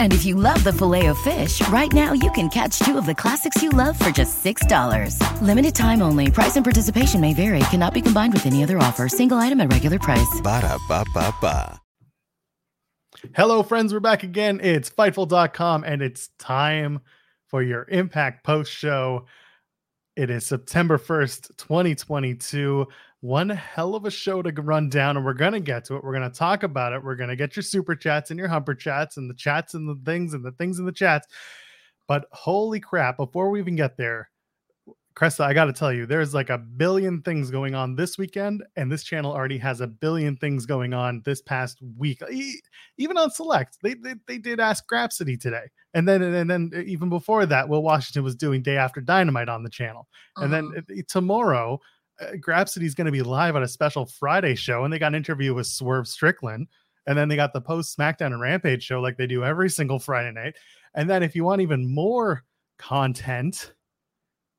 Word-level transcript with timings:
And 0.00 0.14
if 0.14 0.24
you 0.24 0.36
love 0.36 0.64
the 0.64 0.72
filet 0.72 1.06
of 1.06 1.18
fish, 1.18 1.60
right 1.68 1.92
now 1.92 2.14
you 2.14 2.30
can 2.30 2.48
catch 2.48 2.78
two 2.78 2.96
of 2.96 3.04
the 3.04 3.14
classics 3.14 3.62
you 3.62 3.68
love 3.68 3.98
for 3.98 4.10
just 4.10 4.42
$6. 4.42 5.20
Limited 5.42 5.74
time 5.74 6.00
only. 6.00 6.30
Price 6.30 6.56
and 6.56 6.64
participation 6.64 7.20
may 7.20 7.34
vary. 7.34 7.58
Cannot 7.70 7.92
be 7.92 8.00
combined 8.00 8.32
with 8.32 8.46
any 8.46 8.62
other 8.62 8.78
offer. 8.78 9.08
Single 9.08 9.36
item 9.36 9.60
at 9.60 9.70
regular 9.70 9.98
price. 9.98 10.40
Ba 10.42 10.62
da 10.62 10.78
ba 10.88 11.04
ba 11.12 11.34
ba. 11.42 11.80
Hello, 13.34 13.62
friends. 13.62 13.92
We're 13.92 14.00
back 14.00 14.22
again. 14.22 14.60
It's 14.62 14.90
Fightful.com, 14.90 15.84
and 15.84 16.02
it's 16.02 16.28
time 16.38 17.00
for 17.48 17.62
your 17.62 17.86
Impact 17.88 18.44
Post 18.44 18.72
Show. 18.72 19.26
It 20.16 20.30
is 20.30 20.46
September 20.46 20.98
1st, 20.98 21.56
2022. 21.56 22.86
One 23.20 23.48
hell 23.48 23.94
of 23.94 24.04
a 24.04 24.10
show 24.10 24.42
to 24.42 24.50
run 24.62 24.88
down, 24.88 25.16
and 25.16 25.24
we're 25.24 25.32
going 25.32 25.52
to 25.52 25.60
get 25.60 25.84
to 25.86 25.96
it. 25.96 26.04
We're 26.04 26.14
going 26.16 26.30
to 26.30 26.38
talk 26.38 26.62
about 26.62 26.92
it. 26.92 27.02
We're 27.02 27.16
going 27.16 27.30
to 27.30 27.36
get 27.36 27.56
your 27.56 27.62
super 27.62 27.96
chats 27.96 28.30
and 28.30 28.38
your 28.38 28.48
humper 28.48 28.74
chats 28.74 29.16
and 29.16 29.28
the 29.28 29.34
chats 29.34 29.74
and 29.74 29.88
the 29.88 29.98
things 30.04 30.34
and 30.34 30.44
the 30.44 30.52
things 30.52 30.78
in 30.78 30.84
the 30.84 30.92
chats. 30.92 31.26
But 32.08 32.26
holy 32.30 32.78
crap, 32.78 33.16
before 33.16 33.50
we 33.50 33.58
even 33.58 33.74
get 33.74 33.96
there, 33.96 34.30
Cresta, 35.16 35.40
I 35.40 35.54
got 35.54 35.64
to 35.64 35.72
tell 35.72 35.94
you, 35.94 36.04
there's 36.04 36.34
like 36.34 36.50
a 36.50 36.58
billion 36.58 37.22
things 37.22 37.50
going 37.50 37.74
on 37.74 37.96
this 37.96 38.18
weekend, 38.18 38.62
and 38.76 38.92
this 38.92 39.02
channel 39.02 39.32
already 39.32 39.56
has 39.56 39.80
a 39.80 39.86
billion 39.86 40.36
things 40.36 40.66
going 40.66 40.92
on 40.92 41.22
this 41.24 41.40
past 41.40 41.78
week. 41.96 42.20
Even 42.98 43.16
on 43.16 43.30
Select, 43.30 43.78
they 43.82 43.94
they, 43.94 44.14
they 44.28 44.36
did 44.36 44.60
Ask 44.60 44.84
Grapsody 44.86 45.40
today, 45.40 45.64
and 45.94 46.06
then 46.06 46.20
and 46.20 46.50
then 46.50 46.70
even 46.86 47.08
before 47.08 47.46
that, 47.46 47.66
Will 47.66 47.82
Washington 47.82 48.24
was 48.24 48.36
doing 48.36 48.60
Day 48.62 48.76
After 48.76 49.00
Dynamite 49.00 49.48
on 49.48 49.62
the 49.62 49.70
channel, 49.70 50.06
and 50.36 50.52
then 50.52 50.70
uh, 50.76 50.82
tomorrow, 51.08 51.80
uh, 52.20 52.36
going 52.94 53.06
to 53.06 53.12
be 53.12 53.22
live 53.22 53.56
on 53.56 53.62
a 53.62 53.68
special 53.68 54.06
Friday 54.06 54.54
show, 54.54 54.84
and 54.84 54.92
they 54.92 54.98
got 54.98 55.08
an 55.08 55.14
interview 55.14 55.54
with 55.54 55.66
Swerve 55.66 56.08
Strickland, 56.08 56.68
and 57.06 57.16
then 57.16 57.28
they 57.28 57.36
got 57.36 57.52
the 57.52 57.60
post 57.60 57.96
SmackDown 57.96 58.26
and 58.26 58.40
Rampage 58.40 58.82
show 58.82 59.00
like 59.00 59.16
they 59.16 59.26
do 59.26 59.44
every 59.44 59.70
single 59.70 59.98
Friday 59.98 60.32
night, 60.32 60.56
and 60.94 61.08
then 61.08 61.22
if 61.22 61.34
you 61.34 61.44
want 61.44 61.60
even 61.60 61.92
more 61.92 62.44
content 62.78 63.72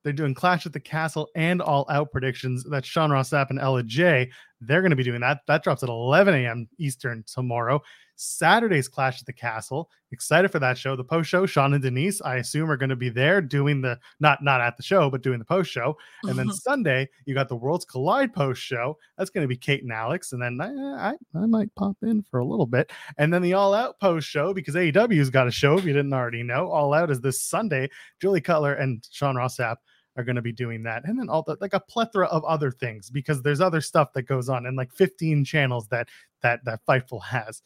they're 0.08 0.14
doing 0.14 0.34
Clash 0.34 0.66
at 0.66 0.72
the 0.72 0.80
Castle 0.80 1.28
and 1.36 1.62
All 1.62 1.86
Out 1.90 2.14
predictions. 2.14 2.64
That's 2.64 2.88
Sean 2.88 3.12
Ross 3.12 3.32
Sapp 3.32 3.50
and 3.50 3.60
Ella 3.60 3.84
J. 3.84 4.32
They're 4.62 4.82
going 4.82 4.92
to 4.92 4.96
be 4.96 5.04
doing 5.04 5.20
that. 5.20 5.42
That 5.48 5.64
drops 5.64 5.84
at 5.84 5.90
11 5.90 6.34
a.m. 6.34 6.70
Eastern 6.78 7.26
tomorrow. 7.28 7.82
Saturday's 8.18 8.88
Clash 8.88 9.22
at 9.22 9.26
the 9.26 9.34
Castle. 9.34 9.90
Excited 10.12 10.52
for 10.52 10.60
that 10.60 10.78
show. 10.78 10.96
The 10.96 11.04
post 11.04 11.30
show, 11.30 11.46
Sean 11.46 11.74
and 11.74 11.84
Denise, 11.84 12.22
I 12.22 12.38
assume, 12.38 12.70
are 12.70 12.78
going 12.78 12.90
to 12.90 12.96
be 12.96 13.10
there 13.10 13.42
doing 13.42 13.82
the 13.82 14.00
not 14.20 14.44
not 14.44 14.60
at 14.60 14.76
the 14.76 14.84
show, 14.84 15.10
but 15.10 15.22
doing 15.22 15.40
the 15.40 15.46
post 15.46 15.72
show. 15.72 15.96
And 16.24 16.38
then 16.38 16.50
Sunday, 16.52 17.08
you 17.26 17.34
got 17.34 17.48
the 17.48 17.56
Worlds 17.56 17.86
Collide 17.86 18.34
post 18.34 18.62
show. 18.62 18.98
That's 19.18 19.30
going 19.30 19.44
to 19.44 19.48
be 19.48 19.56
Kate 19.56 19.84
and 19.84 19.92
Alex. 19.92 20.34
And 20.34 20.42
then 20.42 20.60
I, 20.60 21.12
I 21.12 21.14
I 21.36 21.46
might 21.46 21.74
pop 21.76 21.96
in 22.02 22.24
for 22.24 22.40
a 22.40 22.46
little 22.46 22.66
bit. 22.66 22.92
And 23.18 23.34
then 23.34 23.42
the 23.42 23.54
All 23.54 23.74
Out 23.74 24.00
post 24.00 24.28
show 24.28 24.54
because 24.54 24.76
AEW's 24.76 25.30
got 25.30 25.48
a 25.48 25.52
show. 25.52 25.78
If 25.78 25.86
you 25.86 25.94
didn't 25.94 26.14
already 26.14 26.44
know, 26.44 26.70
All 26.70 26.94
Out 26.94 27.12
is 27.12 27.22
this 27.22 27.42
Sunday. 27.42 27.90
Julie 28.20 28.42
Cutler 28.42 28.74
and 28.74 29.08
Sean 29.12 29.36
Ross 29.36 29.58
Sapp 29.58 29.78
are 30.18 30.24
going 30.24 30.36
to 30.36 30.42
be 30.42 30.52
doing 30.52 30.82
that 30.82 31.04
and 31.06 31.20
then 31.20 31.30
all 31.30 31.44
the 31.44 31.56
like 31.62 31.76
a 31.76 31.80
plethora 31.80 32.26
of 32.28 32.44
other 32.44 32.72
things 32.72 33.08
because 33.10 33.44
there's 33.44 33.62
other 33.62 33.80
stuff 33.80 34.14
that 34.14 34.24
goes 34.24 34.50
on 34.50 34.66
and 34.66 34.76
like 34.76 34.92
15 34.92 35.46
channels 35.46 35.88
that 35.90 36.10
that 36.42 36.66
that 36.66 36.80
fightful 36.88 37.24
has 37.24 37.62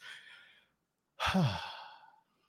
we'll 1.34 1.44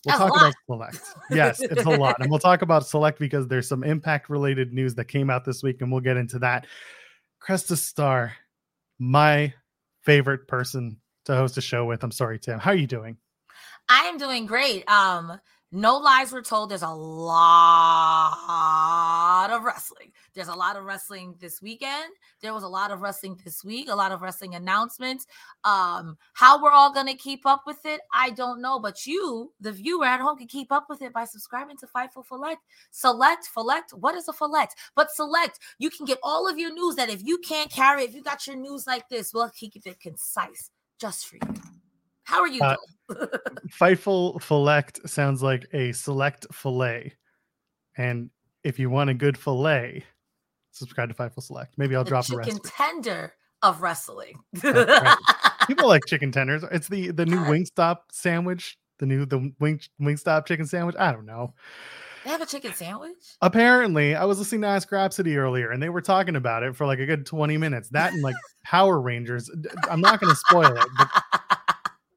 That's 0.05 0.17
talk 0.17 0.35
about 0.35 0.53
select. 0.65 0.99
Yes 1.31 1.61
it's 1.61 1.85
a 1.85 1.89
lot 1.97 2.17
and 2.19 2.29
we'll 2.29 2.39
talk 2.39 2.61
about 2.61 2.87
select 2.87 3.19
because 3.19 3.47
there's 3.47 3.67
some 3.67 3.83
impact 3.83 4.29
related 4.29 4.73
news 4.73 4.95
that 4.95 5.05
came 5.05 5.29
out 5.29 5.45
this 5.45 5.63
week 5.63 5.81
and 5.81 5.91
we'll 5.91 6.01
get 6.01 6.17
into 6.17 6.39
that. 6.39 6.67
Cresta 7.45 7.77
Starr 7.77 8.33
my 8.99 9.53
favorite 10.01 10.47
person 10.47 10.97
to 11.25 11.35
host 11.35 11.57
a 11.57 11.61
show 11.61 11.85
with. 11.85 12.03
I'm 12.03 12.11
sorry 12.11 12.39
tim. 12.39 12.59
How 12.59 12.71
are 12.71 12.75
you 12.75 12.87
doing? 12.87 13.17
I 13.89 14.03
am 14.05 14.17
doing 14.17 14.45
great. 14.45 14.89
Um, 14.89 15.39
no 15.73 15.97
lies 15.97 16.31
were 16.31 16.43
told. 16.43 16.69
There's 16.69 16.83
a 16.83 16.87
lot 16.87 18.29
of 19.51 19.63
wrestling. 19.63 20.11
There's 20.35 20.47
a 20.47 20.53
lot 20.53 20.75
of 20.75 20.83
wrestling 20.83 21.33
this 21.39 21.63
weekend. 21.63 22.13
There 22.41 22.53
was 22.53 22.61
a 22.61 22.67
lot 22.67 22.91
of 22.91 23.01
wrestling 23.01 23.39
this 23.43 23.63
week. 23.63 23.89
A 23.89 23.95
lot 23.95 24.11
of 24.11 24.21
wrestling 24.21 24.53
announcements. 24.53 25.25
Um, 25.63 26.15
how 26.33 26.61
we're 26.61 26.69
all 26.69 26.93
gonna 26.93 27.15
keep 27.15 27.47
up 27.47 27.63
with 27.65 27.83
it, 27.85 28.01
I 28.13 28.29
don't 28.29 28.61
know. 28.61 28.77
But 28.79 29.07
you, 29.07 29.51
the 29.59 29.71
viewer 29.71 30.05
at 30.05 30.21
home, 30.21 30.37
can 30.37 30.45
keep 30.45 30.71
up 30.71 30.85
with 30.89 31.01
it 31.01 31.11
by 31.11 31.25
subscribing 31.25 31.77
to 31.77 31.87
Fightful 31.87 32.23
Select. 32.27 32.61
Select, 32.91 33.45
select. 33.51 33.93
What 33.93 34.13
is 34.13 34.29
a 34.29 34.33
select? 34.33 34.75
But 34.95 35.09
select, 35.11 35.57
you 35.79 35.89
can 35.89 36.05
get 36.05 36.19
all 36.21 36.47
of 36.47 36.59
your 36.59 36.71
news. 36.71 36.97
That 36.97 37.09
if 37.09 37.23
you 37.23 37.39
can't 37.39 37.71
carry, 37.71 38.03
if 38.03 38.13
you 38.13 38.21
got 38.21 38.45
your 38.45 38.57
news 38.57 38.85
like 38.85 39.09
this, 39.09 39.33
we'll 39.33 39.49
keep 39.49 39.75
it 39.75 39.99
concise 39.99 40.69
just 40.99 41.25
for 41.25 41.37
you. 41.37 41.41
How 42.23 42.41
are 42.41 42.47
you 42.47 42.61
Uh. 42.61 42.75
Fightful 43.69 44.41
Select 44.41 45.07
sounds 45.09 45.43
like 45.43 45.65
a 45.73 45.91
select 45.91 46.47
fillet. 46.53 47.13
And 47.97 48.29
if 48.63 48.79
you 48.79 48.89
want 48.89 49.09
a 49.09 49.13
good 49.13 49.37
fillet, 49.37 50.03
subscribe 50.71 51.09
to 51.09 51.15
Fightful 51.15 51.43
Select. 51.43 51.73
Maybe 51.77 51.95
I'll 51.95 52.03
the 52.03 52.09
drop 52.09 52.25
a 52.25 52.27
chicken 52.29 52.55
recipe. 52.55 52.69
tender 52.75 53.33
of 53.61 53.81
wrestling. 53.81 54.35
right. 54.63 55.17
People 55.67 55.87
like 55.87 56.05
chicken 56.07 56.31
tenders. 56.31 56.63
It's 56.71 56.87
the 56.87 57.11
the 57.11 57.25
new 57.25 57.39
Wingstop 57.39 57.97
sandwich, 58.11 58.77
the 58.99 59.05
new 59.05 59.25
the 59.25 59.53
Wing 59.59 59.79
Wingstop 60.01 60.45
chicken 60.45 60.65
sandwich. 60.65 60.95
I 60.97 61.11
don't 61.11 61.25
know. 61.25 61.53
They 62.23 62.29
have 62.29 62.41
a 62.41 62.45
chicken 62.45 62.73
sandwich. 62.73 63.17
Apparently, 63.41 64.15
I 64.15 64.23
was 64.23 64.39
listening 64.39 64.61
to 64.61 64.67
Ask 64.67 64.89
Grapsody 64.89 65.35
earlier, 65.35 65.71
and 65.71 65.83
they 65.83 65.89
were 65.89 66.01
talking 66.01 66.37
about 66.37 66.63
it 66.63 66.73
for 66.75 66.85
like 66.85 66.99
a 66.99 67.05
good 67.05 67.25
twenty 67.25 67.57
minutes. 67.57 67.89
That 67.89 68.13
and 68.13 68.21
like 68.21 68.35
Power 68.63 69.01
Rangers. 69.01 69.49
I'm 69.89 70.01
not 70.01 70.21
going 70.21 70.31
to 70.31 70.39
spoil 70.47 70.75
it, 70.75 70.87
but 70.97 71.23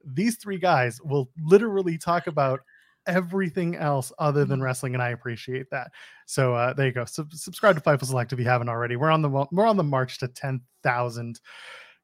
these 0.07 0.37
three 0.37 0.59
guys 0.59 1.01
will 1.03 1.31
literally 1.43 1.99
talk 1.99 2.27
about 2.27 2.61
everything 3.07 3.77
else 3.77 4.13
other 4.19 4.45
than 4.45 4.61
wrestling, 4.61 4.95
and 4.95 5.03
I 5.03 5.11
appreciate 5.11 5.71
that. 5.71 5.91
So 6.27 6.55
uh, 6.55 6.73
there 6.75 6.87
you 6.87 6.93
go. 6.93 7.05
Sub- 7.05 7.33
subscribe 7.33 7.77
to 7.77 7.83
Fightful 7.83 8.07
Select 8.07 8.33
if 8.33 8.39
you 8.39 8.45
haven't 8.45 8.69
already. 8.69 8.97
We're 8.97 9.11
on 9.11 9.23
the 9.23 9.47
we're 9.53 9.67
on 9.67 9.77
the 9.77 9.85
march 9.85 10.19
to 10.19 10.29
ten 10.29 10.61
thousand. 10.83 11.41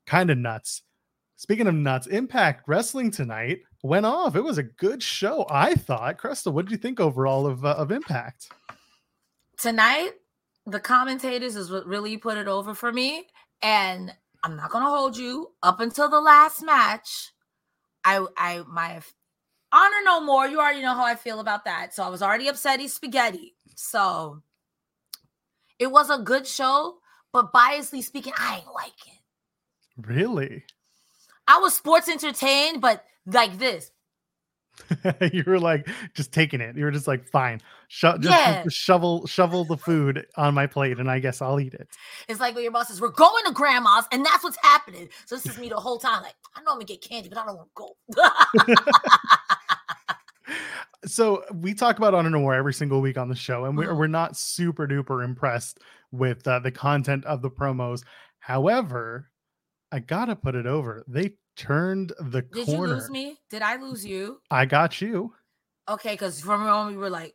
Kind 0.06 0.31
of 0.31 0.38
nuts. 0.38 0.82
Speaking 1.37 1.67
of 1.67 1.75
nuts, 1.75 2.06
Impact 2.06 2.69
Wrestling 2.69 3.11
tonight 3.11 3.62
went 3.82 4.06
off. 4.06 4.37
It 4.37 4.43
was 4.43 4.59
a 4.59 4.62
good 4.62 5.03
show, 5.03 5.44
I 5.50 5.75
thought. 5.75 6.19
Cresta, 6.19 6.53
what 6.53 6.67
did 6.67 6.73
you 6.73 6.79
think 6.79 7.00
overall 7.00 7.47
of 7.47 7.65
uh, 7.65 7.75
of 7.76 7.91
Impact? 7.91 8.49
Tonight, 9.59 10.12
the 10.67 10.81
commentators 10.81 11.56
is 11.56 11.71
what 11.71 11.87
really 11.87 12.17
put 12.17 12.38
it 12.38 12.49
over 12.49 12.75
for 12.75 12.93
me. 12.93 13.26
And 13.62 14.12
I'm 14.44 14.56
not 14.56 14.71
gonna 14.71 14.87
hold 14.87 15.17
you 15.17 15.53
up 15.62 15.81
until 15.81 16.09
the 16.09 16.21
last 16.21 16.62
match. 16.62 17.31
I 18.04 18.26
I 18.37 18.64
my 18.69 19.00
honor 19.72 19.96
no 20.04 20.20
more. 20.20 20.46
You 20.46 20.58
already 20.60 20.82
know 20.82 20.94
how 20.94 21.04
I 21.04 21.14
feel 21.14 21.40
about 21.40 21.64
that. 21.64 21.94
So 21.94 22.02
I 22.02 22.08
was 22.08 22.22
already 22.22 22.49
upset 22.49 22.81
he's 22.81 22.94
spaghetti. 22.94 23.54
So 23.75 24.43
it 25.78 25.90
was 25.90 26.10
a 26.10 26.19
good 26.19 26.46
show, 26.46 26.99
but 27.32 27.52
biasly 27.52 28.02
speaking, 28.02 28.34
I 28.38 28.58
ain't 28.58 28.75
like 28.75 29.06
it. 29.06 29.20
Really? 29.96 30.64
I 31.49 31.58
was 31.58 31.75
sports 31.75 32.08
entertained, 32.08 32.81
but 32.81 33.04
like 33.26 33.58
this. 33.58 33.90
you 35.32 35.44
were 35.46 35.58
like 35.61 35.88
just 36.14 36.32
taking 36.32 36.61
it. 36.61 36.76
You 36.76 36.84
were 36.84 36.90
just 36.90 37.06
like, 37.06 37.26
fine, 37.29 37.61
Sho- 37.88 38.19
just, 38.19 38.31
Yeah. 38.31 38.62
just 38.64 38.76
shovel 38.76 39.26
shovel 39.26 39.64
the 39.64 39.76
food 39.76 40.26
on 40.37 40.55
my 40.55 40.67
plate, 40.67 40.99
and 40.99 41.11
I 41.11 41.19
guess 41.19 41.40
I'll 41.43 41.61
eat 41.61 41.75
it. 41.75 41.88
It's 42.29 42.40
like 42.40 42.55
when 42.55 42.62
your 42.64 42.73
boss 42.73 42.88
says, 42.88 43.00
We're 43.00 43.08
going 43.11 43.44
to 43.46 43.52
grandma's, 43.52 44.05
and 44.12 44.25
that's 44.25 44.43
what's 44.44 44.58
happening. 44.62 45.08
So 45.26 45.37
this 45.37 45.46
is 45.46 45.58
me 45.58 45.69
the 45.69 45.76
whole 45.76 45.99
time. 45.99 46.23
Like, 46.23 46.34
I 46.56 46.61
know 46.62 46.73
I'm 46.73 46.76
gonna 46.76 46.84
get 46.84 47.00
candy, 47.02 47.29
but 47.29 47.38
I 47.38 47.46
don't 47.46 47.56
want 47.56 47.69
to 47.69 48.25
go. 48.55 48.75
So 51.05 51.43
we 51.52 51.75
talk 51.75 51.99
about 51.99 52.14
Honor 52.14 52.31
No 52.31 52.38
More 52.38 52.55
every 52.55 52.73
single 52.75 53.00
week 53.00 53.19
on 53.19 53.28
the 53.28 53.35
show, 53.35 53.64
and 53.64 53.76
we're 53.76 53.88
Mhm. 53.88 53.96
we're 53.99 54.06
not 54.06 54.37
super 54.37 54.87
duper 54.87 55.25
impressed 55.25 55.81
with 56.12 56.46
uh, 56.46 56.61
the 56.61 56.70
content 56.70 57.25
of 57.25 57.43
the 57.43 57.50
promos. 57.50 58.05
However, 58.38 59.28
I 59.90 59.99
gotta 59.99 60.37
put 60.37 60.55
it 60.55 60.64
over. 60.67 61.05
They 61.08 61.32
turned 61.56 62.12
the 62.19 62.43
corner. 62.43 62.52
Did 62.64 62.69
you 62.69 62.78
lose 62.78 63.10
me? 63.10 63.37
Did 63.50 63.62
I 63.62 63.76
lose 63.76 64.04
you? 64.04 64.40
I 64.50 64.66
got 64.66 65.00
you. 65.00 65.34
Okay, 65.88 66.12
because 66.12 66.40
from 66.40 66.62
moment 66.62 66.96
we 66.96 67.02
were 67.02 67.10
like, 67.10 67.34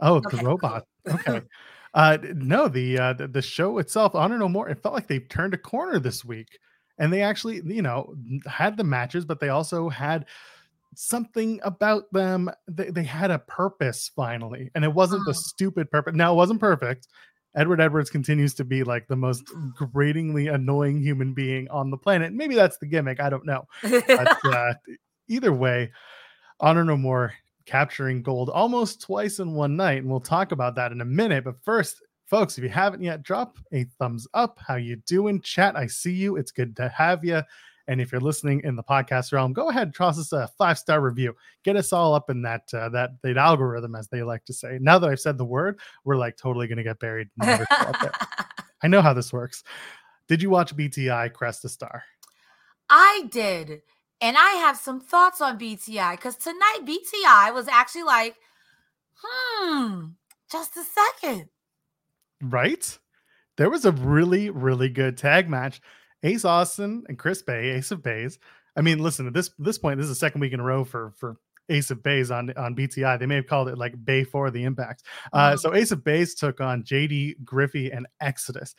Oh, 0.00 0.16
Okay, 0.16 0.36
the 0.36 0.36
cool. 0.36 0.46
robot. 0.46 0.84
Okay. 1.08 1.40
uh 1.94 2.18
no, 2.34 2.68
the 2.68 2.98
uh 2.98 3.12
the, 3.14 3.28
the 3.28 3.42
show 3.42 3.78
itself, 3.78 4.14
Honor 4.14 4.38
No 4.38 4.48
More, 4.48 4.68
it 4.68 4.82
felt 4.82 4.94
like 4.94 5.06
they 5.08 5.20
turned 5.20 5.54
a 5.54 5.58
corner 5.58 5.98
this 5.98 6.24
week. 6.24 6.58
And 7.00 7.12
they 7.12 7.22
actually, 7.22 7.62
you 7.64 7.82
know, 7.82 8.14
had 8.46 8.76
the 8.76 8.84
matches, 8.84 9.24
but 9.24 9.38
they 9.38 9.50
also 9.50 9.88
had 9.88 10.26
something 10.96 11.60
about 11.62 12.12
them. 12.12 12.50
They, 12.68 12.90
they 12.90 13.04
had 13.04 13.30
a 13.30 13.38
purpose 13.38 14.10
finally. 14.16 14.70
And 14.74 14.84
it 14.84 14.92
wasn't 14.92 15.24
the 15.24 15.32
Mm. 15.32 15.36
stupid 15.36 15.90
purpose. 15.90 16.14
Now 16.14 16.32
it 16.32 16.36
wasn't 16.36 16.60
perfect. 16.60 17.06
Edward 17.56 17.80
Edwards 17.80 18.10
continues 18.10 18.54
to 18.54 18.64
be 18.64 18.84
like 18.84 19.08
the 19.08 19.16
most 19.16 19.44
gratingly 19.74 20.48
annoying 20.48 21.00
human 21.00 21.32
being 21.32 21.68
on 21.70 21.90
the 21.90 21.96
planet. 21.96 22.32
Maybe 22.32 22.54
that's 22.54 22.78
the 22.78 22.86
gimmick. 22.86 23.20
I 23.20 23.30
don't 23.30 23.46
know 23.46 23.66
but 23.82 24.44
uh, 24.44 24.74
either 25.28 25.52
way, 25.52 25.92
Honor 26.60 26.84
No 26.84 26.96
More 26.96 27.32
capturing 27.66 28.22
gold 28.22 28.50
almost 28.50 29.00
twice 29.02 29.38
in 29.38 29.54
one 29.54 29.76
night, 29.76 29.98
and 29.98 30.08
we'll 30.08 30.20
talk 30.20 30.52
about 30.52 30.74
that 30.76 30.92
in 30.92 31.00
a 31.00 31.04
minute. 31.04 31.44
But 31.44 31.62
first, 31.62 32.02
folks, 32.26 32.58
if 32.58 32.64
you 32.64 32.70
haven't 32.70 33.02
yet, 33.02 33.22
drop 33.22 33.58
a 33.72 33.84
thumbs 33.98 34.26
up. 34.34 34.58
How 34.66 34.76
you 34.76 34.96
doing, 35.06 35.40
chat? 35.40 35.76
I 35.76 35.86
see 35.86 36.12
you. 36.12 36.36
It's 36.36 36.50
good 36.50 36.76
to 36.76 36.88
have 36.88 37.24
you. 37.24 37.42
And 37.88 38.00
if 38.00 38.12
you're 38.12 38.20
listening 38.20 38.60
in 38.64 38.76
the 38.76 38.82
podcast 38.82 39.32
realm, 39.32 39.52
go 39.52 39.70
ahead 39.70 39.88
and 39.88 39.94
toss 39.94 40.18
us 40.18 40.32
a 40.32 40.46
five 40.58 40.78
star 40.78 41.00
review. 41.00 41.34
Get 41.64 41.74
us 41.74 41.92
all 41.92 42.14
up 42.14 42.30
in 42.30 42.42
that 42.42 42.62
uh, 42.72 42.90
that 42.90 43.20
that 43.22 43.36
algorithm, 43.36 43.94
as 43.96 44.08
they 44.08 44.22
like 44.22 44.44
to 44.44 44.52
say. 44.52 44.78
Now 44.80 44.98
that 44.98 45.08
I've 45.10 45.20
said 45.20 45.38
the 45.38 45.44
word, 45.44 45.80
we're 46.04 46.16
like 46.16 46.36
totally 46.36 46.68
going 46.68 46.78
to 46.78 46.84
get 46.84 47.00
buried. 47.00 47.28
and 47.40 47.48
never 47.48 47.66
there. 48.00 48.12
I 48.82 48.88
know 48.88 49.02
how 49.02 49.14
this 49.14 49.32
works. 49.32 49.64
Did 50.28 50.42
you 50.42 50.50
watch 50.50 50.76
BTI 50.76 51.32
Cresta 51.32 51.68
Starr? 51.68 52.04
I 52.90 53.24
did. 53.30 53.82
And 54.20 54.36
I 54.36 54.50
have 54.54 54.76
some 54.76 55.00
thoughts 55.00 55.40
on 55.40 55.58
BTI 55.58 56.12
because 56.12 56.36
tonight 56.36 56.80
BTI 56.84 57.54
was 57.54 57.68
actually 57.68 58.02
like, 58.02 58.36
hmm, 59.14 60.06
just 60.50 60.76
a 60.76 60.84
second. 60.84 61.48
right? 62.42 62.98
There 63.56 63.70
was 63.70 63.84
a 63.84 63.92
really, 63.92 64.50
really 64.50 64.88
good 64.88 65.16
tag 65.16 65.48
match. 65.48 65.80
Ace 66.22 66.44
Austin 66.44 67.04
and 67.08 67.18
Chris 67.18 67.42
Bey, 67.42 67.70
Ace 67.70 67.90
of 67.90 68.02
Bays. 68.02 68.38
I 68.76 68.80
mean, 68.80 68.98
listen, 68.98 69.26
at 69.26 69.34
this 69.34 69.50
this 69.58 69.78
point, 69.78 69.98
this 69.98 70.04
is 70.04 70.10
the 70.10 70.14
second 70.14 70.40
week 70.40 70.52
in 70.52 70.60
a 70.60 70.64
row 70.64 70.84
for 70.84 71.12
for 71.16 71.36
Ace 71.68 71.90
of 71.90 72.02
Bays 72.02 72.30
on 72.30 72.50
on 72.56 72.74
BTI. 72.74 73.18
They 73.18 73.26
may 73.26 73.36
have 73.36 73.46
called 73.46 73.68
it 73.68 73.78
like 73.78 74.02
Bay 74.04 74.24
for 74.24 74.50
the 74.50 74.64
Impact. 74.64 75.02
Uh, 75.32 75.52
Mhm. 75.52 75.58
so 75.58 75.74
Ace 75.74 75.90
of 75.92 76.02
Bays 76.04 76.34
took 76.34 76.60
on 76.60 76.82
JD 76.84 77.36
Griffey 77.44 77.90
and 77.90 78.06
Exodus. 78.20 78.74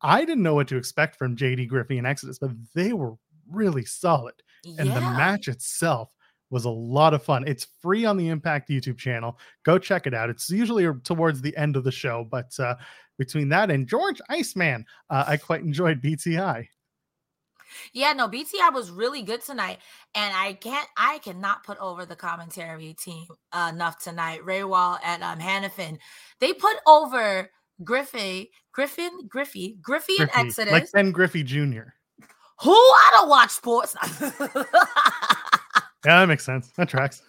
I 0.00 0.24
didn't 0.24 0.42
know 0.42 0.54
what 0.54 0.68
to 0.68 0.76
expect 0.76 1.16
from 1.16 1.36
JD 1.36 1.66
Griffey 1.68 1.98
and 1.98 2.06
Exodus, 2.06 2.38
but 2.38 2.50
they 2.74 2.92
were 2.92 3.14
really 3.48 3.84
solid 3.84 4.34
and 4.78 4.88
the 4.90 5.00
match 5.00 5.48
itself 5.48 6.10
was 6.50 6.64
a 6.66 6.70
lot 6.70 7.14
of 7.14 7.22
fun. 7.22 7.44
It's 7.48 7.66
free 7.80 8.04
on 8.04 8.16
the 8.16 8.28
Impact 8.28 8.68
YouTube 8.68 8.98
channel. 8.98 9.38
Go 9.64 9.78
check 9.78 10.06
it 10.06 10.14
out. 10.14 10.28
It's 10.30 10.50
usually 10.50 10.86
towards 11.02 11.40
the 11.40 11.56
end 11.56 11.76
of 11.76 11.84
the 11.84 11.90
show, 11.92 12.26
but 12.30 12.58
uh, 12.60 12.76
between 13.18 13.48
that 13.50 13.70
and 13.70 13.88
George 13.88 14.20
Iceman, 14.28 14.84
uh, 15.10 15.24
I 15.26 15.36
quite 15.36 15.62
enjoyed 15.62 16.02
BTI. 16.02 16.66
Yeah, 17.92 18.12
no, 18.12 18.28
BTI 18.28 18.72
was 18.72 18.90
really 18.90 19.22
good 19.22 19.42
tonight. 19.42 19.78
And 20.14 20.34
I 20.36 20.52
can't 20.54 20.88
I 20.96 21.18
cannot 21.18 21.64
put 21.64 21.78
over 21.78 22.04
the 22.04 22.16
commentary 22.16 22.94
team 22.94 23.26
uh, 23.52 23.70
enough 23.72 23.98
tonight. 23.98 24.40
Rehwoldt 24.44 24.98
and 25.04 25.22
um 25.22 25.38
Hannifan. 25.38 25.98
They 26.38 26.52
put 26.52 26.76
over 26.86 27.50
Griffey, 27.82 28.50
Griffin, 28.72 29.26
Griffey, 29.26 29.78
Griffey 29.80 30.16
and 30.18 30.30
Griffey, 30.30 30.48
Exodus. 30.48 30.72
like 30.72 30.92
Ben 30.92 31.12
Griffey 31.12 31.42
Jr. 31.42 31.94
Who 32.60 32.72
I 32.72 33.10
don't 33.14 33.28
watch 33.30 33.50
sports. 33.50 33.96
Yeah, 36.04 36.20
that 36.20 36.26
makes 36.26 36.44
sense. 36.44 36.70
That 36.76 36.88
tracks. 36.88 37.22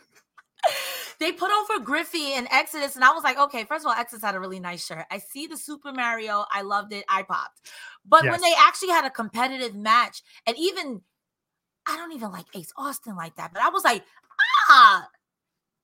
they 1.24 1.32
put 1.32 1.52
over 1.52 1.84
Griffey 1.84 2.34
and 2.34 2.48
Exodus, 2.52 2.96
and 2.96 3.04
I 3.04 3.12
was 3.12 3.24
like, 3.24 3.38
okay, 3.38 3.64
first 3.64 3.86
of 3.86 3.90
all, 3.90 3.98
Exodus 3.98 4.24
had 4.24 4.36
a 4.36 4.40
really 4.40 4.60
nice 4.60 4.86
shirt. 4.86 5.06
I 5.10 5.20
see 5.20 5.48
the 5.48 5.58
Super 5.58 5.92
Mario, 5.92 6.46
I 6.52 6.62
loved 6.62 6.94
it, 6.94 7.06
I 7.10 7.24
popped. 7.24 7.62
But 8.06 8.24
Yes. 8.24 8.32
when 8.32 8.42
they 8.42 8.54
actually 8.60 8.90
had 8.90 9.06
a 9.06 9.10
competitive 9.10 9.76
match, 9.76 10.22
and 10.46 10.58
even 10.58 11.02
I 11.88 11.98
don't 11.98 12.14
even 12.14 12.32
like 12.32 12.46
Ace 12.56 12.72
Austin 12.78 13.16
like 13.16 13.36
that, 13.36 13.54
but 13.54 13.62
I 13.62 13.70
was 13.70 13.84
like, 13.84 14.04
ah, 14.70 15.08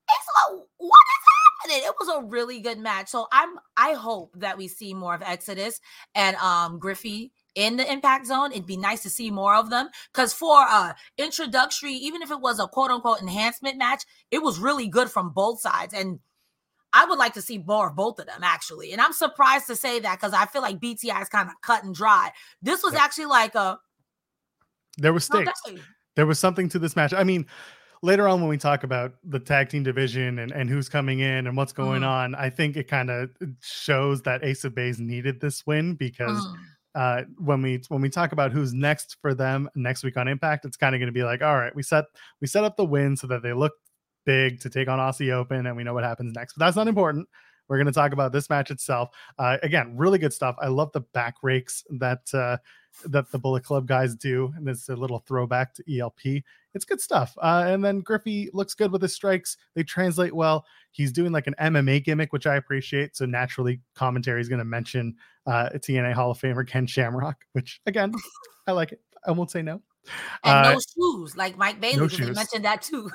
Ace, 0.10 0.62
what 0.78 0.88
is 0.88 1.72
happening? 1.72 1.88
It 1.88 1.96
was 2.00 2.10
a 2.10 2.26
really 2.26 2.60
good 2.62 2.80
match. 2.80 3.10
So 3.10 3.28
I'm 3.32 3.60
I 3.78 3.94
hope 3.94 4.34
that 4.38 4.58
we 4.58 4.68
see 4.68 4.94
more 4.94 5.14
of 5.14 5.22
Exodus 5.22 5.80
and 6.16 6.36
um 6.38 6.80
Griffey 6.80 7.32
in 7.56 7.78
the 7.78 7.92
impact 7.92 8.28
zone. 8.28 8.52
It'd 8.52 8.66
be 8.66 8.78
nice 8.78 9.02
to 9.04 9.10
see 9.10 9.32
more 9.32 9.56
of 9.56 9.70
them. 9.70 9.90
Cause 10.14 10.34
for 10.34 10.58
uh 10.68 10.94
introductory, 11.18 11.94
even 11.94 12.22
if 12.22 12.32
it 12.32 12.40
was 12.40 12.60
a 12.60 12.68
quote 12.68 12.92
unquote 12.92 13.22
enhancement 13.22 13.78
match, 13.78 14.04
it 14.32 14.42
was 14.44 14.60
really 14.60 14.88
good 14.88 15.10
from 15.10 15.30
both 15.32 15.60
sides. 15.62 15.94
And 15.94 16.20
I 16.94 17.06
would 17.06 17.20
like 17.20 17.34
to 17.34 17.42
see 17.42 17.60
more 17.60 17.90
of 17.90 17.96
both 17.96 18.20
of 18.20 18.26
them 18.26 18.42
actually. 18.44 18.92
And 18.94 19.02
I'm 19.02 19.14
surprised 19.14 19.68
to 19.68 19.76
say 19.76 20.00
that 20.00 20.20
because 20.20 20.34
I 20.34 20.46
feel 20.46 20.62
like 20.62 20.80
BTI 20.80 21.22
is 21.22 21.30
kind 21.30 21.48
of 21.50 21.56
cut 21.62 21.84
and 21.84 21.94
dry. 21.94 22.32
This 22.62 22.82
was 22.84 22.94
Yeah. 22.94 23.02
actually 23.04 23.26
like 23.28 23.56
a 23.56 23.80
There 24.98 25.14
was 25.14 25.26
stakes. 25.26 25.52
okay. 25.68 25.82
There 26.16 26.26
was 26.26 26.40
something 26.40 26.68
to 26.70 26.80
this 26.80 26.96
match. 26.96 27.14
I 27.14 27.24
mean, 27.24 27.46
later 28.02 28.28
on 28.28 28.42
when 28.42 28.50
we 28.50 28.58
talk 28.58 28.84
about 28.84 29.14
the 29.24 29.40
tag 29.40 29.70
team 29.70 29.84
division 29.84 30.40
and, 30.40 30.52
and 30.52 30.70
who's 30.70 30.90
coming 30.90 31.20
in 31.20 31.48
and 31.48 31.56
what's 31.56 31.72
going 31.74 32.02
Mhm. 32.02 32.08
on, 32.08 32.36
I 32.36 32.50
think 32.50 32.76
it 32.76 32.88
kind 32.88 33.10
of 33.10 33.30
shows 33.62 34.22
that 34.24 34.44
Ace 34.44 34.64
of 34.66 34.74
Bays 34.76 35.00
needed 35.00 35.40
this 35.42 35.66
win 35.66 35.96
because 35.96 36.46
Mhm. 36.48 36.58
Uh 36.96 37.24
when 37.38 37.62
we 37.62 37.82
when 37.90 38.02
we 38.02 38.10
talk 38.10 38.32
about 38.32 38.52
who's 38.52 38.74
next 38.74 39.18
for 39.22 39.34
them 39.34 39.70
next 39.76 40.04
week 40.04 40.18
on 40.18 40.28
impact 40.28 40.66
it's 40.66 40.78
kind 40.78 40.96
of 40.96 41.00
going 41.00 41.08
to 41.08 41.14
be 41.14 41.24
like 41.24 41.42
all 41.42 41.58
right 41.58 41.76
we 41.76 41.84
set 41.84 42.06
we 42.42 42.48
set 42.48 42.64
up 42.64 42.76
the 42.78 42.86
win 42.86 43.16
so 43.16 43.28
that 43.28 43.44
they 43.44 43.54
look 43.54 43.74
big 44.26 44.60
to 44.60 44.70
take 44.70 44.88
on 44.88 45.00
aussie 45.00 45.32
open 45.32 45.66
and 45.66 45.76
we 45.76 45.84
know 45.84 45.94
what 45.94 46.04
happens 46.04 46.34
next. 46.36 46.54
But 46.54 46.66
that's 46.66 46.76
not 46.76 46.88
important. 46.88 47.28
We're 47.68 47.78
going 47.78 47.88
to 47.88 47.94
talk 47.94 48.14
about 48.14 48.32
this 48.32 48.50
match 48.50 48.72
itself. 48.72 49.10
Uh 49.38 49.58
again 49.64 49.96
really 49.98 50.18
good 50.18 50.34
stuff. 50.34 50.56
I 50.60 50.68
love 50.68 50.92
the 50.94 51.02
back 51.02 51.36
rakes 51.42 51.84
that 52.00 52.22
uh 52.34 52.58
that 53.06 53.32
the 53.32 53.40
bullet 53.40 53.64
club 53.64 53.88
guys 53.88 54.16
do 54.16 54.52
and 54.58 54.68
it's 54.68 54.90
a 54.90 54.96
little 54.96 55.20
throwback 55.20 55.74
to 55.74 56.00
elp 56.00 56.20
it's 56.74 56.86
good 56.86 57.00
stuff 57.00 57.34
uh 57.42 57.64
and 57.68 57.84
then 57.84 58.02
griffey 58.02 58.50
looks 58.54 58.74
good 58.74 58.92
with 58.92 59.02
his 59.02 59.14
strikes 59.16 59.56
they 59.76 59.84
translate 59.84 60.34
well 60.36 60.66
he's 60.92 61.12
doing 61.14 61.32
like 61.32 61.48
an 61.48 61.56
mma 61.62 62.04
gimmick 62.04 62.34
which 62.34 62.46
i 62.46 62.56
appreciate 62.56 63.16
so 63.16 63.26
naturally 63.26 63.80
commentary 63.96 64.42
is 64.42 64.50
going 64.50 64.60
to 64.60 64.66
mention 64.66 65.16
uh, 65.48 65.70
TNA 65.74 66.14
Hall 66.14 66.30
of 66.30 66.38
Famer 66.38 66.68
Ken 66.68 66.86
Shamrock, 66.86 67.44
which 67.54 67.82
again, 67.88 68.14
I 68.68 68.72
like 68.74 68.92
it. 68.92 69.02
I 69.26 69.32
won't 69.32 69.50
say 69.50 69.64
no. 69.64 69.82
And 70.44 70.68
Uh, 70.68 70.74
no 70.74 70.80
shoes, 70.80 71.36
like 71.36 71.58
Mike 71.58 71.82
Bailey, 71.82 71.98
no 71.98 72.06
they 72.08 72.30
mentioned 72.32 72.66
that 72.66 72.84
too. 72.84 73.10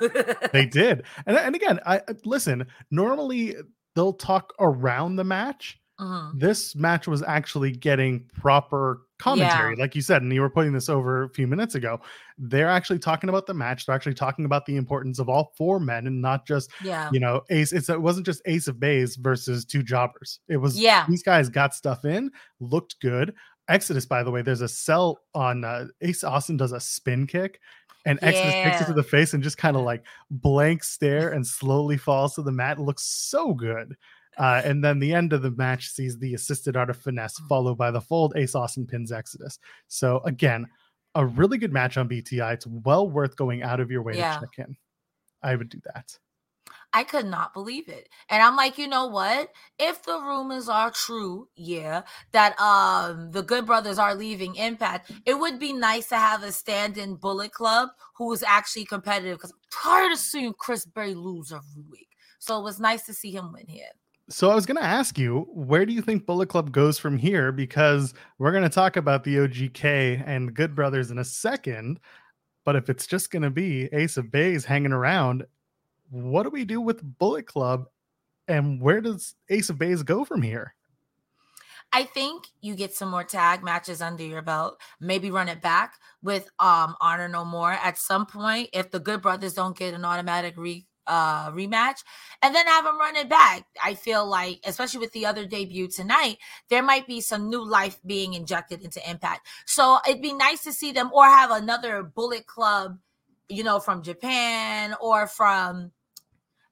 they 0.51 0.65
did, 0.71 1.03
and 1.25 1.37
and 1.37 1.55
again, 1.55 1.79
I 1.85 1.97
I- 1.99 2.01
listen. 2.25 2.65
Normally, 2.91 3.55
they'll 3.95 4.11
talk 4.11 4.51
around 4.59 5.15
the 5.15 5.23
match. 5.23 5.79
Mhm. 5.97 6.37
This 6.37 6.75
match 6.75 7.07
was 7.07 7.23
actually 7.23 7.71
getting 7.71 8.25
proper 8.33 9.03
commentary, 9.25 9.75
like 9.75 9.95
you 9.95 10.01
said, 10.01 10.21
and 10.21 10.31
you 10.31 10.41
were 10.41 10.49
putting 10.49 10.71
this 10.71 10.87
over 10.87 11.23
a 11.23 11.29
few 11.29 11.47
minutes 11.47 11.75
ago. 11.75 11.99
They're 12.37 12.69
actually 12.69 12.99
talking 12.99 13.29
about 13.29 13.47
the 13.47 13.53
match. 13.53 13.85
They're 13.85 13.95
actually 13.95 14.13
talking 14.13 14.45
about 14.45 14.65
the 14.65 14.75
importance 14.77 15.17
of 15.19 15.29
all 15.29 15.51
four 15.57 15.79
men, 15.79 16.05
and 16.07 16.21
not 16.21 16.45
just 16.45 16.71
Yeah. 16.83 17.09
you 17.11 17.19
know 17.19 17.41
ace. 17.49 17.73
It's 17.73 17.89
it 17.89 18.01
wasn't 18.01 18.25
just 18.25 18.41
Ace 18.45 18.67
of 18.67 18.79
Bays 18.79 19.15
versus 19.15 19.65
two 19.65 19.81
jobbers. 19.83 20.39
It 20.47 20.57
was 20.57 20.79
Yeah. 20.79 21.05
these 21.09 21.23
guys 21.23 21.49
got 21.49 21.73
stuff 21.73 22.05
in, 22.05 22.31
looked 22.59 22.99
good. 23.01 23.33
Exodus, 23.67 24.05
by 24.05 24.21
the 24.21 24.29
way, 24.29 24.43
there's 24.43 24.61
a 24.61 24.67
cell 24.67 25.19
on 25.33 25.63
uh, 25.63 25.85
Ace 26.01 26.23
Austin 26.23 26.55
does 26.55 26.71
a 26.71 26.79
spin 26.79 27.25
kick, 27.25 27.59
and 28.05 28.19
Exodus 28.21 28.53
takes 28.53 28.81
it 28.81 28.85
to 28.85 28.93
the 28.93 29.01
face 29.01 29.33
and 29.33 29.41
just 29.43 29.57
kind 29.57 29.75
of 29.75 29.81
like 29.81 30.05
blank 30.29 30.83
stare 30.83 31.29
and 31.31 31.45
slowly 31.47 31.97
falls 31.97 32.35
to 32.35 32.43
the 32.43 32.51
mat. 32.51 32.77
It 32.77 32.81
looks 32.83 33.03
so 33.03 33.55
good. 33.55 33.95
Uh, 34.37 34.61
and 34.65 34.83
then 34.83 34.99
the 34.99 35.13
end 35.13 35.33
of 35.33 35.41
the 35.41 35.51
match 35.51 35.89
sees 35.89 36.17
the 36.17 36.33
assisted 36.33 36.75
art 36.75 36.89
of 36.89 36.97
finesse 36.97 37.39
Mm. 37.39 37.47
followed 37.47 37.77
by 37.77 37.91
the 37.91 38.01
fold. 38.01 38.33
Ace 38.35 38.55
Austin 38.55 38.85
pins 38.85 39.11
Exodus. 39.11 39.59
So 39.87 40.19
again, 40.25 40.67
a 41.15 41.25
really 41.25 41.57
good 41.57 41.71
match 41.71 41.97
on 41.97 42.09
BTI. 42.09 42.53
It's 42.53 42.67
well 42.67 43.09
worth 43.09 43.35
going 43.37 43.63
out 43.63 43.79
of 43.79 43.89
your 43.89 44.01
way 44.01 44.17
Yeah. 44.17 44.33
to 44.33 44.39
check 44.41 44.67
in. 44.67 44.75
I 45.41 45.55
would 45.55 45.69
do 45.69 45.79
that. 45.93 46.17
I 46.93 47.03
could 47.03 47.25
not 47.25 47.53
believe 47.53 47.89
it. 47.89 48.07
And 48.29 48.41
I'm 48.41 48.55
like, 48.55 48.77
you 48.77 48.87
know 48.87 49.07
what? 49.07 49.51
If 49.77 50.03
the 50.03 50.17
rumors 50.19 50.69
are 50.69 50.91
true, 50.91 51.47
yeah, 51.55 52.03
that 52.31 52.59
um 52.59 53.31
the 53.31 53.43
Good 53.43 53.65
Brothers 53.65 53.99
are 53.99 54.15
leaving 54.15 54.55
Impact, 54.55 55.11
it 55.25 55.37
would 55.37 55.59
be 55.59 55.73
nice 55.73 56.07
to 56.09 56.15
have 56.17 56.41
a 56.43 56.51
stand-in 56.53 57.15
Bullet 57.15 57.51
Club 57.51 57.89
who 58.15 58.31
is 58.33 58.43
actually 58.43 58.85
competitive 58.85 59.37
because 59.37 59.51
I'm 59.51 59.59
tired 59.83 60.11
of 60.13 60.19
seeing 60.19 60.53
Chris 60.57 60.85
Berry 60.85 61.13
lose 61.15 61.51
every 61.51 61.83
week. 61.89 62.09
So 62.39 62.59
it 62.59 62.63
was 62.63 62.79
nice 62.79 63.05
to 63.07 63.13
see 63.13 63.31
him 63.31 63.51
win 63.51 63.67
here. 63.67 63.91
So 64.27 64.49
I 64.49 64.55
was 64.55 64.65
going 64.65 64.77
to 64.77 64.83
ask 64.83 65.19
you, 65.19 65.47
where 65.53 65.85
do 65.85 65.93
you 65.93 66.01
think 66.01 66.25
Bullet 66.25 66.49
Club 66.49 66.71
goes 66.71 66.97
from 66.97 67.17
here? 67.17 67.51
Because 67.51 68.13
we're 68.39 68.51
going 68.51 68.63
to 68.63 68.69
talk 68.69 68.97
about 68.97 69.23
the 69.23 69.35
OGK 69.35 70.23
and 70.25 70.47
the 70.47 70.51
Good 70.51 70.73
Brothers 70.73 71.11
in 71.11 71.19
a 71.19 71.23
second. 71.23 71.99
But 72.63 72.75
if 72.75 72.89
it's 72.89 73.05
just 73.05 73.29
going 73.29 73.43
to 73.43 73.51
be 73.51 73.85
Ace 73.93 74.17
of 74.17 74.31
Bays 74.31 74.65
hanging 74.65 74.93
around, 74.93 75.45
what 76.09 76.43
do 76.43 76.49
we 76.49 76.65
do 76.65 76.81
with 76.81 77.03
Bullet 77.19 77.45
Club? 77.45 77.85
And 78.47 78.81
where 78.81 78.99
does 78.99 79.35
Ace 79.49 79.69
of 79.69 79.77
Bays 79.77 80.01
go 80.01 80.25
from 80.25 80.41
here? 80.41 80.73
I 81.93 82.03
think 82.03 82.47
you 82.61 82.75
get 82.75 82.95
some 82.95 83.09
more 83.09 83.23
tag 83.23 83.63
matches 83.63 84.01
under 84.01 84.23
your 84.23 84.41
belt. 84.41 84.81
Maybe 84.99 85.29
run 85.29 85.49
it 85.49 85.61
back 85.61 85.93
with 86.23 86.49
um 86.59 86.95
Honor 86.99 87.29
No 87.29 87.45
More 87.45 87.71
at 87.71 87.99
some 87.99 88.25
point 88.25 88.69
if 88.73 88.89
the 88.89 88.99
Good 88.99 89.21
Brothers 89.21 89.53
don't 89.53 89.77
get 89.77 89.93
an 89.93 90.03
automatic 90.03 90.57
re 90.57 90.87
uh 91.07 91.51
rematch 91.51 92.03
and 92.41 92.53
then 92.53 92.65
have 92.67 92.83
them 92.85 92.99
run 92.99 93.15
it 93.15 93.29
back. 93.29 93.65
I 93.83 93.93
feel 93.93 94.25
like, 94.25 94.59
especially 94.65 94.99
with 94.99 95.11
the 95.13 95.25
other 95.25 95.45
debut 95.45 95.87
tonight, 95.87 96.37
there 96.69 96.83
might 96.83 97.07
be 97.07 97.21
some 97.21 97.49
new 97.49 97.63
life 97.63 97.99
being 98.05 98.33
injected 98.33 98.81
into 98.81 99.07
Impact. 99.09 99.47
So 99.65 99.99
it'd 100.07 100.21
be 100.21 100.33
nice 100.33 100.63
to 100.63 100.73
see 100.73 100.91
them 100.91 101.11
or 101.13 101.25
have 101.25 101.51
another 101.51 102.03
Bullet 102.03 102.47
Club, 102.47 102.97
you 103.49 103.63
know, 103.63 103.79
from 103.79 104.01
Japan 104.03 104.95
or 104.99 105.27
from 105.27 105.91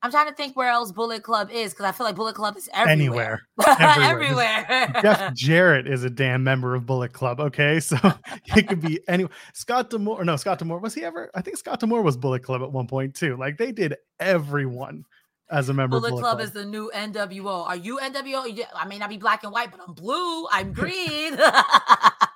I'm 0.03 0.11
trying 0.11 0.27
to 0.27 0.33
think 0.33 0.57
where 0.57 0.69
else 0.69 0.91
Bullet 0.91 1.23
Club 1.23 1.49
is 1.49 1.71
because 1.71 1.85
I 1.85 1.93
feel 1.93 2.05
like 2.05 2.15
Bullet 2.15 2.35
Club 2.35 2.57
is 2.57 2.69
everywhere. 2.73 3.47
Anywhere. 3.57 3.79
Everywhere. 3.79 4.65
everywhere. 4.67 5.01
Jeff 5.01 5.33
Jarrett 5.33 5.87
is 5.87 6.03
a 6.03 6.09
damn 6.09 6.43
member 6.43 6.75
of 6.75 6.85
Bullet 6.85 7.13
Club. 7.13 7.39
Okay. 7.39 7.79
So 7.79 7.97
it 8.55 8.67
could 8.67 8.81
be 8.81 8.99
any 9.07 9.27
Scott 9.53 9.89
D'Amore. 9.89 10.25
No, 10.25 10.35
Scott 10.35 10.59
D'Amore. 10.59 10.79
Was 10.79 10.93
he 10.93 11.05
ever? 11.05 11.31
I 11.33 11.41
think 11.41 11.55
Scott 11.55 11.79
D'Amore 11.79 12.01
was 12.01 12.17
Bullet 12.17 12.43
Club 12.43 12.61
at 12.61 12.71
one 12.71 12.85
point 12.85 13.15
too. 13.15 13.37
Like 13.37 13.57
they 13.57 13.71
did 13.71 13.95
everyone 14.19 15.05
as 15.49 15.69
a 15.69 15.73
member 15.73 15.97
Bullet, 15.97 16.07
of 16.07 16.11
Bullet 16.11 16.21
Club, 16.21 16.37
Club. 16.37 16.45
is 16.47 16.51
the 16.51 16.65
new 16.65 16.91
NWO. 16.93 17.65
Are 17.65 17.75
you 17.77 17.97
NWO? 17.99 18.45
Yeah, 18.53 18.65
I 18.75 18.85
may 18.85 18.97
not 18.97 19.09
be 19.09 19.17
black 19.17 19.43
and 19.45 19.53
white, 19.53 19.71
but 19.71 19.79
I'm 19.87 19.93
blue. 19.93 20.47
I'm 20.51 20.73
green. 20.73 21.37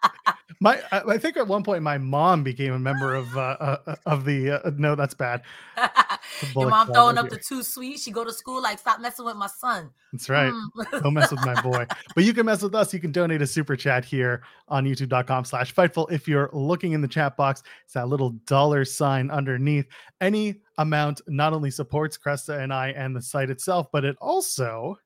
My, 0.60 0.82
I, 0.92 1.02
I 1.02 1.18
think 1.18 1.38
at 1.38 1.48
one 1.48 1.64
point 1.64 1.84
my 1.84 1.98
mom 1.98 2.44
became 2.44 2.74
a 2.74 2.80
member 2.80 3.14
of 3.14 3.38
uh, 3.38 3.78
uh 3.86 3.96
of 4.06 4.26
the. 4.26 4.66
Uh, 4.66 4.72
no, 4.78 4.96
that's 4.96 5.14
bad. 5.14 5.44
Your 6.56 6.70
mom 6.70 6.92
throwing 6.92 7.18
up 7.18 7.26
okay. 7.26 7.36
the 7.36 7.42
too 7.42 7.64
sweet. 7.64 8.00
She 8.00 8.12
go 8.12 8.24
to 8.24 8.34
school 8.34 8.62
like, 8.62 8.80
stop 8.80 9.00
messing 9.00 9.26
with 9.26 9.36
my 9.36 9.48
son. 9.48 9.92
That's 10.12 10.30
right. 10.30 10.52
Mm. 10.52 11.04
Don't 11.04 11.14
mess 11.14 11.32
with 11.32 11.46
my 11.46 11.60
boy. 11.62 11.86
But 12.16 12.24
you 12.24 12.34
can 12.34 12.46
mess 12.46 12.62
with 12.62 12.76
us. 12.76 12.94
You 12.94 13.00
can 13.00 13.12
donate 13.12 13.42
a 13.42 13.48
super 13.48 13.76
chat 13.76 14.04
here 14.04 14.42
on 14.68 14.86
youtube.com 14.86 15.46
slash 15.46 15.74
fightful. 15.74 16.12
If 16.12 16.28
you're 16.28 16.50
looking 16.54 16.94
in 16.94 17.02
the 17.02 17.08
chat 17.08 17.38
box, 17.38 17.64
it's 17.86 17.94
that 17.94 18.08
little 18.08 18.32
dollar 18.46 18.86
sign 18.86 19.30
underneath. 19.30 19.86
Any 20.22 20.62
amount 20.78 21.22
not 21.28 21.54
only 21.54 21.72
supports 21.72 22.18
Cresta 22.18 22.60
and 22.60 22.74
I 22.74 22.90
and 22.90 23.16
the 23.16 23.22
site 23.22 23.50
itself, 23.50 23.88
but 23.92 24.06
it 24.06 24.18
also. 24.20 24.98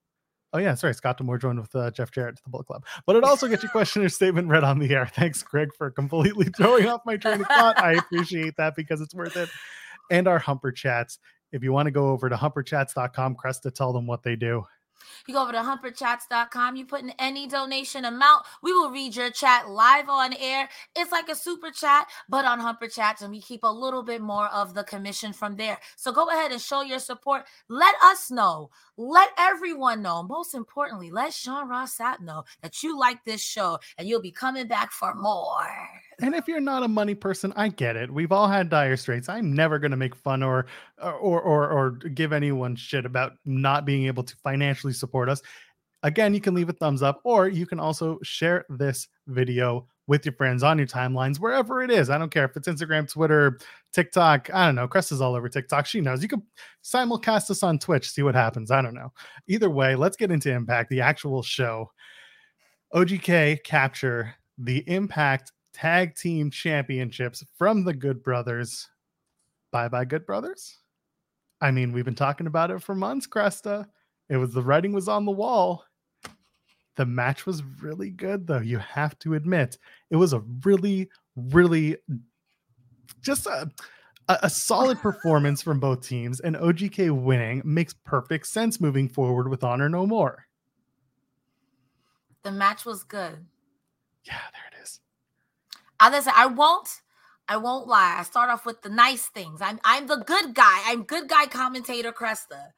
Oh 0.53 0.57
yeah, 0.57 0.75
sorry. 0.75 0.93
Scott 0.93 1.17
D'Amore 1.17 1.37
joined 1.37 1.59
with 1.59 1.73
uh, 1.75 1.91
Jeff 1.91 2.11
Jarrett 2.11 2.35
to 2.35 2.43
the 2.43 2.49
Bullet 2.49 2.67
Club, 2.67 2.85
but 3.05 3.15
it 3.15 3.23
also 3.23 3.47
gets 3.47 3.63
your 3.63 3.71
question 3.71 4.03
or 4.03 4.09
statement 4.09 4.49
read 4.49 4.63
on 4.63 4.79
the 4.79 4.93
air. 4.93 5.05
Thanks, 5.15 5.41
Greg, 5.43 5.69
for 5.77 5.89
completely 5.89 6.45
throwing 6.57 6.87
off 6.87 7.01
my 7.05 7.17
train 7.17 7.41
of 7.41 7.47
thought. 7.47 7.77
I 7.79 7.93
appreciate 7.93 8.57
that 8.57 8.75
because 8.75 8.99
it's 9.01 9.15
worth 9.15 9.37
it. 9.37 9.49
And 10.09 10.27
our 10.27 10.39
Humper 10.39 10.71
Chats. 10.71 11.19
If 11.53 11.63
you 11.63 11.73
want 11.73 11.87
to 11.87 11.91
go 11.91 12.09
over 12.09 12.29
to 12.29 12.35
humperchats.com, 12.35 13.35
Cresta, 13.35 13.73
tell 13.73 13.91
them 13.91 14.07
what 14.07 14.23
they 14.23 14.35
do. 14.37 14.65
You 15.27 15.33
go 15.33 15.43
over 15.43 15.51
to 15.51 15.59
humperchats.com, 15.59 16.75
you 16.75 16.85
put 16.85 17.01
in 17.01 17.11
any 17.19 17.47
donation 17.47 18.05
amount, 18.05 18.45
we 18.61 18.73
will 18.73 18.91
read 18.91 19.15
your 19.15 19.29
chat 19.29 19.69
live 19.69 20.09
on 20.09 20.33
air. 20.39 20.69
It's 20.95 21.11
like 21.11 21.29
a 21.29 21.35
super 21.35 21.71
chat, 21.71 22.07
but 22.29 22.45
on 22.45 22.59
Humper 22.59 22.87
Chats, 22.87 23.21
and 23.21 23.31
we 23.31 23.41
keep 23.41 23.63
a 23.63 23.71
little 23.71 24.03
bit 24.03 24.21
more 24.21 24.47
of 24.47 24.73
the 24.73 24.83
commission 24.83 25.33
from 25.33 25.55
there. 25.55 25.77
So 25.95 26.11
go 26.11 26.29
ahead 26.29 26.51
and 26.51 26.61
show 26.61 26.81
your 26.81 26.99
support. 26.99 27.43
Let 27.69 27.95
us 28.03 28.31
know. 28.31 28.69
Let 28.97 29.29
everyone 29.37 30.01
know. 30.01 30.23
Most 30.23 30.53
importantly, 30.53 31.11
let 31.11 31.33
Sean 31.33 31.69
Ross 31.69 31.97
Sapp 31.97 32.19
know 32.19 32.43
that 32.61 32.83
you 32.83 32.97
like 32.97 33.23
this 33.23 33.41
show 33.41 33.79
and 33.97 34.07
you'll 34.07 34.21
be 34.21 34.31
coming 34.31 34.67
back 34.67 34.91
for 34.91 35.15
more. 35.15 35.67
And 36.21 36.35
if 36.35 36.47
you're 36.47 36.59
not 36.59 36.83
a 36.83 36.87
money 36.87 37.15
person, 37.15 37.51
I 37.55 37.69
get 37.69 37.95
it. 37.95 38.11
We've 38.11 38.31
all 38.31 38.47
had 38.47 38.69
dire 38.69 38.95
straits. 38.95 39.27
I'm 39.27 39.53
never 39.53 39.79
going 39.79 39.91
to 39.91 39.97
make 39.97 40.15
fun 40.15 40.43
or, 40.43 40.67
uh, 41.01 41.11
or 41.11 41.41
or 41.41 41.69
or 41.69 41.91
give 41.91 42.31
anyone 42.31 42.75
shit 42.75 43.05
about 43.05 43.33
not 43.43 43.85
being 43.85 44.05
able 44.05 44.23
to 44.23 44.35
financially 44.37 44.93
support 44.93 45.29
us. 45.29 45.41
Again, 46.03 46.33
you 46.33 46.41
can 46.41 46.53
leave 46.53 46.69
a 46.69 46.73
thumbs 46.73 47.03
up, 47.03 47.21
or 47.23 47.47
you 47.47 47.65
can 47.65 47.79
also 47.79 48.19
share 48.23 48.65
this 48.69 49.07
video 49.27 49.87
with 50.07 50.25
your 50.25 50.33
friends 50.33 50.63
on 50.63 50.77
your 50.77 50.87
timelines, 50.87 51.39
wherever 51.39 51.81
it 51.83 51.91
is. 51.91 52.09
I 52.09 52.17
don't 52.17 52.31
care 52.31 52.45
if 52.45 52.57
it's 52.57 52.67
Instagram, 52.67 53.09
Twitter, 53.09 53.59
TikTok. 53.93 54.49
I 54.53 54.65
don't 54.65 54.75
know. 54.75 54.87
Crest 54.87 55.11
is 55.11 55.21
all 55.21 55.35
over 55.35 55.47
TikTok. 55.47 55.85
She 55.85 56.01
knows. 56.01 56.21
You 56.21 56.27
can 56.27 56.43
simulcast 56.83 57.49
us 57.49 57.63
on 57.63 57.79
Twitch, 57.79 58.09
see 58.09 58.23
what 58.23 58.35
happens. 58.35 58.71
I 58.71 58.81
don't 58.81 58.95
know. 58.95 59.13
Either 59.47 59.69
way, 59.69 59.95
let's 59.95 60.17
get 60.17 60.31
into 60.31 60.51
Impact, 60.51 60.89
the 60.89 61.01
actual 61.01 61.41
show. 61.43 61.91
OGK 62.93 63.63
capture 63.63 64.35
the 64.57 64.83
Impact 64.87 65.51
Tag 65.73 66.15
Team 66.15 66.51
Championships 66.51 67.43
from 67.57 67.83
the 67.83 67.93
Good 67.93 68.23
Brothers. 68.23 68.89
Bye 69.71 69.87
bye, 69.87 70.05
Good 70.05 70.25
Brothers. 70.25 70.77
I 71.61 71.71
mean, 71.71 71.91
we've 71.91 72.05
been 72.05 72.15
talking 72.15 72.47
about 72.47 72.71
it 72.71 72.81
for 72.81 72.95
months, 72.95 73.27
Cresta. 73.27 73.87
It 74.29 74.37
was 74.37 74.53
the 74.53 74.63
writing 74.63 74.93
was 74.93 75.07
on 75.07 75.25
the 75.25 75.31
wall. 75.31 75.83
The 76.95 77.05
match 77.05 77.45
was 77.45 77.63
really 77.81 78.09
good, 78.09 78.47
though. 78.47 78.59
You 78.59 78.79
have 78.79 79.17
to 79.19 79.35
admit, 79.35 79.77
it 80.09 80.15
was 80.15 80.33
a 80.33 80.43
really, 80.65 81.09
really 81.35 81.97
just 83.21 83.45
a, 83.45 83.69
a, 84.27 84.39
a 84.43 84.49
solid 84.49 84.97
performance 85.01 85.61
from 85.61 85.79
both 85.79 86.01
teams. 86.07 86.39
And 86.39 86.55
OGK 86.55 87.11
winning 87.11 87.61
makes 87.65 87.93
perfect 87.93 88.47
sense 88.47 88.81
moving 88.81 89.07
forward 89.09 89.49
with 89.49 89.63
Honor 89.63 89.89
No 89.89 90.07
More. 90.07 90.47
The 92.43 92.51
match 92.51 92.85
was 92.85 93.03
good. 93.03 93.45
Yeah, 94.23 94.39
there 94.53 94.79
it 94.79 94.83
is. 94.83 95.00
I 96.01 96.47
won't 96.47 97.01
I 97.47 97.57
won't 97.57 97.87
lie. 97.87 98.15
I 98.17 98.23
start 98.23 98.49
off 98.49 98.65
with 98.65 98.81
the 98.81 98.89
nice 98.89 99.25
things. 99.25 99.61
I'm 99.61 99.79
I'm 99.83 100.07
the 100.07 100.23
good 100.25 100.53
guy. 100.53 100.81
I'm 100.85 101.03
good 101.03 101.27
guy 101.27 101.47
commentator 101.47 102.11
Cresta. 102.11 102.69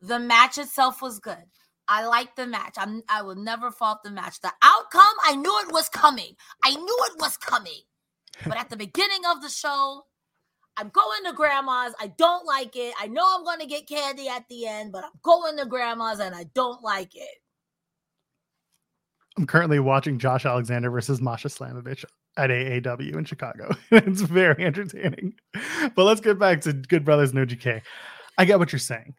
The 0.00 0.18
match 0.18 0.58
itself 0.58 1.00
was 1.00 1.18
good. 1.18 1.44
I 1.88 2.06
like 2.06 2.34
the 2.34 2.46
match. 2.46 2.74
I'm 2.76 3.02
I 3.08 3.22
will 3.22 3.36
never 3.36 3.70
fault 3.70 4.02
the 4.02 4.10
match. 4.10 4.40
The 4.40 4.52
outcome, 4.62 5.14
I 5.24 5.36
knew 5.36 5.60
it 5.66 5.72
was 5.72 5.88
coming. 5.88 6.34
I 6.64 6.70
knew 6.74 6.98
it 7.12 7.20
was 7.20 7.36
coming. 7.36 7.82
But 8.44 8.58
at 8.58 8.68
the 8.68 8.76
beginning 8.76 9.22
of 9.30 9.40
the 9.40 9.48
show, 9.48 10.02
I'm 10.76 10.90
going 10.90 11.24
to 11.24 11.32
grandma's. 11.32 11.94
I 12.00 12.08
don't 12.18 12.44
like 12.44 12.76
it. 12.76 12.94
I 13.00 13.06
know 13.06 13.24
I'm 13.26 13.44
going 13.44 13.60
to 13.60 13.66
get 13.66 13.88
candy 13.88 14.28
at 14.28 14.46
the 14.50 14.66
end, 14.66 14.92
but 14.92 15.04
I'm 15.04 15.18
going 15.22 15.56
to 15.56 15.64
grandma's 15.64 16.18
and 16.18 16.34
I 16.34 16.44
don't 16.54 16.82
like 16.82 17.14
it. 17.14 17.38
I'm 19.38 19.46
currently 19.46 19.78
watching 19.78 20.18
Josh 20.18 20.44
Alexander 20.44 20.90
versus 20.90 21.20
Masha 21.20 21.48
Slamovich 21.48 22.04
at 22.36 22.50
AAW 22.50 23.16
in 23.16 23.24
Chicago. 23.24 23.74
it's 23.90 24.20
very 24.22 24.64
entertaining. 24.64 25.34
But 25.94 26.04
let's 26.04 26.20
get 26.20 26.38
back 26.38 26.60
to 26.62 26.72
Good 26.72 27.04
Brothers 27.04 27.32
No 27.34 27.44
OGK. 27.44 27.82
I 28.38 28.44
get 28.44 28.58
what 28.58 28.72
you're 28.72 28.78
saying. 28.78 29.14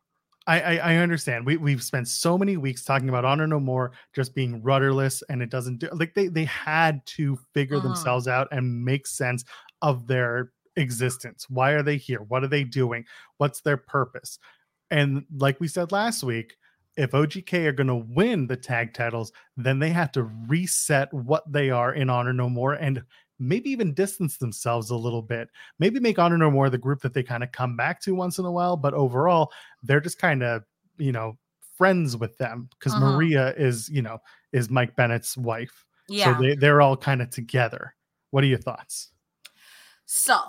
I, 0.45 0.61
I, 0.61 0.75
I 0.75 0.95
understand. 0.97 1.45
We 1.45 1.57
we've 1.57 1.83
spent 1.83 2.07
so 2.07 2.37
many 2.37 2.55
weeks 2.55 2.83
talking 2.85 3.09
about 3.09 3.25
Honor 3.25 3.47
No 3.47 3.59
More 3.59 3.91
just 4.15 4.33
being 4.33 4.61
rudderless, 4.63 5.21
and 5.29 5.41
it 5.41 5.49
doesn't 5.49 5.79
do 5.79 5.89
like 5.91 6.13
they 6.13 6.27
they 6.29 6.45
had 6.45 7.05
to 7.17 7.37
figure 7.53 7.77
Mhm. 7.77 7.83
themselves 7.83 8.27
out 8.29 8.47
and 8.51 8.85
make 8.85 9.07
sense 9.07 9.43
of 9.81 10.07
their 10.07 10.51
existence. 10.77 11.47
Why 11.49 11.71
are 11.71 11.83
they 11.83 11.97
here? 11.97 12.19
What 12.19 12.43
are 12.43 12.47
they 12.47 12.63
doing? 12.63 13.03
What's 13.37 13.61
their 13.61 13.77
purpose? 13.77 14.39
And 14.89 15.25
like 15.35 15.59
we 15.59 15.67
said 15.67 15.91
last 15.91 16.23
week, 16.23 16.55
if 16.97 17.11
OGK 17.11 17.65
are 17.65 17.71
going 17.71 17.87
to 17.87 17.95
win 17.95 18.47
the 18.47 18.57
tag 18.57 18.93
titles, 18.93 19.31
then 19.55 19.79
they 19.79 19.89
have 19.89 20.11
to 20.13 20.23
reset 20.47 21.13
what 21.13 21.49
they 21.51 21.69
are 21.69 21.93
in 21.93 22.09
Honor 22.09 22.33
No 22.33 22.49
More 22.49 22.73
and 22.73 23.03
maybe 23.39 23.69
even 23.69 23.93
distance 23.93 24.37
themselves 24.37 24.89
a 24.89 24.95
little 24.95 25.21
bit. 25.21 25.49
Maybe 25.79 25.99
make 25.99 26.17
Honor 26.19 26.37
No 26.37 26.49
More 26.49 26.69
the 26.69 26.77
group 26.77 27.01
that 27.01 27.13
they 27.13 27.23
kind 27.23 27.43
of 27.43 27.51
come 27.51 27.77
back 27.77 28.01
to 28.01 28.15
once 28.15 28.39
in 28.39 28.45
a 28.45 28.51
while, 28.51 28.75
but 28.75 28.93
overall, 28.95 29.51
they're 29.83 30.01
just 30.01 30.17
kind 30.19 30.41
of, 30.43 30.63
you 30.97 31.11
know, 31.11 31.37
friends 31.77 32.17
with 32.17 32.35
them 32.39 32.67
because 32.71 32.95
Mhm. 32.95 33.01
Maria 33.01 33.53
is, 33.55 33.87
you 33.89 34.01
know, 34.01 34.17
is 34.51 34.71
Mike 34.71 34.95
Bennett's 34.95 35.37
wife. 35.37 35.85
Yeah. 36.09 36.35
So 36.35 36.41
they, 36.41 36.55
they're 36.55 36.81
all 36.81 36.97
kind 36.97 37.21
of 37.21 37.29
together. 37.29 37.93
What 38.31 38.43
are 38.43 38.47
your 38.47 38.57
thoughts? 38.57 39.11
So, 40.05 40.39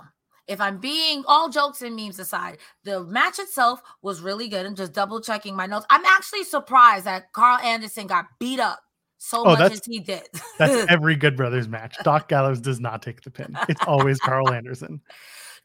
if 0.48 0.60
I'm 0.60 0.78
being 0.78 1.22
all 1.26 1.48
jokes 1.48 1.82
and 1.82 1.94
memes 1.94 2.18
aside, 2.18 2.58
the 2.84 3.04
match 3.04 3.38
itself 3.38 3.80
was 4.02 4.20
really 4.20 4.48
good. 4.48 4.64
I'm 4.66 4.74
just 4.74 4.92
double 4.92 5.20
checking 5.20 5.54
my 5.54 5.66
notes. 5.66 5.86
I'm 5.90 6.04
actually 6.04 6.44
surprised 6.44 7.04
that 7.04 7.32
Carl 7.32 7.58
Anderson 7.58 8.06
got 8.06 8.26
beat 8.40 8.58
up 8.60 8.80
so 9.18 9.42
Oh, 9.44 9.56
much 9.56 9.72
as 9.72 9.84
he 9.84 9.98
did. 10.00 10.22
That's 10.58 10.86
every 10.90 11.16
Good 11.16 11.36
Brothers 11.36 11.68
match. 11.68 11.96
Doc 12.04 12.28
Gallows 12.28 12.60
does 12.60 12.80
not 12.80 13.02
take 13.02 13.20
the 13.22 13.30
pin. 13.30 13.56
It's 13.68 13.82
always 13.86 14.18
Carl 14.20 14.48
Anderson. 14.52 15.00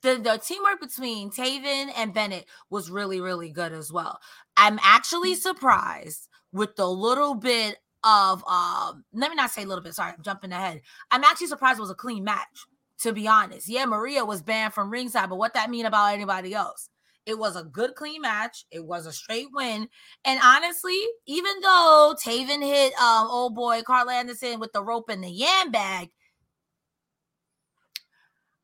the, 0.02 0.16
the 0.16 0.38
teamwork 0.44 0.82
between 0.82 1.30
Taven 1.32 1.92
and 1.96 2.14
Bennett 2.14 2.46
was 2.70 2.90
really, 2.92 3.22
really 3.22 3.50
good 3.52 3.72
as 3.72 3.92
well. 3.92 4.20
I'm 4.58 4.80
actually 4.84 5.36
surprised 5.36 6.28
with 6.52 6.76
the 6.76 6.88
little 6.90 7.36
bit 7.36 7.78
of 8.06 8.44
um 8.50 9.06
let 9.14 9.30
me 9.30 9.36
not 9.38 9.50
say 9.50 9.64
a 9.64 9.66
little 9.66 9.82
bit 9.82 9.94
sorry 9.94 10.12
i'm 10.12 10.22
jumping 10.22 10.52
ahead 10.52 10.82
i'm 11.12 11.24
actually 11.24 11.48
surprised 11.48 11.80
it 11.80 11.82
was 11.82 11.90
a 11.90 11.96
clean 11.96 12.22
match 12.22 12.66
to 13.00 13.12
be 13.14 13.28
honest 13.28 13.68
yeah 13.68 13.86
maria 13.86 14.24
was 14.24 14.42
banned 14.42 14.74
from 14.74 14.90
ringside 14.90 15.30
but 15.30 15.38
what 15.38 15.54
that 15.54 15.70
mean 15.70 15.86
about 15.86 16.14
anybody 16.14 16.54
else? 16.54 16.90
It 17.26 17.40
was 17.40 17.56
a 17.56 17.64
good 17.64 17.96
clean 17.96 18.22
match. 18.22 18.66
It 18.70 18.86
was 18.86 19.06
a 19.06 19.14
straight 19.14 19.48
win. 19.54 19.88
And 20.26 20.40
honestly 20.44 21.00
even 21.26 21.54
though 21.62 22.16
taven 22.24 22.62
hit 22.62 22.94
um 23.00 23.28
old 23.30 23.56
boy 23.56 23.82
carl 23.82 24.10
anderson 24.10 24.60
with 24.60 24.74
the 24.74 24.84
rope 24.84 25.10
and 25.10 25.24
the 25.24 25.30
yam 25.30 25.72
bag 25.72 26.10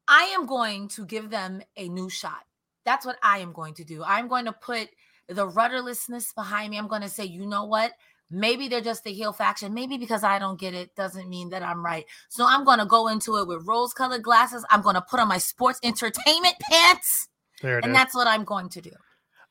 i 0.07 0.23
am 0.23 0.45
going 0.45 0.87
to 0.89 1.05
give 1.05 1.29
them 1.29 1.61
a 1.77 1.87
new 1.87 2.09
shot. 2.09 2.43
That's 2.85 3.05
what 3.05 3.17
i 3.23 3.39
am 3.39 3.53
going 3.53 3.75
to 3.75 3.83
do. 3.83 4.03
I'm 4.03 4.27
going 4.27 4.45
to 4.45 4.53
put 4.53 4.89
the 5.27 5.47
rudderlessness 5.47 6.33
behind 6.35 6.71
me. 6.71 6.77
I'm 6.77 6.87
going 6.87 7.03
to 7.03 7.09
say 7.09 7.25
you 7.25 7.45
know 7.45 7.65
what 7.65 7.93
Maybe 8.31 8.67
they're 8.67 8.81
just 8.81 9.03
the 9.03 9.11
heel 9.11 9.33
faction. 9.33 9.73
Maybe 9.73 9.97
because 9.97 10.23
I 10.23 10.37
don't 10.39 10.59
get 10.59 10.73
it 10.73 10.95
doesn't 10.95 11.27
mean 11.29 11.49
that 11.49 11.63
I'm 11.63 11.83
right. 11.83 12.05
So 12.29 12.45
I'm 12.47 12.63
going 12.63 12.79
to 12.79 12.85
go 12.85 13.07
into 13.07 13.37
it 13.37 13.47
with 13.47 13.65
rose 13.67 13.93
colored 13.93 14.21
glasses. 14.23 14.63
I'm 14.69 14.81
going 14.81 14.95
to 14.95 15.01
put 15.01 15.19
on 15.19 15.27
my 15.27 15.39
sports 15.39 15.79
entertainment 15.83 16.55
pants. 16.69 17.27
There 17.61 17.79
it 17.79 17.83
and 17.85 17.91
is. 17.91 17.97
that's 17.97 18.13
what 18.15 18.27
I'm 18.27 18.43
going 18.43 18.69
to 18.69 18.81
do. 18.81 18.91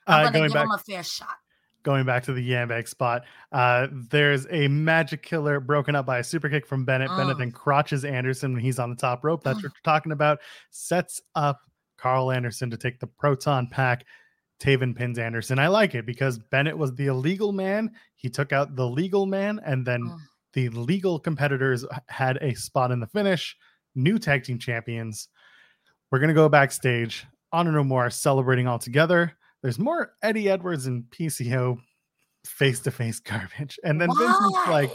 I'm 0.06 0.26
Uh, 0.26 0.30
going 0.30 0.32
to 0.44 0.48
give 0.48 0.54
back, 0.54 0.62
them 0.64 0.70
a 0.70 0.78
fair 0.78 1.02
shot. 1.02 1.36
going 1.82 2.04
back 2.06 2.22
to 2.24 2.32
the 2.32 2.50
Yambag 2.50 2.86
spot, 2.88 3.22
uh, 3.52 3.88
there's 4.10 4.46
a 4.50 4.68
magic 4.68 5.22
killer 5.22 5.58
broken 5.60 5.94
up 5.96 6.06
by 6.06 6.18
a 6.18 6.24
super 6.24 6.48
kick 6.48 6.66
from 6.66 6.84
Bennett. 6.84 7.08
Bennett 7.16 7.36
Mm. 7.36 7.40
then 7.40 7.52
crotches 7.52 8.04
Anderson 8.04 8.52
when 8.52 8.62
he's 8.62 8.78
on 8.78 8.90
the 8.90 8.96
top 8.96 9.24
rope. 9.24 9.42
That's 9.42 9.56
what 9.56 9.62
you're 9.64 9.72
talking 9.84 10.12
about. 10.12 10.38
Sets 10.70 11.20
up 11.34 11.60
Carl 11.96 12.30
Anderson 12.30 12.70
to 12.70 12.76
take 12.76 13.00
the 13.00 13.06
proton 13.08 13.66
pack. 13.66 14.04
Taven 14.60 14.94
pins 14.96 15.18
Anderson. 15.18 15.58
I 15.58 15.68
like 15.68 15.94
it 15.94 16.04
because 16.06 16.38
Bennett 16.38 16.76
was 16.76 16.94
the 16.94 17.06
illegal 17.06 17.52
man. 17.52 17.92
He 18.16 18.28
took 18.28 18.52
out 18.52 18.74
the 18.76 18.86
legal 18.86 19.24
man, 19.26 19.60
and 19.64 19.86
then 19.86 20.02
Mm. 20.02 20.18
the 20.54 20.68
legal 20.70 21.18
competitors 21.20 21.84
had 22.08 22.38
a 22.38 22.54
spot 22.54 22.90
in 22.90 23.00
the 23.00 23.06
finish. 23.06 23.56
New 23.94 24.18
tag 24.18 24.44
team 24.44 24.58
champions. 24.58 25.28
We're 26.10 26.18
gonna 26.18 26.34
go 26.34 26.48
backstage. 26.48 27.24
Honor 27.52 27.72
No 27.72 27.84
More 27.84 28.10
celebrating 28.10 28.66
all 28.66 28.78
together. 28.78 29.32
There's 29.62 29.78
more 29.78 30.12
Eddie 30.22 30.48
Edwards 30.50 30.86
and 30.86 31.04
PCO 31.10 31.78
face 32.44 32.80
to 32.80 32.90
face 32.90 33.20
garbage. 33.20 33.78
And 33.84 34.00
then 34.00 34.10
Vincent's 34.16 34.68
like, 34.68 34.90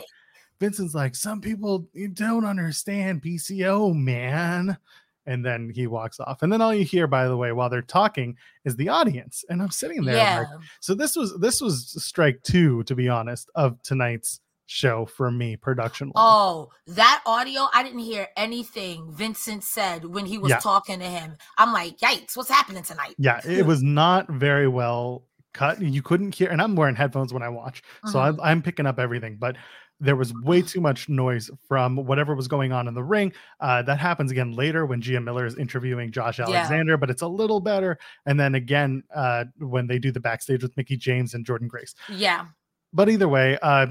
Vincent's 0.59 0.93
like, 0.95 1.15
some 1.15 1.41
people 1.41 1.89
you 1.93 2.07
don't 2.07 2.45
understand 2.45 3.21
PCO, 3.23 3.93
man. 3.93 4.77
And 5.25 5.45
then 5.45 5.71
he 5.73 5.87
walks 5.87 6.19
off. 6.19 6.41
And 6.43 6.51
then 6.51 6.61
all 6.61 6.73
you 6.73 6.83
hear, 6.83 7.07
by 7.07 7.27
the 7.27 7.37
way, 7.37 7.51
while 7.51 7.69
they're 7.69 7.81
talking, 7.81 8.35
is 8.65 8.75
the 8.75 8.89
audience. 8.89 9.43
And 9.49 9.61
I'm 9.61 9.71
sitting 9.71 10.03
there. 10.03 10.17
Yeah. 10.17 10.39
like, 10.39 10.47
so 10.81 10.93
this 10.93 11.15
was 11.15 11.37
this 11.39 11.61
was 11.61 11.91
strike 12.03 12.41
two, 12.43 12.83
to 12.83 12.95
be 12.95 13.07
honest, 13.09 13.49
of 13.55 13.81
tonight's 13.83 14.41
show 14.65 15.05
for 15.05 15.29
me, 15.29 15.55
production. 15.57 16.11
Oh, 16.15 16.69
that 16.87 17.21
audio, 17.25 17.67
I 17.73 17.83
didn't 17.83 17.99
hear 17.99 18.27
anything 18.37 19.11
Vincent 19.13 19.63
said 19.63 20.05
when 20.05 20.25
he 20.25 20.37
was 20.37 20.51
Yeah. 20.51 20.59
talking 20.59 20.99
to 20.99 21.05
him. 21.05 21.35
I'm 21.57 21.73
like, 21.73 21.97
yikes, 21.99 22.35
what's 22.35 22.49
happening 22.49 22.81
tonight? 22.83 23.15
yeah, 23.17 23.39
it 23.45 23.65
was 23.65 23.83
not 23.83 24.29
very 24.29 24.67
well 24.67 25.25
cut. 25.53 25.79
You 25.81 26.01
couldn't 26.01 26.33
hear, 26.33 26.49
and 26.49 26.61
I'm 26.61 26.75
wearing 26.75 26.95
headphones 26.95 27.31
when 27.33 27.43
I 27.43 27.49
watch, 27.49 27.83
so 28.07 28.17
Mhm. 28.19 28.23
I'm, 28.25 28.41
I'm 28.41 28.61
picking 28.63 28.85
up 28.87 28.99
everything. 28.99 29.37
But 29.39 29.55
there 29.99 30.15
was 30.15 30.33
way 30.43 30.61
too 30.73 30.81
much 30.81 31.09
noise 31.09 31.49
from 31.67 31.95
whatever 31.95 32.35
was 32.35 32.47
going 32.47 32.71
on 32.71 32.87
in 32.87 32.93
the 32.93 33.03
ring. 33.03 33.31
Uh, 33.59 33.81
that 33.83 33.99
happens 33.99 34.31
again 34.31 34.51
later 34.53 34.85
when 34.85 35.01
Gia 35.01 35.21
Miller 35.21 35.45
is 35.45 35.57
interviewing 35.57 36.11
Josh 36.11 36.39
Yeah. 36.39 36.45
Alexander, 36.45 36.97
but 36.97 37.09
it's 37.09 37.21
a 37.21 37.27
little 37.27 37.59
better. 37.59 37.97
And 38.25 38.39
then 38.39 38.55
again 38.55 39.03
uh, 39.15 39.45
when 39.59 39.87
they 39.87 39.99
do 39.99 40.11
the 40.11 40.19
backstage 40.19 40.61
with 40.63 40.75
Mickie 40.77 40.97
James 40.97 41.33
and 41.33 41.45
Jordynne 41.45 41.67
Grace. 41.67 41.95
Yeah. 42.09 42.45
But 42.91 43.09
either 43.09 43.27
way, 43.27 43.57
uh, 43.61 43.87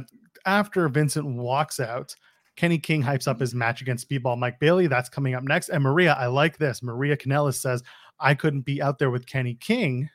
after 0.47 0.89
Vincent 0.89 1.27
walks 1.27 1.81
out. 1.81 2.15
Kenny 2.57 2.79
King 2.79 3.03
hypes 3.03 3.27
up 3.27 3.41
his 3.41 3.55
match 3.55 3.81
against 3.81 4.07
Speedball 4.07 4.39
Mike 4.39 4.61
Bailey. 4.61 4.87
That's 4.87 5.09
coming 5.09 5.35
up 5.35 5.43
next. 5.43 5.71
And 5.71 5.83
Maria, 5.83 6.13
I 6.13 6.27
like 6.27 6.59
this. 6.59 6.83
Maria 6.83 7.17
Kanellis 7.17 7.55
says, 7.55 7.83
I 8.21 8.35
couldn't 8.35 8.61
be 8.63 8.83
out 8.83 8.99
there 8.99 9.11
with 9.11 9.27
Kenny 9.27 9.55
King, 9.55 10.11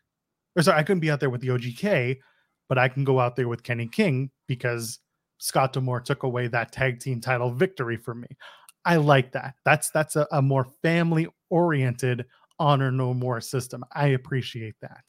or 0.55 0.61
sorry, 0.61 0.77
I 0.77 0.83
couldn't 0.83 0.99
be 1.01 1.09
out 1.09 1.19
there 1.19 1.31
with 1.31 1.41
the 1.41 1.47
OGK, 1.47 2.17
but 2.69 2.77
I 2.77 2.89
can 2.89 3.03
go 3.03 3.19
out 3.19 3.35
there 3.35 3.47
with 3.47 3.63
Kenny 3.63 3.87
King 3.87 4.29
because 4.47 4.99
Scott 5.37 5.73
D'Amore 5.73 6.01
took 6.01 6.23
away 6.23 6.47
that 6.47 6.71
tag 6.71 6.99
team 6.99 7.21
title 7.21 7.51
victory 7.51 7.97
for 7.97 8.15
me. 8.15 8.27
I 8.85 8.95
like 8.97 9.33
that. 9.33 9.55
That's 9.65 9.89
that's 9.89 10.15
a, 10.15 10.27
a 10.31 10.41
more 10.41 10.65
family 10.81 11.27
oriented 11.49 12.25
honor 12.59 12.91
no 12.91 13.13
more 13.13 13.41
system. 13.41 13.83
I 13.93 14.07
appreciate 14.07 14.75
that. 14.81 15.03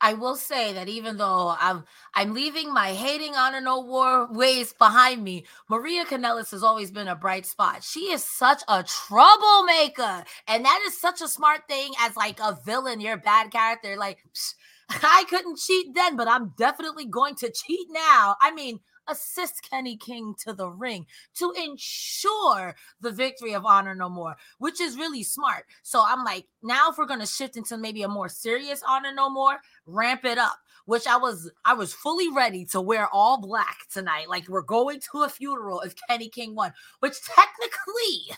I 0.00 0.12
will 0.12 0.36
say 0.36 0.72
that 0.74 0.88
even 0.88 1.16
though 1.16 1.54
I'm 1.58 1.84
I'm 2.14 2.34
leaving 2.34 2.72
my 2.72 2.92
hating 2.92 3.34
honor 3.34 3.60
no 3.60 3.80
war 3.80 4.28
ways 4.30 4.74
behind 4.74 5.24
me, 5.24 5.46
Maria 5.68 6.04
Kanellis 6.04 6.50
has 6.50 6.62
always 6.62 6.90
been 6.90 7.08
a 7.08 7.16
bright 7.16 7.46
spot. 7.46 7.82
She 7.82 8.12
is 8.12 8.22
such 8.22 8.62
a 8.68 8.82
troublemaker, 8.82 10.24
and 10.46 10.64
that 10.64 10.80
is 10.86 11.00
such 11.00 11.22
a 11.22 11.28
smart 11.28 11.62
thing 11.68 11.92
as 12.00 12.16
like 12.16 12.38
a 12.40 12.58
villain, 12.66 13.00
your 13.00 13.16
bad 13.16 13.50
character. 13.50 13.96
Like 13.96 14.18
psh, 14.34 14.54
I 15.02 15.24
couldn't 15.30 15.58
cheat 15.58 15.94
then, 15.94 16.16
but 16.16 16.28
I'm 16.28 16.52
definitely 16.58 17.06
going 17.06 17.36
to 17.36 17.50
cheat 17.50 17.86
now. 17.90 18.36
I 18.40 18.52
mean, 18.52 18.80
assist 19.08 19.68
Kenny 19.68 19.96
King 19.96 20.34
to 20.44 20.52
the 20.52 20.68
ring 20.68 21.06
to 21.36 21.52
ensure 21.52 22.74
the 23.00 23.10
victory 23.10 23.54
of 23.54 23.64
Honor 23.66 23.94
No 23.94 24.08
More, 24.08 24.36
which 24.58 24.80
is 24.80 24.96
really 24.96 25.22
smart. 25.22 25.64
So 25.82 26.02
I'm 26.06 26.24
like, 26.24 26.46
now 26.62 26.90
if 26.90 26.98
we're 26.98 27.06
gonna 27.06 27.26
shift 27.26 27.56
into 27.56 27.76
maybe 27.76 28.02
a 28.02 28.08
more 28.08 28.28
serious 28.28 28.82
Honor 28.86 29.12
No 29.12 29.28
More, 29.30 29.58
ramp 29.86 30.24
it 30.24 30.38
up. 30.38 30.56
Which 30.86 31.06
I 31.06 31.16
was, 31.16 31.50
I 31.64 31.72
was 31.72 31.94
fully 31.94 32.30
ready 32.30 32.66
to 32.66 32.80
wear 32.80 33.08
all 33.10 33.40
black 33.40 33.88
tonight. 33.90 34.28
Like 34.28 34.46
we're 34.48 34.60
going 34.60 35.00
to 35.12 35.22
a 35.22 35.30
funeral 35.30 35.80
if 35.80 35.94
Kenny 36.10 36.28
King 36.28 36.54
won, 36.54 36.74
which 37.00 37.14
technically 37.22 38.36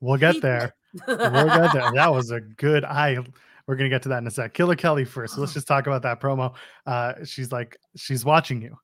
We'll 0.00 0.16
get 0.18 0.40
there. 0.40 0.74
we'll 1.06 1.16
get 1.18 1.72
there. 1.74 1.92
That 1.92 2.10
was 2.12 2.30
a 2.30 2.40
good 2.56 2.84
I 2.84 3.18
we're 3.66 3.76
gonna 3.76 3.88
get 3.90 4.02
to 4.02 4.08
that 4.08 4.18
in 4.18 4.26
a 4.26 4.30
sec. 4.30 4.54
Killer 4.54 4.74
Kelly 4.74 5.04
first. 5.04 5.34
So 5.34 5.40
let's 5.40 5.52
just 5.52 5.68
talk 5.68 5.86
about 5.86 6.02
that 6.02 6.18
promo. 6.20 6.54
Uh 6.86 7.24
she's 7.24 7.52
like, 7.52 7.76
she's 7.96 8.24
watching 8.24 8.60
you, 8.62 8.76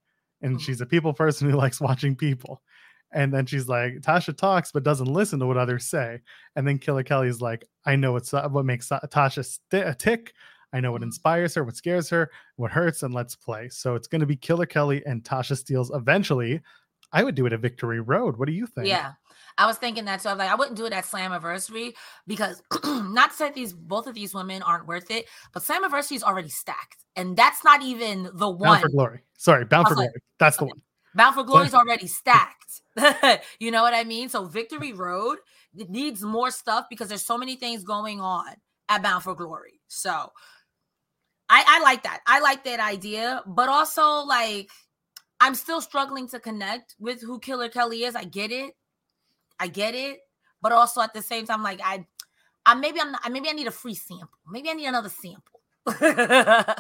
and 0.43 0.57
Mhm. 0.57 0.61
she's 0.61 0.81
a 0.81 0.87
people 0.87 1.13
person 1.13 1.51
who 1.51 1.57
likes 1.57 1.81
watching 1.81 2.17
people. 2.17 2.63
And 3.13 3.33
then 3.33 3.47
she's 3.47 3.69
like, 3.69 3.95
Tasha 4.01 4.37
talks 4.37 4.71
but 4.71 4.83
doesn't 4.85 5.07
listen 5.11 5.39
to 5.41 5.47
what 5.47 5.57
others 5.57 5.87
say. 5.89 6.21
And 6.57 6.69
then 6.69 6.79
Killer 6.79 7.03
Kelly's 7.03 7.41
like, 7.41 7.65
I 7.87 7.97
know 7.97 8.13
what's 8.13 8.33
what 8.33 8.67
makes 8.67 8.89
Tasha 8.91 9.45
st- 9.45 9.87
a 9.89 9.95
tick. 9.95 10.35
I 10.75 10.81
know 10.81 10.93
what 10.93 11.01
Mhm. 11.01 11.05
inspires 11.07 11.55
her, 11.55 11.65
what 11.65 11.77
scares 11.77 12.11
her, 12.11 12.31
what 12.57 12.71
hurts, 12.71 13.03
and 13.03 13.15
let's 13.15 13.35
play. 13.35 13.71
So 13.71 13.95
it's 13.95 14.07
going 14.09 14.21
to 14.21 14.27
be 14.27 14.37
Killer 14.37 14.67
Kelly 14.67 15.03
and 15.07 15.25
Tasha 15.25 15.57
Steelz 15.57 15.89
eventually. 15.97 16.61
I 17.11 17.25
would 17.25 17.35
do 17.35 17.47
it 17.47 17.55
at 17.55 17.61
Victory 17.61 18.01
Road. 18.01 18.37
What 18.37 18.47
do 18.47 18.53
you 18.53 18.67
think? 18.67 18.87
Yeah. 18.89 19.13
I 19.59 19.67
was 19.67 19.77
thinking 19.77 20.05
that 20.07 20.23
so 20.23 20.31
I 20.31 20.33
was 20.33 20.39
like 20.39 20.51
I 20.51 20.55
wouldn't 20.55 20.77
do 20.77 20.87
it 20.87 20.93
at 20.93 21.05
Slammiversary 21.05 21.95
because 22.27 22.63
not 22.85 23.31
to 23.31 23.37
say 23.37 23.53
these 23.53 23.73
both 23.73 24.07
of 24.07 24.15
these 24.15 24.33
women 24.33 24.63
aren't 24.63 24.87
worth 24.87 25.11
it, 25.11 25.27
but 25.53 25.63
Slammiversary 25.63 26.17
is 26.17 26.23
already 26.23 26.49
stacked, 26.49 27.05
and 27.17 27.37
that's 27.37 27.65
not 27.65 27.83
even 27.83 28.31
the 28.35 28.49
one. 28.49 28.81
Bound 28.81 28.83
for 28.83 28.89
Glory. 28.89 29.21
Sorry, 29.37 29.65
Bound 29.65 29.89
for 29.89 29.95
like, 29.95 30.09
Glory. 30.09 30.23
That's 30.39 30.57
the 30.57 30.65
one. 30.65 30.81
Bound 31.15 31.35
for 31.35 31.45
Glory 31.45 31.67
is 31.67 31.75
already 31.75 32.07
stacked. 32.07 32.83
you 33.59 33.71
know 33.71 33.83
what 33.83 33.95
I 33.95 34.05
mean? 34.05 34.29
So 34.29 34.45
Victory 34.45 34.93
Road 34.93 35.39
it 35.77 35.91
needs 35.91 36.23
more 36.23 36.51
stuff 36.51 36.87
because 36.89 37.09
there's 37.09 37.25
so 37.25 37.39
many 37.39 37.57
things 37.57 37.85
going 37.85 38.21
on 38.21 38.47
at 38.89 39.03
Bound 39.03 39.23
for 39.23 39.35
Glory. 39.35 39.81
So 39.89 40.33
I, 41.49 41.65
I 41.67 41.81
like 41.83 42.03
that. 42.03 42.21
I 42.27 42.41
like 42.41 42.65
that 42.65 42.81
idea, 42.81 43.43
but 43.47 43.69
also 43.69 44.25
like 44.25 44.71
I'm 45.41 45.55
still 45.55 45.81
struggling 45.81 46.29
to 46.29 46.41
connect 46.41 46.95
with 46.99 47.23
who 47.23 47.39
Killer 47.39 47.69
Kelly 47.69 48.05
is. 48.05 48.17
I 48.17 48.25
get 48.25 48.51
it. 48.51 48.75
I 49.61 49.69
get 49.69 49.95
it. 49.95 50.21
But 50.61 50.73
also 50.73 51.01
at 51.01 51.15
the 51.15 51.23
same 51.23 51.47
time, 51.47 51.63
like 51.63 51.81
I 51.85 52.05
I 52.67 52.75
maybe 52.75 53.01
I'm 53.01 53.13
not, 53.13 53.31
maybe 53.31 53.49
I 53.49 53.53
need 53.53 53.67
a 53.69 53.71
free 53.73 53.95
sample. 53.95 54.29
Maybe 54.47 54.69
I 54.71 54.73
need 54.75 54.87
another 54.87 55.09
sample. 55.11 55.61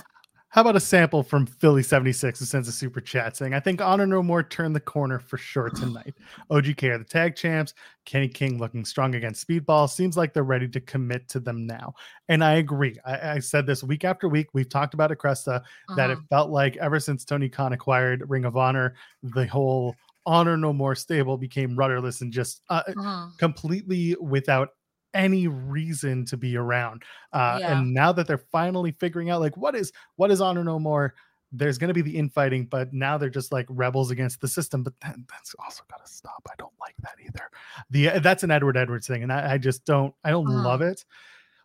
How 0.51 0.62
about 0.62 0.77
a 0.77 0.81
sample 0.81 1.23
from 1.23 1.45
Philly 1.45 1.83
76 1.83 2.38
who 2.38 2.47
sends 2.47 2.69
a 2.69 2.73
super 2.73 3.03
chat 3.03 3.37
saying, 3.37 3.53
I 3.53 3.61
think 3.61 3.83
Honor 3.83 4.07
No 4.07 4.23
More 4.23 4.43
turned 4.43 4.75
the 4.75 4.81
corner 4.81 5.19
for 5.19 5.37
sure 5.37 5.69
tonight. 5.69 6.14
OGK 6.51 6.85
are 6.85 6.99
the 6.99 7.05
tag 7.05 7.37
champs. 7.37 7.75
Kenny 8.07 8.29
King 8.29 8.59
looking 8.59 8.83
strong 8.87 9.14
against 9.14 9.47
Speedball. 9.47 9.91
Seems 9.91 10.17
like 10.17 10.33
they're 10.33 10.45
ready 10.45 10.67
to 10.67 10.81
commit 10.81 11.29
to 11.29 11.41
them 11.41 11.67
now. 11.67 11.93
And 12.31 12.43
I 12.43 12.55
agree. 12.55 12.97
I, 13.05 13.33
I 13.33 13.38
said 13.41 13.67
this 13.67 13.85
week 13.85 14.05
after 14.05 14.27
week. 14.27 14.49
We've 14.55 14.69
talked 14.69 14.95
about 14.95 15.12
it, 15.12 15.19
Cresta, 15.19 15.62
that 15.97 16.09
it 16.09 16.19
Mhm. 16.19 16.29
felt 16.31 16.51
like 16.51 16.79
ever 16.79 16.99
since 16.99 17.27
Tony 17.27 17.51
Khan 17.51 17.75
acquired 17.75 18.25
Ring 18.31 18.47
of 18.47 18.57
Honor, 18.57 18.95
the 19.23 19.47
whole 19.47 19.95
Honor 20.29 20.57
No 20.57 20.73
More 20.73 20.95
stable 20.95 21.37
became 21.38 21.75
rudderless 21.77 22.21
and 22.21 22.33
just 22.33 22.62
uh, 22.69 22.83
Mhm. 22.88 23.37
completely 23.38 24.14
without 24.21 24.71
any 25.14 25.49
reason 25.49 26.25
to 26.27 26.37
be 26.37 26.57
around. 26.57 27.03
Uh, 27.33 27.59
Yeah. 27.61 27.79
And 27.79 27.95
now 27.95 28.12
that 28.12 28.27
they're 28.27 28.37
finally 28.53 28.93
figuring 28.93 29.31
out 29.31 29.41
like 29.41 29.57
what 29.57 29.75
is 29.75 29.91
what 30.17 30.31
is 30.31 30.41
honor 30.41 30.62
no 30.62 30.79
more, 30.79 31.14
there's 31.51 31.79
going 31.79 31.88
to 31.88 31.95
be 31.95 32.03
the 32.03 32.14
infighting, 32.17 32.67
but 32.67 32.93
now 32.93 33.17
they're 33.17 33.31
just 33.31 33.51
like 33.53 33.64
rebels 33.71 34.11
against 34.11 34.41
the 34.43 34.49
system. 34.49 34.83
But 34.83 34.93
then 35.01 35.25
that's 35.31 35.55
also 35.59 35.83
got 35.91 36.05
to 36.05 36.12
stop. 36.12 36.47
I 36.51 36.55
don't 36.59 36.75
like 36.79 36.95
that 37.03 37.14
either. 37.25 37.51
The 37.91 38.11
uh, 38.11 38.19
that's 38.19 38.43
an 38.43 38.51
Edward 38.51 38.77
Edwards 38.77 39.07
thing, 39.07 39.23
and 39.23 39.33
I, 39.33 39.55
I 39.55 39.59
just 39.59 39.87
don't 39.87 40.14
I 40.25 40.31
don't 40.31 40.47
Mhm. 40.47 40.62
love 40.62 40.83
it. 40.83 41.05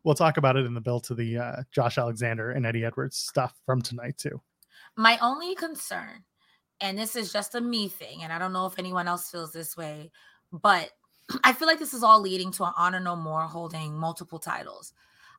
we'll 0.05 0.15
talk 0.15 0.35
about 0.37 0.57
it 0.57 0.65
in 0.65 0.73
the 0.73 0.81
build 0.81 1.03
to 1.05 1.15
the 1.15 1.37
uh, 1.37 1.63
Josh 1.71 1.97
Alexander 1.97 2.51
and 2.51 2.65
Eddie 2.65 2.83
Edwards 2.83 3.15
stuff 3.15 3.53
from 3.65 3.81
tonight 3.81 4.17
too. 4.17 4.41
My 4.97 5.17
only 5.19 5.55
concern, 5.55 6.25
and 6.81 6.97
this 6.97 7.15
is 7.15 7.31
just 7.31 7.55
a 7.55 7.61
me 7.61 7.87
thing, 7.87 8.23
and 8.23 8.31
I 8.33 8.39
don't 8.39 8.53
know 8.53 8.65
if 8.65 8.79
anyone 8.79 9.07
else 9.07 9.29
feels 9.29 9.51
this 9.51 9.77
way, 9.77 10.11
but 10.51 10.89
I 11.43 11.53
feel 11.53 11.67
like 11.67 11.79
this 11.79 11.93
is 11.93 12.03
all 12.03 12.19
leading 12.21 12.51
to 12.53 12.65
an 12.65 12.73
honor 12.77 12.99
no 12.99 13.15
more 13.15 13.43
holding 13.43 13.97
multiple 13.97 14.39
titles. 14.39 14.93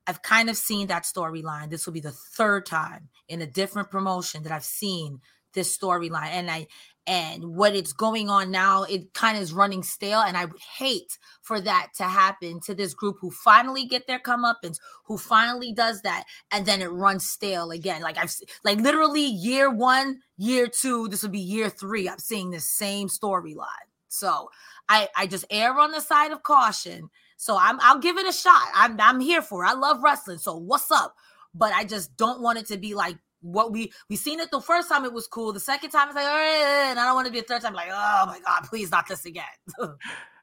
I've 0.06 0.22
kind 0.22 0.50
of 0.50 0.56
seen 0.56 0.88
that 0.88 1.04
storyline. 1.04 1.70
This 1.70 1.86
will 1.86 1.92
be 1.92 2.00
the 2.00 2.12
third 2.12 2.66
time 2.66 3.08
in 3.28 3.40
a 3.40 3.46
different 3.46 3.90
promotion 3.90 4.42
that 4.42 4.52
I've 4.52 4.64
seen 4.64 5.20
this 5.54 5.76
storyline. 5.76 6.28
And 6.28 6.50
I 6.50 6.66
and 7.06 7.54
what 7.54 7.74
it's 7.74 7.92
going 7.92 8.30
on 8.30 8.50
now, 8.50 8.84
it 8.84 9.12
kind 9.12 9.36
of 9.36 9.42
is 9.42 9.52
running 9.52 9.82
stale. 9.82 10.20
And 10.20 10.36
I 10.36 10.46
would 10.46 10.60
hate 10.78 11.18
for 11.42 11.60
that 11.60 11.88
to 11.96 12.04
happen 12.04 12.60
to 12.60 12.74
this 12.74 12.94
group 12.94 13.16
who 13.20 13.30
finally 13.30 13.84
get 13.84 14.06
their 14.06 14.18
comeuppance, 14.18 14.78
who 15.04 15.18
finally 15.18 15.72
does 15.72 16.02
that, 16.02 16.24
and 16.50 16.64
then 16.64 16.80
it 16.80 16.90
runs 16.90 17.28
stale 17.28 17.70
again. 17.70 18.00
Like 18.02 18.16
I've 18.16 18.34
like 18.64 18.78
literally 18.78 19.24
year 19.24 19.70
one, 19.70 20.20
year 20.38 20.66
two, 20.66 21.08
this 21.08 21.22
would 21.22 21.32
be 21.32 21.38
year 21.38 21.68
three. 21.68 22.08
I'm 22.08 22.18
seeing 22.18 22.50
the 22.50 22.60
same 22.60 23.08
storyline. 23.08 23.66
So 24.08 24.50
I 24.88 25.08
I 25.16 25.26
just 25.26 25.44
err 25.50 25.78
on 25.78 25.90
the 25.90 26.00
side 26.00 26.32
of 26.32 26.42
caution. 26.42 27.10
So 27.36 27.58
I'm 27.58 27.78
I'll 27.80 27.98
give 27.98 28.16
it 28.16 28.26
a 28.26 28.32
shot. 28.32 28.68
I'm 28.74 28.98
I'm 29.00 29.20
here 29.20 29.42
for 29.42 29.64
it. 29.64 29.68
I 29.68 29.74
love 29.74 30.02
wrestling. 30.02 30.38
So 30.38 30.56
what's 30.56 30.90
up? 30.90 31.14
But 31.54 31.72
I 31.72 31.84
just 31.84 32.16
don't 32.16 32.40
want 32.40 32.58
it 32.58 32.66
to 32.66 32.78
be 32.78 32.94
like 32.94 33.16
what 33.44 33.72
we 33.72 33.92
we 34.08 34.16
seen 34.16 34.40
it 34.40 34.50
the 34.50 34.60
first 34.60 34.88
time 34.88 35.04
it 35.04 35.12
was 35.12 35.26
cool. 35.26 35.52
The 35.52 35.60
second 35.60 35.90
time 35.90 36.08
it's 36.08 36.16
like, 36.16 36.26
all 36.26 36.32
right, 36.32 36.86
and 36.90 36.98
I 36.98 37.04
don't 37.04 37.14
want 37.14 37.26
to 37.26 37.32
be 37.32 37.38
a 37.38 37.42
third 37.42 37.62
time 37.62 37.74
like, 37.74 37.88
oh 37.90 38.24
my 38.26 38.40
god, 38.44 38.62
please 38.68 38.90
not 38.90 39.06
this 39.06 39.26
again. 39.26 39.44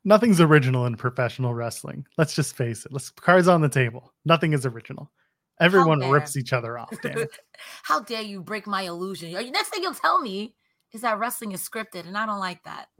Nothing's 0.04 0.40
original 0.42 0.86
in 0.86 0.96
professional 0.96 1.54
wrestling. 1.54 2.06
Let's 2.18 2.34
just 2.34 2.56
face 2.56 2.86
it. 2.86 2.92
Let's 2.92 3.10
cards 3.10 3.48
on 3.48 3.62
the 3.62 3.70
table. 3.70 4.14
Nothing 4.26 4.54
is 4.54 4.66
original. 4.66 5.12
Everyone 5.60 6.00
rips 6.10 6.38
each 6.38 6.54
other 6.54 6.78
off. 6.78 6.94
Damn 7.04 7.28
How 7.84 8.00
dare 8.00 8.22
you 8.22 8.42
break 8.42 8.66
my 8.66 8.82
illusion? 8.84 9.32
Next 9.52 9.70
thing 9.70 9.84
you'll 9.84 9.94
tell 9.94 10.20
me 10.20 10.56
is 10.92 11.02
that 11.02 11.20
wrestling 11.20 11.52
is 11.52 11.68
scripted, 11.68 12.08
and 12.08 12.18
I 12.18 12.26
don't 12.26 12.40
like 12.40 12.64
that. 12.64 12.88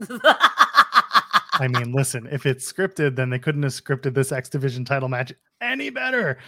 I 1.54 1.68
mean, 1.68 1.92
listen, 1.92 2.26
if 2.30 2.46
it's 2.46 2.70
scripted, 2.70 3.16
then 3.16 3.30
they 3.30 3.38
couldn't 3.38 3.62
have 3.62 3.72
scripted 3.72 4.14
this 4.14 4.32
X 4.32 4.48
Division 4.48 4.84
title 4.84 5.08
match 5.08 5.32
any 5.60 5.90
better. 5.90 6.38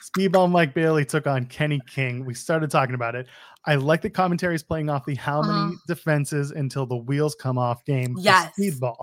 Speedball 0.00 0.50
Mike 0.50 0.74
Bailey 0.74 1.04
took 1.04 1.26
on 1.26 1.46
Kenny 1.46 1.80
King. 1.86 2.24
We 2.24 2.34
started 2.34 2.70
talking 2.70 2.94
about 2.94 3.14
it. 3.14 3.26
I 3.66 3.74
like 3.76 4.02
the 4.02 4.10
commentaries 4.10 4.62
playing 4.62 4.88
off 4.88 5.04
the 5.04 5.14
how 5.14 5.42
many 5.42 5.52
uh-huh. 5.52 5.72
defenses 5.86 6.50
until 6.50 6.86
the 6.86 6.96
wheels 6.96 7.34
come 7.34 7.58
off 7.58 7.84
game. 7.84 8.16
Yes. 8.18 8.52
Speedball. 8.58 8.96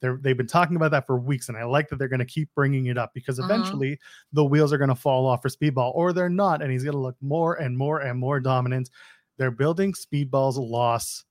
They're, 0.00 0.18
they've 0.20 0.36
been 0.36 0.46
talking 0.46 0.76
about 0.76 0.90
that 0.90 1.06
for 1.06 1.18
weeks, 1.18 1.48
and 1.48 1.56
I 1.56 1.64
like 1.64 1.88
that 1.88 1.98
they're 1.98 2.08
going 2.08 2.20
to 2.20 2.26
keep 2.26 2.50
bringing 2.54 2.86
it 2.86 2.98
up 2.98 3.12
because 3.14 3.38
uh-huh. 3.38 3.52
eventually 3.52 3.94
uh-huh. 3.94 4.28
the 4.34 4.44
wheels 4.44 4.72
are 4.72 4.78
going 4.78 4.88
to 4.88 4.94
fall 4.94 5.26
off 5.26 5.42
for 5.42 5.48
Speedball, 5.48 5.92
or 5.94 6.12
they're 6.12 6.28
not, 6.28 6.62
and 6.62 6.70
he's 6.70 6.84
going 6.84 6.94
to 6.94 7.00
look 7.00 7.16
more 7.20 7.54
and 7.54 7.76
more 7.76 8.00
and 8.00 8.18
more 8.18 8.38
dominant. 8.40 8.90
They're 9.38 9.50
building 9.50 9.92
Speedball's 9.92 10.58
loss 10.58 11.24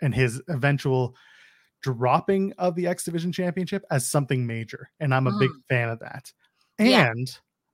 and 0.00 0.14
his 0.14 0.40
eventual 0.48 1.16
dropping 1.82 2.52
of 2.58 2.74
the 2.74 2.86
X 2.86 3.04
Division 3.04 3.32
Championship 3.32 3.84
as 3.90 4.06
something 4.06 4.46
major. 4.46 4.90
And 5.00 5.14
I'm 5.14 5.26
a 5.26 5.32
mm. 5.32 5.40
big 5.40 5.50
fan 5.68 5.88
of 5.88 6.00
that. 6.00 6.32
And 6.78 6.88
yeah. 6.88 7.12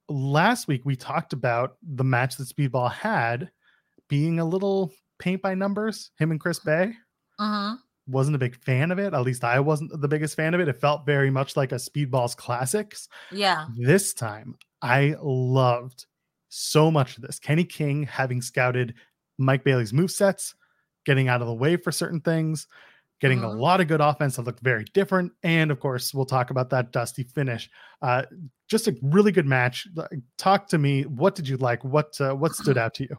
last 0.09 0.69
week 0.69 0.83
we 0.85 0.97
talked 0.97 1.33
about 1.33 1.77
the 1.83 2.05
match 2.05 2.37
that 2.37 2.49
Speedball 2.49 2.90
had 2.93 3.51
being 4.09 4.38
a 4.40 4.45
little 4.45 4.93
paint 5.19 5.43
by 5.43 5.55
numbers, 5.55 6.11
him 6.19 6.31
and 6.31 6.40
Chris 6.40 6.59
Bey. 6.59 6.93
Uh-huh. 7.38 7.77
Wasn't 8.07 8.37
a 8.37 8.38
big 8.38 8.57
fan 8.62 8.90
of 8.90 8.99
it. 8.99 9.14
At 9.14 9.23
least 9.23 9.45
I 9.45 9.61
wasn't 9.61 9.99
the 9.99 10.09
biggest 10.09 10.37
fan 10.37 10.53
of 10.53 10.61
it. 10.61 10.69
It 10.69 10.81
felt 10.81 11.07
very 11.07 11.31
much 11.31 11.57
like 11.57 11.73
a 11.73 11.77
Speedball's 11.77 12.35
classics. 12.35 13.09
Yeah. 13.33 13.67
This 13.77 14.12
time 14.12 14.57
I 14.83 15.17
loved 15.23 16.07
so 16.51 16.90
much 16.90 17.17
of 17.17 17.23
this. 17.23 17.38
Kenny 17.38 17.64
King 17.64 18.03
having 18.05 18.43
scouted 18.43 18.95
Mike 19.38 19.64
Bailey's 19.64 19.93
move 19.93 20.11
sets, 20.11 20.55
getting 21.05 21.29
out 21.29 21.40
of 21.40 21.47
the 21.47 21.55
way 21.55 21.77
for 21.77 21.90
certain 21.90 22.21
things, 22.21 22.67
getting 23.20 23.44
uh-huh. 23.44 23.55
a 23.55 23.57
lot 23.57 23.81
of 23.81 23.88
good 23.88 24.00
offense 24.00 24.37
that 24.37 24.42
looked 24.42 24.61
very 24.61 24.85
different. 24.94 25.33
And 25.42 25.70
of 25.70 25.81
course, 25.81 26.12
we'll 26.12 26.27
talk 26.27 26.50
about 26.50 26.70
that 26.70 26.92
dusty 26.92 27.22
finish. 27.22 27.70
Uh, 28.03 28.22
just 28.68 28.88
a 28.88 28.96
really 29.03 29.33
good 29.33 29.46
match. 29.46 29.87
Talk 30.38 30.68
to 30.68 30.79
me. 30.79 31.03
What 31.03 31.35
did 31.35 31.48
you 31.48 31.57
like? 31.57 31.85
What 31.85 32.20
uh, 32.20 32.35
what 32.35 32.53
stood 32.57 32.79
out 32.79 32.94
to 32.94 33.05
you? 33.05 33.16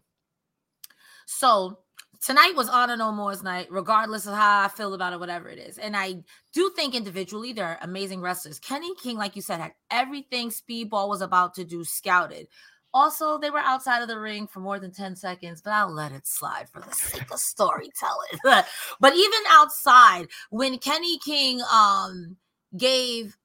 So 1.27 1.79
tonight 2.21 2.53
was 2.55 2.69
Honor 2.69 2.97
No 2.97 3.11
More's 3.11 3.43
night, 3.43 3.67
regardless 3.69 4.25
of 4.25 4.33
how 4.33 4.61
I 4.61 4.67
feel 4.67 4.93
about 4.93 5.13
it, 5.13 5.19
whatever 5.19 5.49
it 5.49 5.59
is. 5.59 5.77
And 5.77 5.95
I 5.95 6.23
do 6.53 6.71
think 6.75 6.95
individually 6.95 7.53
they're 7.53 7.77
amazing 7.81 8.21
wrestlers. 8.21 8.59
Kenny 8.59 8.93
King, 8.95 9.17
like 9.17 9.35
you 9.35 9.41
said, 9.41 9.59
had 9.59 9.73
everything 9.91 10.49
Speedball 10.49 11.07
was 11.09 11.21
about 11.21 11.55
to 11.55 11.63
do 11.63 11.83
scouted. 11.83 12.47
Also, 12.95 13.37
they 13.37 13.49
were 13.49 13.59
outside 13.59 14.01
of 14.01 14.07
the 14.07 14.17
ring 14.17 14.47
for 14.47 14.61
more 14.61 14.79
than 14.79 14.89
10 14.89 15.17
seconds, 15.17 15.61
but 15.61 15.73
I'll 15.73 15.91
let 15.91 16.13
it 16.13 16.25
slide 16.25 16.69
for 16.69 16.79
the 16.79 16.93
sake 16.93 17.29
of 17.29 17.39
storytelling. 17.39 18.39
but 18.43 19.13
even 19.13 19.39
outside, 19.49 20.27
when 20.49 20.77
Kenny 20.77 21.17
King 21.19 21.61
um 21.73 22.37
gave 22.77 23.37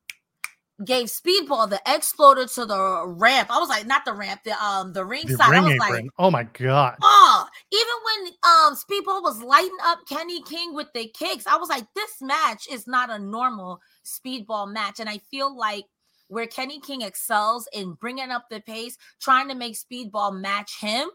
gave 0.84 1.08
Speedball 1.08 1.68
the 1.68 1.80
exploder 1.84 2.46
to 2.46 2.64
the 2.64 3.04
ramp. 3.06 3.50
I 3.50 3.58
was 3.58 3.68
like, 3.68 3.86
not 3.86 4.04
the 4.04 4.14
ramp, 4.14 4.42
the 4.44 4.52
um 4.64 4.92
the 4.92 5.04
ring 5.04 5.26
the 5.26 5.34
side. 5.34 5.50
Ring 5.50 5.64
I 5.64 5.64
was 5.64 5.76
like, 5.78 6.04
oh 6.18 6.30
my 6.30 6.44
god. 6.44 6.96
Oh, 7.02 7.46
even 7.72 7.94
when 8.04 8.32
um 8.44 8.76
Speedball 8.76 9.20
was 9.20 9.42
lighting 9.42 9.76
up 9.82 9.98
Kenny 10.08 10.42
King 10.42 10.74
with 10.74 10.86
the 10.94 11.08
kicks, 11.08 11.48
I 11.48 11.56
was 11.56 11.68
like, 11.68 11.86
this 11.96 12.22
match 12.22 12.68
is 12.70 12.86
not 12.86 13.10
a 13.10 13.18
normal 13.18 13.80
Speedball 14.04 14.72
match, 14.72 15.00
and 15.00 15.08
I 15.08 15.18
feel 15.18 15.54
like 15.56 15.86
where 16.30 16.46
Kenny 16.46 16.80
King 16.80 17.02
excels 17.02 17.68
in 17.72 17.94
bringing 17.94 18.30
up 18.30 18.46
the 18.50 18.60
pace, 18.60 18.96
trying 19.20 19.48
to 19.48 19.54
make 19.54 19.76
Speedball 19.76 20.40
match 20.40 20.80
him 20.80 21.08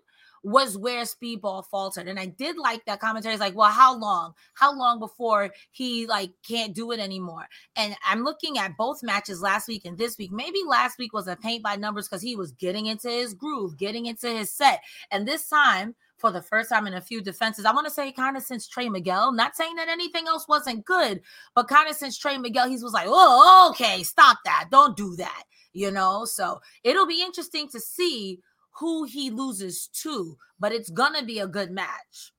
was 0.44 0.78
where 0.78 1.04
Speedball 1.04 1.66
faltered. 1.66 2.08
And 2.08 2.20
I 2.20 2.28
did 2.28 2.56
like 2.56 2.86
that 2.86 3.00
commentary. 3.00 3.34
It's 3.34 3.42
like, 3.42 3.56
well, 3.56 3.72
how 3.72 3.98
long? 3.98 4.34
How 4.54 4.78
long 4.78 5.00
before 5.00 5.50
he 5.72 6.06
like 6.06 6.32
can't 6.48 6.76
do 6.76 6.92
it 6.92 7.00
anymore? 7.00 7.48
And 7.76 7.96
I'm 8.08 8.24
looking 8.24 8.60
at 8.60 8.78
both 8.78 9.02
matches 9.02 9.42
last 9.42 9.68
week 9.68 9.86
and 9.86 9.98
this 9.98 10.20
week. 10.20 10.32
Maybe 10.32 10.60
last 10.68 11.00
week 11.00 11.14
was 11.14 11.28
a 11.28 11.36
paint 11.36 11.64
by 11.64 11.78
numbers 11.78 12.08
because 12.08 12.22
he 12.22 12.36
was 12.36 12.52
getting 12.52 12.86
into 12.86 13.10
his 13.10 13.34
groove, 13.34 13.76
getting 13.78 14.06
into 14.06 14.30
his 14.30 14.52
set. 14.52 14.82
And 15.10 15.28
this 15.28 15.50
time 15.50 15.96
for 16.26 16.32
the 16.32 16.42
first 16.42 16.70
time 16.70 16.88
in 16.88 16.96
a 16.96 17.02
few 17.02 17.22
defenses. 17.22 17.66
I 17.66 17.72
want 17.72 17.86
to 17.86 17.94
say 17.94 18.12
kind 18.12 18.36
of 18.36 18.42
since 18.42 18.68
Trey 18.68 18.90
Miguel, 18.90 19.32
not 19.32 19.56
saying 19.56 19.76
that 19.76 19.90
anything 19.90 20.26
else 20.28 20.48
wasn't 20.48 20.84
good, 20.84 21.22
but 21.54 21.68
kind 21.68 21.88
of 21.88 21.96
since 21.96 22.18
Trey 22.18 22.36
Miguel, 22.40 22.68
he 22.68 22.74
was 22.82 22.94
like, 22.94 23.06
oh, 23.08 23.68
okay, 23.70 24.02
stop 24.02 24.40
that. 24.44 24.70
Don't 24.72 24.98
do 24.98 25.16
that. 25.18 25.44
You 25.74 25.92
know, 25.92 26.26
so 26.26 26.62
it'll 26.84 27.06
be 27.06 27.22
interesting 27.22 27.70
to 27.70 27.80
see 27.80 28.40
who 28.72 29.04
he 29.04 29.30
loses 29.30 29.88
to, 30.02 30.36
but 30.60 30.72
it's 30.72 30.90
gonna 30.90 31.24
be 31.24 31.38
a 31.38 31.48
good 31.48 31.70
match. 31.70 32.34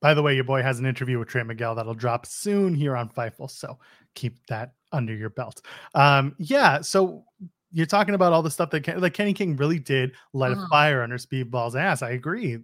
By 0.00 0.14
the 0.14 0.22
way, 0.22 0.36
your 0.36 0.44
boy 0.44 0.62
has 0.62 0.78
an 0.78 0.86
interview 0.86 1.18
with 1.18 1.26
Trey 1.26 1.42
Miguel 1.42 1.74
that'll 1.74 1.94
drop 1.94 2.26
soon 2.26 2.76
here 2.76 2.96
on 2.96 3.08
Fightful, 3.08 3.50
so 3.50 3.76
keep 4.14 4.46
that 4.46 4.74
under 4.92 5.16
your 5.16 5.30
belt. 5.30 5.62
Um, 5.96 6.36
yeah, 6.38 6.80
so 6.80 7.24
you're 7.72 7.86
talking 7.86 8.14
about 8.14 8.32
all 8.32 8.42
the 8.42 8.50
stuff 8.50 8.70
that 8.70 8.82
Ken, 8.82 9.00
like 9.00 9.14
Kenny 9.14 9.32
King 9.32 9.56
really 9.56 9.78
did 9.78 10.12
light 10.32 10.52
uh-huh. 10.52 10.64
a 10.64 10.68
fire 10.68 11.02
under 11.02 11.16
Speedball's 11.16 11.76
ass. 11.76 12.02
I 12.02 12.10
agree. 12.10 12.58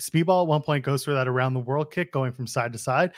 Speedball 0.00 0.42
at 0.42 0.48
one 0.48 0.62
point 0.62 0.84
goes 0.84 1.04
for 1.04 1.12
that 1.14 1.28
around 1.28 1.54
the 1.54 1.60
world 1.60 1.92
kick 1.92 2.12
going 2.12 2.32
from 2.32 2.46
side 2.46 2.72
to 2.72 2.78
side, 2.78 3.12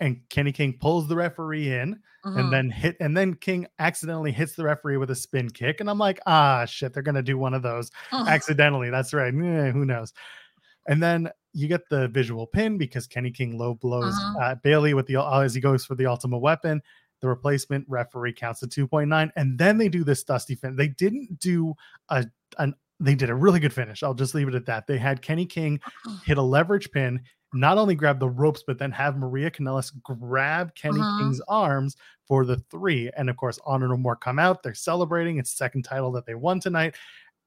and 0.00 0.20
Kenny 0.28 0.52
King 0.52 0.76
pulls 0.80 1.06
the 1.06 1.14
referee 1.14 1.72
in 1.72 1.94
uh-huh. 2.24 2.38
and 2.38 2.52
then 2.52 2.70
hit, 2.70 2.96
and 3.00 3.16
then 3.16 3.34
King 3.34 3.66
accidentally 3.78 4.32
hits 4.32 4.56
the 4.56 4.64
referee 4.64 4.96
with 4.96 5.10
a 5.10 5.14
spin 5.14 5.48
kick. 5.50 5.80
And 5.80 5.88
I'm 5.88 5.98
like, 5.98 6.20
ah, 6.26 6.64
shit, 6.64 6.92
they're 6.92 7.02
gonna 7.02 7.22
do 7.22 7.38
one 7.38 7.54
of 7.54 7.62
those 7.62 7.90
uh-huh. 8.10 8.24
accidentally. 8.28 8.90
That's 8.90 9.14
right. 9.14 9.32
Eh, 9.32 9.70
who 9.70 9.84
knows? 9.84 10.12
And 10.88 11.02
then 11.02 11.30
you 11.52 11.68
get 11.68 11.88
the 11.88 12.08
visual 12.08 12.46
pin 12.46 12.76
because 12.76 13.06
Kenny 13.06 13.30
King 13.30 13.56
low 13.56 13.74
blows 13.74 14.14
uh-huh. 14.14 14.38
uh, 14.38 14.54
Bailey 14.56 14.94
with 14.94 15.06
the 15.06 15.16
uh, 15.16 15.40
as 15.40 15.54
he 15.54 15.60
goes 15.60 15.84
for 15.84 15.94
the 15.94 16.06
ultimate 16.06 16.38
weapon 16.38 16.82
the 17.20 17.28
replacement 17.28 17.84
referee 17.88 18.32
counts 18.32 18.60
to 18.60 18.66
2.9 18.66 19.30
and 19.36 19.58
then 19.58 19.78
they 19.78 19.88
do 19.88 20.04
this 20.04 20.22
dusty 20.22 20.54
finish 20.54 20.76
they 20.76 20.88
didn't 20.88 21.38
do 21.38 21.74
a 22.10 22.24
an 22.58 22.74
they 23.00 23.14
did 23.14 23.30
a 23.30 23.34
really 23.34 23.60
good 23.60 23.72
finish 23.72 24.02
i'll 24.02 24.14
just 24.14 24.34
leave 24.34 24.48
it 24.48 24.54
at 24.54 24.66
that 24.66 24.86
they 24.86 24.98
had 24.98 25.22
kenny 25.22 25.46
king 25.46 25.80
hit 26.24 26.38
a 26.38 26.42
leverage 26.42 26.90
pin 26.90 27.20
not 27.52 27.78
only 27.78 27.94
grab 27.94 28.18
the 28.18 28.28
ropes 28.28 28.62
but 28.66 28.78
then 28.78 28.90
have 28.90 29.16
maria 29.16 29.50
kanellis 29.50 29.92
grab 30.02 30.74
kenny 30.74 31.00
uh-huh. 31.00 31.18
king's 31.20 31.40
arms 31.48 31.96
for 32.26 32.44
the 32.44 32.56
three 32.70 33.10
and 33.16 33.30
of 33.30 33.36
course 33.36 33.58
honor 33.64 33.88
no 33.88 33.96
more 33.96 34.16
come 34.16 34.38
out 34.38 34.62
they're 34.62 34.74
celebrating 34.74 35.38
it's 35.38 35.56
second 35.56 35.82
title 35.82 36.10
that 36.12 36.26
they 36.26 36.34
won 36.34 36.60
tonight 36.60 36.94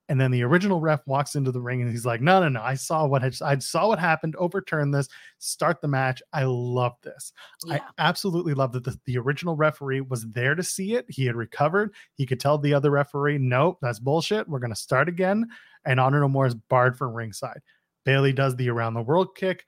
and 0.09 0.19
then 0.19 0.31
the 0.31 0.43
original 0.43 0.81
ref 0.81 1.05
walks 1.05 1.35
into 1.35 1.51
the 1.51 1.61
ring 1.61 1.81
and 1.81 1.89
he's 1.91 2.05
like, 2.05 2.19
"No, 2.19 2.41
no, 2.41 2.49
no! 2.49 2.61
I 2.61 2.73
saw 2.73 3.05
what 3.05 3.21
had, 3.21 3.35
I 3.41 3.57
saw 3.59 3.87
what 3.87 3.99
happened. 3.99 4.35
Overturn 4.35 4.89
this. 4.89 5.07
Start 5.37 5.81
the 5.81 5.87
match. 5.87 6.21
I 6.33 6.43
love 6.43 6.93
this. 7.03 7.31
Yeah. 7.65 7.75
I 7.75 7.81
absolutely 7.99 8.55
love 8.55 8.71
that 8.73 8.83
the, 8.83 8.99
the 9.05 9.19
original 9.19 9.55
referee 9.55 10.01
was 10.01 10.27
there 10.31 10.55
to 10.55 10.63
see 10.63 10.95
it. 10.95 11.05
He 11.09 11.25
had 11.25 11.35
recovered. 11.35 11.93
He 12.15 12.25
could 12.25 12.39
tell 12.39 12.57
the 12.57 12.73
other 12.73 12.89
referee, 12.89 13.37
"Nope, 13.37 13.77
that's 13.81 13.99
bullshit. 13.99 14.49
We're 14.49 14.59
gonna 14.59 14.75
start 14.75 15.07
again." 15.07 15.47
And 15.85 15.99
Honor 15.99 16.19
No 16.19 16.27
More 16.27 16.47
is 16.47 16.55
barred 16.55 16.97
from 16.97 17.13
ringside. 17.13 17.61
Bailey 18.03 18.33
does 18.33 18.55
the 18.55 18.69
around 18.69 18.95
the 18.95 19.01
world 19.03 19.35
kick. 19.35 19.65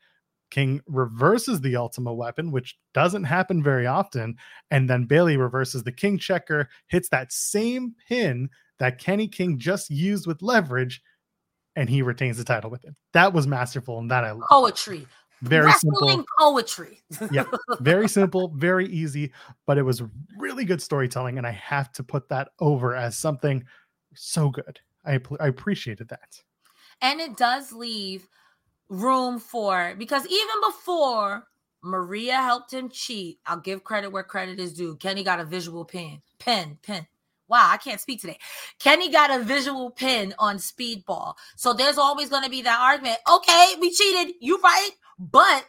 King 0.50 0.82
reverses 0.86 1.62
the 1.62 1.78
Ultimo 1.78 2.14
weapon, 2.14 2.52
which 2.52 2.78
doesn't 2.94 3.24
happen 3.24 3.64
very 3.64 3.88
often. 3.88 4.36
And 4.70 4.90
then 4.90 5.06
Bailey 5.06 5.38
reverses 5.38 5.84
the 5.84 5.94
King 5.94 6.18
checker, 6.18 6.68
hits 6.88 7.08
that 7.10 7.32
same 7.32 7.96
pin 8.10 8.50
that 8.82 8.98
Kenny 8.98 9.28
King 9.28 9.60
just 9.60 9.92
used 9.92 10.26
with 10.26 10.42
leverage, 10.42 11.04
and 11.76 11.88
he 11.88 12.02
retains 12.02 12.38
the 12.38 12.44
title 12.44 12.72
with 12.72 12.84
it. 12.84 12.96
That 13.14 13.32
was 13.32 13.46
masterful, 13.46 14.00
and 14.00 14.10
that 14.10 14.24
I 14.24 14.32
love. 14.32 14.50
Poetry. 14.50 15.08
Very 15.44 15.68
Wrestling 15.68 15.94
simple. 16.10 16.26
poetry. 16.40 17.02
Yeah, 17.32 17.44
very 17.80 18.08
simple, 18.20 18.54
very 18.56 18.88
easy, 18.88 19.32
but 19.68 19.78
it 19.78 19.84
was 19.84 20.02
really 20.36 20.66
good 20.66 20.82
storytelling, 20.82 21.38
and 21.38 21.46
I 21.46 21.52
have 21.52 21.92
to 21.94 22.04
put 22.04 22.28
that 22.30 22.50
over 22.60 22.96
as 22.96 23.18
something 23.20 23.64
so 24.16 24.50
good. 24.50 24.80
I 25.06 25.20
I 25.40 25.48
appreciated 25.48 26.10
that. 26.10 26.42
and 27.04 27.20
it 27.22 27.38
does 27.38 27.72
leave 27.72 28.28
room 28.90 29.40
for 29.40 29.94
because 29.98 30.26
even 30.26 30.56
before 30.68 31.46
Maria 31.84 32.36
helped 32.38 32.74
him 32.74 32.90
cheat, 32.90 33.38
I'll 33.46 33.60
give 33.60 33.84
credit 33.84 34.12
where 34.12 34.24
credit 34.24 34.60
is 34.60 34.74
due. 34.74 34.96
Kenny 34.96 35.24
got 35.24 35.40
a 35.40 35.46
visual 35.46 35.86
pin, 35.86 36.22
pen, 36.40 36.78
pen. 36.84 37.06
Wow, 37.52 37.68
I 37.70 37.76
can't 37.76 38.00
speak 38.00 38.22
today. 38.22 38.40
Kenny 38.80 39.12
got 39.12 39.30
a 39.30 39.44
visual 39.44 39.92
pin 39.92 40.34
on 40.40 40.56
speedball. 40.56 41.34
So 41.58 41.74
there's 41.74 41.98
always 41.98 42.30
going 42.30 42.46
to 42.46 42.50
be 42.50 42.62
that 42.62 42.80
argument. 42.80 43.18
Okay, 43.30 43.74
we 43.82 43.92
cheated. 43.92 44.36
You 44.40 44.58
right. 44.62 44.92
But 45.20 45.66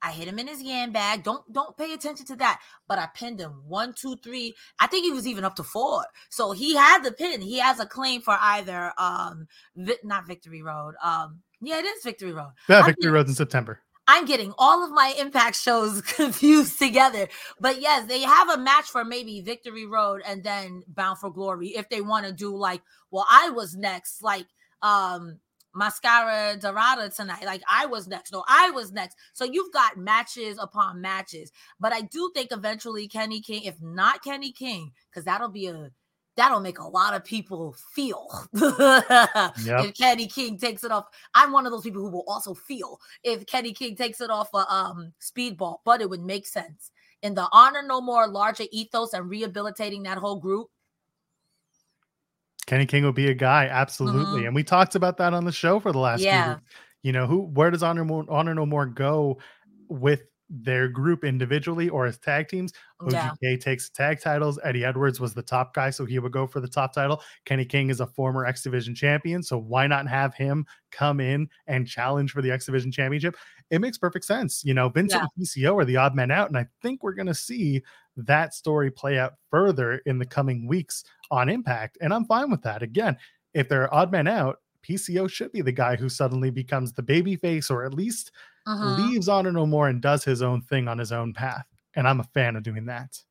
I 0.00 0.12
hit 0.12 0.26
him 0.26 0.38
in 0.38 0.48
his 0.48 0.62
yam 0.62 0.90
bag. 0.90 1.24
Don't 1.24 1.44
don't 1.52 1.76
pay 1.76 1.92
attention 1.92 2.24
to 2.26 2.36
that. 2.36 2.62
But 2.88 2.98
I 2.98 3.08
pinned 3.14 3.40
him 3.40 3.62
one, 3.66 3.92
two, 3.92 4.16
three. 4.16 4.54
I 4.80 4.86
think 4.86 5.04
he 5.04 5.12
was 5.12 5.26
even 5.26 5.44
up 5.44 5.54
to 5.56 5.62
four. 5.62 6.06
So 6.30 6.52
he 6.52 6.74
had 6.74 7.02
the 7.02 7.12
pin. 7.12 7.42
He 7.42 7.58
has 7.58 7.78
a 7.78 7.84
claim 7.84 8.22
for 8.22 8.38
either 8.40 8.94
um 8.96 9.48
vi- 9.76 9.98
not 10.04 10.26
Victory 10.26 10.62
Road. 10.62 10.94
Um 11.02 11.42
yeah, 11.60 11.78
it 11.78 11.84
is 11.84 12.02
Victory 12.04 12.32
Road. 12.32 12.52
Yeah, 12.70 12.80
I'm 12.80 12.86
Victory 12.86 13.10
Roads 13.10 13.28
in 13.28 13.34
September. 13.34 13.80
I'm 14.08 14.26
getting 14.26 14.54
all 14.58 14.84
of 14.84 14.90
my 14.92 15.14
impact 15.20 15.56
shows 15.56 16.02
confused 16.16 16.80
together. 16.80 17.28
But 17.60 17.82
yes, 17.82 18.08
they 18.08 18.22
have 18.22 18.50
a 18.50 18.58
match 18.58 18.86
for 18.86 19.04
maybe 19.04 19.42
Victory 19.42 19.86
Road 19.86 20.22
and 20.26 20.44
then 20.44 20.82
Bound 20.88 21.18
for 21.18 21.30
Glory 21.30 21.68
if 21.68 21.90
they 21.90 22.00
want 22.00 22.26
to 22.26 22.32
do 22.32 22.56
like, 22.56 22.82
well, 23.12 23.26
I 23.30 23.50
was 23.50 23.76
next, 23.76 24.22
like 24.22 24.46
um 24.82 25.40
Mascara 25.74 26.56
Dorada 26.60 27.10
tonight. 27.10 27.44
Like 27.44 27.62
I 27.70 27.86
was 27.86 28.08
next. 28.08 28.32
No, 28.32 28.44
I 28.48 28.70
was 28.70 28.92
next. 28.92 29.16
So 29.34 29.44
you've 29.44 29.72
got 29.72 29.98
matches 29.98 30.58
upon 30.60 31.02
matches. 31.02 31.52
But 31.78 31.92
I 31.92 32.02
do 32.02 32.32
think 32.34 32.50
eventually 32.52 33.08
Kenny 33.08 33.42
King, 33.42 33.64
if 33.64 33.80
not 33.80 34.24
Kenny 34.24 34.52
King, 34.52 34.92
because 35.10 35.24
that'll 35.26 35.50
be 35.50 35.68
a 35.68 35.90
that'll 36.38 36.60
make 36.60 36.78
a 36.78 36.86
lot 36.86 37.14
of 37.14 37.24
people 37.24 37.74
feel 37.92 38.28
if 38.54 39.94
Kenny 39.94 40.28
King 40.28 40.56
takes 40.56 40.84
it 40.84 40.92
off. 40.92 41.06
I'm 41.34 41.50
one 41.50 41.66
of 41.66 41.72
those 41.72 41.82
people 41.82 42.00
who 42.00 42.10
will 42.10 42.24
also 42.28 42.54
feel 42.54 43.00
if 43.24 43.44
Kenny 43.46 43.72
King 43.72 43.96
takes 43.96 44.20
it 44.20 44.30
off 44.30 44.48
a 44.54 44.72
um 44.72 45.12
speedball, 45.20 45.78
but 45.84 46.00
it 46.00 46.08
would 46.08 46.22
make 46.22 46.46
sense 46.46 46.92
in 47.22 47.34
the 47.34 47.48
honor 47.50 47.82
no 47.82 48.00
more 48.00 48.28
larger 48.28 48.64
ethos 48.70 49.12
and 49.12 49.28
rehabilitating 49.28 50.04
that 50.04 50.16
whole 50.16 50.38
group. 50.38 50.68
Kenny 52.66 52.86
King 52.86 53.02
will 53.02 53.12
be 53.12 53.30
a 53.30 53.34
guy, 53.34 53.66
absolutely. 53.66 54.42
Mhm. 54.42 54.46
And 54.46 54.54
we 54.54 54.62
talked 54.62 54.94
about 54.94 55.16
that 55.16 55.34
on 55.34 55.44
the 55.44 55.52
show 55.52 55.80
for 55.80 55.90
the 55.90 55.98
last 55.98 56.20
few 56.20 56.28
Yeah. 56.28 56.58
You 57.02 57.12
know, 57.12 57.26
who 57.26 57.42
where 57.42 57.70
does 57.72 57.82
Honor 57.82 58.04
More, 58.04 58.24
Honor 58.28 58.54
No 58.54 58.64
More 58.64 58.86
go 58.86 59.38
with 59.88 60.22
their 60.50 60.88
group 60.88 61.24
individually 61.24 61.88
or 61.88 62.06
as 62.06 62.18
tag 62.18 62.48
teams? 62.48 62.72
Yeah. 63.10 63.30
OGK 63.42 63.60
takes 63.60 63.90
tag 63.90 64.20
titles. 64.20 64.58
Eddie 64.64 64.84
Edwards 64.84 65.20
was 65.20 65.34
the 65.34 65.42
top 65.42 65.74
guy, 65.74 65.90
so 65.90 66.04
he 66.04 66.18
would 66.18 66.32
go 66.32 66.46
for 66.46 66.60
the 66.60 66.68
top 66.68 66.92
title. 66.92 67.22
Kenny 67.44 67.64
King 67.64 67.90
is 67.90 68.00
a 68.00 68.06
former 68.06 68.46
X 68.46 68.62
Division 68.62 68.94
champion, 68.94 69.42
so 69.42 69.58
why 69.58 69.86
not 69.86 70.08
have 70.08 70.34
him 70.34 70.66
come 70.90 71.20
in 71.20 71.48
and 71.66 71.86
challenge 71.86 72.32
for 72.32 72.42
the 72.42 72.50
X 72.50 72.66
Division 72.66 72.90
championship? 72.90 73.36
It 73.70 73.80
makes 73.80 73.98
perfect 73.98 74.24
sense. 74.24 74.62
You 74.64 74.74
know, 74.74 74.88
Vincent 74.88 75.22
and 75.22 75.46
PCO 75.46 75.80
are 75.80 75.84
the 75.84 75.96
odd 75.96 76.14
men 76.14 76.30
out, 76.30 76.48
and 76.48 76.56
I 76.56 76.66
think 76.82 77.02
we're 77.02 77.12
going 77.12 77.26
to 77.26 77.34
see 77.34 77.82
that 78.16 78.54
story 78.54 78.90
play 78.90 79.18
out 79.18 79.34
further 79.50 80.00
in 80.06 80.18
the 80.18 80.26
coming 80.26 80.66
weeks 80.66 81.04
on 81.30 81.48
Impact, 81.48 81.98
and 82.00 82.12
I'm 82.12 82.24
fine 82.24 82.50
with 82.50 82.62
that. 82.62 82.82
Again, 82.82 83.16
if 83.54 83.68
they're 83.68 83.92
odd 83.94 84.10
men 84.10 84.26
out, 84.26 84.58
PCO 84.88 85.28
should 85.28 85.52
be 85.52 85.60
the 85.60 85.72
guy 85.72 85.96
who 85.96 86.08
suddenly 86.08 86.50
becomes 86.50 86.92
the 86.92 87.02
baby 87.02 87.36
face 87.36 87.70
or 87.70 87.84
at 87.84 87.94
least 87.94 88.32
Mhm. 88.68 88.98
leaves 88.98 89.28
Honor 89.28 89.52
No 89.52 89.66
More 89.66 89.88
and 89.88 90.00
does 90.00 90.24
his 90.24 90.42
own 90.42 90.62
thing 90.62 90.88
on 90.88 90.98
his 90.98 91.12
own 91.12 91.32
path. 91.32 91.66
And 91.94 92.06
I'm 92.06 92.20
a 92.20 92.24
fan 92.24 92.54
of 92.56 92.62
doing 92.62 92.86
that. 92.86 93.22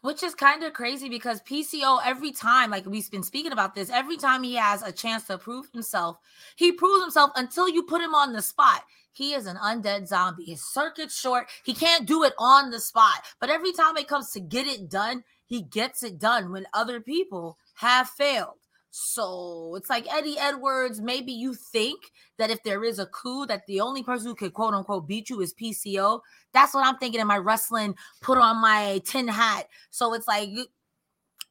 Which 0.00 0.22
is 0.22 0.34
kind 0.34 0.62
of 0.62 0.72
crazy 0.72 1.08
because 1.08 1.40
PCO, 1.42 2.00
every 2.04 2.30
time, 2.30 2.70
like 2.70 2.86
we've 2.86 3.10
been 3.10 3.22
speaking 3.22 3.52
about 3.52 3.74
this, 3.74 3.90
every 3.90 4.16
time 4.16 4.42
he 4.42 4.54
has 4.54 4.82
a 4.82 4.92
chance 4.92 5.24
to 5.24 5.38
prove 5.38 5.66
himself, 5.72 6.18
he 6.56 6.72
proves 6.72 7.02
himself 7.02 7.30
until 7.36 7.68
you 7.68 7.82
put 7.82 8.02
him 8.02 8.14
on 8.14 8.32
the 8.32 8.42
spot. 8.42 8.84
He 9.12 9.32
is 9.32 9.46
an 9.46 9.56
undead 9.56 10.08
zombie. 10.08 10.44
His 10.44 10.64
circuit's 10.64 11.18
short. 11.18 11.48
He 11.64 11.72
can't 11.72 12.06
do 12.06 12.24
it 12.24 12.34
on 12.38 12.70
the 12.70 12.80
spot. 12.80 13.22
But 13.40 13.50
every 13.50 13.72
time 13.72 13.96
it 13.96 14.08
comes 14.08 14.30
to 14.32 14.40
get 14.40 14.66
it 14.66 14.90
done, 14.90 15.24
he 15.46 15.62
gets 15.62 16.02
it 16.02 16.18
done 16.18 16.50
when 16.50 16.66
other 16.74 17.00
people 17.00 17.58
have 17.74 18.08
failed. 18.08 18.58
So 18.96 19.74
it's 19.74 19.90
like 19.90 20.06
Eddie 20.08 20.38
Edwards. 20.38 21.00
Maybe 21.00 21.32
you 21.32 21.52
think 21.52 22.12
that 22.38 22.50
if 22.50 22.62
there 22.62 22.84
is 22.84 23.00
a 23.00 23.06
coup, 23.06 23.44
that 23.46 23.66
the 23.66 23.80
only 23.80 24.04
person 24.04 24.28
who 24.28 24.36
could 24.36 24.54
quote 24.54 24.72
unquote 24.72 25.08
beat 25.08 25.28
you 25.28 25.40
is 25.40 25.52
PCO. 25.52 26.20
That's 26.52 26.72
what 26.72 26.86
I'm 26.86 26.96
thinking 26.98 27.20
in 27.20 27.26
my 27.26 27.38
wrestling, 27.38 27.96
put 28.20 28.38
on 28.38 28.62
my 28.62 29.00
tin 29.04 29.26
hat. 29.26 29.66
So 29.90 30.14
it's 30.14 30.28
like 30.28 30.48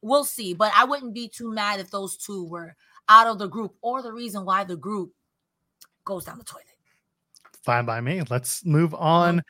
we'll 0.00 0.24
see. 0.24 0.54
But 0.54 0.72
I 0.74 0.86
wouldn't 0.86 1.12
be 1.12 1.28
too 1.28 1.52
mad 1.52 1.80
if 1.80 1.90
those 1.90 2.16
two 2.16 2.46
were 2.46 2.76
out 3.10 3.26
of 3.26 3.38
the 3.38 3.46
group 3.46 3.74
or 3.82 4.00
the 4.00 4.14
reason 4.14 4.46
why 4.46 4.64
the 4.64 4.78
group 4.78 5.12
goes 6.06 6.24
down 6.24 6.38
the 6.38 6.44
toilet. 6.44 6.64
Fine 7.62 7.84
by 7.84 8.00
me. 8.00 8.22
Let's 8.30 8.64
move 8.64 8.94
on. 8.94 9.42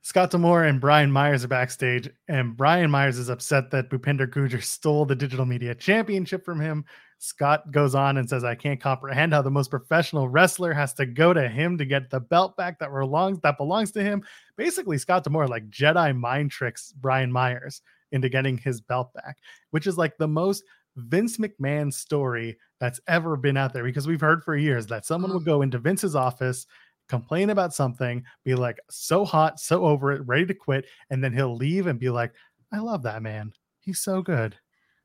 Scott 0.00 0.30
D'Amore 0.30 0.64
and 0.64 0.80
Brian 0.80 1.12
Myers 1.12 1.44
are 1.44 1.48
backstage, 1.48 2.08
and 2.28 2.56
Brian 2.56 2.90
Myers 2.90 3.18
is 3.18 3.28
upset 3.28 3.72
that 3.72 3.90
Bhupinder 3.90 4.26
Gujjar 4.26 4.62
stole 4.62 5.04
the 5.04 5.16
digital 5.16 5.44
media 5.44 5.74
championship 5.74 6.46
from 6.46 6.60
him. 6.60 6.86
Scott 7.18 7.70
goes 7.70 7.94
on 7.94 8.18
and 8.18 8.28
says, 8.28 8.44
I 8.44 8.54
can't 8.54 8.80
comprehend 8.80 9.32
how 9.32 9.42
the 9.42 9.50
most 9.50 9.70
professional 9.70 10.28
wrestler 10.28 10.72
has 10.72 10.92
to 10.94 11.06
go 11.06 11.32
to 11.32 11.48
him 11.48 11.78
to 11.78 11.84
get 11.84 12.10
the 12.10 12.20
belt 12.20 12.56
back 12.56 12.78
that 12.78 12.92
belongs 12.92 13.40
that 13.40 13.56
belongs 13.56 13.90
to 13.92 14.02
him. 14.02 14.22
Basically, 14.56 14.98
Scott 14.98 15.24
D'Amore 15.24 15.48
like 15.48 15.70
Jedi 15.70 16.16
mind 16.16 16.50
tricks 16.50 16.92
Brian 16.92 17.32
Myers 17.32 17.80
into 18.12 18.28
getting 18.28 18.58
his 18.58 18.80
belt 18.80 19.12
back, 19.14 19.38
which 19.70 19.86
is 19.86 19.96
like 19.98 20.16
the 20.18 20.28
most 20.28 20.62
Vince 20.96 21.36
McMahon 21.36 21.92
story 21.92 22.56
that's 22.80 23.00
ever 23.08 23.36
been 23.36 23.56
out 23.56 23.72
there 23.72 23.84
because 23.84 24.06
we've 24.06 24.20
heard 24.20 24.44
for 24.44 24.56
years 24.56 24.86
that 24.86 25.06
someone 25.06 25.32
would 25.32 25.40
mm-hmm. 25.40 25.50
go 25.50 25.62
into 25.62 25.78
Vince's 25.78 26.16
office, 26.16 26.66
complain 27.08 27.50
about 27.50 27.74
something, 27.74 28.24
be 28.44 28.54
like 28.54 28.78
so 28.90 29.24
hot, 29.24 29.60
so 29.60 29.84
over 29.84 30.12
it, 30.12 30.26
ready 30.26 30.46
to 30.46 30.54
quit, 30.54 30.86
and 31.10 31.22
then 31.22 31.32
he'll 31.32 31.56
leave 31.56 31.86
and 31.86 31.98
be 31.98 32.10
like, 32.10 32.32
I 32.72 32.78
love 32.78 33.02
that 33.04 33.22
man. 33.22 33.52
He's 33.80 34.00
so 34.00 34.22
good. 34.22 34.56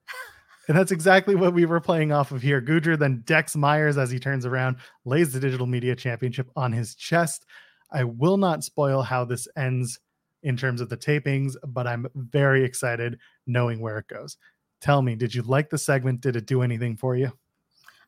And 0.71 0.79
that's 0.79 0.93
exactly 0.93 1.35
what 1.35 1.53
we 1.53 1.65
were 1.65 1.81
playing 1.81 2.13
off 2.13 2.31
of 2.31 2.41
here. 2.41 2.61
Gujjar 2.61 2.97
then 2.97 3.23
decks 3.25 3.57
Myers 3.57 3.97
as 3.97 4.09
he 4.09 4.19
turns 4.19 4.45
around, 4.45 4.77
lays 5.03 5.33
the 5.33 5.39
digital 5.41 5.65
media 5.65 5.97
championship 5.97 6.49
on 6.55 6.71
his 6.71 6.95
chest. 6.95 7.45
I 7.91 8.05
will 8.05 8.37
not 8.37 8.63
spoil 8.63 9.01
how 9.01 9.25
this 9.25 9.49
ends 9.57 9.99
in 10.43 10.55
terms 10.55 10.79
of 10.79 10.87
the 10.87 10.95
tapings, 10.95 11.57
but 11.61 11.87
I'm 11.87 12.07
very 12.15 12.63
excited 12.63 13.19
knowing 13.45 13.81
where 13.81 13.97
it 13.97 14.07
goes. 14.07 14.37
Tell 14.79 15.01
me, 15.01 15.15
did 15.15 15.35
you 15.35 15.41
like 15.41 15.69
the 15.69 15.77
segment? 15.77 16.21
Did 16.21 16.37
it 16.37 16.45
do 16.45 16.61
anything 16.61 16.95
for 16.95 17.17
you? 17.17 17.33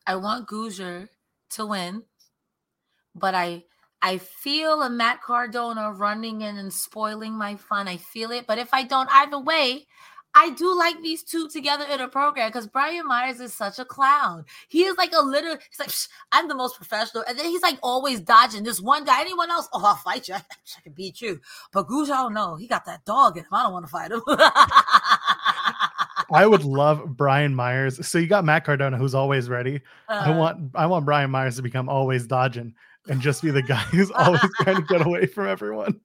I 0.06 0.16
want 0.16 0.48
Goozer 0.48 1.10
to 1.50 1.66
win, 1.66 2.04
but 3.14 3.34
I 3.34 3.64
I 4.00 4.16
feel 4.16 4.80
a 4.80 4.88
Matt 4.88 5.20
Cardona 5.20 5.92
running 5.92 6.40
in 6.40 6.56
and 6.56 6.72
spoiling 6.72 7.34
my 7.34 7.56
fun. 7.56 7.88
I 7.88 7.98
feel 7.98 8.30
it, 8.30 8.46
but 8.46 8.56
if 8.56 8.72
I 8.72 8.84
don't, 8.84 9.10
either 9.12 9.38
way, 9.38 9.86
I 10.36 10.50
do 10.50 10.76
like 10.76 11.00
these 11.02 11.22
two 11.22 11.48
together 11.48 11.84
in 11.90 12.00
a 12.00 12.08
program 12.08 12.48
because 12.48 12.66
Brian 12.66 13.06
Myers 13.06 13.40
is 13.40 13.54
such 13.54 13.78
a 13.78 13.84
clown. 13.84 14.44
He 14.68 14.82
is 14.84 14.96
like 14.96 15.12
a 15.14 15.22
little. 15.22 15.56
He's 15.70 15.78
like, 15.78 15.88
"Psh, 15.90 16.08
I'm 16.32 16.48
the 16.48 16.54
most 16.54 16.76
professional, 16.76 17.24
and 17.28 17.38
then 17.38 17.46
he's 17.46 17.62
like 17.62 17.78
always 17.82 18.20
dodging 18.20 18.64
this 18.64 18.80
one 18.80 19.04
guy. 19.04 19.20
Anyone 19.20 19.50
else? 19.50 19.68
Oh, 19.72 19.84
I'll 19.84 19.94
fight 19.96 20.28
you. 20.28 20.34
I, 20.36 20.38
I 20.38 20.80
can 20.82 20.92
beat 20.92 21.20
you. 21.20 21.40
But 21.72 21.88
Goozer, 21.88 22.10
I 22.10 22.22
don't 22.22 22.34
know. 22.34 22.56
He 22.56 22.66
got 22.66 22.84
that 22.86 23.04
dog 23.04 23.36
in 23.36 23.44
him. 23.44 23.48
I 23.52 23.62
don't 23.62 23.72
want 23.72 23.86
to 23.86 23.90
fight 23.90 24.10
him. 24.10 24.22
I 26.32 26.46
would 26.46 26.64
love 26.64 27.16
Brian 27.16 27.54
Myers. 27.54 28.06
So 28.06 28.18
you 28.18 28.26
got 28.26 28.44
Matt 28.44 28.64
Cardona, 28.64 28.96
who's 28.96 29.14
always 29.14 29.48
ready. 29.48 29.80
I 30.08 30.30
Uh, 30.30 30.36
want 30.38 30.70
I 30.74 30.86
want 30.86 31.04
Brian 31.04 31.30
Myers 31.30 31.56
to 31.56 31.62
become 31.62 31.88
always 31.88 32.26
dodging 32.26 32.74
and 33.08 33.20
just 33.20 33.42
be 33.42 33.50
the 33.50 33.62
guy 33.62 33.76
who's 33.76 34.10
always 34.10 34.40
trying 34.60 34.76
to 34.76 34.82
get 34.82 35.06
away 35.06 35.26
from 35.26 35.46
everyone. 35.46 36.00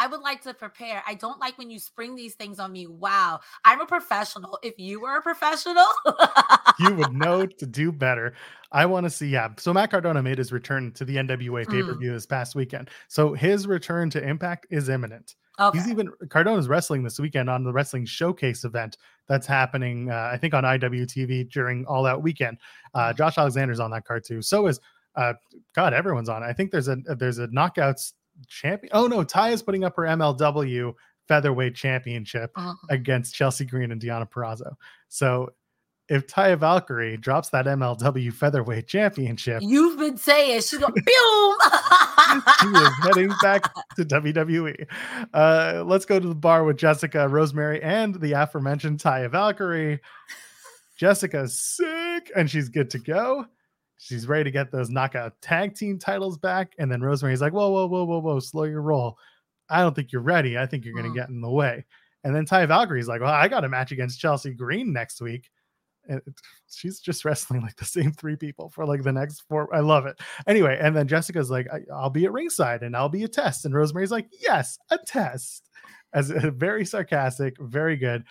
I 0.00 0.06
would 0.06 0.20
like 0.22 0.40
to 0.44 0.54
prepare. 0.54 1.02
I 1.06 1.14
don't 1.14 1.38
like 1.38 1.58
when 1.58 1.70
you 1.70 1.78
spring 1.78 2.16
these 2.16 2.34
things 2.34 2.58
on 2.58 2.72
me. 2.72 2.86
Wow, 2.86 3.40
I'm 3.64 3.80
a 3.80 3.86
professional. 3.86 4.58
If 4.62 4.78
you 4.78 5.00
were 5.00 5.16
a 5.16 5.22
professional, 5.22 5.84
You 6.78 6.94
would 6.94 7.12
know 7.12 7.44
to 7.46 7.66
do 7.80 7.92
better. 7.92 8.32
I 8.72 8.86
want 8.86 9.04
to 9.04 9.10
see, 9.10 9.28
yeah. 9.28 9.48
So 9.58 9.72
Matt 9.74 9.90
Cardona 9.90 10.22
made 10.22 10.38
his 10.38 10.52
return 10.52 10.92
to 10.92 11.04
the 11.04 11.16
NWA 11.16 11.64
Hmm. 11.66 11.70
pay-per-view 11.72 12.12
this 12.12 12.24
past 12.26 12.54
weekend. 12.54 12.88
So 13.08 13.34
his 13.34 13.66
return 13.66 14.08
to 14.10 14.22
Impact 14.26 14.66
is 14.70 14.88
imminent. 14.88 15.34
okay. 15.58 15.76
He's 15.78 15.88
even 15.88 16.10
Cardona's 16.30 16.68
wrestling 16.68 17.02
this 17.02 17.18
weekend 17.20 17.50
on 17.50 17.64
the 17.64 17.72
wrestling 17.72 18.06
showcase 18.06 18.64
event 18.64 18.96
that's 19.28 19.46
happening, 19.46 20.10
uh, 20.10 20.30
I 20.32 20.38
think, 20.38 20.54
on 20.54 20.64
IWTV 20.64 21.50
during 21.50 21.84
all 21.86 22.02
that 22.04 22.22
weekend. 22.22 22.56
Uh, 22.94 23.12
Josh 23.12 23.36
Alexander's 23.36 23.80
on 23.80 23.90
that 23.90 24.04
card 24.06 24.24
too. 24.24 24.40
So 24.40 24.66
is 24.68 24.80
uh, 25.16 25.34
God, 25.74 25.92
everyone's 25.92 26.28
on. 26.28 26.42
I 26.44 26.52
think 26.52 26.70
there's 26.70 26.86
a 26.88 26.96
there's 27.18 27.38
a 27.38 27.48
knockouts 27.48 28.12
champion. 28.48 28.90
Oh 28.94 29.06
no, 29.06 29.24
Taya 29.24 29.52
is 29.52 29.62
putting 29.62 29.84
up 29.84 29.96
her 29.96 30.02
MLW 30.04 30.94
featherweight 31.28 31.74
championship 31.74 32.50
Uh-huh. 32.56 32.74
against 32.90 33.34
Chelsea 33.34 33.64
Green 33.64 33.92
and 33.92 34.00
Deonna 34.00 34.28
Purrazzo. 34.28 34.74
So 35.08 35.50
if 36.08 36.26
Taya 36.26 36.58
Valkyrie 36.58 37.16
drops 37.16 37.50
that 37.50 37.66
MLW 37.66 38.32
featherweight 38.32 38.88
championship, 38.88 39.62
You've 39.62 39.96
been 39.96 40.16
saying 40.16 40.62
she 40.62 40.76
go 40.78 40.88
boom. 40.88 41.58
she 42.60 42.66
is 42.66 42.88
heading 43.02 43.30
back 43.42 43.72
to 43.94 44.04
WWE. 44.04 44.86
Uh, 45.32 45.84
let's 45.86 46.04
go 46.04 46.18
to 46.18 46.26
the 46.28 46.34
bar 46.34 46.64
with 46.64 46.78
Jessica, 46.78 47.28
Rosemary, 47.28 47.80
and 47.80 48.16
the 48.20 48.32
aforementioned 48.32 48.98
Taya 48.98 49.30
Valkyrie. 49.30 50.00
Jessica's 50.96 51.58
sick 51.58 52.30
and 52.36 52.50
she's 52.50 52.68
good 52.68 52.90
to 52.90 52.98
go. 52.98 53.46
She's 54.02 54.26
ready 54.26 54.44
to 54.44 54.50
get 54.50 54.72
those 54.72 54.88
knockout 54.88 55.34
tag 55.42 55.74
team 55.74 55.98
titles 55.98 56.38
back. 56.38 56.72
And 56.78 56.90
then 56.90 57.02
Rosemary's 57.02 57.42
like, 57.42 57.52
whoa, 57.52 57.68
whoa, 57.70 57.86
whoa, 57.86 58.04
whoa, 58.04 58.18
whoa, 58.20 58.40
slow 58.40 58.64
your 58.64 58.80
roll. 58.80 59.18
I 59.68 59.80
don't 59.82 59.94
think 59.94 60.10
you're 60.10 60.22
ready. 60.22 60.56
I 60.56 60.64
think 60.66 60.84
you're 60.84 60.94
going 60.94 61.04
to 61.04 61.10
Mm. 61.10 61.14
get 61.16 61.28
in 61.28 61.42
the 61.42 61.50
way. 61.50 61.84
And 62.24 62.34
then 62.34 62.46
Taya 62.46 62.66
Valkyrie's 62.66 63.08
like, 63.08 63.20
well, 63.20 63.32
I 63.32 63.46
got 63.46 63.64
a 63.64 63.68
match 63.68 63.92
against 63.92 64.18
Chelsea 64.18 64.52
Green 64.54 64.90
next 64.92 65.20
week. 65.20 65.50
And 66.08 66.22
she's 66.70 66.98
just 66.98 67.24
wrestling 67.26 67.60
like 67.60 67.76
the 67.76 67.84
same 67.84 68.12
three 68.12 68.36
people 68.36 68.70
for 68.70 68.86
like 68.86 69.02
the 69.02 69.12
next 69.12 69.42
four. 69.42 69.72
I 69.74 69.80
love 69.80 70.06
it. 70.06 70.18
Anyway, 70.46 70.78
and 70.80 70.96
then 70.96 71.06
Jessica's 71.06 71.50
like, 71.50 71.68
I'll 71.94 72.08
be 72.10 72.24
at 72.24 72.32
ringside 72.32 72.82
and 72.82 72.96
I'll 72.96 73.10
be 73.10 73.24
a 73.24 73.28
test. 73.28 73.66
And 73.66 73.74
Rosemary's 73.74 74.10
like, 74.10 74.28
yes, 74.40 74.78
a 74.90 74.96
test. 74.98 75.68
As 76.14 76.30
a, 76.30 76.50
very 76.56 76.86
sarcastic, 76.86 77.56
very 77.60 77.96
good. 77.96 78.24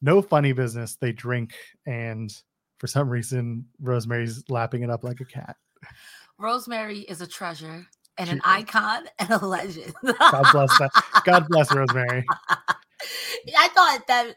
No 0.00 0.22
funny 0.22 0.52
business. 0.52 0.96
They 0.96 1.12
drink, 1.12 1.52
and 1.84 2.32
for 2.80 2.86
some 2.86 3.10
reason, 3.10 3.66
Rosemary's 3.78 4.42
lapping 4.48 4.82
it 4.82 4.90
up 4.90 5.04
like 5.04 5.20
a 5.20 5.24
cat. 5.26 5.56
Rosemary 6.38 7.00
is 7.00 7.20
a 7.20 7.26
treasure 7.26 7.86
and 8.16 8.28
She 8.28 8.34
an 8.34 8.40
icon 8.42 9.04
and 9.18 9.30
a 9.30 9.46
legend. 9.46 9.94
God 10.02 10.46
bless 10.52 10.78
that. 10.78 10.90
God 11.24 11.46
bless 11.48 11.72
Rosemary. 11.74 12.24
I 13.56 13.68
thought 13.68 14.06
that 14.08 14.34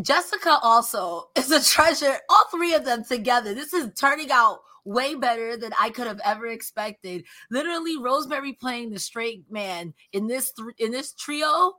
Jessica 0.00 0.58
also 0.62 1.30
is 1.36 1.50
a 1.50 1.62
treasure. 1.62 2.16
All 2.30 2.44
three 2.50 2.74
of 2.74 2.84
them 2.84 3.04
together. 3.04 3.54
This 3.54 3.74
is 3.74 3.90
turning 3.98 4.30
out 4.30 4.60
way 4.84 5.16
better 5.16 5.56
than 5.56 5.72
I 5.80 5.90
could 5.90 6.06
have 6.06 6.20
ever 6.24 6.46
expected. 6.46 7.24
Literally, 7.50 7.98
Rosemary 7.98 8.52
playing 8.52 8.90
the 8.90 9.00
straight 9.00 9.44
man 9.50 9.94
in 10.12 10.28
this 10.28 10.52
th- 10.52 10.76
in 10.78 10.92
this 10.92 11.12
trio, 11.14 11.74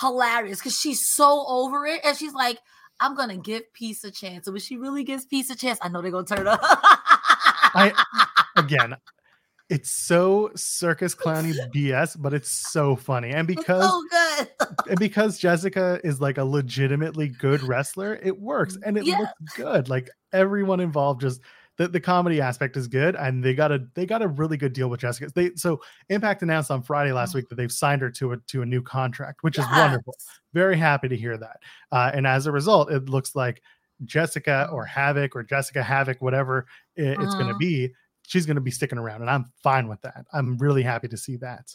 hilarious 0.00 0.58
because 0.58 0.78
she's 0.78 1.10
so 1.10 1.44
over 1.46 1.84
it, 1.86 2.00
and 2.04 2.16
she's 2.16 2.34
like, 2.34 2.58
"I'm 3.00 3.14
gonna 3.14 3.36
give 3.36 3.72
peace 3.72 4.04
a 4.04 4.10
chance." 4.10 4.46
And 4.46 4.54
when 4.54 4.60
she 4.60 4.76
really 4.76 5.04
gives 5.04 5.24
peace 5.24 5.50
a 5.50 5.56
chance, 5.56 5.78
I 5.82 5.88
know 5.88 6.02
they're 6.02 6.10
gonna 6.10 6.26
turn 6.26 6.46
up. 6.46 6.60
I 6.62 7.92
again, 8.56 8.96
it's 9.68 9.90
so 9.90 10.50
circus 10.54 11.14
clowny 11.14 11.54
BS, 11.74 12.20
but 12.20 12.32
it's 12.32 12.50
so 12.50 12.96
funny. 12.96 13.30
And 13.30 13.46
because 13.46 13.82
so 13.82 14.04
and 14.88 14.98
because 14.98 15.38
Jessica 15.38 16.00
is 16.04 16.20
like 16.20 16.38
a 16.38 16.44
legitimately 16.44 17.28
good 17.28 17.62
wrestler, 17.62 18.18
it 18.22 18.38
works 18.38 18.76
mm, 18.76 18.82
and 18.86 18.96
it 18.96 19.04
Yeah. 19.04 19.18
looks 19.18 19.32
good. 19.56 19.88
Like 19.88 20.08
everyone 20.32 20.80
involved 20.80 21.20
just 21.20 21.40
the, 21.78 21.88
the 21.88 22.00
comedy 22.00 22.40
aspect 22.40 22.76
is 22.76 22.86
good 22.88 23.14
and 23.16 23.42
they 23.42 23.54
got 23.54 23.72
a 23.72 23.86
they 23.94 24.04
got 24.04 24.20
a 24.20 24.28
really 24.28 24.56
good 24.56 24.72
deal 24.72 24.90
with 24.90 25.00
Jessica. 25.00 25.30
They 25.34 25.52
so 25.54 25.80
Impact 26.10 26.42
announced 26.42 26.70
on 26.70 26.82
Friday 26.82 27.12
last 27.12 27.34
week 27.34 27.48
that 27.48 27.54
they've 27.54 27.72
signed 27.72 28.02
her 28.02 28.10
to 28.10 28.32
a 28.32 28.36
to 28.48 28.62
a 28.62 28.66
new 28.66 28.82
contract, 28.82 29.42
which 29.42 29.58
is 29.58 29.64
wonderful. 29.78 30.14
Very 30.52 30.76
happy 30.76 31.08
to 31.08 31.16
hear 31.16 31.36
that. 31.38 31.58
Uh, 31.90 32.10
and 32.12 32.26
as 32.26 32.46
a 32.46 32.52
result, 32.52 32.90
it 32.90 33.08
looks 33.08 33.34
like 33.34 33.62
Jessica 34.04 34.68
or 34.72 34.86
Havok 34.86 35.30
or 35.34 35.42
Jessica 35.42 35.80
Havok, 35.82 36.16
whatever 36.20 36.66
i- 36.98 37.02
it's 37.02 37.34
going 37.34 37.48
to 37.48 37.56
be, 37.58 37.92
she's 38.26 38.46
going 38.46 38.56
to 38.56 38.60
be 38.60 38.70
sticking 38.70 38.98
around, 38.98 39.22
and 39.22 39.30
I'm 39.30 39.46
fine 39.62 39.88
with 39.88 40.00
that. 40.02 40.26
I'm 40.32 40.56
really 40.58 40.82
happy 40.82 41.08
to 41.08 41.16
see 41.16 41.36
that. 41.38 41.74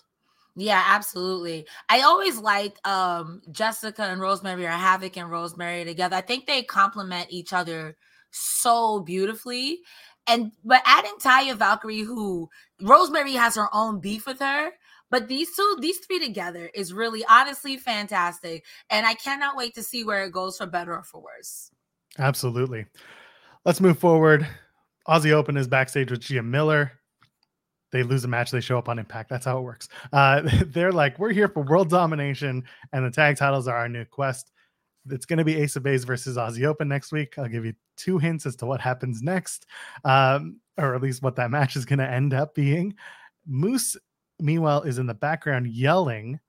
Yeah, 0.56 0.84
absolutely. 0.86 1.66
I 1.90 2.02
always 2.02 2.38
like 2.38 2.78
um 2.88 3.42
Jessica 3.52 4.04
and 4.04 4.22
Rosemary 4.22 4.66
or 4.66 4.70
Havok 4.70 5.18
and 5.18 5.32
Rosemary 5.32 5.84
together. 5.86 6.16
I 6.16 6.22
think 6.22 6.46
they 6.46 6.62
complement 6.64 7.28
each 7.30 7.54
other 7.54 7.96
so 8.34 9.00
beautifully. 9.02 9.80
And 10.28 10.52
but 10.64 10.82
adding 10.86 11.16
Taya 11.22 11.56
Valkyrie, 11.56 12.02
who 12.02 12.50
Rosemary 12.82 13.34
has 13.34 13.56
her 13.56 13.68
own 13.74 14.00
beef 14.00 14.26
with 14.26 14.40
her, 14.40 14.72
but 15.10 15.28
these 15.28 15.56
two, 15.56 15.78
these 15.80 16.00
three 16.00 16.20
together 16.20 16.72
is 16.74 16.94
really 16.94 17.24
honestly 17.30 17.78
fantastic. 17.78 18.66
And 18.90 19.06
I 19.06 19.14
cannot 19.14 19.56
wait 19.56 19.76
to 19.76 19.84
see 19.84 20.04
where 20.04 20.24
it 20.24 20.32
goes 20.32 20.58
for 20.58 20.66
better 20.66 20.96
or 20.96 21.04
for 21.04 21.22
worse. 21.22 21.70
Absolutely. 22.18 22.86
Let's 23.66 23.82
move 23.82 24.00
forward. 24.00 24.48
Aussie 25.08 25.32
Open 25.32 25.58
is 25.58 25.68
backstage 25.68 26.10
with 26.10 26.22
Gia 26.22 26.42
Miller. 26.42 26.94
They 27.92 28.02
lose 28.02 28.24
a 28.24 28.28
match, 28.28 28.50
they 28.50 28.60
show 28.60 28.80
up 28.80 28.90
on 28.90 28.98
Impact. 28.98 29.30
That's 29.30 29.46
how 29.46 29.60
it 29.60 29.62
works. 29.62 29.88
Uh, 30.12 30.42
they're 30.66 30.92
like, 30.92 31.20
we're 31.20 31.32
here 31.32 31.48
for 31.48 31.62
world 31.62 31.90
domination, 31.90 32.64
and 32.92 33.06
the 33.06 33.12
tag 33.12 33.38
titles 33.38 33.68
are 33.68 33.78
our 33.78 33.88
new 33.88 34.06
quest. 34.06 34.52
It's 35.10 35.26
going 35.26 35.38
to 35.38 35.44
be 35.44 35.58
Ace 35.58 35.76
of 35.76 35.84
Base 35.84 36.04
versus 36.04 36.38
Aussie 36.38 36.66
Open 36.66 36.88
next 36.88 37.12
week. 37.12 37.38
I'll 37.38 37.48
give 37.48 37.66
you 37.66 37.74
two 37.98 38.18
hints 38.18 38.46
as 38.46 38.56
to 38.58 38.66
what 38.66 38.82
happens 38.82 39.22
next, 39.22 39.66
um, 40.06 40.60
or 40.78 40.96
at 40.96 41.02
least 41.02 41.22
what 41.22 41.36
that 41.36 41.52
match 41.58 41.76
is 41.76 41.86
going 41.86 42.00
to 42.00 42.10
end 42.10 42.34
up 42.34 42.56
being. 42.56 42.96
Moose, 43.46 43.98
meanwhile, 44.40 44.84
is 44.84 44.98
in 44.98 45.08
the 45.08 45.14
background 45.14 45.68
yelling 45.68 46.40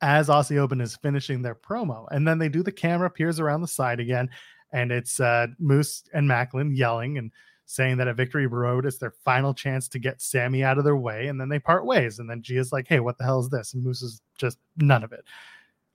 as 0.00 0.28
Aussie 0.28 0.58
Open 0.58 0.80
is 0.80 0.96
finishing 0.96 1.42
their 1.42 1.54
promo. 1.54 2.06
And 2.10 2.26
then 2.26 2.38
they 2.38 2.48
do 2.48 2.62
the 2.62 2.72
camera 2.72 3.06
appears 3.06 3.40
around 3.40 3.62
the 3.62 3.68
side 3.68 4.00
again, 4.00 4.28
and 4.72 4.92
it's 4.92 5.18
uh, 5.20 5.46
Moose 5.58 6.04
and 6.12 6.28
Maclin 6.28 6.76
yelling 6.76 7.18
and 7.18 7.30
saying 7.66 7.96
that 7.96 8.08
a 8.08 8.14
victory 8.14 8.46
road 8.46 8.86
is 8.86 8.98
their 8.98 9.12
final 9.24 9.54
chance 9.54 9.88
to 9.88 9.98
get 9.98 10.20
Sami 10.20 10.62
out 10.62 10.78
of 10.78 10.84
their 10.84 10.96
way. 10.96 11.28
And 11.28 11.40
then 11.40 11.48
they 11.48 11.58
part 11.58 11.86
ways. 11.86 12.18
And 12.18 12.28
then 12.28 12.42
Gia's 12.42 12.72
like, 12.72 12.86
hey, 12.88 13.00
what 13.00 13.16
the 13.18 13.24
hell 13.24 13.40
is 13.40 13.48
this? 13.48 13.72
And 13.72 13.82
Moose 13.82 14.02
is 14.02 14.20
just 14.36 14.58
none 14.76 15.02
of 15.02 15.12
it. 15.12 15.24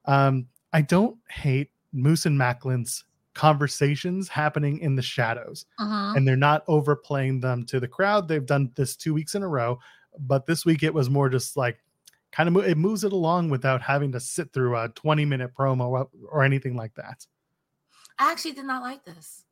Um, 0.06 0.48
I 0.74 0.82
don't 0.82 1.18
hate 1.30 1.70
Moose 1.94 2.26
and 2.26 2.38
Maclin's 2.40 3.04
conversations 3.34 4.28
happening 4.28 4.80
in 4.80 4.96
the 4.96 5.02
shadows 5.02 5.66
Mhm. 5.80 6.16
and 6.18 6.28
they're 6.28 6.36
not 6.36 6.64
overplaying 6.68 7.40
them 7.40 7.66
to 7.68 7.80
the 7.80 7.88
crowd. 7.88 8.28
They've 8.28 8.46
done 8.46 8.72
this 8.76 8.96
two 8.96 9.14
weeks 9.14 9.36
in 9.36 9.44
a 9.44 9.48
row, 9.48 9.80
but 10.20 10.46
this 10.46 10.66
week 10.66 10.84
it 10.84 10.94
was 10.94 11.10
more 11.10 11.30
just 11.30 11.56
like 11.56 11.80
kind 12.32 12.48
of 12.48 12.54
mo- 12.54 12.60
it 12.62 12.78
moves 12.78 13.04
it 13.04 13.14
along 13.14 13.50
without 13.50 13.82
having 13.82 14.12
to 14.12 14.20
sit 14.20 14.52
through 14.54 14.76
a 14.78 14.90
20 14.90 15.26
minute 15.26 15.54
promo 15.56 15.88
or, 15.88 16.10
or 16.30 16.44
anything 16.44 16.76
like 16.76 16.94
that. 16.96 17.26
I 18.18 18.32
actually 18.32 18.52
did 18.54 18.66
not 18.66 18.82
like 18.84 19.04
this. 19.06 19.46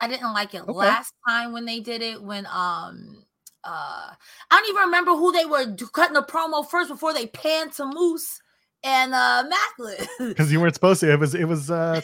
I 0.00 0.08
didn't 0.08 0.32
like 0.32 0.54
it 0.54 0.62
Okay. 0.62 0.72
last 0.72 1.14
time 1.26 1.52
when 1.52 1.64
they 1.64 1.80
did 1.80 2.02
it 2.02 2.20
when 2.22 2.46
um 2.46 3.24
uh 3.64 4.12
I 4.14 4.16
don't 4.50 4.68
even 4.68 4.82
remember 4.82 5.12
who 5.12 5.32
they 5.32 5.44
were 5.46 5.74
cutting 5.92 6.14
the 6.14 6.22
promo 6.22 6.68
first 6.68 6.88
before 6.90 7.14
they 7.14 7.26
panned 7.28 7.72
to 7.74 7.86
Moose 7.86 8.40
and 8.86 9.14
uh 9.14 9.44
Maclin. 9.44 10.06
Because 10.28 10.52
you 10.52 10.60
weren't 10.60 10.74
supposed 10.80 11.00
to. 11.00 11.12
It 11.12 11.18
was 11.18 11.34
it 11.34 11.44
was 11.44 11.70
uh 11.70 12.00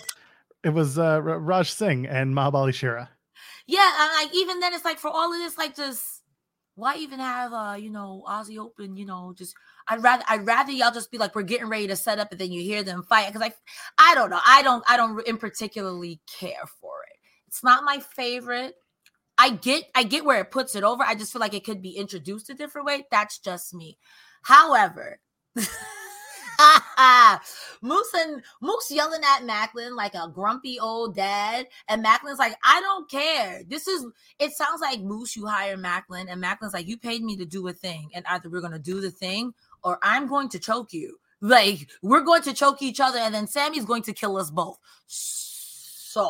it 0.65 0.71
was 0.71 0.99
uh 0.99 1.23
Raj 1.23 1.71
Singh 1.71 2.07
and 2.07 2.35
Mahabali 2.35 2.75
Shera. 2.75 3.09
yeah, 3.67 3.91
and 4.01 4.13
like 4.27 4.35
even 4.35 4.61
then 4.61 4.75
it's 4.75 4.85
like 4.85 4.99
for 4.99 5.09
all 5.09 5.33
of 5.33 5.39
this, 5.39 5.57
like 5.57 5.77
just 5.77 6.23
why 6.75 6.97
even 6.97 7.21
have 7.21 7.53
uh 7.53 7.77
you 7.79 7.91
know 7.91 8.25
Aussie 8.29 8.59
Open, 8.59 8.97
you 8.97 9.07
know, 9.07 9.33
just 9.37 9.55
I'd 9.89 10.03
rather 10.03 10.25
I'd 10.29 10.47
rather 10.47 10.73
y'all 10.73 10.93
just 10.93 11.11
be 11.11 11.19
like 11.19 11.35
we're 11.35 11.43
getting 11.43 11.69
ready 11.69 11.87
to 11.87 11.97
set 11.97 12.19
up 12.19 12.33
and 12.33 12.41
then 12.41 12.53
you 12.53 12.63
hear 12.63 12.83
them 12.83 13.03
fight 13.05 13.33
because 13.33 13.43
I 13.43 13.53
I 13.99 14.15
don't 14.15 14.31
know 14.31 14.41
I 14.45 14.63
don't 14.63 14.85
I 14.89 14.97
don't 14.97 15.27
in 15.27 15.39
particularly 15.39 16.21
care 16.27 16.67
for 16.81 16.95
it. 17.11 17.17
It's 17.47 17.63
not 17.63 17.85
my 17.85 17.99
favorite. 17.99 18.75
I 19.39 19.51
get 19.51 19.85
I 19.95 20.03
get 20.03 20.25
where 20.25 20.41
it 20.41 20.51
puts 20.51 20.75
it 20.75 20.85
over. 20.85 21.03
I 21.03 21.15
just 21.15 21.33
feel 21.33 21.41
like 21.41 21.55
it 21.55 21.65
could 21.65 21.83
be 21.83 21.91
introduced 21.91 22.51
a 22.51 22.55
different 22.55 22.87
way. 22.87 23.05
That's 23.11 23.39
just 23.39 23.73
me. 23.73 23.99
However, 24.43 25.21
Ah, 26.97 27.41
Moose 27.81 28.13
and 28.15 28.43
Moose 28.61 28.91
yelling 28.91 29.23
at 29.25 29.43
Maclin 29.43 29.97
like 29.97 30.15
a 30.15 30.31
grumpy 30.33 30.79
old 30.81 31.15
dad, 31.15 31.67
and 31.89 32.05
Maclin's 32.05 32.39
like, 32.39 32.57
I 32.65 32.81
don't 32.81 33.11
care. 33.11 33.63
This 33.67 33.87
is 33.87 34.07
it 34.39 34.53
sounds 34.53 34.81
like 34.81 35.01
Moose, 35.01 35.37
you 35.37 35.47
hire 35.47 35.77
Maclin, 35.77 36.27
and 36.31 36.43
Maclin's 36.43 36.75
like, 36.75 36.89
You 36.89 36.97
paid 36.97 37.23
me 37.23 37.37
to 37.37 37.45
do 37.45 37.67
a 37.69 37.73
thing, 37.73 38.11
and 38.15 38.25
either 38.29 38.49
we're 38.49 38.61
gonna 38.61 38.79
do 38.79 39.01
the 39.01 39.11
thing 39.11 39.55
or 39.85 39.99
I'm 40.03 40.27
going 40.27 40.49
to 40.51 40.59
choke 40.59 40.93
you. 40.93 41.19
Like, 41.41 41.91
we're 42.03 42.21
going 42.21 42.43
to 42.43 42.55
choke 42.55 42.83
each 42.83 43.01
other, 43.01 43.19
and 43.19 43.35
then 43.35 43.49
Sami's 43.49 43.85
going 43.85 44.03
to 44.05 44.13
kill 44.13 44.37
us 44.37 44.51
both. 44.51 44.79
So 45.09 46.23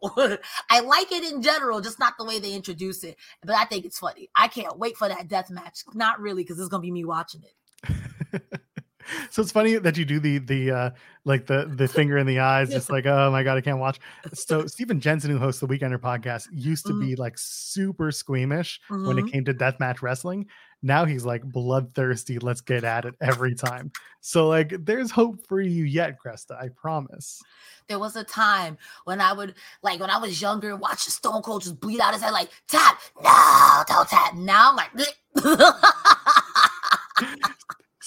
I 0.70 0.80
like 0.80 1.10
it 1.10 1.32
in 1.32 1.42
general, 1.42 1.80
just 1.80 1.98
not 1.98 2.14
the 2.18 2.24
way 2.24 2.38
they 2.38 2.52
introduce 2.52 3.02
it. 3.02 3.16
But 3.42 3.56
I 3.56 3.64
think 3.64 3.84
it's 3.84 3.98
funny. 3.98 4.30
I 4.36 4.46
can't 4.48 4.78
wait 4.78 4.96
for 4.96 5.08
that 5.08 5.28
death 5.28 5.50
match. 5.50 5.80
Not 5.92 6.20
really, 6.20 6.44
because 6.44 6.60
it's 6.60 6.68
gonna 6.68 6.82
be 6.82 6.92
me 6.92 7.04
watching 7.04 7.42
it. 7.42 8.42
so 9.30 9.42
it's 9.42 9.52
funny 9.52 9.76
that 9.76 9.96
you 9.96 10.04
do 10.04 10.18
the 10.20 10.38
the 10.38 10.70
uh 10.70 10.90
like 11.24 11.46
the 11.46 11.70
the 11.74 11.86
finger 11.88 12.18
in 12.18 12.26
the 12.26 12.38
eyes 12.38 12.70
just 12.70 12.90
like 12.90 13.06
oh 13.06 13.30
my 13.30 13.42
god 13.42 13.56
i 13.56 13.60
can't 13.60 13.78
watch 13.78 13.98
so 14.32 14.66
stephen 14.74 15.00
jensen 15.00 15.30
who 15.30 15.38
hosts 15.38 15.60
the 15.60 15.66
weekender 15.68 15.98
podcast 15.98 16.46
used 16.52 16.86
to 16.86 16.92
Mhm. 16.92 17.00
be 17.00 17.16
like 17.16 17.34
super 17.36 18.10
squeamish 18.12 18.80
when 18.88 19.16
Mhm. 19.16 19.26
it 19.28 19.32
came 19.32 19.44
to 19.44 19.54
deathmatch 19.54 20.02
wrestling 20.02 20.46
now 20.82 21.04
he's 21.04 21.24
like 21.24 21.42
bloodthirsty 21.42 22.38
let's 22.38 22.60
get 22.60 22.84
at 22.84 23.04
it 23.04 23.14
every 23.20 23.54
time 23.54 23.90
so 24.20 24.48
like 24.48 24.72
there's 24.84 25.10
hope 25.10 25.44
for 25.46 25.60
you 25.60 25.84
yet 25.84 26.16
cresta 26.24 26.52
i 26.60 26.68
promise 26.68 27.40
There 27.88 27.98
was 27.98 28.16
a 28.16 28.24
time 28.24 28.76
when 29.04 29.18
I 29.18 29.32
would 29.32 29.54
like 29.82 29.98
when 29.98 30.10
I 30.10 30.18
was 30.18 30.42
younger, 30.42 30.76
watch 30.76 31.00
Stone 31.08 31.40
Cold 31.40 31.62
just 31.62 31.80
bleed 31.80 32.00
out 32.00 32.12
his 32.12 32.22
head 32.22 32.32
like 32.32 32.50
tap, 32.68 33.00
no, 33.16 33.82
don't 33.88 34.06
tap. 34.06 34.34
Now 34.34 34.68
I'm 34.68 34.76
like, 34.76 34.92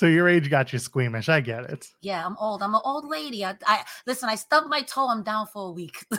so 0.01 0.07
your 0.07 0.27
age 0.27 0.49
got 0.49 0.73
you 0.73 0.79
squeamish 0.79 1.29
i 1.29 1.39
get 1.39 1.69
it 1.69 1.85
yeah, 2.01 2.25
I'm 2.25 2.35
old. 2.39 2.63
I'm 2.63 2.73
an 2.73 2.81
old 2.83 3.05
lady. 3.07 3.45
I, 3.45 3.55
I 3.67 3.83
listen. 4.07 4.27
I 4.29 4.33
stubbed 4.33 4.67
my 4.67 4.81
toe. 4.81 5.07
I'm 5.07 5.21
down 5.21 5.45
for 5.45 5.69
a 5.69 5.71
week. 5.71 6.03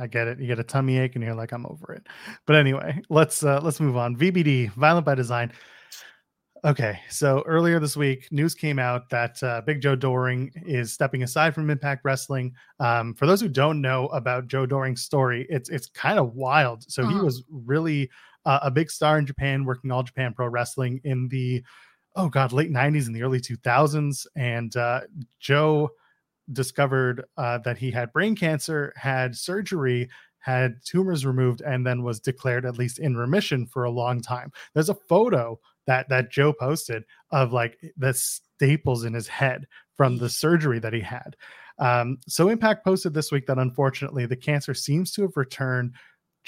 I 0.00 0.06
get 0.08 0.28
it. 0.28 0.38
You 0.38 0.46
get 0.46 0.60
a 0.60 0.64
tummy 0.64 0.98
ache 0.98 1.16
and 1.16 1.24
you're 1.24 1.34
like, 1.34 1.50
I'm 1.50 1.66
over 1.66 1.92
it. 1.92 2.06
But 2.46 2.54
anyway, 2.54 3.02
let's 3.10 3.42
uh 3.42 3.60
let's 3.62 3.80
move 3.80 3.96
on. 3.96 4.16
VBD, 4.16 4.70
Violent 4.74 5.04
by 5.04 5.16
Design. 5.16 5.50
Okay, 6.64 7.00
so 7.08 7.42
earlier 7.46 7.80
this 7.80 7.96
week, 7.96 8.28
news 8.30 8.54
came 8.54 8.78
out 8.78 9.08
that 9.10 9.40
uh, 9.44 9.60
Big 9.64 9.80
Joe 9.80 9.94
Doering 9.96 10.50
is 10.66 10.92
stepping 10.92 11.22
aside 11.22 11.54
from 11.54 11.70
Impact 11.70 12.04
Wrestling. 12.04 12.52
Um, 12.80 13.14
for 13.14 13.26
those 13.26 13.40
who 13.40 13.48
don't 13.48 13.80
know 13.80 14.06
about 14.08 14.46
Joe 14.48 14.66
Doering's 14.66 15.02
story, 15.02 15.46
it's 15.50 15.68
it's 15.68 15.88
kind 15.88 16.18
of 16.18 16.34
wild. 16.34 16.84
So 16.90 17.06
he 17.06 17.14
Mhm. 17.14 17.24
was 17.24 17.42
really 17.50 18.10
uh, 18.48 18.60
a 18.62 18.70
big 18.70 18.90
star 18.90 19.18
in 19.18 19.26
Japan, 19.26 19.66
working 19.66 19.90
all 19.90 20.02
Japan 20.02 20.32
Pro 20.32 20.48
Wrestling 20.48 21.02
in 21.04 21.28
the 21.28 21.62
oh 22.16 22.30
god 22.30 22.50
late 22.50 22.72
'90s 22.72 23.06
and 23.06 23.14
the 23.14 23.22
early 23.22 23.40
2000s. 23.40 24.26
And 24.36 24.74
uh, 24.74 25.02
Joe 25.38 25.90
discovered 26.50 27.26
uh, 27.36 27.58
that 27.58 27.76
he 27.76 27.90
had 27.90 28.10
brain 28.10 28.34
cancer, 28.34 28.94
had 28.96 29.36
surgery, 29.36 30.08
had 30.38 30.76
tumors 30.82 31.26
removed, 31.26 31.60
and 31.60 31.86
then 31.86 32.02
was 32.02 32.20
declared 32.20 32.64
at 32.64 32.78
least 32.78 32.98
in 32.98 33.18
remission 33.18 33.66
for 33.66 33.84
a 33.84 33.90
long 33.90 34.22
time. 34.22 34.50
There's 34.72 34.88
a 34.88 34.94
photo 34.94 35.60
that 35.86 36.08
that 36.08 36.30
Joe 36.30 36.54
posted 36.54 37.04
of 37.30 37.52
like 37.52 37.78
the 37.98 38.14
staples 38.14 39.04
in 39.04 39.12
his 39.12 39.28
head 39.28 39.66
from 39.94 40.16
the 40.16 40.30
surgery 40.30 40.78
that 40.78 40.94
he 40.94 41.00
had. 41.00 41.36
Um, 41.78 42.16
so 42.26 42.48
Impact 42.48 42.82
posted 42.82 43.12
this 43.12 43.30
week 43.30 43.46
that 43.46 43.58
unfortunately 43.58 44.24
the 44.24 44.36
cancer 44.36 44.72
seems 44.72 45.12
to 45.12 45.22
have 45.22 45.36
returned. 45.36 45.92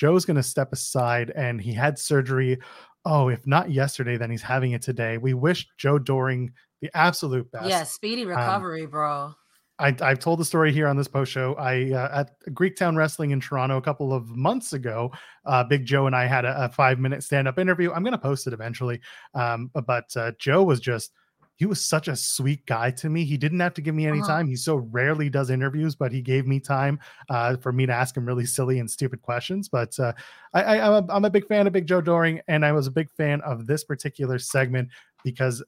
Joe's 0.01 0.25
going 0.25 0.39
to 0.39 0.43
step 0.43 0.73
aside, 0.73 1.31
and 1.37 1.61
he 1.61 1.75
had 1.75 1.99
surgery. 1.99 2.59
Oh, 3.05 3.29
if 3.29 3.47
not 3.47 3.71
yesterday, 3.71 4.17
then 4.17 4.31
he's 4.31 4.41
having 4.41 4.73
it 4.73 4.81
today. 4.81 5.19
We 5.19 5.35
wish 5.35 5.69
Joe 5.77 5.99
Doering 5.99 6.53
the 6.81 6.91
absolute 6.95 7.51
best. 7.53 7.69
Yeah, 7.69 7.83
speedy 7.83 8.25
recovery, 8.25 8.87
bro. 8.87 9.35
I, 9.79 9.95
I've 10.01 10.19
told 10.19 10.41
the 10.41 10.45
story 10.47 10.73
here 10.73 10.89
on 10.89 10.97
this 10.97 11.07
post 11.07 11.31
show. 11.31 11.55
I 11.57 11.93
uh, 11.93 12.21
at 12.21 12.31
Greektown 12.55 12.97
Wrestling 12.97 13.33
in 13.33 13.41
Toronto 13.41 13.77
a 13.77 13.83
couple 13.83 14.15
of 14.15 14.31
months 14.31 14.73
ago. 14.73 15.13
Uh, 15.45 15.65
Big 15.65 15.85
Joe 15.85 16.07
and 16.07 16.17
I 16.17 16.25
had 16.25 16.47
a, 16.47 16.65
a 16.65 16.69
five 16.71 16.99
minute 16.99 17.23
stand 17.23 17.47
up 17.47 17.59
interview. 17.59 17.93
I'm 17.93 18.03
going 18.03 18.13
to 18.13 18.19
post 18.19 18.47
it 18.47 18.55
eventually. 18.55 19.03
Um, 19.35 19.71
but 19.87 20.17
uh, 20.17 20.33
Joe 20.39 20.63
was 20.63 20.81
just 20.81 21.13
he 21.61 21.67
was 21.67 21.85
such 21.85 22.09
a 22.09 22.17
sweet 22.17 22.65
guy 22.65 22.91
to 22.91 23.11
me. 23.11 23.23
He 23.23 23.37
didn't 23.37 23.61
have 23.61 23.75
to 23.75 23.83
give 23.83 23.95
me 23.95 24.07
any 24.07 24.21
Uh-huh. 24.21 24.29
time. 24.29 24.49
He 24.49 24.57
so 24.57 24.77
rarely 24.77 25.29
does 25.29 25.51
interviews, 25.51 25.95
but 25.95 26.11
he 26.11 26.23
gave 26.23 26.47
me 26.47 26.59
time 26.59 26.99
uh, 27.29 27.59
for 27.59 27.71
me 27.71 27.85
to 27.85 27.93
ask 27.93 28.17
him 28.17 28.25
really 28.25 28.47
silly 28.47 28.79
and 28.79 28.91
stupid 28.91 29.21
questions. 29.21 29.69
But 29.69 29.99
uh, 30.01 30.15
I, 30.55 30.63
I, 30.63 30.87
I'm, 30.87 31.05
a, 31.05 31.13
I'm 31.13 31.25
a 31.27 31.31
big 31.31 31.47
fan 31.47 31.67
of 31.67 31.75
Big 31.75 31.87
Joe 31.87 32.01
Doering, 32.01 32.41
and 32.49 32.65
I 32.65 32.73
was 32.73 32.87
a 32.87 32.91
big 32.91 33.11
fan 33.11 33.43
of 33.43 33.67
this 33.67 33.85
particular 33.85 34.39
segment 34.39 34.89
because 35.23 35.63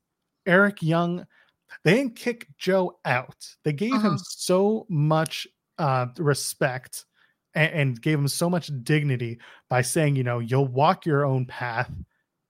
Eric 0.46 0.82
Young 0.82 1.26
they 1.84 1.92
didn't 1.94 2.16
kick 2.16 2.48
Joe 2.56 2.98
out. 3.04 3.46
They 3.62 3.74
gave 3.74 3.92
him 3.92 4.16
Uh-huh. 4.16 4.16
so 4.16 4.86
much 4.88 5.46
uh, 5.76 6.06
respect 6.16 7.04
and, 7.54 7.72
and 7.74 8.00
gave 8.00 8.18
him 8.18 8.28
so 8.28 8.48
much 8.48 8.70
dignity 8.82 9.40
by 9.68 9.82
saying, 9.82 10.16
you 10.16 10.22
know, 10.24 10.38
you'll 10.38 10.68
walk 10.68 11.04
your 11.04 11.26
own 11.26 11.44
path 11.44 11.90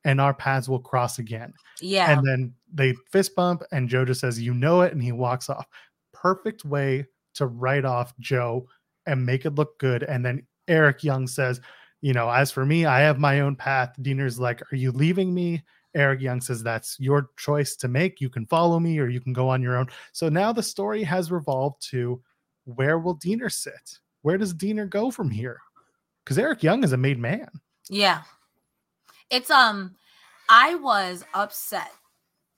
and 0.05 0.21
our 0.21 0.35
paths 0.35 0.69
will 0.69 0.81
cross 0.81 1.19
again. 1.19 1.53
Yeah. 1.81 2.11
And 2.11 2.27
then 2.27 2.55
they 2.73 2.95
fist 3.11 3.35
bump 3.35 3.63
and 3.73 3.89
Joe 3.89 4.05
just 4.05 4.21
says, 4.21 4.41
you 4.41 4.55
know 4.55 4.83
it, 4.83 4.93
and 4.93 5.03
he 5.03 5.13
walks 5.13 5.49
off. 5.49 5.67
Perfect 6.13 6.65
way 6.65 7.07
to 7.35 7.47
write 7.47 7.85
off 7.85 8.13
Joe 8.19 8.67
and 9.07 9.25
make 9.25 9.45
it 9.45 9.55
look 9.55 9.79
good. 9.79 10.03
And 10.03 10.25
then 10.25 10.47
Eric 10.69 11.03
Young 11.03 11.27
says, 11.27 11.61
you 12.01 12.13
know, 12.13 12.29
as 12.29 12.51
for 12.51 12.65
me, 12.67 12.85
I 12.85 13.01
have 13.01 13.19
my 13.19 13.41
own 13.41 13.57
path. 13.57 13.95
Deaner's 14.01 14.39
like, 14.39 14.61
are 14.73 14.77
you 14.77 14.93
leaving 14.93 15.33
me? 15.33 15.63
Eric 15.95 16.21
Young 16.21 16.41
says 16.41 16.63
that's 16.63 16.97
your 16.99 17.31
choice 17.37 17.77
to 17.77 17.89
make. 17.89 18.21
You 18.21 18.31
can 18.31 18.47
follow 18.47 18.81
me 18.81 18.99
or 18.99 19.09
you 19.09 19.21
can 19.21 19.33
go 19.33 19.49
on 19.49 19.63
your 19.63 19.77
own. 19.77 19.89
So 20.13 20.29
now 20.29 20.53
the 20.53 20.63
story 20.63 21.03
has 21.05 21.31
revolved 21.31 21.87
to 21.91 22.21
where 22.65 22.99
will 22.99 23.19
Deaner 23.19 23.53
sit? 23.53 23.99
Where 24.23 24.39
does 24.39 24.55
Deaner 24.55 24.89
go 24.89 25.11
from 25.11 25.31
here? 25.31 25.59
Because 26.25 26.39
Eric 26.39 26.63
Young 26.63 26.85
is 26.85 26.93
a 26.93 26.97
made 26.97 27.19
man. 27.19 27.49
Yeah. 27.91 28.23
It's 29.33 29.51
um 29.51 29.97
I 30.51 30.75
was 30.75 31.25
upset 31.33 31.91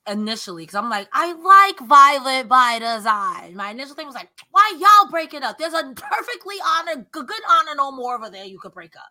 initially 0.09 0.65
because 0.65 0.75
I'm 0.75 0.91
like, 0.91 1.09
I 1.13 1.33
like 1.33 1.89
Violent 1.89 2.49
by 2.49 2.81
Design. 2.81 3.55
My 3.55 3.71
initial 3.71 3.95
thing 3.95 4.07
was 4.07 4.17
like, 4.17 4.29
why 4.51 4.75
y'all 4.79 5.09
break 5.09 5.33
it 5.35 5.45
up? 5.45 5.57
There's 5.57 5.73
a 5.73 5.95
perfectly 5.95 6.57
honor, 6.67 7.07
good 7.13 7.31
honor 7.49 7.77
no 7.77 7.93
more 7.93 8.17
over 8.17 8.29
there. 8.29 8.45
You 8.45 8.59
could 8.59 8.75
break 8.75 8.97
up. 8.97 9.09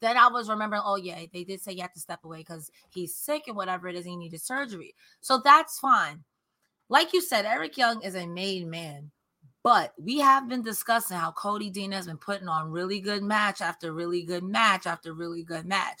Then 0.00 0.16
I 0.16 0.28
was 0.28 0.48
remembering, 0.48 0.82
oh 0.84 0.96
yeah, 0.96 1.20
they 1.32 1.44
did 1.44 1.60
say 1.60 1.72
you 1.72 1.82
have 1.82 1.92
to 1.92 2.00
step 2.00 2.24
away 2.24 2.38
because 2.38 2.70
he's 2.90 3.14
sick 3.14 3.42
and 3.46 3.56
whatever 3.56 3.88
it 3.88 3.94
is, 3.94 4.06
he 4.06 4.16
needed 4.16 4.40
surgery. 4.40 4.94
So 5.20 5.40
that's 5.44 5.78
fine. 5.78 6.24
Like 6.88 7.12
you 7.12 7.20
said, 7.20 7.44
Eric 7.44 7.76
Young 7.76 8.02
is 8.02 8.16
a 8.16 8.26
made 8.26 8.66
man. 8.66 9.10
But 9.62 9.92
we 10.02 10.18
have 10.18 10.48
been 10.48 10.62
discussing 10.62 11.18
how 11.18 11.30
Cody 11.30 11.70
Dean 11.70 11.92
has 11.92 12.06
been 12.06 12.16
putting 12.16 12.48
on 12.48 12.72
really 12.72 13.00
good 13.00 13.22
match 13.22 13.60
after 13.60 13.92
really 13.92 14.22
good 14.24 14.42
match 14.42 14.86
after 14.86 15.12
really 15.12 15.44
good 15.44 15.66
match. 15.66 16.00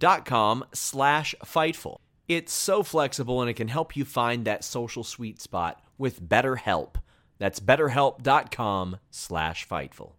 dot 0.00 0.24
com 0.24 0.64
slash 0.74 1.34
fightful. 1.44 1.98
It's 2.26 2.52
so 2.52 2.82
flexible 2.82 3.40
and 3.40 3.48
it 3.50 3.54
can 3.54 3.68
help 3.68 3.96
you 3.96 4.04
find 4.04 4.44
that 4.44 4.64
social 4.64 5.04
sweet 5.04 5.40
spot 5.40 5.80
with 5.98 6.20
BetterHelp. 6.28 6.96
That's 7.38 7.60
betterhelp.com 7.60 8.98
slash 9.10 9.68
fightful. 9.68 10.12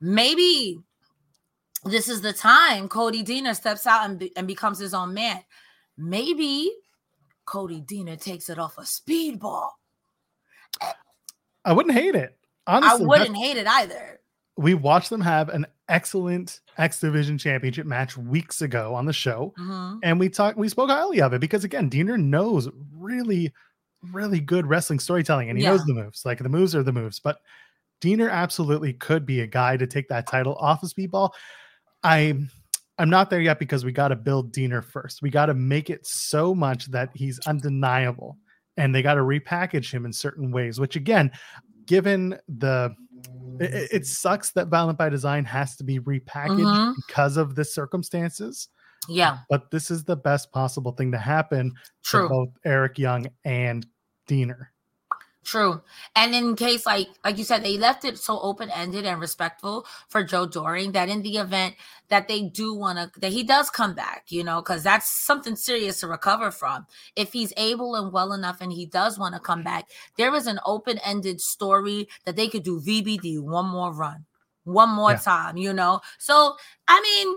maybe 0.00 0.78
this 1.84 2.08
is 2.08 2.20
the 2.20 2.32
time 2.32 2.88
Cody 2.88 3.22
Deaner 3.22 3.54
steps 3.54 3.86
out 3.86 4.08
and, 4.08 4.18
be- 4.18 4.36
and 4.36 4.46
becomes 4.46 4.78
his 4.78 4.92
own 4.94 5.14
man. 5.14 5.40
Maybe 5.96 6.70
Cody 7.44 7.80
Deaner 7.80 8.20
takes 8.20 8.50
it 8.50 8.58
off 8.58 8.76
a 8.78 8.82
speedball. 8.82 9.70
I 11.64 11.72
wouldn't 11.72 11.94
hate 11.94 12.14
it. 12.14 12.36
Honestly, 12.66 13.04
I 13.04 13.08
wouldn't 13.08 13.36
hate 13.36 13.56
it 13.56 13.66
either. 13.66 14.20
we 14.56 14.74
watched 14.74 15.10
them 15.10 15.20
have 15.20 15.48
an 15.48 15.66
excellent 15.88 16.60
X 16.78 17.00
Division 17.00 17.38
Championship 17.38 17.86
match 17.86 18.16
weeks 18.16 18.62
ago 18.62 18.94
on 18.94 19.06
the 19.06 19.12
show, 19.12 19.52
Mhm. 19.58 20.00
and 20.02 20.18
we 20.20 20.28
talked, 20.28 20.58
we 20.58 20.68
spoke 20.68 20.90
highly 20.90 21.20
of 21.20 21.32
it 21.32 21.40
because 21.40 21.64
again, 21.64 21.88
Deaner 21.90 22.20
knows 22.20 22.68
really, 22.92 23.52
really 24.12 24.40
good 24.40 24.66
wrestling 24.66 24.98
storytelling, 24.98 25.48
and 25.48 25.58
he 25.58 25.64
knows 25.64 25.84
the 25.84 25.94
moves. 25.94 26.24
Like 26.24 26.38
the 26.38 26.48
moves 26.48 26.74
are 26.74 26.82
the 26.82 26.92
moves, 26.92 27.20
but 27.20 27.38
Deaner 28.00 28.30
absolutely 28.30 28.92
could 28.92 29.24
be 29.24 29.40
a 29.40 29.46
guy 29.46 29.76
to 29.76 29.86
take 29.86 30.08
that 30.08 30.26
title 30.26 30.54
off 30.56 30.82
of 30.82 30.90
Speedball. 30.90 31.30
I. 32.02 32.34
I'm 32.98 33.10
not 33.10 33.28
there 33.28 33.42
yet 33.42 33.58
because 33.58 33.84
we 33.84 33.92
got 33.92 34.08
to 34.08 34.16
build 34.16 34.54
Deaner 34.54 34.82
first. 34.82 35.20
We 35.20 35.28
got 35.28 35.46
to 35.46 35.54
make 35.54 35.90
it 35.90 36.06
so 36.06 36.54
much 36.54 36.86
that 36.92 37.10
he's 37.12 37.38
undeniable, 37.40 38.38
and 38.78 38.94
they 38.94 39.02
got 39.02 39.16
to 39.16 39.20
repackage 39.20 39.92
him 39.92 40.06
in 40.06 40.14
certain 40.14 40.50
ways. 40.50 40.80
Which, 40.80 40.96
again, 40.96 41.30
given 41.84 42.38
the 42.48 42.94
it, 43.60 43.88
it- 43.92 44.06
sucks 44.06 44.50
that 44.52 44.68
Violent 44.68 44.98
by 44.98 45.08
Design 45.08 45.44
has 45.44 45.76
to 45.76 45.84
be 45.84 45.98
repackaged 46.00 46.60
Mhm. 46.64 46.94
because 47.06 47.36
of 47.36 47.54
the 47.54 47.64
circumstances. 47.64 48.68
Yeah, 49.08 49.38
But 49.48 49.70
this 49.70 49.90
is 49.90 50.02
the 50.04 50.16
best 50.16 50.50
possible 50.52 50.90
thing 50.92 51.12
to 51.12 51.18
happen 51.18 51.72
for 52.02 52.28
both 52.28 52.48
Eric 52.64 52.98
Young 52.98 53.26
and 53.44 53.86
Deaner. 54.28 54.66
True. 55.46 55.80
And 56.16 56.34
in 56.34 56.56
case 56.56 56.84
like 56.86 57.06
like 57.24 57.38
you 57.38 57.44
said, 57.44 57.62
they 57.62 57.78
left 57.78 58.04
it 58.04 58.18
so 58.18 58.40
open 58.40 58.68
ended 58.68 59.06
and 59.06 59.20
respectful 59.20 59.86
for 60.08 60.24
Joe 60.24 60.44
Doering 60.44 60.90
that 60.90 61.08
in 61.08 61.22
the 61.22 61.36
event 61.36 61.76
that 62.08 62.26
they 62.26 62.42
do 62.42 62.74
want 62.74 62.98
to 62.98 63.20
that 63.20 63.30
he 63.30 63.44
does 63.44 63.70
come 63.70 63.94
back, 63.94 64.24
you 64.28 64.42
know, 64.42 64.60
because 64.60 64.82
that's 64.82 65.08
something 65.08 65.54
serious 65.54 66.00
to 66.00 66.08
recover 66.08 66.50
from. 66.50 66.88
If 67.14 67.32
he's 67.32 67.52
able 67.56 67.94
and 67.94 68.12
well 68.12 68.32
enough 68.32 68.60
and 68.60 68.72
he 68.72 68.86
does 68.86 69.20
want 69.20 69.34
to 69.36 69.40
come 69.40 69.62
back, 69.62 69.88
there 70.16 70.34
is 70.34 70.48
an 70.48 70.58
open 70.66 70.98
ended 71.04 71.40
story 71.40 72.08
that 72.24 72.34
they 72.34 72.48
could 72.48 72.64
do 72.64 72.80
VBD 72.80 73.38
one 73.38 73.66
more 73.68 73.92
run, 73.92 74.26
one 74.64 74.90
more 74.90 75.12
Yeah. 75.12 75.18
time, 75.18 75.56
you 75.56 75.72
know. 75.72 76.00
So 76.18 76.56
I 76.88 77.00
mean, 77.00 77.36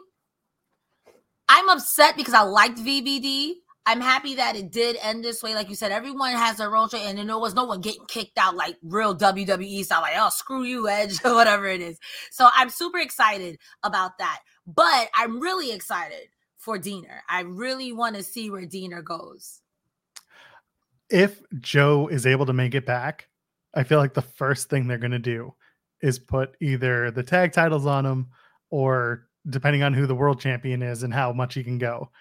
I'm 1.48 1.70
upset 1.70 2.18
because 2.18 2.34
I 2.34 2.42
liked 2.42 2.80
VBD. 2.80 3.62
I'm 3.90 4.02
happy 4.02 4.36
that 4.36 4.56
it 4.56 4.70
did 4.70 4.98
end 5.02 5.24
this 5.24 5.42
way. 5.42 5.56
Like 5.56 5.68
you 5.68 5.74
said, 5.74 5.92
everyone 5.92 6.34
has 6.34 6.58
their 6.58 6.76
own 6.76 6.90
show, 6.90 7.00
and 7.00 7.18
there 7.28 7.40
was 7.40 7.56
no 7.56 7.64
one 7.64 7.82
getting 7.82 8.06
kicked 8.06 8.38
out 8.38 8.56
like 8.56 8.78
real 8.84 9.18
WWE 9.18 9.84
style, 9.84 10.02
like, 10.02 10.14
oh, 10.16 10.30
screw 10.30 10.62
you, 10.62 10.88
Edge, 10.88 11.18
or 11.26 11.34
whatever 11.34 11.66
it 11.66 11.82
is. 11.82 11.98
So 12.30 12.48
I'm 12.54 12.70
super 12.70 13.00
excited 13.00 13.58
about 13.82 14.20
that. 14.20 14.42
But 14.68 15.10
I'm 15.16 15.40
really 15.40 15.72
excited 15.72 16.28
for 16.56 16.78
Deaner. 16.78 17.22
I 17.28 17.42
really 17.42 17.92
want 17.92 18.16
to 18.16 18.22
see 18.22 18.52
where 18.52 18.68
Deaner 18.68 19.04
goes. 19.04 19.62
If 21.10 21.42
Joe 21.60 22.10
is 22.10 22.28
able 22.28 22.46
to 22.46 22.54
make 22.54 22.76
it 22.76 22.86
back, 22.86 23.28
I 23.74 23.82
feel 23.82 23.98
like 23.98 24.14
the 24.14 24.22
first 24.22 24.70
thing 24.70 24.86
they're 24.86 25.00
going 25.00 25.10
to 25.14 25.18
do 25.18 25.56
is 26.04 26.20
put 26.20 26.56
either 26.62 27.10
the 27.10 27.24
tag 27.24 27.54
titles 27.54 27.88
on 27.88 28.06
him 28.06 28.28
or 28.70 29.28
depending 29.50 29.82
on 29.82 29.96
who 29.96 30.06
the 30.06 30.14
world 30.14 30.40
champion 30.40 30.84
is 30.84 31.02
and 31.02 31.12
how 31.12 31.34
much 31.34 31.56
he 31.56 31.64
can 31.64 31.80
go, 31.80 32.12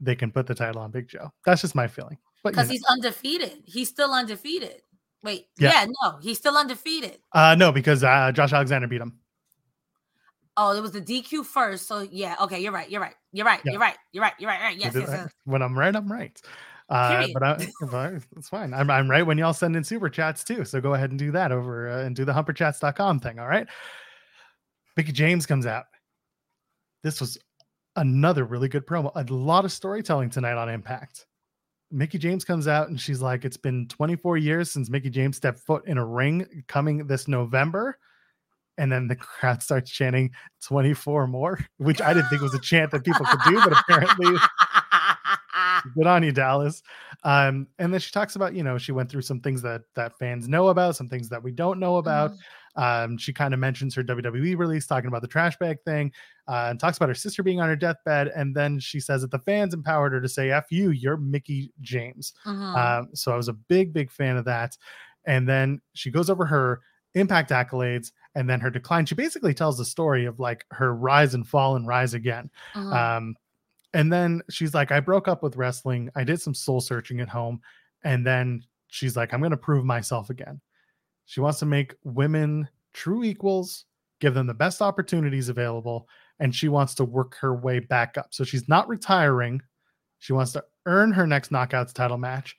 they 0.00 0.14
can 0.14 0.30
put 0.30 0.46
the 0.46 0.54
title 0.54 0.80
on 0.80 0.90
Big 0.90 1.08
Joe. 1.08 1.32
That's 1.44 1.62
just 1.62 1.74
my 1.74 1.86
feeling. 1.86 2.18
Because 2.44 2.68
know. 2.68 2.72
he's 2.72 2.84
undefeated. 2.84 3.62
He's 3.64 3.88
still 3.88 4.12
undefeated. 4.12 4.82
Wait, 5.22 5.46
Yeah. 5.58 5.72
yeah. 5.72 5.86
no, 6.02 6.18
he's 6.18 6.38
still 6.38 6.56
undefeated. 6.56 7.18
uh 7.32 7.54
no, 7.54 7.72
because 7.72 8.04
uh 8.04 8.30
Josh 8.32 8.52
Alexander 8.52 8.86
beat 8.86 9.00
him. 9.00 9.18
Oh, 10.56 10.74
it 10.74 10.80
was 10.80 10.92
the 10.92 11.02
DQ 11.02 11.44
first. 11.44 11.86
So 11.86 12.00
yeah, 12.10 12.36
okay, 12.40 12.60
you're 12.60 12.72
right. 12.72 12.88
You're 12.88 13.00
right. 13.00 13.14
You're 13.32 13.44
right. 13.44 13.60
Yeah. 13.64 13.72
You're 13.72 13.80
right. 13.80 13.96
You're 14.12 14.22
right. 14.22 14.32
You're 14.38 14.50
right. 14.50 14.60
Right. 14.60 14.76
Yes, 14.78 14.94
yes, 14.94 15.08
yes. 15.08 15.32
When 15.44 15.62
I'm 15.62 15.78
right, 15.78 15.94
I'm 15.94 16.10
right. 16.10 16.40
Uh, 16.88 17.26
but, 17.34 17.42
I, 17.42 17.68
but 17.90 18.12
it's 18.36 18.48
fine. 18.48 18.72
I'm, 18.72 18.88
I'm 18.90 19.10
right 19.10 19.26
when 19.26 19.38
y'all 19.38 19.52
send 19.52 19.74
in 19.74 19.82
super 19.82 20.08
chats 20.08 20.44
too. 20.44 20.64
So 20.64 20.80
go 20.80 20.94
ahead 20.94 21.10
and 21.10 21.18
do 21.18 21.32
that 21.32 21.50
over 21.50 21.90
uh, 21.90 22.04
and 22.04 22.14
do 22.14 22.24
the 22.24 22.32
humperchats.com 22.32 23.20
thing. 23.20 23.38
All 23.38 23.48
right. 23.48 23.66
Mickie 24.96 25.12
James 25.12 25.46
comes 25.46 25.66
out. 25.66 25.84
This 27.02 27.20
was 27.20 27.38
another 27.96 28.44
really 28.44 28.68
good 28.68 28.86
promo. 28.86 29.10
A 29.14 29.22
lot 29.32 29.64
of 29.64 29.72
storytelling 29.72 30.30
tonight 30.30 30.56
on 30.56 30.68
Impact. 30.68 31.26
Mickie 31.90 32.18
James 32.18 32.44
comes 32.44 32.66
out 32.68 32.88
and 32.88 33.00
she's 33.00 33.22
like, 33.22 33.44
It's 33.44 33.56
been 33.56 33.86
24 33.88 34.36
years 34.38 34.70
since 34.70 34.90
Mickie 34.90 35.10
James 35.10 35.36
stepped 35.36 35.60
foot 35.60 35.86
in 35.86 35.98
a 35.98 36.04
ring 36.04 36.64
coming 36.68 37.06
this 37.06 37.28
November. 37.28 37.98
And 38.78 38.90
then 38.92 39.08
the 39.08 39.16
crowd 39.16 39.62
starts 39.62 39.90
chanting 39.90 40.32
24 40.62 41.26
more, 41.28 41.58
which 41.78 42.00
I 42.02 42.12
didn't 42.12 42.28
think 42.28 42.42
was 42.42 42.54
a 42.54 42.60
chant 42.60 42.90
that 42.90 43.04
people 43.04 43.24
could 43.26 43.40
do, 43.48 43.60
but 43.62 43.72
apparently 43.72 44.36
good 45.94 46.06
on 46.06 46.22
you 46.22 46.32
dallas 46.32 46.82
um 47.24 47.66
and 47.78 47.92
then 47.92 48.00
she 48.00 48.10
talks 48.10 48.34
about 48.34 48.54
you 48.54 48.62
know 48.62 48.76
she 48.76 48.92
went 48.92 49.10
through 49.10 49.22
some 49.22 49.40
things 49.40 49.62
that 49.62 49.82
that 49.94 50.18
fans 50.18 50.48
know 50.48 50.68
about 50.68 50.96
some 50.96 51.08
things 51.08 51.28
that 51.28 51.42
we 51.42 51.52
don't 51.52 51.78
know 51.78 51.96
about 51.96 52.32
Mhm. 52.32 52.36
Um 52.76 53.16
she 53.18 53.32
kind 53.32 53.54
of 53.54 53.60
mentions 53.60 53.94
her 53.94 54.04
wwe 54.04 54.56
release 54.56 54.86
talking 54.86 55.08
about 55.08 55.22
the 55.22 55.28
trash 55.28 55.56
bag 55.58 55.78
thing 55.84 56.12
uh, 56.48 56.66
and 56.70 56.78
talks 56.80 56.96
about 56.96 57.08
her 57.08 57.14
sister 57.14 57.42
being 57.42 57.60
on 57.60 57.68
her 57.68 57.76
deathbed 57.76 58.28
and 58.36 58.54
then 58.54 58.78
she 58.78 59.00
says 59.00 59.22
that 59.22 59.30
the 59.30 59.38
fans 59.40 59.74
empowered 59.74 60.12
her 60.12 60.20
to 60.20 60.28
say 60.28 60.50
f 60.50 60.66
you 60.70 60.90
you're 60.90 61.16
mickie 61.16 61.72
james 61.80 62.32
Mhm. 62.46 62.76
um, 62.76 63.08
so 63.14 63.32
I 63.32 63.36
was 63.36 63.48
a 63.48 63.52
big, 63.54 63.92
big 63.92 64.10
fan 64.10 64.36
of 64.36 64.44
that. 64.44 64.76
And 65.24 65.48
then 65.48 65.80
she 65.94 66.10
goes 66.10 66.30
over 66.30 66.46
her 66.46 66.80
impact 67.14 67.50
accolades 67.50 68.12
and 68.36 68.48
then 68.48 68.60
her 68.60 68.70
decline. 68.70 69.06
She 69.06 69.14
basically 69.16 69.54
tells 69.54 69.76
the 69.78 69.84
story 69.84 70.24
of 70.26 70.38
like 70.38 70.64
her 70.70 70.94
rise 70.94 71.34
and 71.34 71.48
fall 71.48 71.74
and 71.76 71.86
rise 71.86 72.14
again. 72.14 72.50
Mhm. 72.74 72.92
Um, 72.94 73.36
and 73.94 74.12
then 74.12 74.42
she's 74.50 74.74
like, 74.74 74.92
I 74.92 75.00
broke 75.00 75.26
up 75.26 75.42
with 75.42 75.56
wrestling. 75.56 76.10
I 76.14 76.22
did 76.24 76.40
some 76.40 76.54
soul 76.54 76.80
searching 76.80 77.20
at 77.20 77.28
home. 77.30 77.60
And 78.04 78.24
then 78.26 78.62
she's 78.88 79.16
like, 79.16 79.32
I'm 79.32 79.40
going 79.40 79.50
to 79.52 79.56
prove 79.56 79.84
myself 79.84 80.30
again. 80.30 80.60
She 81.26 81.40
wants 81.40 81.58
to 81.58 81.66
make 81.66 81.94
women 82.04 82.68
true 82.94 83.22
equals, 83.24 83.84
give 84.20 84.34
them 84.34 84.46
the 84.46 84.54
best 84.54 84.80
opportunities 84.80 85.48
available, 85.48 86.08
and 86.40 86.54
she 86.54 86.68
wants 86.68 86.94
to 86.94 87.04
work 87.04 87.36
her 87.36 87.54
way 87.54 87.80
back 87.80 88.16
up. 88.16 88.28
So 88.30 88.44
she's 88.44 88.68
not 88.68 88.88
retiring. 88.88 89.60
She 90.18 90.32
wants 90.32 90.52
to 90.52 90.64
earn 90.86 91.12
her 91.12 91.26
next 91.26 91.50
knockouts 91.50 91.92
title 91.92 92.16
match. 92.16 92.56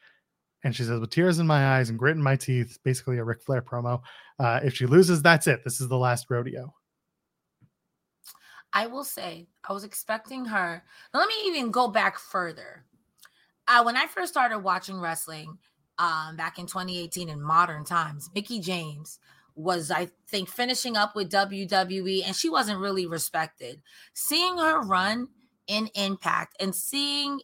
And 0.63 0.75
she 0.75 0.83
says, 0.83 0.99
with 0.99 1.11
tears 1.11 1.39
in 1.39 1.47
my 1.47 1.77
eyes 1.77 1.89
and 1.89 1.97
grit 1.97 2.15
in 2.15 2.21
my 2.21 2.35
teeth, 2.35 2.77
basically 2.83 3.17
a 3.19 3.23
Ric 3.23 3.41
Flair 3.41 3.61
promo. 3.61 4.01
Uh, 4.39 4.59
if 4.63 4.75
she 4.75 4.85
loses, 4.85 5.21
that's 5.21 5.47
it. 5.47 5.63
This 5.63 5.79
is 5.79 5.87
the 5.87 5.97
last 5.97 6.27
rodeo. 6.29 6.73
I 8.73 8.87
will 8.87 9.05
say, 9.05 9.47
I 9.67 9.73
was 9.73 9.83
expecting 9.83 10.45
her. 10.45 10.83
Now, 11.13 11.19
let 11.19 11.29
me 11.29 11.35
even 11.45 11.71
go 11.71 11.87
back 11.87 12.19
further. 12.19 12.83
Uh, 13.67 13.83
when 13.83 13.95
I 13.95 14.07
first 14.07 14.31
started 14.31 14.59
watching 14.59 14.99
wrestling 14.99 15.57
um, 15.99 16.35
back 16.35 16.59
in 16.59 16.65
2018 16.67 17.29
in 17.29 17.41
modern 17.41 17.83
times, 17.85 18.29
Mickie 18.35 18.59
James 18.59 19.19
was, 19.55 19.89
I 19.89 20.09
think, 20.27 20.49
finishing 20.49 20.95
up 20.95 21.15
with 21.15 21.31
WWE, 21.31 22.23
and 22.25 22.35
she 22.35 22.49
wasn't 22.49 22.79
really 22.79 23.07
respected. 23.07 23.81
Seeing 24.13 24.57
her 24.57 24.81
run 24.81 25.29
in 25.67 25.89
Impact 25.95 26.55
and 26.59 26.75
seeing 26.75 27.41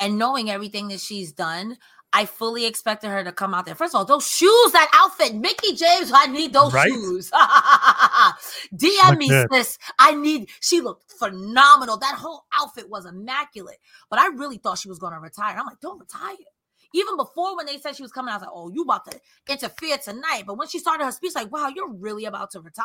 and 0.00 0.16
knowing 0.16 0.48
everything 0.48 0.88
that 0.88 1.00
she's 1.00 1.32
done, 1.32 1.76
I 2.12 2.24
fully 2.24 2.64
expected 2.64 3.08
her 3.08 3.22
to 3.24 3.32
come 3.32 3.52
out 3.52 3.66
there. 3.66 3.74
First 3.74 3.94
of 3.94 3.98
all, 3.98 4.04
those 4.04 4.26
shoes, 4.26 4.72
that 4.72 4.88
outfit, 4.94 5.34
Mickie 5.34 5.74
James, 5.74 6.10
I 6.14 6.26
need 6.26 6.52
those 6.52 6.72
Right? 6.72 6.88
shoes. 6.90 7.30
DM 8.74 9.08
Look 9.10 9.18
me, 9.18 9.28
good. 9.28 9.48
sis. 9.52 9.78
I 9.98 10.14
need. 10.14 10.48
She 10.60 10.80
looked 10.80 11.12
phenomenal. 11.12 11.98
That 11.98 12.14
whole 12.14 12.44
outfit 12.54 12.88
was 12.88 13.04
immaculate. 13.06 13.78
But 14.08 14.20
I 14.20 14.28
really 14.28 14.58
thought 14.58 14.78
she 14.78 14.88
was 14.88 14.98
going 14.98 15.12
to 15.12 15.18
retire. 15.20 15.56
I'm 15.58 15.66
like, 15.66 15.80
don't 15.80 15.98
retire. 15.98 16.36
Even 16.94 17.16
before 17.16 17.56
when 17.56 17.66
they 17.66 17.78
said 17.78 17.96
she 17.96 18.02
was 18.02 18.12
coming, 18.12 18.32
I 18.32 18.36
was 18.36 18.42
like, 18.42 18.50
oh, 18.52 18.70
you 18.70 18.82
about 18.82 19.10
to 19.10 19.20
interfere 19.48 19.98
tonight. 19.98 20.44
But 20.46 20.56
when 20.56 20.68
she 20.68 20.78
started 20.78 21.04
her 21.04 21.12
speech, 21.12 21.34
like, 21.34 21.52
wow, 21.52 21.68
you're 21.68 21.92
really 21.92 22.24
about 22.24 22.50
to 22.52 22.60
retire. 22.60 22.84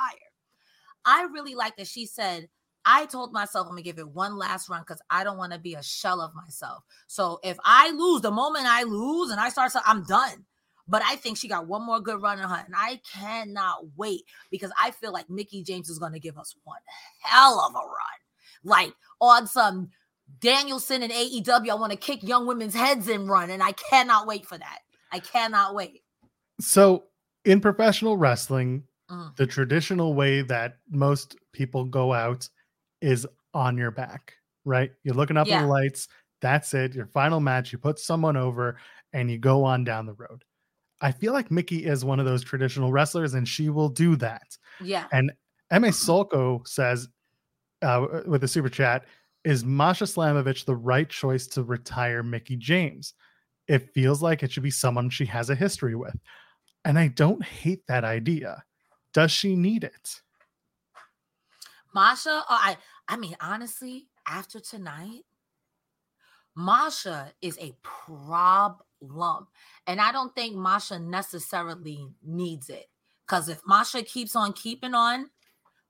I 1.06 1.24
really 1.24 1.56
like 1.56 1.78
that 1.78 1.88
she 1.88 2.06
said, 2.06 2.50
I 2.86 3.06
told 3.06 3.32
myself 3.32 3.66
I'm 3.68 3.74
gonna 3.74 3.82
give 3.82 3.98
it 3.98 4.10
one 4.10 4.38
last 4.38 4.70
run 4.70 4.82
because 4.82 5.02
I 5.10 5.24
don't 5.24 5.38
want 5.38 5.54
to 5.54 5.60
be 5.60 5.74
a 5.76 5.84
shell 5.84 6.20
of 6.20 6.36
myself. 6.36 6.84
So 7.08 7.40
if 7.44 7.58
I 7.64 7.92
lose, 7.92 8.22
the 8.22 8.32
moment 8.32 8.66
I 8.68 8.84
lose 8.84 9.32
and 9.32 9.40
I 9.40 9.50
start, 9.50 9.72
I'm 9.86 10.04
done. 10.04 10.46
But 10.86 11.02
I 11.06 11.16
think 11.16 11.38
she 11.38 11.48
got 11.48 11.66
one 11.66 11.86
more 11.86 12.02
good 12.02 12.22
run 12.22 12.40
in 12.40 12.44
her, 12.44 12.64
and 12.66 12.76
I 12.76 13.00
cannot 13.10 13.86
wait 13.96 14.24
because 14.52 14.70
I 14.78 14.92
feel 14.92 15.14
like 15.14 15.30
Mickie 15.30 15.64
James 15.64 15.90
is 15.90 15.98
gonna 15.98 16.20
give 16.20 16.38
us 16.38 16.56
one 16.66 16.82
hell 17.22 17.62
of 17.62 17.74
a 17.74 17.78
run, 17.78 18.20
like 18.66 18.94
on 19.22 19.48
some 19.48 19.92
Danielson 20.40 21.04
and 21.04 21.12
AEW. 21.12 21.70
I 21.70 21.76
want 21.76 21.92
to 21.92 21.98
kick 21.98 22.24
young 22.24 22.46
women's 22.48 22.74
heads 22.74 23.08
and 23.08 23.30
run, 23.30 23.50
and 23.50 23.62
I 23.64 23.72
cannot 23.74 24.28
wait 24.28 24.46
for 24.46 24.58
that. 24.58 24.80
I 25.12 25.20
cannot 25.20 25.76
wait. 25.76 26.02
So 26.60 27.06
in 27.46 27.60
professional 27.62 28.18
wrestling, 28.18 28.84
Mhm. 29.10 29.36
the 29.36 29.46
traditional 29.48 30.14
way 30.16 30.42
that 30.44 30.78
most 30.90 31.36
people 31.52 31.86
go 31.86 32.14
out 32.14 32.48
is 33.02 33.28
on 33.54 33.78
your 33.78 33.92
back, 33.92 34.34
right? 34.66 34.92
You're 35.04 35.16
looking 35.16 35.38
up 35.38 35.48
at 35.48 35.62
the 35.62 35.68
lights. 35.68 36.08
That's 36.42 36.74
it. 36.74 36.94
Your 36.94 37.06
final 37.08 37.40
match. 37.40 37.72
You 37.72 37.78
put 37.80 38.00
someone 38.00 38.38
over 38.38 38.78
and 39.12 39.30
you 39.30 39.38
go 39.38 39.64
on 39.64 39.84
down 39.84 40.06
the 40.06 40.14
road. 40.14 40.44
I 41.02 41.12
feel 41.12 41.34
like 41.34 41.52
Mickie 41.52 41.86
is 41.86 42.06
one 42.06 42.20
of 42.20 42.26
those 42.26 42.44
traditional 42.44 42.92
wrestlers 42.92 43.34
and 43.34 43.48
she 43.48 43.70
will 43.70 43.90
do 43.90 44.16
that. 44.18 44.58
Yeah. 44.82 45.06
And 45.12 45.34
Emma 45.70 45.90
Solko 45.90 46.66
says 46.68 47.10
uh, 47.82 48.22
with 48.26 48.40
the 48.42 48.48
super 48.48 48.70
chat, 48.70 49.06
is 49.44 49.66
Masha 49.66 50.06
Slamovich 50.06 50.66
the 50.66 50.76
right 50.76 51.10
choice 51.10 51.48
to 51.48 51.64
retire 51.64 52.24
Mickie 52.24 52.56
James? 52.56 53.14
It 53.68 53.94
feels 53.94 54.22
like 54.22 54.44
it 54.44 54.52
should 54.52 54.64
be 54.64 54.72
someone 54.72 55.10
she 55.10 55.26
has 55.26 55.50
a 55.50 55.56
history 55.56 55.96
with. 55.96 56.16
And 56.86 57.00
I 57.00 57.08
don't 57.08 57.44
hate 57.44 57.86
that 57.88 58.04
idea. 58.04 58.64
Does 59.14 59.32
she 59.32 59.56
need 59.56 59.84
it? 59.84 60.22
Masha, 61.94 62.44
oh, 62.50 62.60
I 62.62 62.78
I 63.08 63.18
mean, 63.18 63.36
honestly, 63.40 64.08
after 64.28 64.60
tonight, 64.60 65.24
Masha 66.56 67.32
is 67.42 67.58
a 67.60 67.76
problem. 67.82 69.48
And 69.88 70.00
I 70.00 70.12
don't 70.12 70.34
think 70.34 70.56
Masha 70.56 71.00
necessarily 71.00 72.08
needs 72.26 72.70
it. 72.70 72.88
Because 73.26 73.50
if 73.50 73.62
Masha 73.66 74.04
keeps 74.04 74.36
on 74.36 74.54
keeping 74.54 74.94
on, 74.94 75.30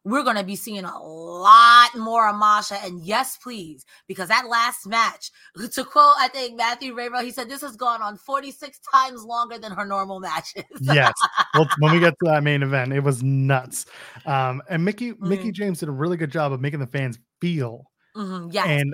we're 0.05 0.23
going 0.23 0.35
to 0.35 0.43
be 0.43 0.55
seeing 0.55 0.83
a 0.83 0.99
lot 1.01 1.95
more 1.95 2.27
of 2.27 2.35
Masha. 2.35 2.75
And 2.83 3.01
yes, 3.05 3.37
please, 3.37 3.85
because 4.07 4.27
that 4.27 4.47
last 4.49 4.85
match, 4.85 5.31
to 5.73 5.83
quote, 5.85 6.15
I 6.19 6.27
think 6.27 6.57
Matthew 6.57 6.93
Rehwoldt, 6.93 7.23
he 7.23 7.31
said 7.31 7.49
this 7.49 7.61
has 7.61 7.75
gone 7.75 8.01
on 8.01 8.17
46 8.17 8.79
times 8.93 9.23
longer 9.23 9.57
than 9.57 9.71
her 9.71 9.85
normal 9.85 10.19
matches. 10.19 10.63
Yes. 10.81 11.13
well, 11.53 11.67
when 11.79 11.93
we 11.93 11.99
get 11.99 12.13
to 12.23 12.31
that 12.31 12.43
main 12.43 12.63
event, 12.63 12.91
it 12.91 12.99
was 13.01 13.23
nuts. 13.23 13.85
Um, 14.25 14.61
and 14.69 14.83
Mickie 14.83 15.13
Mickie 15.19 15.49
Mhm. 15.49 15.53
James 15.53 15.79
did 15.79 15.89
a 15.89 15.93
really 15.93 16.17
good 16.17 16.31
job 16.31 16.51
of 16.51 16.59
making 16.61 16.79
the 16.81 16.87
fans 16.87 17.17
feel 17.39 17.89
Mhm, 18.15 18.53
yes. 18.53 18.65
And 18.67 18.93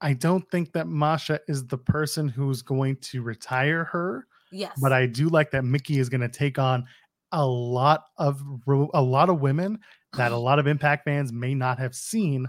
I 0.00 0.12
don't 0.14 0.48
think 0.50 0.72
that 0.72 0.86
Masha 0.86 1.40
is 1.48 1.66
the 1.66 1.78
person 1.78 2.28
who's 2.28 2.62
going 2.62 2.96
to 2.96 3.22
retire 3.22 3.84
her, 3.84 4.26
Yes. 4.52 4.72
but 4.80 4.92
I 4.92 5.06
do 5.06 5.28
like 5.28 5.50
that 5.52 5.64
Mickie 5.64 5.98
is 5.98 6.08
going 6.08 6.20
to 6.20 6.28
take 6.28 6.58
on 6.58 6.84
a 7.32 7.44
lot 7.44 8.04
of 8.16 8.40
a 8.94 9.02
lot 9.02 9.28
of 9.28 9.40
women 9.40 9.78
that 10.16 10.32
a 10.32 10.36
lot 10.36 10.58
of 10.58 10.66
Impact 10.66 11.04
fans 11.04 11.32
may 11.32 11.54
not 11.54 11.78
have 11.78 11.94
seen 11.94 12.46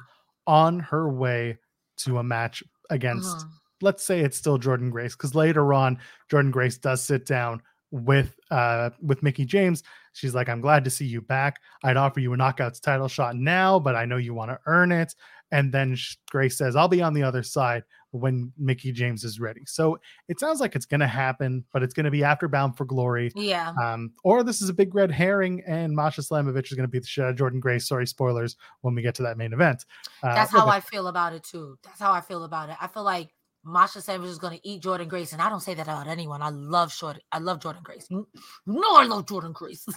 on 0.47 0.79
her 0.79 1.09
way 1.09 1.57
to 1.97 2.17
a 2.19 2.23
match 2.23 2.63
against 2.89 3.37
Mhm. 3.37 3.49
let's 3.81 4.03
say 4.03 4.21
it's 4.21 4.37
still 4.37 4.57
Jordynne 4.59 4.91
Grace 4.91 5.15
because 5.15 5.35
later 5.35 5.73
on 5.73 5.97
Jordynne 6.31 6.51
Grace 6.51 6.77
does 6.77 7.01
sit 7.01 7.25
down 7.25 7.61
with 7.91 8.35
uh 8.51 8.89
with 9.01 9.21
Mickie 9.23 9.45
James. 9.45 9.83
She's 10.13 10.33
like, 10.35 10.47
I'm 10.49 10.61
glad 10.61 10.83
to 10.85 10.89
see 10.89 11.05
you 11.05 11.21
back. 11.21 11.57
I'd 11.83 11.97
offer 11.97 12.19
you 12.19 12.33
a 12.33 12.37
knockouts 12.37 12.81
title 12.81 13.07
shot 13.07 13.35
now, 13.35 13.79
but 13.79 13.95
I 13.95 14.05
know 14.05 14.17
you 14.17 14.33
want 14.33 14.51
to 14.51 14.59
earn 14.65 14.91
it. 14.91 15.13
And 15.51 15.71
then 15.73 15.95
Grace 16.31 16.57
says, 16.57 16.75
I'll 16.75 16.87
be 16.87 17.01
on 17.01 17.13
the 17.13 17.23
other 17.23 17.43
side 17.43 17.83
when 18.15 18.51
Mickie 18.57 18.91
James 18.91 19.23
is 19.23 19.39
ready. 19.39 19.61
So 19.65 19.99
it 20.27 20.39
sounds 20.39 20.59
like 20.59 20.75
it's 20.75 20.85
going 20.85 20.99
to 21.01 21.07
happen, 21.07 21.63
but 21.73 21.83
it's 21.83 21.93
going 21.93 22.05
to 22.05 22.11
be 22.11 22.23
after 22.23 22.47
Bound 22.47 22.77
for 22.77 22.85
Glory. 22.85 23.31
Yeah. 23.35 23.73
Um, 23.81 24.13
or 24.23 24.43
this 24.43 24.61
is 24.61 24.69
a 24.69 24.73
big 24.73 24.95
red 24.95 25.11
herring, 25.11 25.61
and 25.67 25.95
Masha 25.95 26.21
Slamovich 26.21 26.71
is 26.71 26.73
going 26.73 26.87
to 26.87 26.91
beat 26.91 27.01
the 27.03 27.07
shit 27.07 27.23
out 27.25 27.31
of 27.31 27.35
Jordynne 27.35 27.59
Grace. 27.59 27.87
Sorry, 27.87 28.07
spoilers 28.07 28.55
when 28.81 28.95
we 28.95 29.01
get 29.01 29.15
to 29.15 29.23
that 29.23 29.37
main 29.37 29.53
event. 29.53 29.85
Uh, 30.23 30.33
That's 30.35 30.51
how 30.51 30.67
I 30.67 30.79
feel 30.79 31.07
about 31.07 31.33
it 31.33 31.43
too. 31.43 31.77
That's 31.83 31.99
how 31.99 32.11
I 32.11 32.21
feel 32.21 32.43
about 32.43 32.69
it. 32.69 32.77
I 32.79 32.87
feel 32.87 33.03
like 33.03 33.29
Masha 33.63 33.99
Savage 34.01 34.29
is 34.29 34.37
going 34.37 34.57
to 34.57 34.67
eat 34.67 34.83
Jordynne 34.83 35.07
Grace, 35.09 35.33
and 35.33 35.41
I 35.41 35.49
don't 35.49 35.59
say 35.59 35.73
that 35.73 35.87
about 35.87 36.07
anyone. 36.07 36.41
I 36.41 36.49
love 36.49 36.93
short. 36.93 37.17
I 37.31 37.39
love 37.39 37.59
Jordynne 37.59 37.83
Grace. 37.83 38.07
Know, 38.11 38.25
I 38.67 39.05
love 39.05 39.25
Jordynne 39.25 39.53
Grace. 39.53 39.85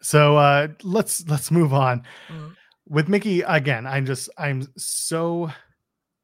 So 0.00 0.36
uh, 0.36 0.68
let's 0.84 1.26
let's 1.28 1.50
move 1.50 1.72
on 1.74 2.04
Mhm. 2.30 2.54
With 2.88 3.08
Mickie 3.08 3.42
again. 3.42 3.86
I'm 3.86 4.06
just 4.06 4.30
I'm 4.38 4.66
so 4.76 5.50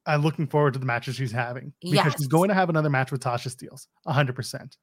I'm 0.06 0.22
looking 0.22 0.46
forward 0.46 0.74
to 0.74 0.78
the 0.78 0.86
matches 0.86 1.16
she's 1.16 1.32
having 1.32 1.72
because 1.80 2.12
she's 2.14 2.26
going 2.26 2.48
to 2.48 2.54
have 2.54 2.68
another 2.68 2.90
match 2.90 3.10
with 3.12 3.22
Tasha 3.22 3.54
Steelz, 3.54 3.86
hundred 4.06 4.36
percent. 4.36 4.76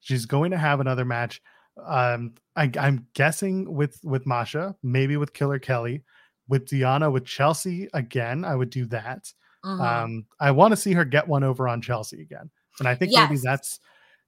She's 0.00 0.26
going 0.26 0.50
to 0.50 0.58
have 0.58 0.80
another 0.80 1.04
match. 1.04 1.40
Um, 1.84 2.34
I, 2.56 2.70
I'm 2.78 3.06
guessing 3.14 3.72
with 3.72 3.98
with 4.04 4.26
Masha, 4.26 4.74
maybe 4.82 5.16
with 5.16 5.32
Killer 5.32 5.58
Kelly, 5.58 6.02
with 6.48 6.66
Deonna, 6.66 7.12
with 7.12 7.24
Chelsea 7.24 7.88
again. 7.94 8.44
I 8.44 8.54
would 8.54 8.70
do 8.70 8.86
that. 8.86 9.32
Mhm. 9.64 9.80
Um, 9.80 10.26
I 10.40 10.50
want 10.50 10.72
to 10.72 10.76
see 10.76 10.92
her 10.92 11.04
get 11.04 11.26
one 11.26 11.44
over 11.44 11.68
on 11.68 11.82
Chelsea 11.82 12.20
again, 12.20 12.50
and 12.78 12.88
I 12.88 12.94
think 12.94 13.12
maybe 13.14 13.40
that's 13.42 13.80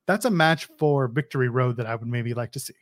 that's 0.07 0.25
a 0.25 0.31
match 0.31 0.69
for 0.79 1.09
Victory 1.09 1.49
Road 1.49 1.77
that 1.77 1.87
I 1.87 1.95
would 1.95 2.09
maybe 2.09 2.35
like 2.35 2.53
to 2.53 2.61
see. 2.61 2.75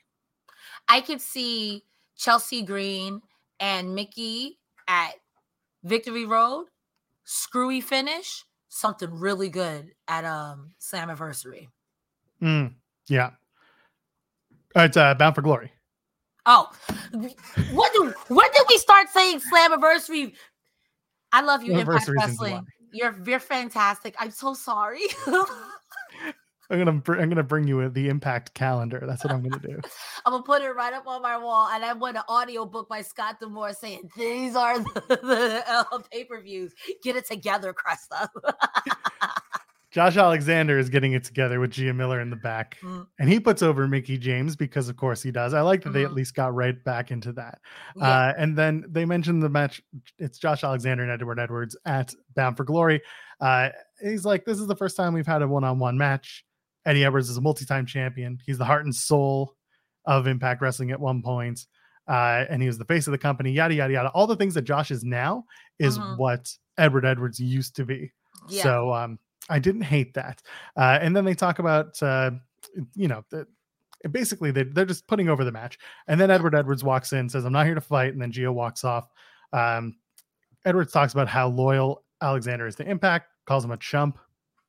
I 0.88 1.00
could 1.00 1.20
see 1.20 1.84
Chelsea 2.16 2.62
Green 2.62 3.20
and 3.60 3.94
Mickie 3.94 4.58
at 4.86 5.12
Victory 5.84 6.24
Road, 6.24 6.66
screwy 7.24 7.80
finish, 7.80 8.44
something 8.68 9.10
really 9.10 9.48
good 9.48 9.92
at 10.06 10.24
um 10.24 10.72
Slammiversary. 10.80 11.68
Mm, 12.42 12.74
yeah. 13.08 13.30
Uh, 14.76 14.82
It's 14.82 14.96
uh, 14.96 15.14
Bound 15.14 15.34
for 15.34 15.42
Glory. 15.42 15.72
Oh, 16.46 16.70
what 17.72 17.92
do 17.92 18.14
when 18.28 18.50
did 18.52 18.62
we 18.68 18.78
start 18.78 19.08
saying 19.10 19.40
Slammiversary? 19.40 20.34
I 21.32 21.42
love 21.42 21.62
you, 21.62 21.72
Impact 21.72 21.88
Slammiversary 21.88 21.98
is 22.00 22.08
in 22.08 22.14
Wrestling. 22.16 22.66
You're 22.92 23.16
you're 23.26 23.40
fantastic. 23.40 24.14
I'm 24.18 24.30
so 24.30 24.54
sorry. 24.54 25.02
I'm 26.70 26.78
gonna 26.78 26.92
br- 26.92 27.18
I'm 27.18 27.28
gonna 27.30 27.42
bring 27.42 27.66
you 27.66 27.88
the 27.88 28.08
Impact 28.08 28.52
calendar. 28.54 29.02
That's 29.06 29.24
what 29.24 29.32
I'm 29.32 29.42
gonna 29.42 29.58
do. 29.62 29.80
I'm 30.26 30.32
gonna 30.32 30.42
put 30.42 30.62
it 30.62 30.70
right 30.70 30.92
up 30.92 31.06
on 31.06 31.22
my 31.22 31.36
wall, 31.38 31.68
and 31.72 31.84
I 31.84 31.92
want 31.94 32.16
an 32.16 32.24
audio 32.28 32.64
book 32.66 32.88
by 32.88 33.00
Scott 33.02 33.40
D'Amore 33.40 33.72
saying 33.72 34.10
these 34.16 34.54
are 34.54 34.78
the, 34.78 35.02
the 35.08 35.64
uh, 35.66 35.98
pay 36.12 36.24
per 36.24 36.40
views. 36.42 36.74
Get 37.02 37.16
it 37.16 37.26
together, 37.26 37.72
Cresta. 37.74 38.28
Josh 39.90 40.18
Alexander 40.18 40.78
is 40.78 40.90
getting 40.90 41.14
it 41.14 41.24
together 41.24 41.58
with 41.60 41.70
Gia 41.70 41.94
Miller 41.94 42.20
in 42.20 42.28
the 42.28 42.36
back, 42.36 42.76
Mm. 42.82 43.06
and 43.18 43.28
he 43.28 43.40
puts 43.40 43.62
over 43.62 43.88
Mickie 43.88 44.18
James 44.18 44.54
because, 44.54 44.90
of 44.90 44.96
course, 44.98 45.22
he 45.22 45.30
does. 45.30 45.54
I 45.54 45.62
like 45.62 45.82
that 45.84 45.94
they 45.94 46.04
at 46.04 46.10
Mhm. 46.10 46.14
least 46.16 46.34
got 46.34 46.54
right 46.54 46.84
back 46.84 47.10
into 47.10 47.32
that. 47.32 47.58
Yeah. 47.96 48.06
Uh, 48.06 48.34
and 48.36 48.56
then 48.56 48.84
they 48.86 49.06
mentioned 49.06 49.42
the 49.42 49.48
match. 49.48 49.80
It's 50.18 50.38
Josh 50.38 50.62
Alexander 50.62 51.04
and 51.04 51.10
Edward 51.10 51.40
Edwards 51.40 51.74
at 51.86 52.14
Bound 52.36 52.58
for 52.58 52.64
Glory. 52.64 53.00
Uh, 53.40 53.70
he's 54.02 54.26
like, 54.26 54.44
this 54.44 54.58
is 54.60 54.66
the 54.66 54.76
first 54.76 54.94
time 54.94 55.14
we've 55.14 55.26
had 55.26 55.40
a 55.40 55.48
one-on-one 55.48 55.96
match. 55.96 56.44
Eddie 56.88 57.04
Edwards 57.04 57.28
is 57.28 57.36
a 57.36 57.40
multi-time 57.40 57.84
champion. 57.86 58.40
He's 58.46 58.56
the 58.58 58.64
heart 58.64 58.84
and 58.84 58.94
soul 58.94 59.54
of 60.06 60.26
Impact 60.26 60.62
Wrestling 60.62 60.90
at 60.90 60.98
one 60.98 61.22
point. 61.22 61.66
Uh, 62.08 62.46
and 62.48 62.62
he 62.62 62.66
was 62.68 62.78
the 62.78 62.84
face 62.86 63.06
of 63.06 63.10
the 63.10 63.18
company, 63.18 63.52
yada 63.52 63.74
yada 63.74 63.92
yada. 63.92 64.08
All 64.14 64.26
the 64.26 64.36
things 64.36 64.54
that 64.54 64.62
Josh 64.62 64.90
is 64.90 65.04
now 65.04 65.44
is 65.78 65.98
Mhm. 65.98 66.16
what 66.16 66.50
Edward 66.78 67.04
Edwards 67.04 67.38
used 67.38 67.76
to 67.76 67.84
be. 67.84 68.10
yeah. 68.48 68.62
So 68.62 68.94
um, 68.94 69.18
I 69.50 69.58
didn't 69.58 69.82
hate 69.82 70.14
that. 70.14 70.40
Uh, 70.76 70.98
and 71.02 71.14
then 71.14 71.26
they 71.26 71.34
talk 71.34 71.58
about, 71.58 72.02
uh, 72.02 72.30
you 72.94 73.08
know, 73.08 73.22
the, 73.30 73.46
basically 74.10 74.50
they, 74.50 74.62
they're 74.62 74.86
just 74.86 75.06
putting 75.06 75.28
over 75.28 75.44
the 75.44 75.52
match. 75.52 75.78
And 76.06 76.18
then 76.18 76.30
Edward 76.30 76.54
Edwards 76.54 76.82
walks 76.82 77.12
in, 77.12 77.28
says, 77.28 77.44
I'm 77.44 77.52
not 77.52 77.66
here 77.66 77.74
to 77.74 77.80
fight. 77.82 78.14
And 78.14 78.22
then 78.22 78.32
Gio 78.32 78.54
walks 78.54 78.84
off. 78.84 79.06
Um, 79.52 79.96
Edwards 80.64 80.92
talks 80.92 81.12
about 81.12 81.28
how 81.28 81.48
loyal 81.48 82.04
Alexander 82.22 82.66
is 82.66 82.76
to 82.76 82.88
Impact, 82.88 83.26
calls 83.46 83.64
him 83.64 83.70
a 83.72 83.76
chump. 83.76 84.18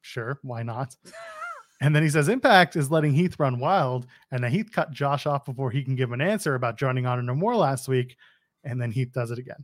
Sure, 0.01 0.39
why 0.41 0.63
not? 0.63 0.93
And 1.81 1.95
then 1.95 2.03
he 2.03 2.09
says 2.09 2.27
Impact 2.27 2.75
is 2.75 2.91
letting 2.91 3.13
Heath 3.13 3.39
run 3.39 3.59
wild, 3.59 4.05
and 4.31 4.43
then 4.43 4.51
Heath 4.51 4.71
cut 4.71 4.91
Josh 4.91 5.25
off 5.25 5.45
before 5.45 5.71
he 5.71 5.83
can 5.83 5.95
give 5.95 6.11
an 6.11 6.21
answer 6.21 6.55
about 6.55 6.77
joining 6.77 7.05
Honor 7.05 7.21
No 7.21 7.35
More 7.35 7.55
last 7.55 7.87
week. 7.87 8.17
And 8.63 8.81
then 8.81 8.91
Heath 8.91 9.11
does 9.13 9.31
it 9.31 9.39
again. 9.39 9.63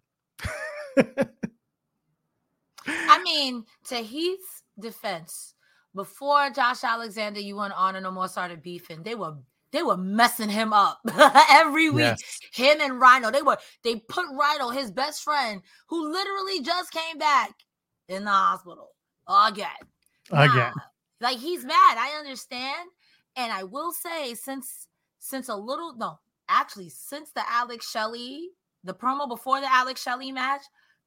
I 2.88 3.22
mean, 3.24 3.66
to 3.88 3.96
Heath's 3.96 4.64
defense, 4.80 5.56
before 5.94 6.50
Josh 6.52 6.84
Alexander, 6.84 7.42
you 7.42 7.60
and 7.60 7.74
Honor 7.74 8.00
No 8.00 8.12
More 8.12 8.30
started 8.30 8.62
beefing, 8.62 9.04
they 9.04 9.16
were 9.16 9.36
they 9.72 9.84
were 9.84 9.98
messing 9.98 10.50
him 10.50 10.72
up 10.72 11.00
every 11.52 11.90
week. 11.90 12.04
Yes. 12.04 12.40
Him 12.54 12.80
and 12.80 13.00
Rhino, 13.00 13.30
they 13.30 13.42
were 13.42 13.58
they 13.84 13.98
put 13.98 14.26
Rhino, 14.32 14.70
his 14.70 14.90
best 14.90 15.22
friend, 15.22 15.62
who 15.88 16.14
literally 16.14 16.62
just 16.62 16.92
came 16.92 17.18
back 17.18 17.52
in 18.08 18.24
the 18.24 18.32
hospital 18.32 18.92
again. 19.28 19.68
Again. 20.32 20.72
Nah, 20.76 20.82
like 21.22 21.38
he's 21.38 21.64
mad. 21.64 21.98
I 21.98 22.16
understand, 22.20 22.90
and 23.36 23.52
I 23.52 23.64
will 23.64 23.92
say 23.92 24.34
since 24.34 24.88
since 25.20 25.50
a 25.50 25.56
little 25.56 25.96
no, 25.96 26.20
actually 26.50 26.90
since 26.90 27.32
the 27.32 27.44
Alex 27.50 27.90
Shelley 27.90 28.52
the 28.86 28.94
promo 28.94 29.28
before 29.28 29.60
the 29.60 29.72
Alex 29.72 30.02
Shelley 30.02 30.32
match, 30.32 30.62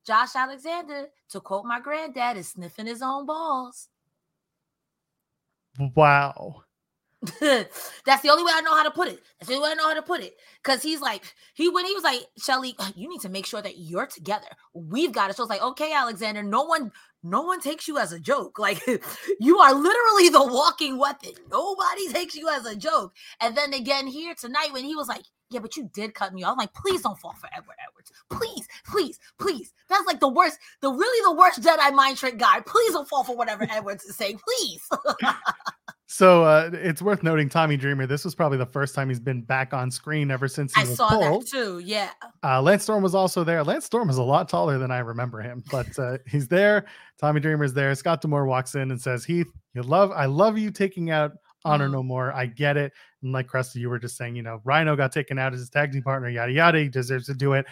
Josh 0.04 0.34
Alexander, 0.34 1.06
to 1.30 1.40
quote 1.40 1.64
my 1.64 1.80
granddad, 1.80 2.36
is 2.36 2.48
sniffing 2.48 2.86
his 2.86 3.02
own 3.02 3.24
balls. 3.24 3.88
Wow. 5.94 6.64
That's 7.40 8.22
the 8.22 8.30
only 8.30 8.44
way 8.44 8.52
I 8.54 8.60
know 8.60 8.76
how 8.76 8.82
to 8.82 8.90
put 8.90 9.08
it. 9.08 9.20
That's 9.38 9.48
the 9.48 9.54
only 9.54 9.68
way 9.68 9.72
I 9.72 9.74
know 9.74 9.88
how 9.88 9.94
to 9.94 10.02
put 10.02 10.20
it. 10.20 10.36
Cause 10.62 10.82
he's 10.82 11.00
like, 11.00 11.34
he 11.54 11.68
when 11.68 11.84
he 11.84 11.94
was 11.94 12.04
like, 12.04 12.22
Shelley, 12.38 12.76
you 12.94 13.08
need 13.08 13.20
to 13.22 13.28
make 13.28 13.46
sure 13.46 13.62
that 13.62 13.78
you're 13.78 14.06
together. 14.06 14.48
We've 14.72 15.12
got 15.12 15.30
it. 15.30 15.36
So 15.36 15.44
it's 15.44 15.50
like, 15.50 15.62
okay, 15.62 15.92
Alexander, 15.92 16.42
no 16.42 16.62
one, 16.64 16.92
no 17.22 17.42
one 17.42 17.60
takes 17.60 17.88
you 17.88 17.98
as 17.98 18.12
a 18.12 18.20
joke. 18.20 18.58
Like 18.58 18.80
you 19.40 19.58
are 19.58 19.74
literally 19.74 20.28
the 20.28 20.46
walking 20.46 20.98
weapon. 20.98 21.32
Nobody 21.50 22.08
takes 22.08 22.34
you 22.34 22.48
as 22.48 22.66
a 22.66 22.76
joke. 22.76 23.14
And 23.40 23.56
then 23.56 23.74
again 23.74 24.06
here 24.06 24.34
tonight 24.34 24.72
when 24.72 24.84
he 24.84 24.94
was 24.94 25.08
like, 25.08 25.24
yeah, 25.50 25.60
but 25.60 25.76
you 25.76 25.90
did 25.94 26.14
cut 26.14 26.34
me 26.34 26.42
off. 26.42 26.52
I'm 26.52 26.58
like, 26.58 26.74
please 26.74 27.02
don't 27.02 27.18
fall 27.18 27.34
for 27.40 27.48
Edward 27.56 27.76
Edwards. 27.88 28.12
Please, 28.30 28.68
please, 28.86 29.18
please. 29.38 29.72
That's 29.88 30.06
like 30.06 30.20
the 30.20 30.28
worst, 30.28 30.58
the 30.82 30.92
really 30.92 31.24
the 31.24 31.40
worst 31.40 31.62
Jedi 31.62 31.92
mind 31.94 32.18
trick 32.18 32.38
guy. 32.38 32.60
Please 32.60 32.92
don't 32.92 33.08
fall 33.08 33.24
for 33.24 33.36
whatever 33.36 33.66
Edwards 33.70 34.04
is 34.04 34.16
saying. 34.16 34.38
Please. 34.38 34.88
So 36.10 36.42
uh, 36.42 36.70
it's 36.72 37.02
worth 37.02 37.22
noting 37.22 37.50
Tommy 37.50 37.76
Dreamer. 37.76 38.06
This 38.06 38.24
was 38.24 38.34
probably 38.34 38.56
the 38.56 38.64
first 38.64 38.94
time 38.94 39.10
he's 39.10 39.20
been 39.20 39.42
back 39.42 39.74
on 39.74 39.90
screen 39.90 40.30
ever 40.30 40.48
since 40.48 40.74
he 40.74 40.80
I 40.80 40.84
was 40.84 40.96
saw 40.96 41.10
pulled. 41.10 41.42
that 41.42 41.48
too. 41.50 41.80
Yeah. 41.80 42.08
Uh, 42.42 42.62
Lance 42.62 42.84
Storm 42.84 43.02
was 43.02 43.14
also 43.14 43.44
there. 43.44 43.62
Lance 43.62 43.84
Storm 43.84 44.08
is 44.08 44.16
a 44.16 44.22
lot 44.22 44.48
taller 44.48 44.78
than 44.78 44.90
I 44.90 45.00
remember 45.00 45.42
him, 45.42 45.62
but 45.70 45.86
uh, 45.98 46.16
he's 46.26 46.48
there. 46.48 46.86
Tommy 47.20 47.40
Dreamer's 47.40 47.74
there. 47.74 47.94
Scott 47.94 48.22
D'Amore 48.22 48.46
walks 48.46 48.74
in 48.74 48.90
and 48.90 48.98
says, 48.98 49.22
"Heath, 49.22 49.52
you 49.74 49.82
love, 49.82 50.10
I 50.12 50.24
love 50.24 50.56
you 50.56 50.70
taking 50.70 51.10
out 51.10 51.32
Honor 51.66 51.88
Mhm. 51.88 51.92
No 51.92 52.02
More. 52.02 52.32
I 52.32 52.46
get 52.46 52.78
it." 52.78 52.94
And 53.22 53.32
like 53.32 53.46
Cresta, 53.46 53.76
you 53.76 53.90
were 53.90 53.98
just 53.98 54.16
saying, 54.16 54.34
you 54.34 54.42
know, 54.42 54.62
Rhino 54.64 54.96
got 54.96 55.12
taken 55.12 55.38
out 55.38 55.52
as 55.52 55.60
his 55.60 55.68
tag 55.68 55.92
team 55.92 56.02
partner, 56.04 56.30
yada 56.30 56.52
yada. 56.52 56.78
He 56.78 56.88
deserves 56.88 57.26
to 57.26 57.34
do 57.34 57.52
it. 57.52 57.66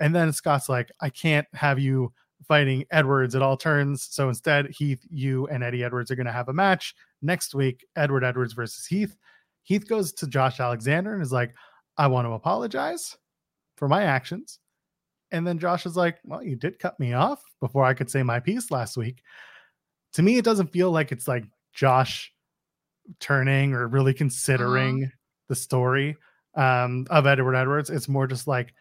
And 0.00 0.14
then 0.14 0.32
Scott's 0.32 0.70
like, 0.70 0.90
"I 1.02 1.10
can't 1.10 1.46
have 1.52 1.78
you 1.78 2.14
fighting 2.46 2.84
Edwards 2.90 3.34
at 3.34 3.42
all 3.42 3.56
turns. 3.56 4.08
So 4.10 4.28
instead, 4.28 4.68
Heath, 4.70 5.04
you 5.10 5.46
and 5.48 5.62
Eddie 5.62 5.84
Edwards 5.84 6.10
are 6.10 6.16
going 6.16 6.26
to 6.26 6.32
have 6.32 6.48
a 6.48 6.54
match 6.54 6.94
next 7.22 7.54
week. 7.54 7.84
Edward 7.96 8.24
Edwards 8.24 8.52
versus 8.52 8.86
Heath. 8.86 9.16
Heath 9.62 9.88
goes 9.88 10.12
to 10.14 10.26
Josh 10.26 10.60
Alexander 10.60 11.14
and 11.14 11.22
is 11.22 11.32
like, 11.32 11.54
I 11.96 12.06
want 12.06 12.26
to 12.26 12.32
apologize 12.32 13.16
for 13.76 13.88
my 13.88 14.04
actions. 14.04 14.58
And 15.32 15.46
then 15.46 15.58
Josh 15.58 15.86
is 15.86 15.96
like, 15.96 16.18
Well, 16.24 16.42
you 16.42 16.56
did 16.56 16.78
cut 16.78 16.98
me 17.00 17.12
off 17.12 17.42
before 17.60 17.84
I 17.84 17.94
could 17.94 18.10
say 18.10 18.22
my 18.22 18.40
piece 18.40 18.70
last 18.70 18.96
week. 18.96 19.22
To 20.14 20.22
me, 20.22 20.36
it 20.36 20.44
doesn't 20.44 20.72
feel 20.72 20.90
like 20.90 21.10
it's 21.10 21.26
like 21.26 21.44
Josh 21.72 22.32
turning 23.20 23.72
or 23.72 23.88
really 23.88 24.14
considering 24.14 25.10
the 25.48 25.54
story 25.56 26.16
um, 26.54 27.06
of 27.10 27.26
Edward 27.26 27.56
Edwards. 27.56 27.90
It's 27.90 28.08
more 28.08 28.26
just 28.26 28.46
like 28.46 28.74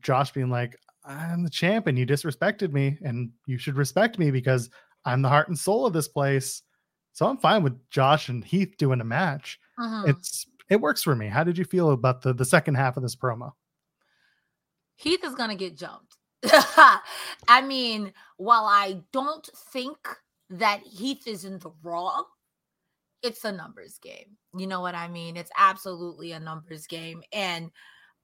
Josh 0.00 0.30
being 0.32 0.50
like, 0.50 0.76
I'm 1.08 1.42
the 1.42 1.50
champ 1.50 1.86
and 1.86 1.98
you 1.98 2.06
disrespected 2.06 2.72
me, 2.72 2.98
and 3.02 3.30
you 3.46 3.56
should 3.58 3.76
respect 3.76 4.18
me 4.18 4.30
because 4.30 4.68
I'm 5.04 5.22
the 5.22 5.28
heart 5.28 5.48
and 5.48 5.58
soul 5.58 5.86
of 5.86 5.92
this 5.94 6.08
place. 6.08 6.62
So 7.14 7.26
I'm 7.26 7.38
fine 7.38 7.62
with 7.62 7.78
Josh 7.90 8.28
and 8.28 8.44
Heath 8.44 8.74
doing 8.76 9.00
a 9.00 9.04
match. 9.04 9.58
Mhm. 9.78 10.08
It's 10.08 10.46
it 10.68 10.80
works 10.80 11.02
for 11.02 11.16
me. 11.16 11.28
How 11.28 11.44
did 11.44 11.56
you 11.56 11.64
feel 11.64 11.90
about 11.90 12.22
the 12.22 12.34
the 12.34 12.44
second 12.44 12.74
half 12.74 12.96
of 12.96 13.02
this 13.02 13.16
promo? 13.16 13.52
Heath 14.96 15.24
is 15.24 15.34
gonna 15.34 15.54
get 15.56 15.76
jumped. 15.76 16.16
I 16.44 17.62
mean, 17.66 18.12
while 18.36 18.66
I 18.66 19.02
don't 19.12 19.48
think 19.72 19.96
that 20.50 20.82
Heath 20.82 21.26
is 21.26 21.44
in 21.44 21.58
the 21.58 21.70
wrong, 21.82 22.24
it's 23.22 23.44
a 23.44 23.52
numbers 23.52 23.98
game. 23.98 24.36
You 24.56 24.66
know 24.66 24.80
what 24.80 24.94
I 24.94 25.08
mean? 25.08 25.36
It's 25.36 25.50
absolutely 25.56 26.32
a 26.32 26.40
numbers 26.40 26.86
game. 26.86 27.22
And 27.32 27.70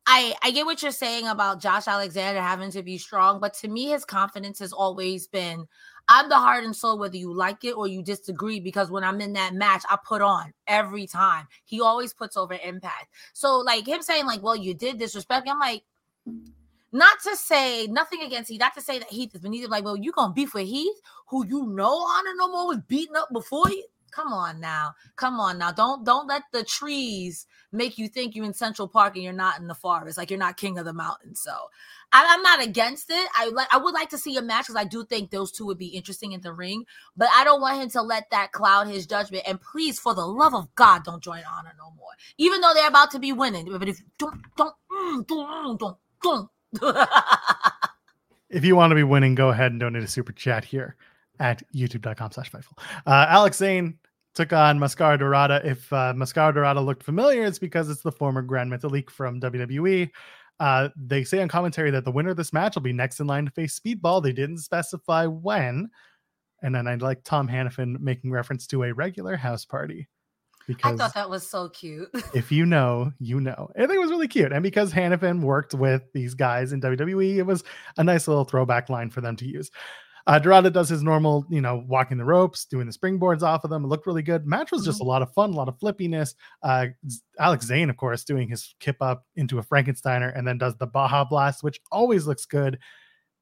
I 0.06 0.34
I 0.42 0.50
get 0.50 0.66
what 0.66 0.82
you're 0.82 0.92
saying 0.92 1.26
about 1.26 1.60
Josh 1.60 1.88
Alexander 1.88 2.40
having 2.40 2.70
to 2.72 2.82
be 2.82 2.98
strong, 2.98 3.40
but 3.40 3.54
to 3.54 3.68
me, 3.68 3.86
his 3.86 4.04
confidence 4.04 4.58
has 4.58 4.72
always 4.72 5.26
been 5.26 5.66
I'm 6.08 6.28
the 6.28 6.36
heart 6.36 6.64
and 6.64 6.76
soul, 6.76 6.98
whether 6.98 7.16
you 7.16 7.32
like 7.32 7.64
it 7.64 7.72
or 7.72 7.86
you 7.86 8.02
disagree, 8.02 8.60
because 8.60 8.90
when 8.90 9.04
I'm 9.04 9.20
in 9.20 9.32
that 9.34 9.54
match, 9.54 9.84
I 9.88 9.96
put 10.04 10.20
on 10.20 10.52
every 10.66 11.06
time. 11.06 11.46
He 11.64 11.80
always 11.80 12.12
puts 12.12 12.36
over 12.36 12.58
impact. 12.62 13.06
So, 13.32 13.58
like 13.58 13.86
him 13.88 14.02
saying, 14.02 14.26
like, 14.26 14.42
well, 14.42 14.56
you 14.56 14.74
did 14.74 14.98
disrespect 14.98 15.46
me, 15.46 15.52
I'm 15.52 15.58
like, 15.58 15.82
not 16.92 17.16
to 17.24 17.36
say 17.36 17.86
nothing 17.86 18.20
against 18.22 18.50
Heath, 18.50 18.60
not 18.60 18.74
to 18.74 18.80
say 18.80 18.98
that 18.98 19.08
Heath 19.08 19.34
is 19.34 19.40
beneath 19.40 19.68
like, 19.68 19.84
well, 19.84 19.96
you 19.96 20.12
gonna 20.12 20.32
beef 20.32 20.54
with 20.54 20.66
Heath, 20.66 20.96
who 21.28 21.46
you 21.46 21.66
know 21.66 22.06
Honor 22.06 22.34
No 22.36 22.48
More 22.48 22.68
was 22.68 22.78
beaten 22.86 23.16
up 23.16 23.32
before 23.32 23.68
you. 23.70 23.84
Come 24.14 24.32
on 24.32 24.60
now. 24.60 24.94
Come 25.16 25.40
on 25.40 25.58
now. 25.58 25.72
Don't 25.72 26.04
don't 26.04 26.28
let 26.28 26.44
the 26.52 26.62
trees 26.62 27.46
make 27.72 27.98
you 27.98 28.06
think 28.06 28.36
you're 28.36 28.44
in 28.44 28.54
Central 28.54 28.86
Park 28.86 29.16
and 29.16 29.24
you're 29.24 29.32
not 29.32 29.58
in 29.58 29.66
the 29.66 29.74
forest, 29.74 30.16
like 30.16 30.30
you're 30.30 30.38
not 30.38 30.56
king 30.56 30.78
of 30.78 30.84
the 30.84 30.92
mountain. 30.92 31.34
So 31.34 31.52
I, 32.12 32.24
I'm 32.30 32.42
not 32.42 32.62
against 32.62 33.10
it. 33.10 33.28
I 33.34 33.48
like 33.48 33.66
I 33.72 33.78
would 33.78 33.92
like 33.92 34.10
to 34.10 34.18
see 34.18 34.36
a 34.36 34.42
match 34.42 34.66
because 34.66 34.80
I 34.80 34.84
do 34.84 35.04
think 35.04 35.30
those 35.30 35.50
two 35.50 35.66
would 35.66 35.78
be 35.78 35.88
interesting 35.88 36.30
in 36.30 36.42
the 36.42 36.52
ring, 36.52 36.84
but 37.16 37.28
I 37.34 37.42
don't 37.42 37.60
want 37.60 37.82
him 37.82 37.90
to 37.90 38.02
let 38.02 38.30
that 38.30 38.52
cloud 38.52 38.86
his 38.86 39.04
judgment. 39.04 39.42
And 39.48 39.60
please, 39.60 39.98
for 39.98 40.14
the 40.14 40.26
love 40.26 40.54
of 40.54 40.72
God, 40.76 41.02
don't 41.02 41.22
join 41.22 41.42
Honor 41.50 41.74
no 41.76 41.90
more. 41.96 42.12
Even 42.38 42.60
though 42.60 42.72
they're 42.72 42.88
about 42.88 43.10
to 43.12 43.18
be 43.18 43.32
winning. 43.32 43.66
But 43.68 43.88
if 43.88 44.00
don't 44.16 44.40
don't 44.56 44.74
mm, 44.92 45.26
don't 45.26 45.80
don't 45.80 45.96
don't 46.22 47.08
If 48.48 48.64
you 48.64 48.76
want 48.76 48.92
to 48.92 48.94
be 48.94 49.02
winning, 49.02 49.34
go 49.34 49.48
ahead 49.48 49.72
and 49.72 49.80
donate 49.80 50.04
a 50.04 50.08
super 50.08 50.32
chat 50.32 50.64
here 50.64 50.94
at 51.40 51.62
youtube.com 51.74 52.30
slash 52.30 52.50
Fightful. 52.50 52.78
Uh, 53.06 53.26
Alex 53.28 53.58
Zayne 53.58 53.98
took 54.34 54.52
on 54.52 54.78
Mascara 54.78 55.18
Dorada. 55.18 55.60
If 55.64 55.92
uh, 55.92 56.12
Mascara 56.14 56.52
Dorada 56.52 56.80
looked 56.80 57.02
familiar, 57.02 57.44
it's 57.44 57.58
because 57.58 57.88
it's 57.88 58.02
the 58.02 58.12
former 58.12 58.42
Gran 58.42 58.68
Metalik 58.68 59.10
from 59.10 59.40
WWE. 59.40 60.10
Uh, 60.60 60.88
they 60.96 61.24
say 61.24 61.40
on 61.40 61.48
commentary 61.48 61.90
that 61.90 62.04
the 62.04 62.10
winner 62.10 62.30
of 62.30 62.36
this 62.36 62.52
match 62.52 62.74
will 62.74 62.82
be 62.82 62.92
next 62.92 63.20
in 63.20 63.26
line 63.26 63.44
to 63.44 63.50
face 63.50 63.78
Speedball. 63.78 64.22
They 64.22 64.32
didn't 64.32 64.58
specify 64.58 65.26
when. 65.26 65.88
And 66.62 66.74
then 66.74 66.86
I'd 66.86 67.02
like 67.02 67.24
Tom 67.24 67.48
Hannifan 67.48 68.00
making 68.00 68.30
reference 68.30 68.66
to 68.68 68.84
a 68.84 68.94
regular 68.94 69.36
house 69.36 69.64
party. 69.64 70.08
Because 70.66 70.98
I 70.98 71.04
thought 71.04 71.14
that 71.14 71.28
was 71.28 71.46
so 71.46 71.68
cute. 71.68 72.08
if 72.34 72.50
you 72.50 72.64
know, 72.64 73.12
you 73.18 73.38
know. 73.38 73.70
I 73.76 73.80
think 73.80 73.94
it 73.94 74.00
was 74.00 74.10
really 74.10 74.28
cute. 74.28 74.52
And 74.52 74.62
because 74.62 74.92
Hannifan 74.92 75.42
worked 75.42 75.74
with 75.74 76.02
these 76.14 76.34
guys 76.34 76.72
in 76.72 76.80
WWE, 76.80 77.36
it 77.36 77.42
was 77.42 77.64
a 77.98 78.04
nice 78.04 78.26
little 78.26 78.44
throwback 78.44 78.88
line 78.88 79.10
for 79.10 79.20
them 79.20 79.36
to 79.36 79.46
use. 79.46 79.70
Uh, 80.26 80.38
Dorada 80.38 80.70
does 80.70 80.88
his 80.88 81.02
normal, 81.02 81.44
you 81.50 81.60
know, 81.60 81.84
walking 81.86 82.16
the 82.16 82.24
ropes, 82.24 82.64
doing 82.64 82.86
the 82.86 82.92
springboards 82.92 83.42
off 83.42 83.64
of 83.64 83.70
them. 83.70 83.84
It 83.84 83.88
looked 83.88 84.06
really 84.06 84.22
good. 84.22 84.46
Match 84.46 84.72
was 84.72 84.84
just 84.84 85.02
a 85.02 85.04
lot 85.04 85.20
of 85.20 85.32
fun, 85.34 85.50
a 85.50 85.56
lot 85.56 85.68
of 85.68 85.78
flippiness. 85.78 86.34
Uh, 86.62 86.86
Alex 87.38 87.66
Zayne, 87.66 87.90
of 87.90 87.98
course, 87.98 88.24
doing 88.24 88.48
his 88.48 88.74
kip 88.80 88.96
up 89.02 89.26
into 89.36 89.58
a 89.58 89.62
Frankensteiner 89.62 90.36
and 90.36 90.46
then 90.46 90.56
does 90.56 90.76
the 90.76 90.86
Baja 90.86 91.24
Blast, 91.24 91.62
which 91.62 91.78
always 91.92 92.26
looks 92.26 92.46
good. 92.46 92.78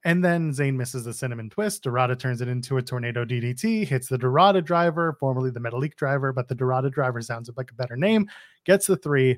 And 0.05 0.23
then 0.23 0.51
Zayne 0.51 0.75
misses 0.75 1.05
the 1.05 1.13
cinnamon 1.13 1.49
twist. 1.49 1.83
Dorada 1.83 2.17
turns 2.17 2.41
it 2.41 2.49
into 2.49 2.75
a 2.75 2.81
tornado 2.81 3.23
DDT, 3.23 3.87
hits 3.87 4.09
the 4.09 4.17
Dorada 4.17 4.61
driver, 4.61 5.15
formerly 5.17 5.49
the 5.49 5.61
Metalik 5.61 5.95
driver, 5.95 6.33
but 6.33 6.49
the 6.49 6.55
Dorada 6.55 6.89
driver 6.89 7.21
sounds 7.21 7.49
like 7.55 7.71
a 7.71 7.75
better 7.75 7.95
name. 7.95 8.27
Gets 8.65 8.87
the 8.87 8.97
three. 8.97 9.37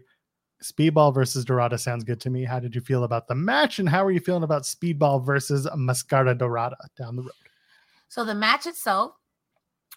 Speedball 0.66 1.14
versus 1.14 1.46
Dorada 1.46 1.78
sounds 1.78 2.04
good 2.04 2.20
to 2.22 2.30
me. 2.30 2.44
How 2.44 2.60
did 2.60 2.74
you 2.74 2.82
feel 2.82 3.04
about 3.04 3.28
the 3.28 3.36
match? 3.36 3.78
And 3.78 3.88
how 3.88 4.04
are 4.04 4.12
you 4.12 4.20
feeling 4.20 4.44
about 4.44 4.64
Speedball 4.64 5.24
versus 5.24 5.68
Mascara 5.76 6.34
Dorada 6.34 6.78
down 6.98 7.16
the 7.16 7.22
road? 7.22 7.32
So 8.08 8.26
the 8.26 8.34
match 8.34 8.66
itself 8.66 9.12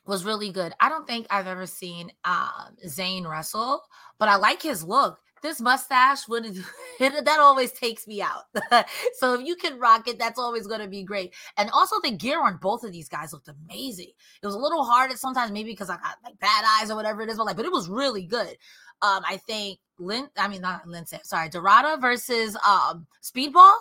was 0.06 0.24
really 0.24 0.50
good. 0.50 0.72
I 0.80 0.88
don't 0.88 1.06
think 1.06 1.26
I've 1.30 1.46
ever 1.46 1.66
seen 1.66 2.10
um, 2.24 2.76
Zayne 2.86 3.26
wrestle, 3.26 3.82
but 4.18 4.28
I 4.28 4.36
like 4.36 4.62
his 4.62 4.84
look. 4.84 5.18
This 5.40 5.60
mustache 5.60 6.26
would 6.28 6.44
that 6.98 7.36
always 7.38 7.72
takes 7.72 8.06
me 8.06 8.20
out. 8.20 8.44
so 9.18 9.34
if 9.34 9.46
you 9.46 9.54
can 9.56 9.78
rock 9.78 10.08
it, 10.08 10.18
that's 10.18 10.38
always 10.38 10.66
going 10.66 10.80
to 10.80 10.88
be 10.88 11.04
great. 11.04 11.32
And 11.56 11.70
also 11.70 11.96
the 12.02 12.10
gear 12.10 12.44
on 12.44 12.58
both 12.60 12.82
of 12.82 12.92
these 12.92 13.08
guys 13.08 13.32
looked 13.32 13.48
amazing. 13.48 14.10
It 14.42 14.46
was 14.46 14.56
a 14.56 14.58
little 14.58 14.84
hard 14.84 15.12
at 15.12 15.18
sometimes, 15.18 15.52
maybe 15.52 15.70
because 15.70 15.90
I 15.90 15.96
got 15.96 16.16
like 16.24 16.38
bad 16.40 16.64
eyes 16.66 16.90
or 16.90 16.96
whatever 16.96 17.22
it 17.22 17.30
is, 17.30 17.36
but 17.36 17.46
like, 17.46 17.56
but 17.56 17.66
it 17.66 17.72
was 17.72 17.88
really 17.88 18.26
good. 18.26 18.56
Um, 19.02 19.22
I 19.26 19.36
think 19.46 19.78
Lin, 19.98 20.28
I 20.36 20.48
mean 20.48 20.60
not 20.60 20.86
Lindsay, 20.86 21.18
sorry, 21.22 21.48
Dorada 21.48 21.96
versus 22.00 22.56
um 22.66 23.06
Speedball 23.22 23.76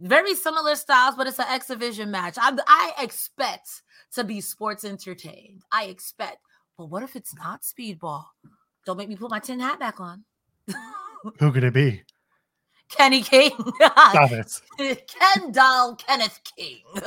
very 0.00 0.34
similar 0.34 0.74
styles, 0.74 1.14
but 1.16 1.26
it's 1.26 1.38
an 1.38 1.46
exhibition 1.50 2.10
match. 2.10 2.36
I, 2.38 2.56
I 2.66 3.02
expect 3.02 3.82
to 4.14 4.24
be 4.24 4.40
sports 4.40 4.84
entertained. 4.84 5.62
I 5.72 5.84
expect. 5.84 6.38
But 6.76 6.90
what 6.90 7.02
if 7.02 7.16
it's 7.16 7.34
not 7.34 7.62
speedball? 7.62 8.24
Don't 8.84 8.98
make 8.98 9.08
me 9.08 9.16
put 9.16 9.30
my 9.30 9.38
tin 9.38 9.60
hat 9.60 9.78
back 9.78 9.98
on. 10.00 10.24
Who 11.38 11.50
could 11.50 11.64
it 11.64 11.72
be? 11.72 12.02
Kenny 12.90 13.22
King. 13.22 13.50
Stop 13.76 14.30
it. 14.32 14.60
Ken 15.08 15.50
Doll 15.50 15.96
Kenneth 15.96 16.40
King. 16.56 16.82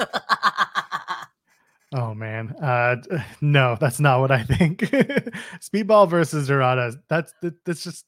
Oh 1.94 2.14
man. 2.14 2.56
Uh 2.62 2.98
no, 3.42 3.78
that's 3.80 4.00
not 4.00 4.20
what 4.20 4.32
I 4.32 4.44
think. 4.44 4.80
Speedball 5.60 6.10
versus 6.10 6.48
Dorada. 6.48 6.94
That's 7.10 7.34
that's 7.66 7.84
just 7.84 8.06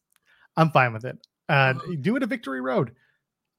I'm 0.58 0.72
fine 0.72 0.94
with 0.94 1.06
it. 1.06 1.18
Uh 1.50 1.74
do 2.02 2.16
it 2.16 2.24
a 2.24 2.28
victory 2.28 2.62
road. 2.62 2.92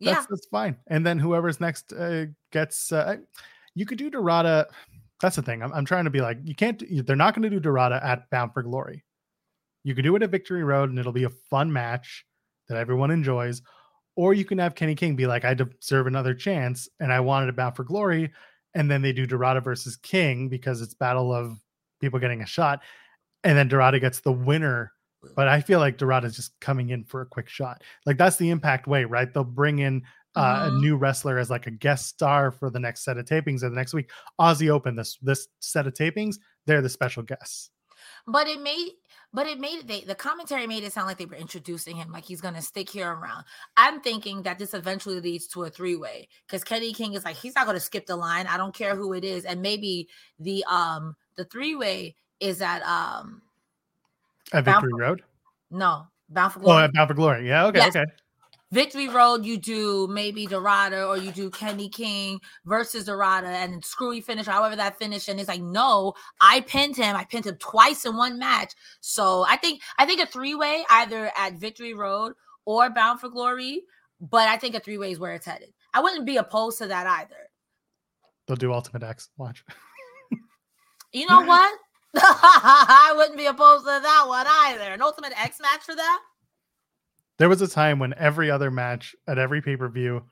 That's 0.02 0.20
yeah. 0.22 0.26
that's 0.28 0.46
fine. 0.46 0.76
And 0.88 1.06
then 1.06 1.18
whoever's 1.18 1.60
next 1.60 1.92
uh, 1.92 2.26
gets. 2.50 2.90
Uh, 2.90 3.18
you 3.74 3.86
could 3.86 3.98
do 3.98 4.10
Dorada. 4.10 4.66
That's 5.20 5.36
the 5.36 5.42
thing. 5.42 5.62
I'm, 5.62 5.72
I'm 5.72 5.84
trying 5.84 6.04
to 6.04 6.10
be 6.10 6.20
like 6.20 6.38
you 6.42 6.54
can't. 6.54 6.82
They're 7.06 7.14
not 7.16 7.34
going 7.34 7.44
to 7.44 7.50
do 7.50 7.60
Dorada 7.60 8.00
at 8.02 8.28
Bound 8.30 8.52
for 8.52 8.62
Glory. 8.62 9.04
You 9.84 9.94
could 9.94 10.02
do 10.02 10.16
it 10.16 10.22
at 10.22 10.30
Victory 10.30 10.64
Road, 10.64 10.90
and 10.90 10.98
it'll 10.98 11.12
be 11.12 11.24
a 11.24 11.30
fun 11.30 11.72
match 11.72 12.24
that 12.68 12.78
everyone 12.78 13.10
enjoys. 13.12 13.62
Or 14.16 14.34
you 14.34 14.44
can 14.44 14.58
have 14.58 14.74
Kenny 14.74 14.94
King 14.94 15.16
be 15.16 15.26
like, 15.26 15.44
I 15.44 15.54
deserve 15.54 16.06
another 16.06 16.34
chance, 16.34 16.88
and 17.00 17.12
I 17.12 17.20
wanted 17.20 17.48
a 17.48 17.52
Bound 17.52 17.76
for 17.76 17.84
Glory, 17.84 18.30
and 18.74 18.90
then 18.90 19.02
they 19.02 19.12
do 19.12 19.26
Dorada 19.26 19.60
versus 19.60 19.96
King 19.96 20.48
because 20.48 20.80
it's 20.80 20.94
battle 20.94 21.32
of 21.32 21.58
people 22.00 22.18
getting 22.18 22.42
a 22.42 22.46
shot, 22.46 22.80
and 23.44 23.56
then 23.56 23.68
Dorada 23.68 24.00
gets 24.00 24.20
the 24.20 24.32
winner 24.32 24.92
but 25.36 25.46
I 25.46 25.60
feel 25.60 25.78
like 25.78 25.98
Dorada's 25.98 26.34
just 26.34 26.58
coming 26.58 26.90
in 26.90 27.04
for 27.04 27.20
a 27.20 27.26
quick 27.26 27.48
shot. 27.48 27.82
Like 28.06 28.18
that's 28.18 28.38
the 28.38 28.50
impact 28.50 28.88
way, 28.88 29.04
right? 29.04 29.32
They'll 29.32 29.44
bring 29.44 29.78
in 29.78 30.02
uh, 30.34 30.62
a 30.66 30.70
Mhm. 30.72 30.80
new 30.80 30.96
wrestler 30.96 31.38
as 31.38 31.48
like 31.48 31.68
a 31.68 31.70
guest 31.70 32.08
star 32.08 32.50
for 32.50 32.70
the 32.70 32.80
next 32.80 33.04
set 33.04 33.18
of 33.18 33.24
tapings 33.26 33.62
or 33.62 33.68
the 33.68 33.76
next 33.76 33.94
week. 33.94 34.10
Aussie 34.40 34.68
Open, 34.68 34.96
this 34.96 35.18
this 35.22 35.46
set 35.60 35.86
of 35.86 35.94
tapings, 35.94 36.38
they're 36.66 36.82
the 36.82 36.88
special 36.88 37.22
guests. 37.22 37.70
But 38.26 38.46
it 38.46 38.60
made 38.60 38.92
but 39.34 39.46
it 39.46 39.58
made 39.58 39.88
they 39.88 40.02
the 40.02 40.14
commentary 40.14 40.66
made 40.66 40.84
it 40.84 40.92
sound 40.92 41.06
like 41.08 41.18
they 41.18 41.24
were 41.26 41.36
introducing 41.36 41.96
him 41.96 42.12
like 42.12 42.24
he's 42.24 42.40
gonna 42.40 42.62
stick 42.62 42.88
here 42.88 43.10
around. 43.10 43.44
I'm 43.76 44.00
thinking 44.00 44.42
that 44.44 44.58
this 44.58 44.74
eventually 44.74 45.20
leads 45.20 45.46
to 45.48 45.64
a 45.64 45.70
three-way 45.70 46.28
because 46.46 46.62
Kenny 46.62 46.92
King 46.92 47.14
is 47.14 47.24
like 47.24 47.36
he's 47.36 47.54
not 47.54 47.66
gonna 47.66 47.80
skip 47.80 48.06
the 48.06 48.16
line. 48.16 48.46
I 48.46 48.56
don't 48.56 48.74
care 48.74 48.94
who 48.94 49.12
it 49.12 49.24
is. 49.24 49.44
And 49.44 49.60
maybe 49.62 50.08
the 50.38 50.64
um 50.68 51.16
the 51.36 51.44
three-way 51.46 52.14
is 52.40 52.60
at 52.62 52.82
um 52.82 53.42
At 54.52 54.64
Bound 54.64 54.82
Victory 54.82 54.92
Road. 54.94 55.22
no 55.70 56.06
Bound 56.28 56.52
for 56.52 56.60
Oh, 56.60 56.62
Glory. 56.62 56.84
at 56.84 56.92
Bound 56.92 57.08
for 57.08 57.14
Glory. 57.14 57.48
Yeah, 57.48 57.66
okay, 57.66 57.78
Yes. 57.78 57.96
okay. 57.96 58.04
Victory 58.72 59.08
Road, 59.08 59.44
you 59.44 59.58
do 59.58 60.08
maybe 60.10 60.46
Dorada 60.46 61.06
or 61.06 61.18
you 61.18 61.30
do 61.30 61.50
Kenny 61.50 61.90
King 61.90 62.40
versus 62.64 63.04
Dorada 63.04 63.48
and 63.48 63.84
screwy 63.84 64.22
finish, 64.22 64.46
however 64.46 64.74
that 64.76 64.98
finish. 64.98 65.28
And 65.28 65.38
it's 65.38 65.48
like, 65.48 65.60
no, 65.60 66.14
I 66.40 66.62
pinned 66.62 66.96
him. 66.96 67.14
I 67.14 67.24
pinned 67.24 67.46
him 67.46 67.56
twice 67.58 68.06
in 68.06 68.16
one 68.16 68.38
match. 68.38 68.72
So 69.00 69.44
I 69.46 69.56
think 69.56 69.82
I 69.98 70.06
think 70.06 70.22
a 70.22 70.26
three 70.26 70.54
way 70.54 70.84
either 70.90 71.30
at 71.36 71.54
Victory 71.54 71.92
Road 71.92 72.32
or 72.64 72.88
Bound 72.88 73.20
for 73.20 73.28
Glory, 73.28 73.82
but 74.20 74.48
I 74.48 74.56
think 74.56 74.74
a 74.74 74.80
three 74.80 74.96
way 74.96 75.12
is 75.12 75.18
where 75.18 75.34
it's 75.34 75.46
headed. 75.46 75.72
I 75.92 76.00
wouldn't 76.00 76.24
be 76.24 76.38
opposed 76.38 76.78
to 76.78 76.86
that 76.86 77.06
either. 77.06 77.50
They'll 78.46 78.56
do 78.56 78.72
Ultimate 78.72 79.02
X. 79.02 79.28
Watch. 79.36 79.64
You 81.14 81.26
know 81.26 81.42
what? 81.42 81.78
I 82.14 83.12
wouldn't 83.16 83.36
be 83.36 83.46
opposed 83.46 83.84
to 83.84 84.00
that 84.02 84.24
one 84.26 84.46
either. 84.48 84.92
An 84.92 85.02
Ultimate 85.02 85.32
X 85.38 85.60
match 85.60 85.82
for 85.82 85.94
that? 85.94 86.20
There 87.42 87.48
was 87.48 87.60
a 87.60 87.66
time 87.66 87.98
when 87.98 88.14
every 88.18 88.52
other 88.52 88.70
match 88.70 89.16
at 89.26 89.36
every 89.36 89.60
pay 89.60 89.76
per 89.76 89.88
view 89.88 90.22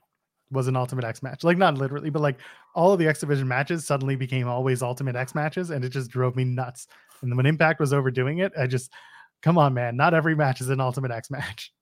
was 0.49 0.69
an 0.69 0.77
Ultimate 0.77 1.03
X 1.03 1.21
match. 1.21 1.43
Like 1.43 1.57
not 1.57 1.77
literally, 1.77 2.09
but 2.09 2.21
like 2.21 2.39
all 2.73 2.93
of 2.93 2.99
the 2.99 3.07
X 3.09 3.19
Division 3.19 3.49
matches 3.49 3.85
suddenly 3.85 4.15
became 4.15 4.47
always 4.47 4.81
Ultimate 4.81 5.17
X 5.17 5.35
matches, 5.35 5.71
and 5.71 5.83
it 5.83 5.89
just 5.89 6.09
drove 6.09 6.37
me 6.37 6.45
nuts. 6.45 6.87
And 7.21 7.29
then 7.29 7.35
when 7.35 7.45
Impact 7.45 7.81
was 7.81 7.91
overdoing 7.91 8.37
it, 8.37 8.53
I 8.57 8.65
just 8.65 8.93
come 9.41 9.57
on, 9.57 9.73
man, 9.73 9.97
not 9.97 10.13
every 10.13 10.35
match 10.35 10.61
is 10.61 10.69
an 10.69 10.79
Ultimate 10.79 11.11
X 11.11 11.29
match. 11.29 11.73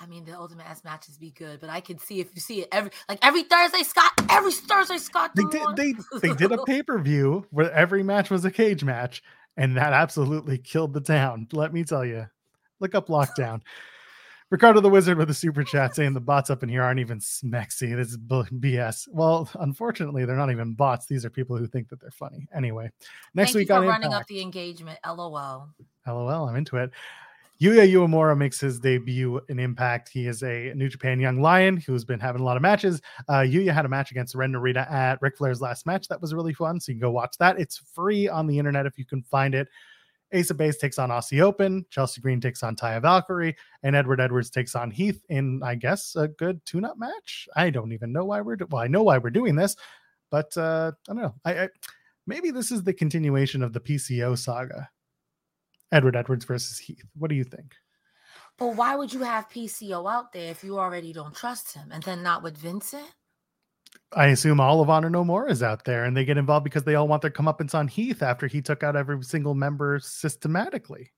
I 0.00 0.06
mean, 0.06 0.24
the 0.24 0.32
ultimate 0.32 0.66
X 0.66 0.82
matches 0.82 1.18
be 1.18 1.30
good, 1.30 1.60
but 1.60 1.68
I 1.68 1.82
can 1.82 1.98
see 1.98 2.20
if 2.20 2.34
you 2.34 2.40
see 2.40 2.62
it 2.62 2.68
every 2.72 2.90
like 3.06 3.18
every 3.20 3.42
Thursday, 3.42 3.82
Scott. 3.82 4.12
Every 4.30 4.52
Thursday, 4.52 4.96
Scott. 4.96 5.32
They 5.34 5.44
did. 5.50 5.76
They 5.76 5.94
they 6.26 6.34
did 6.34 6.52
a 6.52 6.64
pay 6.64 6.82
per 6.82 6.98
view 6.98 7.44
where 7.50 7.70
every 7.72 8.02
match 8.02 8.30
was 8.30 8.46
a 8.46 8.50
cage 8.50 8.82
match, 8.82 9.22
and 9.58 9.76
that 9.76 9.92
absolutely 9.92 10.56
killed 10.56 10.94
the 10.94 11.02
town. 11.02 11.48
Let 11.52 11.74
me 11.74 11.84
tell 11.84 12.06
you. 12.06 12.24
Look 12.80 12.94
up 12.94 13.08
Lockdown. 13.08 13.60
Ricardo 14.50 14.80
the 14.80 14.90
Wizard 14.90 15.16
with 15.16 15.30
a 15.30 15.34
super 15.34 15.62
chat 15.62 15.94
saying 15.94 16.12
the 16.12 16.20
bots 16.20 16.50
up 16.50 16.64
in 16.64 16.68
here 16.68 16.82
aren't 16.82 16.98
even 16.98 17.20
smexy. 17.20 17.94
This 17.94 18.08
is 18.08 18.18
BS. 18.18 19.06
Well, 19.12 19.48
unfortunately, 19.60 20.24
they're 20.24 20.34
not 20.34 20.50
even 20.50 20.74
bots. 20.74 21.06
These 21.06 21.24
are 21.24 21.30
people 21.30 21.56
who 21.56 21.68
think 21.68 21.88
that 21.88 22.00
they're 22.00 22.10
funny. 22.10 22.48
Anyway, 22.52 22.90
next 23.34 23.52
Thank 23.52 23.60
week 23.60 23.68
you 23.68 23.74
for 23.76 23.82
on 23.82 23.86
running 23.86 24.06
Impact. 24.06 24.22
up 24.22 24.26
the 24.26 24.40
engagement. 24.40 24.98
LOL. 25.06 25.68
LOL, 26.04 26.48
I'm 26.48 26.56
into 26.56 26.78
it. 26.78 26.90
Yuya 27.60 27.92
Uemura 27.92 28.36
makes 28.36 28.58
his 28.58 28.80
debut 28.80 29.38
in 29.50 29.60
Impact. 29.60 30.08
He 30.08 30.26
is 30.26 30.42
a 30.42 30.72
New 30.74 30.88
Japan 30.88 31.20
Young 31.20 31.40
Lion 31.40 31.76
who's 31.76 32.04
been 32.06 32.18
having 32.18 32.40
a 32.40 32.44
lot 32.44 32.56
of 32.56 32.62
matches. 32.62 33.02
Uh, 33.28 33.40
Yuya 33.40 33.72
had 33.72 33.84
a 33.84 33.88
match 33.88 34.10
against 34.10 34.34
Ren 34.34 34.52
Narita 34.52 34.90
at 34.90 35.20
Ric 35.20 35.36
Flair's 35.36 35.60
last 35.60 35.84
match. 35.86 36.08
That 36.08 36.20
was 36.20 36.32
really 36.34 36.54
fun. 36.54 36.80
So 36.80 36.90
you 36.90 36.96
can 36.96 37.02
go 37.02 37.10
watch 37.10 37.36
that. 37.38 37.60
It's 37.60 37.76
free 37.76 38.28
on 38.28 38.46
the 38.46 38.58
internet 38.58 38.86
if 38.86 38.98
you 38.98 39.04
can 39.04 39.22
find 39.22 39.54
it. 39.54 39.68
Of 40.32 40.56
Base 40.56 40.76
takes 40.78 40.98
on 40.98 41.10
Aussie 41.10 41.40
Open. 41.40 41.84
Chelsea 41.90 42.20
Green 42.20 42.40
takes 42.40 42.62
on 42.62 42.76
Taya 42.76 43.02
Valkyrie. 43.02 43.56
And 43.82 43.96
Edward 43.96 44.20
Edwards 44.20 44.50
takes 44.50 44.74
on 44.74 44.90
Heath 44.90 45.24
in, 45.28 45.60
I 45.62 45.74
guess, 45.74 46.16
a 46.16 46.28
good 46.28 46.64
tune 46.64 46.84
up 46.84 46.98
match. 46.98 47.48
I 47.56 47.70
don't 47.70 47.92
even 47.92 48.12
know 48.12 48.24
why 48.24 48.40
we're, 48.40 48.56
do- 48.56 48.68
well, 48.70 48.82
I 48.82 48.86
know 48.86 49.02
why 49.02 49.18
we're 49.18 49.30
doing 49.30 49.56
this, 49.56 49.76
but 50.30 50.56
uh, 50.56 50.92
I 51.08 51.12
don't 51.12 51.22
know. 51.22 51.34
I, 51.44 51.64
I 51.64 51.68
Maybe 52.26 52.52
this 52.52 52.70
is 52.70 52.84
the 52.84 52.92
continuation 52.92 53.62
of 53.62 53.72
the 53.72 53.80
PCO 53.80 54.38
saga. 54.38 54.88
Edward 55.90 56.14
Edwards 56.14 56.44
versus 56.44 56.78
Heath. 56.78 57.08
What 57.18 57.28
do 57.28 57.34
you 57.34 57.42
think? 57.44 57.74
But 58.56 58.76
why 58.76 58.94
would 58.94 59.12
you 59.12 59.20
have 59.20 59.48
PCO 59.48 60.08
out 60.08 60.32
there 60.32 60.50
if 60.50 60.62
you 60.62 60.78
already 60.78 61.12
don't 61.12 61.34
trust 61.34 61.74
him, 61.74 61.90
and 61.90 62.02
then 62.02 62.22
not 62.22 62.42
with 62.42 62.56
Vincent? 62.56 63.10
I 64.12 64.26
assume 64.26 64.60
all 64.60 64.80
of 64.80 64.90
Honor 64.90 65.10
No 65.10 65.24
More 65.24 65.48
is 65.48 65.62
out 65.62 65.84
there, 65.84 66.04
and 66.04 66.16
they 66.16 66.24
get 66.24 66.36
involved 66.36 66.64
because 66.64 66.84
they 66.84 66.96
all 66.96 67.08
want 67.08 67.22
their 67.22 67.30
comeuppance 67.30 67.74
on 67.74 67.88
Heath 67.88 68.22
after 68.22 68.46
he 68.46 68.60
took 68.60 68.82
out 68.82 68.96
every 68.96 69.22
single 69.22 69.54
member 69.54 70.00
systematically. 70.00 71.12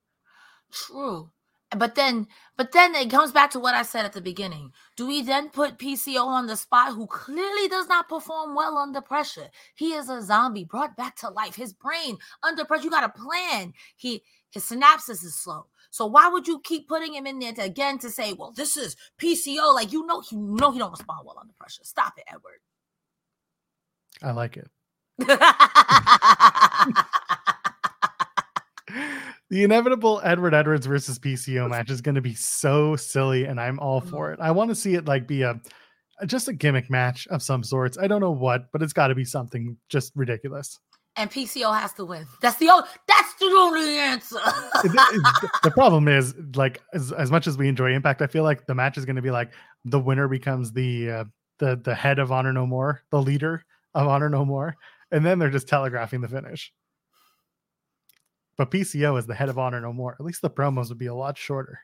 True. 0.71 1.31
But 1.77 1.95
then, 1.95 2.27
but 2.57 2.71
then 2.71 2.95
it 2.95 3.09
comes 3.09 3.31
back 3.31 3.51
to 3.51 3.59
what 3.59 3.73
I 3.75 3.83
said 3.83 4.05
at 4.05 4.13
the 4.13 4.21
beginning. 4.21 4.71
Do 4.95 5.07
we 5.07 5.21
then 5.21 5.49
put 5.49 5.77
PCO 5.77 6.25
on 6.25 6.47
the 6.47 6.55
spot 6.55 6.93
who 6.93 7.07
clearly 7.07 7.67
does 7.67 7.87
not 7.87 8.09
perform 8.09 8.55
well 8.55 8.77
under 8.77 9.01
pressure? 9.01 9.49
He 9.75 9.93
is 9.93 10.09
a 10.09 10.21
zombie 10.21 10.65
brought 10.65 10.95
back 10.95 11.15
to 11.17 11.29
life. 11.29 11.55
His 11.55 11.73
brain 11.73 12.17
under 12.43 12.65
pressure. 12.65 12.83
You 12.83 12.89
got 12.89 13.03
a 13.03 13.09
plan. 13.09 13.73
He 13.95 14.23
his 14.51 14.63
synapses 14.63 15.23
is 15.23 15.35
slow. 15.35 15.67
So 15.89 16.05
why 16.05 16.27
would 16.27 16.47
you 16.47 16.59
keep 16.63 16.87
putting 16.87 17.13
him 17.13 17.27
in 17.27 17.39
there 17.39 17.53
to, 17.53 17.63
again 17.63 17.97
to 17.99 18.09
say, 18.09 18.33
well, 18.33 18.51
this 18.51 18.77
is 18.77 18.95
PCO? 19.19 19.73
Like 19.73 19.91
you 19.91 20.05
know, 20.05 20.23
you 20.31 20.37
know 20.37 20.71
he 20.71 20.79
don't 20.79 20.91
respond 20.91 21.25
well 21.25 21.37
under 21.39 21.53
pressure. 21.53 21.83
Stop 21.83 22.13
it, 22.17 22.25
Edward. 22.27 22.59
I 24.21 24.31
like 24.31 24.57
it. 24.57 24.69
The 29.53 29.63
inevitable 29.63 30.19
Edward 30.23 30.55
Edwards 30.55 30.87
versus 30.87 31.19
PCO 31.19 31.69
match 31.69 31.91
is 31.91 32.01
going 32.01 32.15
to 32.15 32.21
be 32.21 32.33
so 32.33 32.95
silly, 32.95 33.45
and 33.45 33.61
I'm 33.61 33.77
all 33.79 34.01
for 34.01 34.31
it. 34.31 34.39
I 34.39 34.49
want 34.49 34.71
to 34.71 34.75
see 34.75 34.95
it 34.95 35.05
like 35.05 35.27
be 35.27 35.43
a 35.43 35.61
just 36.25 36.47
a 36.47 36.53
gimmick 36.53 36.89
match 36.89 37.27
of 37.27 37.43
some 37.43 37.63
sorts. 37.63 37.95
I 37.99 38.07
don't 38.07 38.19
know 38.19 38.31
what, 38.31 38.71
but 38.71 38.81
it's 38.81 38.93
got 38.93 39.09
to 39.09 39.15
be 39.15 39.23
something 39.23 39.77
just 39.89 40.11
ridiculous. 40.15 40.79
and 41.17 41.29
PCO 41.29 41.71
has 41.79 41.93
to 41.93 42.03
win. 42.03 42.25
That's 42.41 42.55
the 42.55 42.67
only. 42.67 42.87
That's 43.07 43.33
the 43.35 43.45
only 43.45 43.99
answer. 43.99 44.39
The 45.61 45.71
problem 45.71 46.07
is 46.07 46.33
like 46.55 46.81
as, 46.95 47.11
as 47.11 47.29
much 47.29 47.45
as 47.45 47.55
we 47.55 47.67
enjoy 47.67 47.93
impact 47.93 48.23
i 48.23 48.27
feel 48.27 48.43
like 48.43 48.65
the 48.65 48.73
match 48.73 48.97
is 48.97 49.05
going 49.05 49.17
to 49.17 49.21
be 49.21 49.29
like 49.29 49.53
the 49.85 49.99
winner 49.99 50.27
becomes 50.27 50.71
the 50.71 51.11
uh, 51.11 51.25
the 51.59 51.75
the 51.75 51.93
head 51.93 52.17
of 52.17 52.31
honor 52.31 52.53
no 52.53 52.65
more 52.65 53.03
the 53.11 53.21
leader 53.21 53.63
of 53.93 54.07
honor 54.07 54.29
no 54.29 54.45
more 54.45 54.75
and 55.11 55.23
then 55.23 55.37
they're 55.37 55.51
just 55.51 55.67
telegraphing 55.67 56.21
the 56.21 56.27
finish 56.27 56.73
but 58.57 58.71
pco 58.71 59.17
is 59.17 59.25
the 59.25 59.35
head 59.35 59.49
of 59.49 59.57
honor 59.57 59.79
no 59.81 59.93
more 59.93 60.13
at 60.13 60.21
least 60.25 60.41
the 60.41 60.49
promos 60.49 60.89
would 60.89 60.97
be 60.97 61.07
a 61.07 61.15
lot 61.15 61.37
shorter 61.37 61.79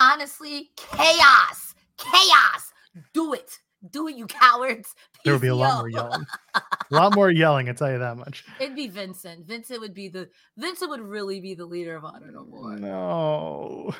Honestly, 0.00 0.70
chaos, 0.76 1.74
chaos. 1.98 2.72
Do 3.12 3.34
it, 3.34 3.58
do 3.90 4.06
it, 4.06 4.14
you 4.14 4.28
cowards. 4.28 4.94
there 5.24 5.32
would 5.34 5.42
be 5.42 5.48
a 5.48 5.54
lot 5.54 5.78
more 5.78 5.88
yelling 5.88 6.24
a 6.54 6.62
lot 6.94 7.12
more 7.14 7.28
yelling 7.28 7.68
i 7.68 7.72
tell 7.72 7.90
you 7.90 7.98
that 7.98 8.16
much 8.16 8.44
It'd 8.60 8.76
be 8.76 8.86
Vincent. 8.86 9.46
Vincent 9.48 9.80
would 9.80 9.92
be 9.92 10.08
the 10.08 10.30
Vincent 10.56 10.90
would 10.90 11.00
really 11.00 11.40
be 11.40 11.54
the 11.54 11.66
leader 11.66 11.96
of 11.96 12.04
Honor 12.04 12.30
No 12.30 12.44
More. 12.44 12.76
no 12.76 13.92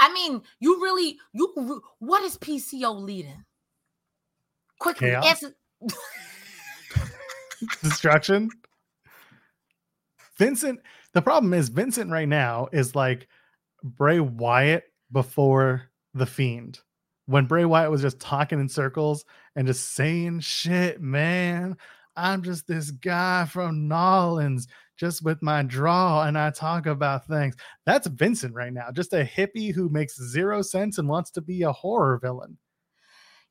I 0.00 0.10
mean, 0.14 0.40
you 0.60 0.82
really 0.82 1.18
you 1.34 1.82
what 1.98 2.22
is 2.24 2.38
PCO 2.38 2.98
leading? 2.98 3.44
Quickly 4.80 5.10
Chaos? 5.10 5.26
answer. 5.26 5.54
destruction. 7.82 8.48
Vincent, 10.42 10.80
the 11.12 11.22
problem 11.22 11.54
is 11.54 11.68
Vincent 11.68 12.10
right 12.10 12.28
now 12.28 12.68
is 12.72 12.96
like 12.96 13.28
Bray 13.84 14.18
Wyatt 14.18 14.82
before 15.12 15.84
the 16.14 16.26
Fiend. 16.26 16.80
When 17.26 17.46
Bray 17.46 17.64
Wyatt 17.64 17.92
was 17.92 18.02
just 18.02 18.18
talking 18.18 18.58
in 18.58 18.68
circles 18.68 19.24
and 19.54 19.68
just 19.68 19.94
saying 19.94 20.40
shit, 20.40 21.00
man. 21.00 21.76
I'm 22.16 22.42
just 22.42 22.66
this 22.66 22.90
guy 22.90 23.44
from 23.44 23.86
Nolans, 23.86 24.66
just 24.98 25.22
with 25.22 25.40
my 25.42 25.62
draw, 25.62 26.24
and 26.24 26.36
I 26.36 26.50
talk 26.50 26.86
about 26.86 27.28
things. 27.28 27.54
That's 27.86 28.08
Vincent 28.08 28.52
right 28.52 28.72
now, 28.72 28.90
just 28.90 29.12
a 29.12 29.24
hippie 29.24 29.72
who 29.72 29.88
makes 29.90 30.20
zero 30.20 30.60
sense 30.60 30.98
and 30.98 31.08
wants 31.08 31.30
to 31.30 31.40
be 31.40 31.62
a 31.62 31.72
horror 31.72 32.18
villain. 32.20 32.58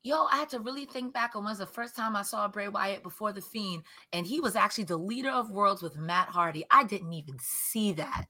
Yo, 0.04 0.26
I 0.32 0.38
had 0.38 0.50
to 0.50 0.60
really 0.60 0.86
think 0.86 1.14
back 1.14 1.36
on 1.36 1.46
when's 1.46 1.60
the 1.60 1.66
first 1.68 1.96
time 1.96 2.16
I 2.16 2.24
saw 2.24 2.48
Bray 2.48 2.68
Wyatt 2.68 3.04
before 3.04 3.32
the 3.34 3.42
Fiend, 3.42 3.84
and 4.12 4.26
he 4.26 4.40
was 4.40 4.56
actually 4.56 4.86
the 4.86 4.98
leader 4.98 5.30
of 5.30 5.52
worlds 5.52 5.84
with 5.84 5.96
Matt 5.96 6.28
Hardy. 6.28 6.66
I 6.72 6.86
didn't 6.86 7.14
even 7.14 7.36
see 7.40 7.92
that. 7.94 8.26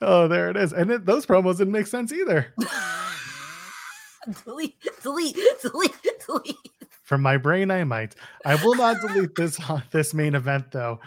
Oh, 0.00 0.26
there 0.26 0.50
it 0.50 0.56
is. 0.56 0.72
And 0.72 0.90
it, 0.90 1.06
those 1.06 1.26
promos 1.26 1.58
didn't 1.58 1.72
make 1.72 1.86
sense 1.86 2.12
either. 2.12 2.52
delete, 4.44 4.74
delete, 5.00 5.38
delete, 5.62 5.94
delete. 6.26 6.56
From 7.04 7.22
my 7.22 7.36
brain, 7.36 7.70
I 7.70 7.84
might. 7.84 8.16
I 8.44 8.56
will 8.56 8.74
not 8.74 8.96
delete 9.00 9.36
this 9.36 9.60
uh, 9.70 9.80
this 9.92 10.12
main 10.12 10.34
event 10.34 10.72
though. 10.72 10.98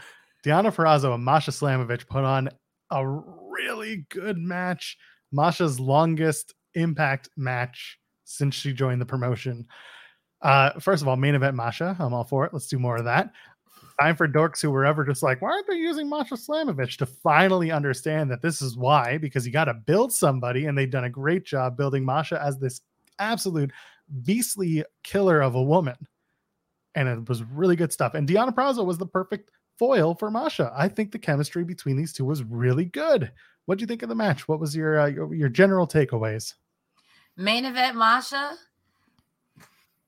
Deonna 0.46 0.74
Purrazzo 0.74 1.14
and 1.14 1.26
Masha 1.26 1.52
Slamovich 1.52 2.08
put 2.08 2.24
on 2.24 2.50
a 2.90 3.06
really 3.06 4.06
good 4.10 4.38
match. 4.38 4.98
Masha's 5.34 5.78
longest 5.78 6.54
impact 6.76 7.28
match 7.36 8.00
since 8.26 8.54
she 8.56 8.74
joined 8.74 9.00
the 9.00 9.06
promotion. 9.06 9.66
Uh, 10.42 10.72
first 10.80 11.02
of 11.02 11.08
all, 11.08 11.16
main 11.16 11.36
event 11.36 11.56
Masha. 11.56 11.96
I'm 11.98 12.14
all 12.14 12.24
for 12.24 12.46
it. 12.46 12.54
Let's 12.54 12.68
do 12.68 12.78
more 12.78 12.98
of 12.98 13.06
that. 13.06 13.32
Time 14.02 14.16
for 14.18 14.28
dorks 14.28 14.62
who 14.62 14.70
were 14.70 14.86
ever 14.86 15.06
just 15.06 15.24
like, 15.24 15.42
why 15.42 15.52
aren't 15.52 15.68
they 15.68 15.76
using 15.76 16.10
Masha 16.10 16.36
Slamovich 16.36 16.98
to 16.98 17.06
finally 17.06 17.72
understand 17.72 18.30
that 18.30 18.42
this 18.42 18.62
is 18.62 18.76
why? 18.76 19.18
Because 19.18 19.46
you 19.46 19.54
got 19.54 19.66
to 19.66 19.74
build 19.74 20.12
somebody, 20.12 20.66
and 20.66 20.78
they've 20.78 20.92
done 20.92 21.06
a 21.06 21.10
great 21.10 21.46
job 21.46 21.78
building 21.78 22.04
Masha 22.04 22.42
as 22.44 22.60
this 22.60 22.82
absolute 23.20 23.72
beastly 24.24 24.84
killer 25.04 25.42
of 25.42 25.56
a 25.56 25.64
woman. 25.64 25.96
And 26.94 27.08
it 27.08 27.30
was 27.30 27.44
really 27.44 27.76
good 27.76 27.94
stuff. 27.94 28.14
And 28.14 28.28
Deonna 28.28 28.54
Purrazzo 28.54 28.86
was 28.86 28.98
the 28.98 29.06
perfect 29.06 29.52
foil 29.80 30.14
for 30.16 30.30
Masha. 30.30 30.74
I 30.76 30.88
think 30.88 31.12
the 31.12 31.20
chemistry 31.20 31.64
between 31.64 31.98
these 31.98 32.14
two 32.14 32.26
was 32.26 32.44
really 32.44 32.86
good. 32.86 33.32
What 33.66 33.78
do 33.78 33.84
you 33.84 33.88
think 33.88 34.04
of 34.04 34.10
the 34.10 34.16
match? 34.16 34.48
What 34.48 34.60
was 34.60 34.76
your 34.76 35.00
uh, 35.00 35.08
your, 35.08 35.34
your 35.34 35.50
general 35.50 35.88
takeaways? 35.88 36.54
Main 37.38 37.66
event, 37.66 37.98
Masha. 37.98 38.56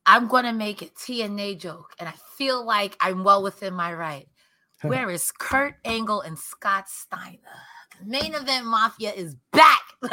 I'm 0.05 0.27
gonna 0.27 0.53
make 0.53 0.81
a 0.81 0.85
TNA 0.85 1.59
joke, 1.59 1.93
and 1.99 2.07
I 2.07 2.13
feel 2.37 2.65
like 2.65 2.95
I'm 3.01 3.25
well 3.25 3.43
within 3.43 3.73
my 3.73 3.93
right. 3.93 4.27
Where 4.81 5.09
is 5.09 5.31
Kurt 5.31 5.75
Angle 5.83 6.21
and 6.21 6.39
Scott 6.39 6.87
Steiner? 6.87 7.39
The 7.99 8.05
main 8.05 8.33
event 8.33 8.65
mafia 8.65 9.11
is 9.11 9.35
back. 9.51 9.81
um, 10.03 10.11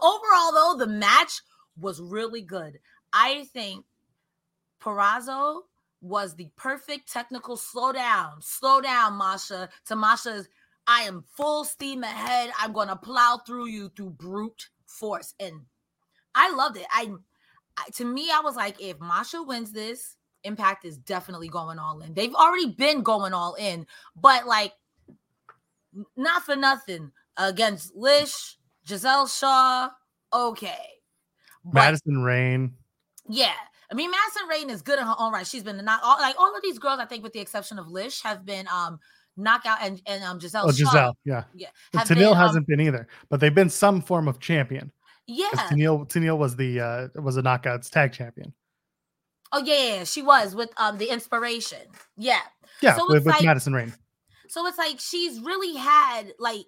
overall, 0.00 0.52
though, 0.52 0.76
the 0.78 0.86
match 0.86 1.40
was 1.80 2.00
really 2.00 2.42
good. 2.42 2.78
I 3.12 3.44
think 3.52 3.84
Purrazzo 4.80 5.62
was 6.02 6.36
the 6.36 6.50
perfect 6.56 7.10
technical 7.10 7.56
slow 7.56 7.92
down, 7.92 8.34
slow 8.40 8.80
down, 8.80 9.16
Masha. 9.16 9.70
To 9.86 9.96
Masha's, 9.96 10.48
I 10.86 11.02
am 11.02 11.24
full 11.36 11.64
steam 11.64 12.02
ahead. 12.04 12.50
I'm 12.60 12.72
gonna 12.72 12.96
plow 12.96 13.40
through 13.46 13.68
you 13.68 13.90
through 13.96 14.10
brute 14.10 14.68
force, 14.86 15.34
and 15.40 15.60
I 16.34 16.50
loved 16.54 16.76
it. 16.76 16.86
I, 16.90 17.10
I 17.76 17.84
to 17.94 18.04
me, 18.04 18.30
I 18.32 18.40
was 18.40 18.56
like, 18.56 18.80
if 18.80 18.98
Masha 19.00 19.42
wins 19.42 19.72
this, 19.72 20.16
Impact 20.44 20.84
is 20.84 20.98
definitely 20.98 21.48
going 21.48 21.78
all 21.78 22.00
in. 22.02 22.12
They've 22.14 22.34
already 22.34 22.72
been 22.72 23.02
going 23.02 23.32
all 23.32 23.54
in, 23.54 23.86
but 24.14 24.46
like, 24.46 24.72
not 26.16 26.42
for 26.42 26.56
nothing 26.56 27.12
against 27.36 27.94
Lish, 27.94 28.58
Gisele 28.86 29.26
Shaw. 29.26 29.88
Okay, 30.32 30.86
But- 31.64 31.74
Madison 31.74 32.22
Rayne. 32.22 32.74
yeah. 33.28 33.54
I 33.90 33.94
mean, 33.94 34.10
Madison 34.10 34.48
Rayne 34.48 34.70
is 34.70 34.82
good 34.82 34.98
in 34.98 35.06
her 35.06 35.14
own 35.18 35.32
right. 35.32 35.46
She's 35.46 35.62
been 35.62 35.82
not 35.84 36.02
all 36.02 36.18
like 36.18 36.34
all 36.38 36.54
of 36.56 36.62
these 36.62 36.78
girls, 36.78 36.98
I 36.98 37.04
think, 37.04 37.22
with 37.22 37.32
the 37.32 37.38
exception 37.40 37.78
of 37.78 37.86
Lish, 37.88 38.22
have 38.22 38.44
been 38.44 38.66
um 38.68 38.98
Knockout 39.36 39.78
and 39.80 40.00
and 40.06 40.22
um 40.24 40.38
Gisele. 40.38 40.64
Oh, 40.66 40.72
Shaw, 40.72 40.84
Gisele, 40.90 41.16
yeah. 41.24 41.44
yeah, 41.54 41.68
Tenille 41.94 42.16
been, 42.16 42.24
um, 42.28 42.36
hasn't 42.36 42.66
been 42.66 42.80
either, 42.80 43.08
but 43.28 43.40
they've 43.40 43.54
been 43.54 43.70
some 43.70 44.00
form 44.00 44.28
of 44.28 44.38
champion. 44.40 44.92
yeah. 45.26 45.48
Tenille, 45.54 46.08
Tenille 46.08 46.38
was 46.38 46.56
the 46.56 46.80
uh 46.80 47.08
was 47.20 47.36
a 47.36 47.42
knockouts 47.42 47.90
tag 47.90 48.12
champion. 48.12 48.52
Oh 49.52 49.62
yeah, 49.64 49.74
yeah, 49.74 49.94
yeah, 49.96 50.04
she 50.04 50.22
was 50.22 50.54
with 50.54 50.70
um 50.76 50.98
the 50.98 51.10
inspiration. 51.10 51.78
Yeah. 52.16 52.40
Yeah, 52.80 52.96
So 52.96 53.06
with, 53.06 53.24
with 53.24 53.34
like- 53.34 53.44
Madison 53.44 53.72
Rayne. 53.72 53.92
So 54.48 54.66
it's 54.66 54.78
like 54.78 55.00
she's 55.00 55.40
really 55.40 55.74
had 55.76 56.32
like 56.38 56.66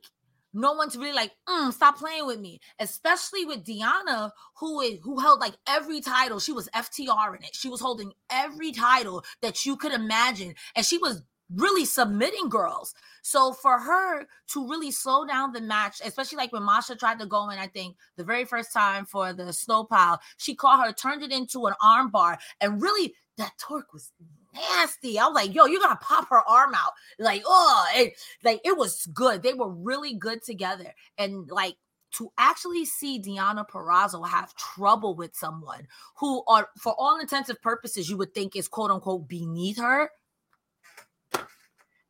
no 0.57 0.73
one's 0.73 0.97
really 0.97 1.13
like, 1.13 1.33
mm, 1.47 1.71
stop 1.71 1.99
playing 1.99 2.27
with 2.27 2.41
me, 2.41 2.61
especially 2.79 3.45
with 3.45 3.63
Deonna, 3.63 4.31
who 4.59 4.81
is 4.81 4.99
who 5.03 5.21
held 5.21 5.39
like 5.39 5.55
every 5.69 6.01
title. 6.01 6.41
She 6.41 6.53
was 6.53 6.69
FTR 6.75 7.37
in 7.37 7.45
it. 7.45 7.55
She 7.55 7.69
was 7.69 7.81
holding 7.81 8.13
every 8.31 8.73
title 8.73 9.23
that 9.43 9.67
you 9.67 9.77
could 9.77 9.93
imagine, 9.93 10.55
and 10.75 10.85
she 10.87 10.97
was 10.99 11.23
really 11.55 11.85
submitting 11.85 12.49
girls. 12.49 12.95
So 13.23 13.53
for 13.53 13.79
her 13.79 14.27
to 14.53 14.69
really 14.69 14.91
slow 14.91 15.25
down 15.25 15.53
the 15.53 15.61
match, 15.61 16.01
especially 16.05 16.39
like 16.39 16.53
when 16.53 16.65
Masha 16.65 16.97
tried 16.97 17.19
to 17.21 17.27
go 17.27 17.49
in, 17.51 17.59
I 17.59 17.67
think 17.67 17.97
the 18.17 18.25
very 18.25 18.45
first 18.45 18.73
time 18.73 19.05
for 19.05 19.33
the 19.33 19.53
snow 19.53 19.85
pile, 19.85 20.21
she 20.39 20.55
caught 20.55 20.85
her, 20.87 20.93
turned 20.93 21.23
it 21.23 21.33
into 21.33 21.67
an 21.67 21.75
arm 21.83 22.11
bar, 22.11 22.39
and 22.61 22.83
really 22.83 23.15
that 23.39 23.53
torque 23.59 23.93
was 23.93 24.13
nasty. 24.55 25.19
I 25.19 25.27
was 25.27 25.35
like, 25.35 25.55
yo, 25.55 25.67
you're 25.67 25.81
gonna 25.81 25.99
pop 26.01 26.29
her 26.29 26.41
arm 26.49 26.75
out. 26.75 26.93
Like, 27.19 27.43
oh, 27.47 27.87
it, 27.95 28.15
like 28.43 28.61
it 28.65 28.77
was 28.77 29.07
good. 29.07 29.43
They 29.43 29.55
were 29.55 29.71
really 29.71 30.15
good 30.15 30.43
together. 30.43 30.95
And 31.19 31.49
like 31.51 31.77
to 32.13 32.33
actually 32.39 32.85
see 32.85 33.21
Deonna 33.21 33.69
Purrazzo 33.69 34.27
have 34.27 34.55
trouble 34.55 35.15
with 35.15 35.35
someone 35.37 35.87
who 36.17 36.43
are 36.49 36.69
for 36.79 36.95
all 36.99 37.21
intents 37.21 37.51
and 37.51 37.61
purposes 37.61 38.09
you 38.09 38.17
would 38.17 38.35
think 38.35 38.57
is 38.57 38.69
quote 38.69 38.91
unquote 38.91 39.29
beneath 39.29 39.79
her. 39.79 40.11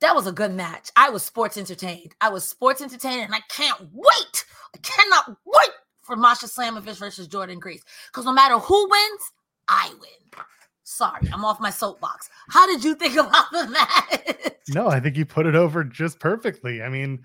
That 0.00 0.14
was 0.14 0.26
a 0.26 0.32
good 0.32 0.52
match. 0.52 0.90
I 0.96 1.10
was 1.10 1.22
sports 1.22 1.56
entertained. 1.56 2.14
I 2.20 2.28
was 2.28 2.46
sports 2.46 2.82
entertained, 2.82 3.22
and 3.22 3.34
I 3.34 3.40
can't 3.48 3.80
wait. 3.92 4.44
I 4.74 4.78
cannot 4.82 5.36
wait 5.44 5.70
for 6.02 6.16
Masha 6.16 6.46
Slamovich 6.46 6.98
versus 6.98 7.28
Jordynne 7.28 7.60
Grace. 7.60 7.82
Because 8.08 8.24
no 8.24 8.32
matter 8.32 8.58
who 8.58 8.88
wins, 8.88 9.32
I 9.68 9.90
win. 10.00 10.42
Sorry, 10.84 11.28
I'm 11.32 11.44
off 11.44 11.60
my 11.60 11.70
soapbox. 11.70 12.30
How 12.48 12.66
did 12.66 12.84
you 12.84 12.94
think 12.94 13.14
about 13.18 13.50
the 13.50 13.66
match? 13.68 14.52
No, 14.68 14.88
I 14.88 15.00
think 15.00 15.16
you 15.16 15.24
put 15.24 15.46
it 15.46 15.54
over 15.54 15.82
just 15.82 16.20
perfectly. 16.20 16.82
I 16.82 16.88
mean, 16.88 17.24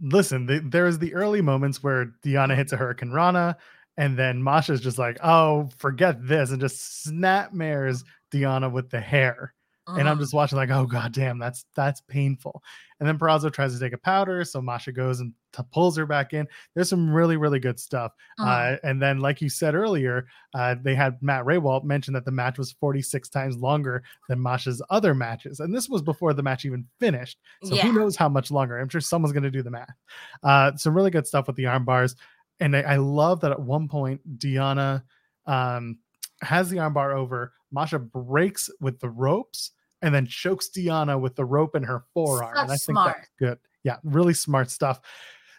listen, 0.00 0.46
the, 0.46 0.60
there's 0.60 0.98
the 0.98 1.14
early 1.14 1.42
moments 1.42 1.82
where 1.82 2.12
Deonna 2.24 2.56
hits 2.56 2.72
a 2.72 2.76
Hurricane 2.76 3.10
Rana, 3.10 3.56
and 3.96 4.18
then 4.18 4.42
Masha's 4.42 4.80
just 4.80 4.98
like, 4.98 5.18
"Oh, 5.22 5.68
forget 5.76 6.26
this," 6.26 6.50
and 6.50 6.60
just 6.60 7.02
snap 7.02 7.52
mares 7.52 8.04
Deonna 8.32 8.70
with 8.70 8.90
the 8.90 9.00
hair. 9.00 9.54
And 9.88 10.08
I'm 10.08 10.18
Mhm. 10.18 10.20
just 10.20 10.34
watching, 10.34 10.56
like, 10.56 10.70
"Oh 10.70 10.86
god 10.86 11.12
damn, 11.12 11.38
that's 11.38 11.64
that's 11.74 12.00
painful." 12.02 12.62
And 13.00 13.08
then 13.08 13.18
Purrazzo 13.18 13.52
tries 13.52 13.72
to 13.74 13.80
take 13.80 13.92
a 13.94 13.98
powder, 13.98 14.44
so 14.44 14.60
Masha 14.60 14.92
goes 14.92 15.18
and 15.20 15.32
t- 15.52 15.62
pulls 15.72 15.96
her 15.96 16.06
back 16.06 16.32
in. 16.32 16.46
There's 16.74 16.88
some 16.88 17.10
really 17.12 17.36
really 17.36 17.58
good 17.58 17.80
stuff. 17.80 18.12
Mhm. 18.38 18.46
Uh, 18.46 18.78
and 18.84 19.02
then, 19.02 19.18
like 19.18 19.40
you 19.40 19.48
said 19.48 19.74
earlier, 19.74 20.26
uh, 20.54 20.76
they 20.80 20.94
had 20.94 21.20
Matt 21.22 21.44
Rehwoldt 21.44 21.82
mention 21.84 22.14
that 22.14 22.24
the 22.24 22.30
match 22.30 22.56
was 22.58 22.70
46 22.72 23.28
times 23.30 23.56
longer 23.56 24.04
than 24.28 24.40
Masha's 24.40 24.80
other 24.90 25.14
matches, 25.14 25.58
and 25.60 25.74
this 25.74 25.88
was 25.88 26.02
before 26.02 26.34
the 26.34 26.42
match 26.42 26.64
even 26.64 26.86
finished. 27.00 27.38
So 27.64 27.74
Yeah. 27.74 27.82
who 27.82 27.92
knows 27.92 28.14
how 28.16 28.28
much 28.28 28.50
longer? 28.52 28.78
I'm 28.78 28.88
sure 28.90 29.00
someone's 29.00 29.32
going 29.32 29.42
to 29.44 29.50
do 29.50 29.62
the 29.62 29.70
math. 29.70 29.96
Uh, 30.44 30.76
some 30.76 30.94
really 30.94 31.10
good 31.10 31.26
stuff 31.26 31.46
with 31.48 31.56
the 31.56 31.66
arm 31.66 31.84
bars, 31.84 32.14
and 32.60 32.76
I, 32.76 32.82
I 32.82 32.96
love 32.96 33.40
that 33.40 33.50
at 33.50 33.60
one 33.60 33.88
point 33.88 34.38
Deonna 34.38 35.02
um, 35.46 35.98
has 36.42 36.68
the 36.70 36.76
armbar 36.76 37.14
over. 37.14 37.54
Masha 37.72 37.98
breaks 37.98 38.68
with 38.80 38.98
the 39.00 39.08
ropes 39.10 39.72
and 40.02 40.14
then 40.14 40.26
chokes 40.26 40.68
Deonna 40.74 41.20
with 41.20 41.36
the 41.36 41.44
rope 41.44 41.74
in 41.76 41.82
her 41.82 42.04
forearm. 42.14 42.56
and 42.56 42.66
I 42.70 42.76
think 42.76 42.80
smart. 42.80 43.16
that's 43.18 43.30
good. 43.38 43.58
Yeah, 43.84 43.96
really 44.04 44.34
smart 44.34 44.70
stuff. 44.70 45.00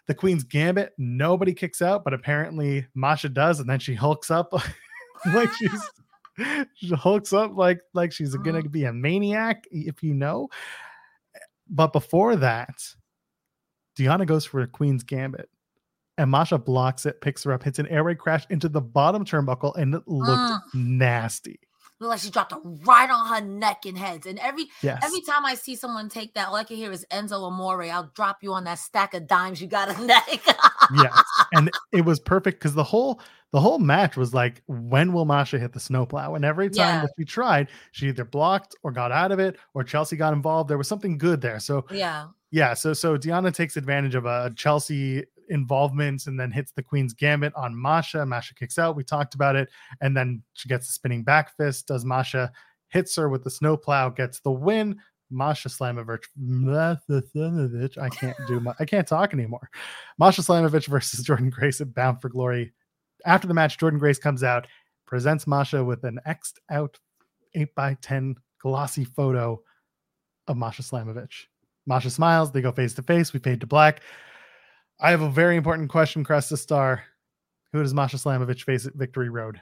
The 0.08 0.16
Queen's 0.16 0.44
Gambit, 0.44 0.94
nobody 0.98 1.54
kicks 1.54 1.82
out, 1.82 2.04
but 2.04 2.14
apparently 2.14 2.86
Masha 2.96 3.30
does, 3.30 3.60
and 3.60 3.70
then 3.70 3.80
she 3.80 3.94
hulks 3.94 4.32
up 4.32 4.52
like 5.34 5.50
she's 5.54 5.90
she 6.76 6.90
hulks 6.90 7.34
up 7.34 7.56
like 7.56 7.82
like 7.94 8.12
she's 8.12 8.36
gonna 8.36 8.64
be 8.64 8.86
a 8.86 8.94
maniac, 8.94 9.66
if 9.72 10.02
you 10.04 10.14
know. 10.14 10.50
But 11.70 11.94
before 11.94 12.36
that, 12.38 12.76
Deonna 13.98 14.26
goes 14.26 14.44
for 14.46 14.62
a 14.62 14.68
Queen's 14.68 15.04
Gambit. 15.04 15.50
And 16.18 16.30
Masha 16.30 16.58
blocks 16.58 17.06
it, 17.06 17.22
picks 17.22 17.44
her 17.46 17.54
up, 17.54 17.64
hits 17.64 17.80
an 17.80 17.88
Air 17.88 18.04
Raid 18.04 18.20
Crash 18.20 18.46
into 18.50 18.68
the 18.70 18.82
bottom 18.82 19.24
turnbuckle, 19.26 19.76
and 19.78 19.96
it 19.96 20.04
looked 20.08 20.30
Mm. 20.30 20.60
nasty. 20.74 21.60
Looked 22.02 22.10
like 22.10 22.20
she 22.20 22.32
dropped 22.32 22.52
it 22.52 22.58
right 22.64 23.08
on 23.12 23.28
her 23.28 23.42
neck 23.48 23.86
and 23.86 23.96
heads. 23.96 24.26
And 24.26 24.40
every 24.40 24.66
Yes. 24.82 25.04
every 25.06 25.22
time 25.22 25.46
I 25.46 25.54
see 25.54 25.76
someone 25.76 26.10
take 26.10 26.34
that, 26.34 26.48
all 26.48 26.56
I 26.56 26.64
can 26.64 26.76
hear 26.76 26.92
is 26.92 27.06
Enzo 27.12 27.44
Amore. 27.44 27.84
I'll 27.84 28.12
drop 28.16 28.40
you 28.42 28.54
on 28.54 28.64
that 28.64 28.80
stack 28.80 29.14
of 29.14 29.28
dimes 29.28 29.62
you 29.62 29.68
got 29.68 29.96
a 29.96 30.02
neck. 30.06 30.28
yes. 30.96 31.24
And 31.54 31.70
it 31.92 32.04
was 32.04 32.20
perfect 32.20 32.60
because 32.60 32.74
the 32.74 32.84
whole 32.84 33.22
the 33.52 33.60
whole 33.60 33.78
match 33.78 34.18
was 34.18 34.34
like, 34.34 34.64
when 34.68 35.14
will 35.14 35.26
Masha 35.26 35.60
hit 35.60 35.74
the 35.74 35.80
snowplow? 35.80 36.34
And 36.34 36.44
every 36.44 36.70
time 36.70 36.76
Yeah. 36.76 37.02
that 37.02 37.12
she 37.20 37.26
tried, 37.26 37.68
she 37.92 38.08
either 38.08 38.26
blocked 38.26 38.76
or 38.82 38.92
got 38.92 39.12
out 39.12 39.32
of 39.32 39.40
it, 39.40 39.58
or 39.76 39.84
Chelsea 39.84 40.16
got 40.16 40.34
involved. 40.34 40.70
There 40.72 40.78
was 40.80 40.88
something 40.88 41.20
good 41.20 41.42
there. 41.42 41.60
So 41.60 41.86
yeah. 41.92 42.28
yeah, 42.50 42.74
so 42.74 42.94
so 42.94 43.16
Deonna 43.16 43.54
takes 43.54 43.78
advantage 43.78 44.16
of 44.16 44.26
a 44.26 44.52
Chelsea 44.56 45.26
involvement 45.52 46.26
and 46.26 46.40
then 46.40 46.52
hits 46.52 46.72
the 46.72 46.82
Queen's 46.82 47.14
Gambit 47.14 47.54
on 47.56 47.80
Masha. 47.80 48.26
Masha 48.26 48.56
kicks 48.56 48.80
out. 48.80 48.96
We 48.96 49.04
talked 49.04 49.36
about 49.36 49.56
it, 49.56 49.70
and 50.02 50.18
then 50.18 50.42
she 50.54 50.68
gets 50.68 50.88
the 50.88 50.94
spinning 50.94 51.24
back 51.24 51.56
fist. 51.58 51.88
Does 51.88 52.04
Masha 52.04 52.52
hits 52.90 53.16
her 53.16 53.30
with 53.30 53.44
the 53.44 53.50
snowplow, 53.50 54.10
gets 54.10 54.40
the 54.42 54.52
win. 54.52 55.00
Masha 55.30 55.70
Slamovich. 55.70 56.26
I 57.98 58.10
can't 58.10 58.38
do 58.48 58.60
my, 58.60 58.74
I 58.80 58.86
can't 58.86 59.08
talk 59.08 59.34
anymore. 59.34 59.70
Masha 60.18 60.42
Slamovich 60.42 60.88
versus 60.88 61.26
Jordynne 61.26 61.52
Grace 61.52 61.80
at 61.80 61.94
Bound 61.94 62.22
for 62.22 62.30
Glory. 62.30 62.74
After 63.26 63.48
the 63.48 63.54
match, 63.54 63.78
Jordynne 63.78 64.00
Grace 64.00 64.20
comes 64.20 64.44
out, 64.44 64.68
presents 65.06 65.48
Masha 65.48 65.84
with 65.84 66.04
an 66.04 66.20
X'd 66.26 66.60
out 66.70 67.00
8 67.56 67.74
by 67.76 67.98
10 68.02 68.36
glossy 68.60 69.06
photo 69.06 69.62
of 70.48 70.58
Masha 70.58 70.82
Slamovich. 70.82 71.46
Masha 71.86 72.10
smiles. 72.10 72.52
They 72.52 72.62
go 72.62 72.72
face 72.72 72.94
to 72.96 73.04
face. 73.04 73.34
We 73.34 73.40
fade 73.40 73.62
to 73.62 73.68
black. 73.68 74.02
I 75.04 75.10
have 75.10 75.22
a 75.22 75.30
very 75.32 75.56
important 75.58 75.90
question, 75.90 76.24
Cresta 76.24 76.58
Starr. 76.58 77.04
Who 77.74 77.82
does 77.82 77.94
Masha 77.94 78.18
Slamovich 78.18 78.64
face 78.64 78.86
at 78.86 78.94
Victory 78.94 79.30
Road? 79.30 79.60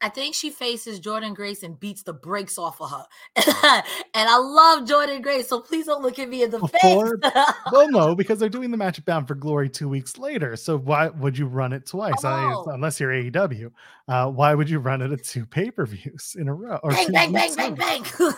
I 0.00 0.08
think 0.08 0.36
she 0.36 0.50
faces 0.50 1.00
Jordynne 1.00 1.34
Grace 1.34 1.64
and 1.64 1.78
beats 1.80 2.04
the 2.04 2.12
brakes 2.12 2.56
off 2.56 2.80
of 2.80 2.88
her. 2.90 3.04
and 3.36 4.28
I 4.28 4.36
love 4.36 4.84
Jordynne 4.88 5.22
Grace, 5.22 5.48
so 5.48 5.60
please 5.60 5.86
don't 5.86 6.02
look 6.02 6.20
at 6.20 6.28
me 6.28 6.44
in 6.44 6.50
the 6.52 6.60
Before- 6.60 7.18
face. 7.18 7.32
well, 7.72 7.90
no, 7.90 8.14
because 8.14 8.38
they're 8.38 8.48
doing 8.48 8.70
the 8.70 8.76
match 8.76 9.04
Bound 9.04 9.26
for 9.26 9.34
Glory 9.34 9.68
two 9.68 9.88
weeks 9.88 10.16
later. 10.16 10.54
So 10.54 10.78
why 10.78 11.08
would 11.08 11.36
you 11.36 11.46
run 11.46 11.72
it 11.72 11.84
twice? 11.86 12.24
I- 12.24 12.44
Oh. 12.52 12.66
unless 12.70 13.00
you're 13.00 13.10
AEW, 13.10 13.72
uh, 14.06 14.30
why 14.30 14.54
would 14.54 14.70
you 14.70 14.78
run 14.78 15.02
it 15.02 15.10
at 15.10 15.24
two 15.24 15.44
pay 15.44 15.70
per 15.72 15.84
views 15.84 16.36
in 16.38 16.46
a 16.48 16.54
row? 16.54 16.78
Bang, 16.84 17.10
bang, 17.10 17.32
bang, 17.32 17.42
weeks 17.48 17.56
bang, 17.56 17.74
bang. 17.74 18.04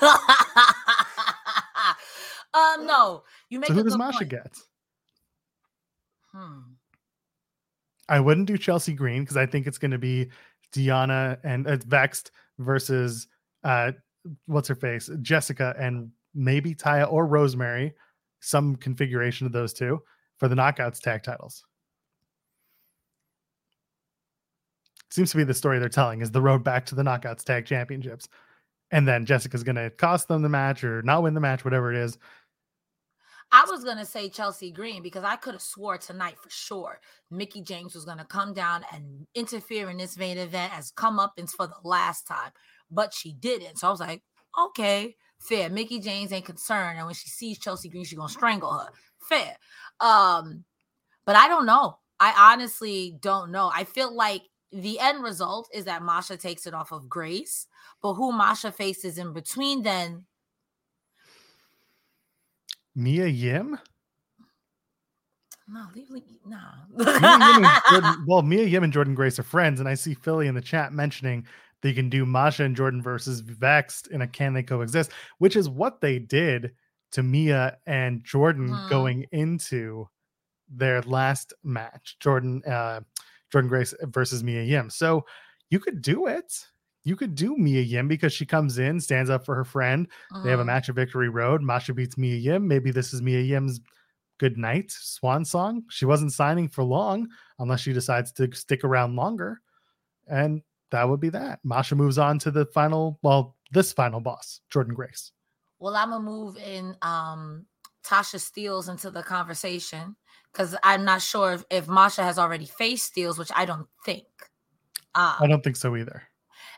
um, 2.55 2.87
no, 2.87 3.23
you 3.49 3.61
make 3.61 3.69
So 3.69 3.75
who 3.75 3.83
does 3.85 3.97
Masha 3.99 4.19
point. 4.21 4.31
get? 4.31 4.57
Hmm. 6.33 6.59
I 8.09 8.19
wouldn't 8.19 8.47
do 8.49 8.59
Chelsea 8.59 8.93
Green 8.93 9.23
because 9.23 9.37
I 9.37 9.47
think 9.47 9.67
it's 9.69 9.79
going 9.79 9.93
to 9.93 9.99
be 9.99 10.31
Deonna 10.73 11.39
and 11.45 11.67
uh, 11.67 11.77
Vexed 11.87 12.31
versus 12.59 13.29
uh, 13.65 13.93
what's 14.47 14.69
her 14.69 14.75
face, 14.75 15.11
Jessica, 15.23 15.75
and 15.79 16.11
maybe 16.35 16.75
Taya 16.75 17.11
or 17.11 17.27
Rosemary, 17.27 17.95
some 18.41 18.77
configuration 18.77 19.47
of 19.47 19.53
those 19.53 19.73
two 19.73 20.01
for 20.39 20.49
the 20.49 20.55
Knockouts 20.55 21.01
tag 21.01 21.23
titles. 21.23 21.65
Seems 25.11 25.31
to 25.33 25.37
be 25.37 25.45
the 25.45 25.55
story 25.55 25.79
they're 25.79 25.89
telling 25.89 26.21
is 26.21 26.31
the 26.31 26.41
road 26.41 26.63
back 26.63 26.87
to 26.87 26.95
the 26.95 27.03
Knockouts 27.03 27.43
tag 27.43 27.67
championships. 27.67 28.29
And 28.93 29.07
then 29.07 29.27
Jessica's 29.27 29.63
going 29.63 29.77
to 29.77 29.91
cost 29.91 30.29
them 30.29 30.43
the 30.43 30.49
match 30.49 30.83
or 30.83 31.03
not 31.03 31.23
win 31.23 31.35
the 31.35 31.41
match, 31.41 31.65
whatever 31.65 31.93
it 31.93 31.99
is. 31.99 32.19
I 33.53 33.65
was 33.69 33.85
gonna 33.85 34.07
say 34.07 34.29
Chelsea 34.29 34.71
Green 34.71 35.03
because 35.03 35.25
I 35.25 35.37
could 35.37 35.55
have 35.55 35.63
swore 35.63 35.99
tonight 35.99 36.37
for 36.39 36.51
sure 36.51 37.01
Mickie 37.31 37.63
James 37.63 37.95
was 37.95 38.05
gonna 38.05 38.25
come 38.25 38.55
down 38.55 38.85
and 38.93 39.27
interfere 39.35 39.91
in 39.91 39.97
this 39.97 40.17
main 40.17 40.39
event 40.39 40.77
as 40.77 40.93
come 40.93 41.19
up 41.19 41.35
for 41.57 41.67
the 41.67 41.75
last 41.83 42.27
time, 42.27 42.53
but 42.91 43.13
she 43.13 43.33
didn't. 43.33 43.79
So 43.79 43.89
I 43.89 43.91
was 43.91 44.01
like, 44.01 44.23
okay, 44.67 45.17
fair. 45.41 45.69
Mickie 45.69 46.01
James 46.01 46.33
ain't 46.33 46.45
concerned, 46.45 46.99
and 46.99 47.07
when 47.07 47.15
she 47.15 47.29
sees 47.29 47.59
Chelsea 47.59 47.89
Green, 47.89 48.05
she's 48.05 48.19
gonna 48.19 48.29
strangle 48.29 48.73
her. 48.73 48.89
Fair. 49.19 49.57
Um, 50.01 50.65
but 51.25 51.37
I 51.37 51.49
don't 51.49 51.67
know. 51.67 51.99
I 52.21 52.53
honestly 52.53 53.17
don't 53.21 53.51
know. 53.51 53.71
I 53.75 53.85
feel 53.85 54.15
like 54.15 54.43
the 54.73 55.01
end 55.01 55.23
result 55.23 55.69
is 55.75 55.87
that 55.87 56.03
Masha 56.03 56.37
takes 56.37 56.67
it 56.67 56.75
off 56.75 56.93
of 56.93 57.09
Grace, 57.09 57.67
but 58.03 58.15
who 58.15 58.33
Masha 58.33 58.71
faces 58.71 59.19
in 59.19 59.33
between 59.33 59.83
then 59.83 60.27
Mia 63.01 63.27
Yim? 63.27 63.79
no, 65.69 65.87
leave, 65.95 66.11
leave 66.11 66.25
Mia 66.47 66.55
Yim 66.99 67.13
and 67.33 67.63
no. 67.63 67.69
Jordynne, 67.87 68.17
well, 68.27 68.43
Mia 68.43 68.65
Yim 68.65 68.83
and 68.85 68.93
Jordynne 68.93 69.15
Grace 69.15 69.39
are 69.39 69.43
friends, 69.45 69.81
and 69.81 69.89
I 69.89 69.95
see 69.95 70.15
Philly 70.15 70.47
in 70.49 70.55
the 70.55 70.61
chat 70.61 70.93
mentioning 70.93 71.47
They 71.83 71.93
can 71.95 72.11
do 72.11 72.27
Masha 72.27 72.65
and 72.65 72.77
Jordynne 72.77 73.03
versus 73.03 73.41
Vexed 73.41 74.09
in 74.09 74.21
a 74.23 74.27
Can 74.27 74.53
They 74.53 74.63
Coexist, 74.63 75.13
which 75.39 75.57
is 75.57 75.69
what 75.69 76.01
they 76.01 76.19
did 76.19 76.73
to 77.13 77.23
Mia 77.23 77.79
and 77.87 78.23
Jordynne 78.25 78.69
Mhm. 78.69 78.91
going 78.91 79.27
into 79.33 80.09
their 80.69 81.01
last 81.03 81.55
match. 81.65 82.17
Jordynne, 82.21 82.67
uh, 82.69 83.01
Jordynne 83.53 83.69
Grace 83.69 83.95
versus 84.03 84.45
Mia 84.45 84.63
Yim. 84.63 84.91
So 84.91 85.25
you 85.71 85.81
could 85.81 86.03
do 86.03 86.27
it. 86.27 86.67
You 87.11 87.17
could 87.17 87.35
do 87.35 87.57
Mia 87.57 87.81
Yim 87.81 88.07
because 88.07 88.33
she 88.33 88.47
comes 88.47 88.79
in, 88.79 89.01
stands 89.01 89.31
up 89.31 89.45
for 89.45 89.57
her 89.57 89.65
friend. 89.65 90.07
They 90.45 90.51
have 90.51 90.61
a 90.61 90.63
Mhm. 90.63 90.67
match 90.67 90.89
at 90.89 90.95
Victory 90.95 91.29
Road. 91.29 91.61
Masha 91.61 91.93
beats 91.93 92.17
Mia 92.17 92.37
Yim. 92.37 92.69
Maybe 92.69 92.93
this 92.93 93.13
is 93.13 93.21
Mia 93.21 93.41
Yim's 93.41 93.81
good 94.39 94.57
night 94.57 94.93
swan 94.93 95.45
song. 95.45 95.83
She 95.91 96.05
wasn't 96.05 96.33
signing 96.33 96.69
for 96.69 96.85
long 96.85 97.27
unless 97.59 97.81
she 97.81 97.93
decides 97.93 98.31
to 98.35 98.49
stick 98.55 98.85
around 98.85 99.17
longer. 99.17 99.61
And 100.29 100.63
that 100.93 101.09
would 101.09 101.19
be 101.19 101.31
that. 101.31 101.59
Masha 101.65 101.97
moves 101.97 102.17
on 102.17 102.39
to 102.39 102.53
the 102.53 102.65
final, 102.67 103.19
well, 103.23 103.57
this 103.73 103.93
final 103.93 104.21
boss, 104.21 104.61
Jordynne 104.73 104.95
Grace. 104.95 105.33
Well, 105.81 105.97
I'm 105.97 106.11
gonna 106.11 106.23
move 106.23 106.59
in 106.59 106.97
um 107.03 107.67
Tasha 108.05 108.39
Steelz 108.39 108.89
into 108.89 109.11
the 109.11 109.25
conversation 109.25 110.15
because 110.53 110.77
I'm 110.85 111.05
not 111.05 111.23
sure 111.23 111.55
if, 111.55 111.65
if 111.71 111.89
Masha 111.89 112.23
has 112.23 112.39
already 112.39 112.67
faced 112.67 113.13
Steelz, 113.13 113.37
which 113.37 113.51
I 113.57 113.65
don't 113.65 113.89
think. 114.05 114.27
Uh, 115.13 115.39
I 115.41 115.49
don't 115.49 115.65
think 115.65 115.75
so 115.75 115.97
either. 115.97 116.23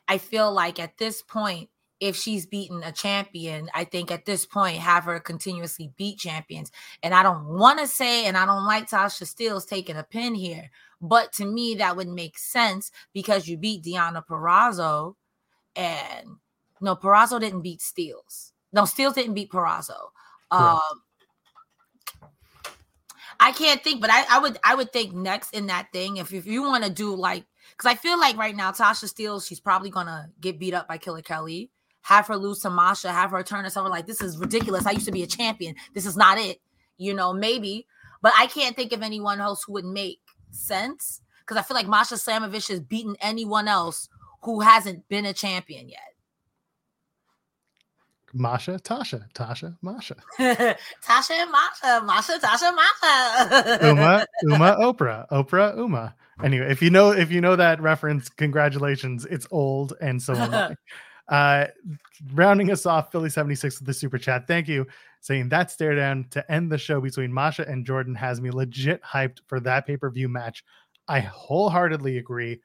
I 0.09 0.19
feel 0.19 0.53
like 0.53 0.79
at 0.79 0.99
this 0.99 1.23
point, 1.23 1.69
if 2.01 2.17
she's 2.17 2.47
beaten 2.47 2.83
a 2.83 2.91
champion, 2.91 3.71
I 3.75 3.85
think 3.85 4.11
at 4.11 4.25
this 4.25 4.45
point 4.45 4.79
have 4.79 5.05
her 5.05 5.21
continuously 5.21 5.93
beat 5.97 6.19
champions. 6.19 6.73
And 7.01 7.15
I 7.15 7.23
don't 7.23 7.47
want 7.47 7.79
to 7.79 7.87
say, 7.87 8.27
and 8.27 8.37
I 8.37 8.45
don't 8.45 8.67
like 8.67 8.91
Tasha 8.91 9.23
Steelz 9.23 9.69
taking 9.69 9.97
a 9.97 10.03
pin 10.03 10.35
here, 10.35 10.71
but 11.01 11.33
to 11.35 11.45
me 11.45 11.77
that 11.77 11.97
would 11.97 12.09
make 12.09 12.39
sense 12.39 12.91
because 13.13 13.47
you 13.47 13.57
beat 13.57 13.85
Deonna 13.85 14.27
Purrazzo, 14.27 15.15
and 15.77 16.27
no, 16.81 16.97
Purrazzo 16.97 17.39
didn't 17.39 17.63
beat 17.63 17.79
Steelz. 17.79 18.51
No, 18.73 18.83
Steelz 18.83 19.15
didn't 19.15 19.35
beat 19.35 19.53
Purrazzo. 19.53 20.11
Um, 20.51 20.81
I 23.39 23.53
can't 23.53 23.83
think, 23.83 24.01
but 24.01 24.11
I, 24.11 24.25
I 24.29 24.39
would 24.39 24.59
I 24.65 24.75
would 24.75 24.93
think 24.93 25.15
next 25.15 25.55
in 25.55 25.67
that 25.67 25.93
thing 25.93 26.17
if 26.17 26.33
if 26.33 26.47
you 26.47 26.63
want 26.63 26.85
to 26.85 26.91
do 26.91 27.15
like 27.15 27.45
because 27.73 27.91
I 27.91 27.95
feel 27.95 28.18
like 28.18 28.37
right 28.37 28.55
now 28.55 28.70
Tasha 28.70 29.09
Steele, 29.09 29.41
she's 29.41 29.61
probably 29.61 29.91
gonna 29.91 30.31
get 30.41 30.59
beat 30.59 30.75
up 30.75 30.89
by 30.89 30.99
Killer 30.99 31.23
Kelly, 31.23 31.70
have 32.03 32.27
her 32.27 32.37
lose 32.37 32.61
to 32.61 32.70
Masha, 32.70 33.12
have 33.12 33.31
her 33.31 33.43
turn 33.43 33.64
herself 33.64 33.89
like 33.91 34.07
this 34.07 34.20
is 34.20 34.39
ridiculous. 34.39 34.87
I 34.87 34.93
used 34.93 35.07
to 35.07 35.12
be 35.12 35.23
a 35.23 35.27
champion. 35.27 35.75
This 35.95 36.07
is 36.07 36.16
not 36.16 36.39
it. 36.39 36.61
You 36.99 37.14
know, 37.14 37.33
maybe, 37.33 37.87
but 38.20 38.33
I 38.37 38.47
can't 38.47 38.77
think 38.77 38.93
of 38.93 39.03
anyone 39.03 39.41
else 39.41 39.64
who 39.64 39.73
would 39.73 39.85
make 39.85 40.20
sense 40.51 41.20
because 41.41 41.57
I 41.57 41.62
feel 41.62 41.77
like 41.77 41.89
Masha 41.89 42.14
Slamovich 42.14 42.68
has 42.68 42.81
beaten 42.81 43.16
anyone 43.20 43.68
else 43.68 44.09
who 44.43 44.61
hasn't 44.61 45.09
been 45.09 45.25
a 45.25 45.33
champion 45.33 45.89
yet. 45.89 46.12
Masha, 48.35 48.79
Tasha, 48.83 49.31
Tasha, 49.35 49.77
Masha. 49.83 50.16
Tasha 50.39 51.31
and 51.33 51.53
Masha, 51.53 52.03
Masha, 52.05 52.39
Tasha, 52.39 52.75
Masha. 52.75 53.91
Uma, 53.91 54.27
Uma, 54.45 54.77
Oprah, 54.77 55.29
Oprah, 55.31 55.77
Uma. 55.77 56.14
Anyway, 56.43 56.70
if 56.70 56.82
you 56.82 56.90
know 56.90 57.11
if 57.11 57.30
you 57.30 57.40
know 57.40 57.57
that 57.57 57.80
reference, 57.80 58.28
congratulations. 58.28 59.26
It's 59.26 59.47
old 59.51 59.95
and 60.01 60.20
so 60.22 60.34
am 60.34 60.55
I. 60.55 60.76
Uh, 61.28 61.66
rounding 62.34 62.70
us 62.70 62.84
off, 62.84 63.12
Philly 63.12 63.30
76 63.30 63.78
with 63.78 63.86
the 63.86 63.95
super 63.95 64.18
chat. 64.18 64.47
Thank 64.47 64.68
you. 64.68 64.86
Saying 65.20 65.49
that 65.51 65.70
stare 65.70 65.95
down 65.95 66.26
to 66.30 66.53
end 66.53 66.70
the 66.70 66.76
show 66.76 67.01
between 67.01 67.32
Masha 67.32 67.66
and 67.66 67.86
Jordan 67.86 68.14
has 68.16 68.40
me 68.40 68.51
legit 68.51 69.01
hyped 69.03 69.38
for 69.47 69.61
that 69.61 69.86
pay-per-view 69.86 70.28
match. 70.28 70.64
I 71.09 71.20
wholeheartedly 71.20 72.18
agree. 72.18 72.61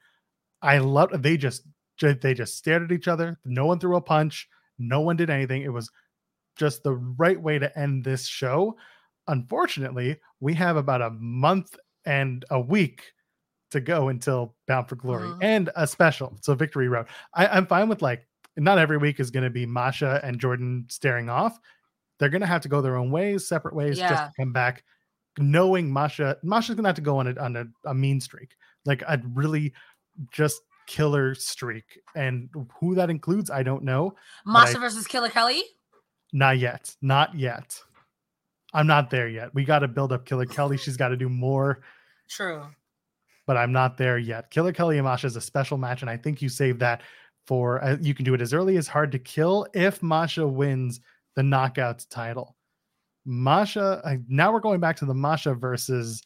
I 0.60 0.78
love 0.78 1.22
they 1.22 1.36
just 1.36 1.62
they 2.00 2.34
just 2.34 2.56
stared 2.56 2.82
at 2.82 2.92
each 2.92 3.08
other. 3.08 3.38
No 3.44 3.64
one 3.64 3.78
threw 3.78 3.96
a 3.96 4.00
punch. 4.00 4.48
No 4.78 5.00
one 5.00 5.16
did 5.16 5.30
anything. 5.30 5.62
It 5.62 5.72
was 5.72 5.90
just 6.56 6.82
the 6.82 6.96
right 6.96 7.40
way 7.40 7.58
to 7.58 7.78
end 7.78 8.04
this 8.04 8.26
show. 8.26 8.76
Unfortunately, 9.28 10.18
we 10.40 10.54
have 10.54 10.76
about 10.76 11.00
a 11.02 11.10
month 11.10 11.76
and 12.04 12.44
a 12.50 12.60
week 12.60 13.12
to 13.70 13.80
go 13.80 14.08
until 14.08 14.54
Bound 14.66 14.88
for 14.88 14.96
Glory 14.96 15.28
Mhm. 15.28 15.38
and 15.42 15.70
a 15.76 15.86
special. 15.86 16.36
So 16.42 16.54
Victory 16.54 16.88
Road. 16.88 17.06
I, 17.34 17.46
I'm 17.48 17.66
fine 17.66 17.88
with 17.88 18.02
like 18.02 18.26
not 18.56 18.78
every 18.78 18.96
week 18.98 19.20
is 19.20 19.30
going 19.30 19.44
to 19.44 19.50
be 19.50 19.66
Masha 19.66 20.20
and 20.24 20.40
Jordan 20.40 20.86
staring 20.88 21.28
off. 21.28 21.58
They're 22.18 22.30
going 22.30 22.40
to 22.40 22.46
have 22.46 22.62
to 22.62 22.68
go 22.68 22.80
their 22.80 22.96
own 22.96 23.10
ways, 23.10 23.46
separate 23.46 23.74
ways, 23.74 23.98
just 23.98 24.14
to 24.24 24.32
come 24.36 24.52
back. 24.52 24.82
Knowing 25.38 25.92
Masha, 25.92 26.36
Masha's 26.42 26.74
going 26.74 26.82
to 26.84 26.88
have 26.88 26.96
to 26.96 27.02
go 27.02 27.18
on 27.18 27.28
a 27.28 27.40
on 27.40 27.54
a, 27.56 27.66
a 27.84 27.94
mean 27.94 28.20
streak, 28.20 28.56
like 28.84 29.02
a 29.02 29.20
really 29.34 29.72
just 30.32 30.60
killer 30.88 31.34
streak, 31.36 32.00
and 32.16 32.48
who 32.80 32.96
that 32.96 33.08
includes, 33.10 33.50
I 33.50 33.62
don't 33.62 33.84
know. 33.84 34.16
Masha 34.44 34.78
I- 34.78 34.80
versus 34.80 35.06
Killer 35.06 35.28
Kelly. 35.28 35.62
Not 36.32 36.58
yet. 36.58 36.96
Not 37.00 37.34
yet. 37.36 37.80
I'm 38.74 38.86
not 38.88 39.10
there 39.10 39.28
yet. 39.28 39.54
We 39.54 39.64
got 39.64 39.78
to 39.80 39.88
build 39.88 40.12
up 40.12 40.24
Killer 40.26 40.44
Kelly. 40.46 40.76
She's 40.76 40.96
got 40.96 41.08
to 41.08 41.16
do 41.16 41.28
more, 41.28 41.80
True. 42.28 42.66
But 43.48 43.56
I'm 43.56 43.72
not 43.72 43.96
there 43.96 44.18
yet. 44.18 44.50
Killer 44.50 44.74
Kelly 44.74 44.98
and 44.98 45.06
Masha 45.06 45.26
is 45.26 45.34
a 45.34 45.40
special 45.40 45.78
match, 45.78 46.02
and 46.02 46.10
I 46.10 46.18
think 46.18 46.42
you 46.42 46.50
save 46.50 46.78
that 46.80 47.00
for 47.46 47.82
uh, 47.82 47.96
you 47.98 48.14
can 48.14 48.26
do 48.26 48.34
it 48.34 48.42
as 48.42 48.52
early 48.52 48.76
as 48.76 48.86
hard 48.86 49.10
to 49.12 49.18
kill 49.18 49.66
if 49.72 50.02
Masha 50.02 50.46
wins 50.46 51.00
the 51.34 51.40
knockouts 51.40 52.06
title. 52.10 52.56
Masha, 53.24 54.02
uh, 54.04 54.16
now 54.28 54.52
we're 54.52 54.60
going 54.60 54.80
back 54.80 54.96
to 54.96 55.06
the 55.06 55.14
Masha 55.14 55.54
versus 55.54 56.22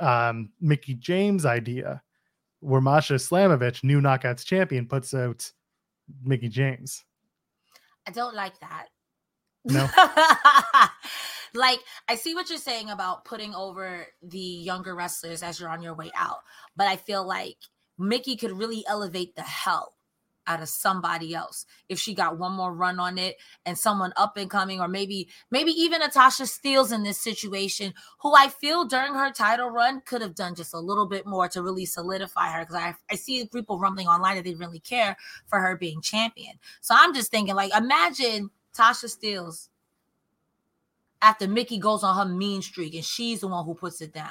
um, 0.00 0.48
Mickie 0.58 0.94
James 0.94 1.44
idea, 1.44 2.00
where 2.60 2.80
Masha 2.80 3.14
Slamovich, 3.14 3.84
new 3.84 4.00
knockouts 4.00 4.42
champion, 4.42 4.86
puts 4.86 5.12
out 5.12 5.52
Mickie 6.24 6.48
James. 6.48 7.04
I 8.06 8.10
don't 8.10 8.34
like 8.34 8.58
that. 8.60 8.86
No? 9.66 9.86
like 11.54 11.80
I 12.08 12.16
see 12.16 12.34
what 12.34 12.48
you're 12.48 12.58
saying 12.58 12.90
about 12.90 13.24
putting 13.24 13.54
over 13.54 14.06
the 14.22 14.38
younger 14.38 14.94
wrestlers 14.94 15.42
as 15.42 15.60
you're 15.60 15.68
on 15.68 15.82
your 15.82 15.94
way 15.94 16.10
out, 16.16 16.38
but 16.76 16.86
I 16.86 16.96
feel 16.96 17.26
like 17.26 17.56
Mickie 17.98 18.36
could 18.36 18.52
really 18.52 18.84
elevate 18.86 19.34
the 19.34 19.42
hell 19.42 19.94
out 20.48 20.62
of 20.62 20.68
somebody 20.68 21.34
else 21.34 21.66
if 21.88 21.98
she 21.98 22.14
got 22.14 22.38
one 22.38 22.52
more 22.52 22.72
run 22.72 22.98
on 22.98 23.18
it 23.18 23.36
and 23.66 23.78
someone 23.78 24.12
up 24.16 24.36
and 24.36 24.50
coming 24.50 24.80
or 24.80 24.88
maybe 24.88 25.28
maybe 25.50 25.70
even 25.72 26.00
Natasha 26.00 26.44
Steelz 26.44 26.90
in 26.90 27.02
this 27.04 27.20
situation 27.20 27.92
who 28.20 28.34
I 28.34 28.48
feel 28.48 28.86
during 28.86 29.12
her 29.12 29.30
title 29.30 29.68
run 29.68 30.00
could 30.00 30.22
have 30.22 30.34
done 30.34 30.54
just 30.54 30.72
a 30.72 30.80
little 30.80 31.06
bit 31.06 31.26
more 31.26 31.48
to 31.48 31.62
really 31.62 31.84
solidify 31.84 32.50
her 32.50 32.60
because 32.60 32.76
I, 32.76 32.94
I 33.10 33.16
see 33.16 33.44
people 33.44 33.78
rumbling 33.78 34.08
online 34.08 34.36
that 34.36 34.44
they 34.44 34.54
really 34.54 34.80
care 34.80 35.16
for 35.46 35.60
her 35.60 35.76
being 35.76 36.00
champion. 36.00 36.54
So 36.80 36.94
I'm 36.98 37.14
just 37.14 37.30
thinking 37.30 37.54
like 37.54 37.76
imagine 37.76 38.50
Tasha 38.74 39.04
Steelz 39.04 39.68
after 41.22 41.48
Mickie 41.48 41.78
goes 41.78 42.02
on 42.04 42.16
her 42.16 42.32
mean 42.32 42.62
streak 42.62 42.94
and 42.94 43.04
she's 43.04 43.40
the 43.40 43.48
one 43.48 43.64
who 43.64 43.74
puts 43.74 44.00
it 44.00 44.12
down. 44.12 44.30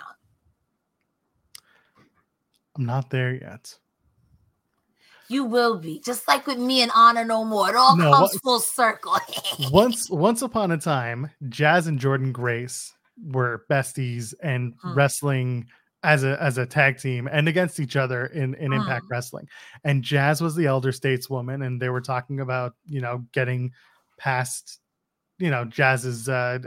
I'm 2.78 2.86
not 2.86 3.10
there 3.10 3.34
yet. 3.34 3.74
You 5.30 5.44
will 5.44 5.78
be 5.78 6.00
just 6.06 6.28
like 6.28 6.48
with 6.48 6.58
me 6.60 6.82
and 6.82 6.92
Honor 6.96 7.26
No 7.26 7.44
More. 7.44 7.70
It 7.70 7.76
all 7.76 7.98
No, 7.98 8.12
comes 8.14 8.32
what- 8.34 8.42
full 8.44 8.60
circle. 8.60 9.18
once 9.72 10.10
once 10.10 10.42
upon 10.42 10.72
a 10.72 10.78
time 10.78 11.30
jazz 11.50 11.88
and 11.88 12.00
jordynne 12.00 12.32
grace 12.32 12.94
were 13.32 13.66
besties 13.70 14.34
and 14.42 14.74
Hmm. 14.82 14.94
wrestling 14.94 15.68
as 16.04 16.24
a 16.24 16.42
as 16.42 16.58
a 16.60 16.66
tag 16.66 17.00
team 17.00 17.28
and 17.30 17.50
against 17.50 17.80
each 17.80 17.96
other 17.96 18.28
in 18.28 18.54
in 18.56 18.72
impact 18.72 19.06
Hmm. 19.06 19.12
wrestling 19.12 19.48
and 19.84 20.04
jazz 20.04 20.40
was 20.40 20.56
the 20.56 20.68
elder 20.68 20.92
stateswoman 20.92 21.66
and 21.66 21.82
they 21.82 21.90
were 21.90 22.00
talking 22.02 22.40
about 22.40 22.76
you 22.86 23.02
know 23.02 23.26
getting 23.34 23.74
past 24.18 24.80
you 25.40 25.50
know 25.50 25.66
jazz's 25.66 26.28
uh 26.30 26.60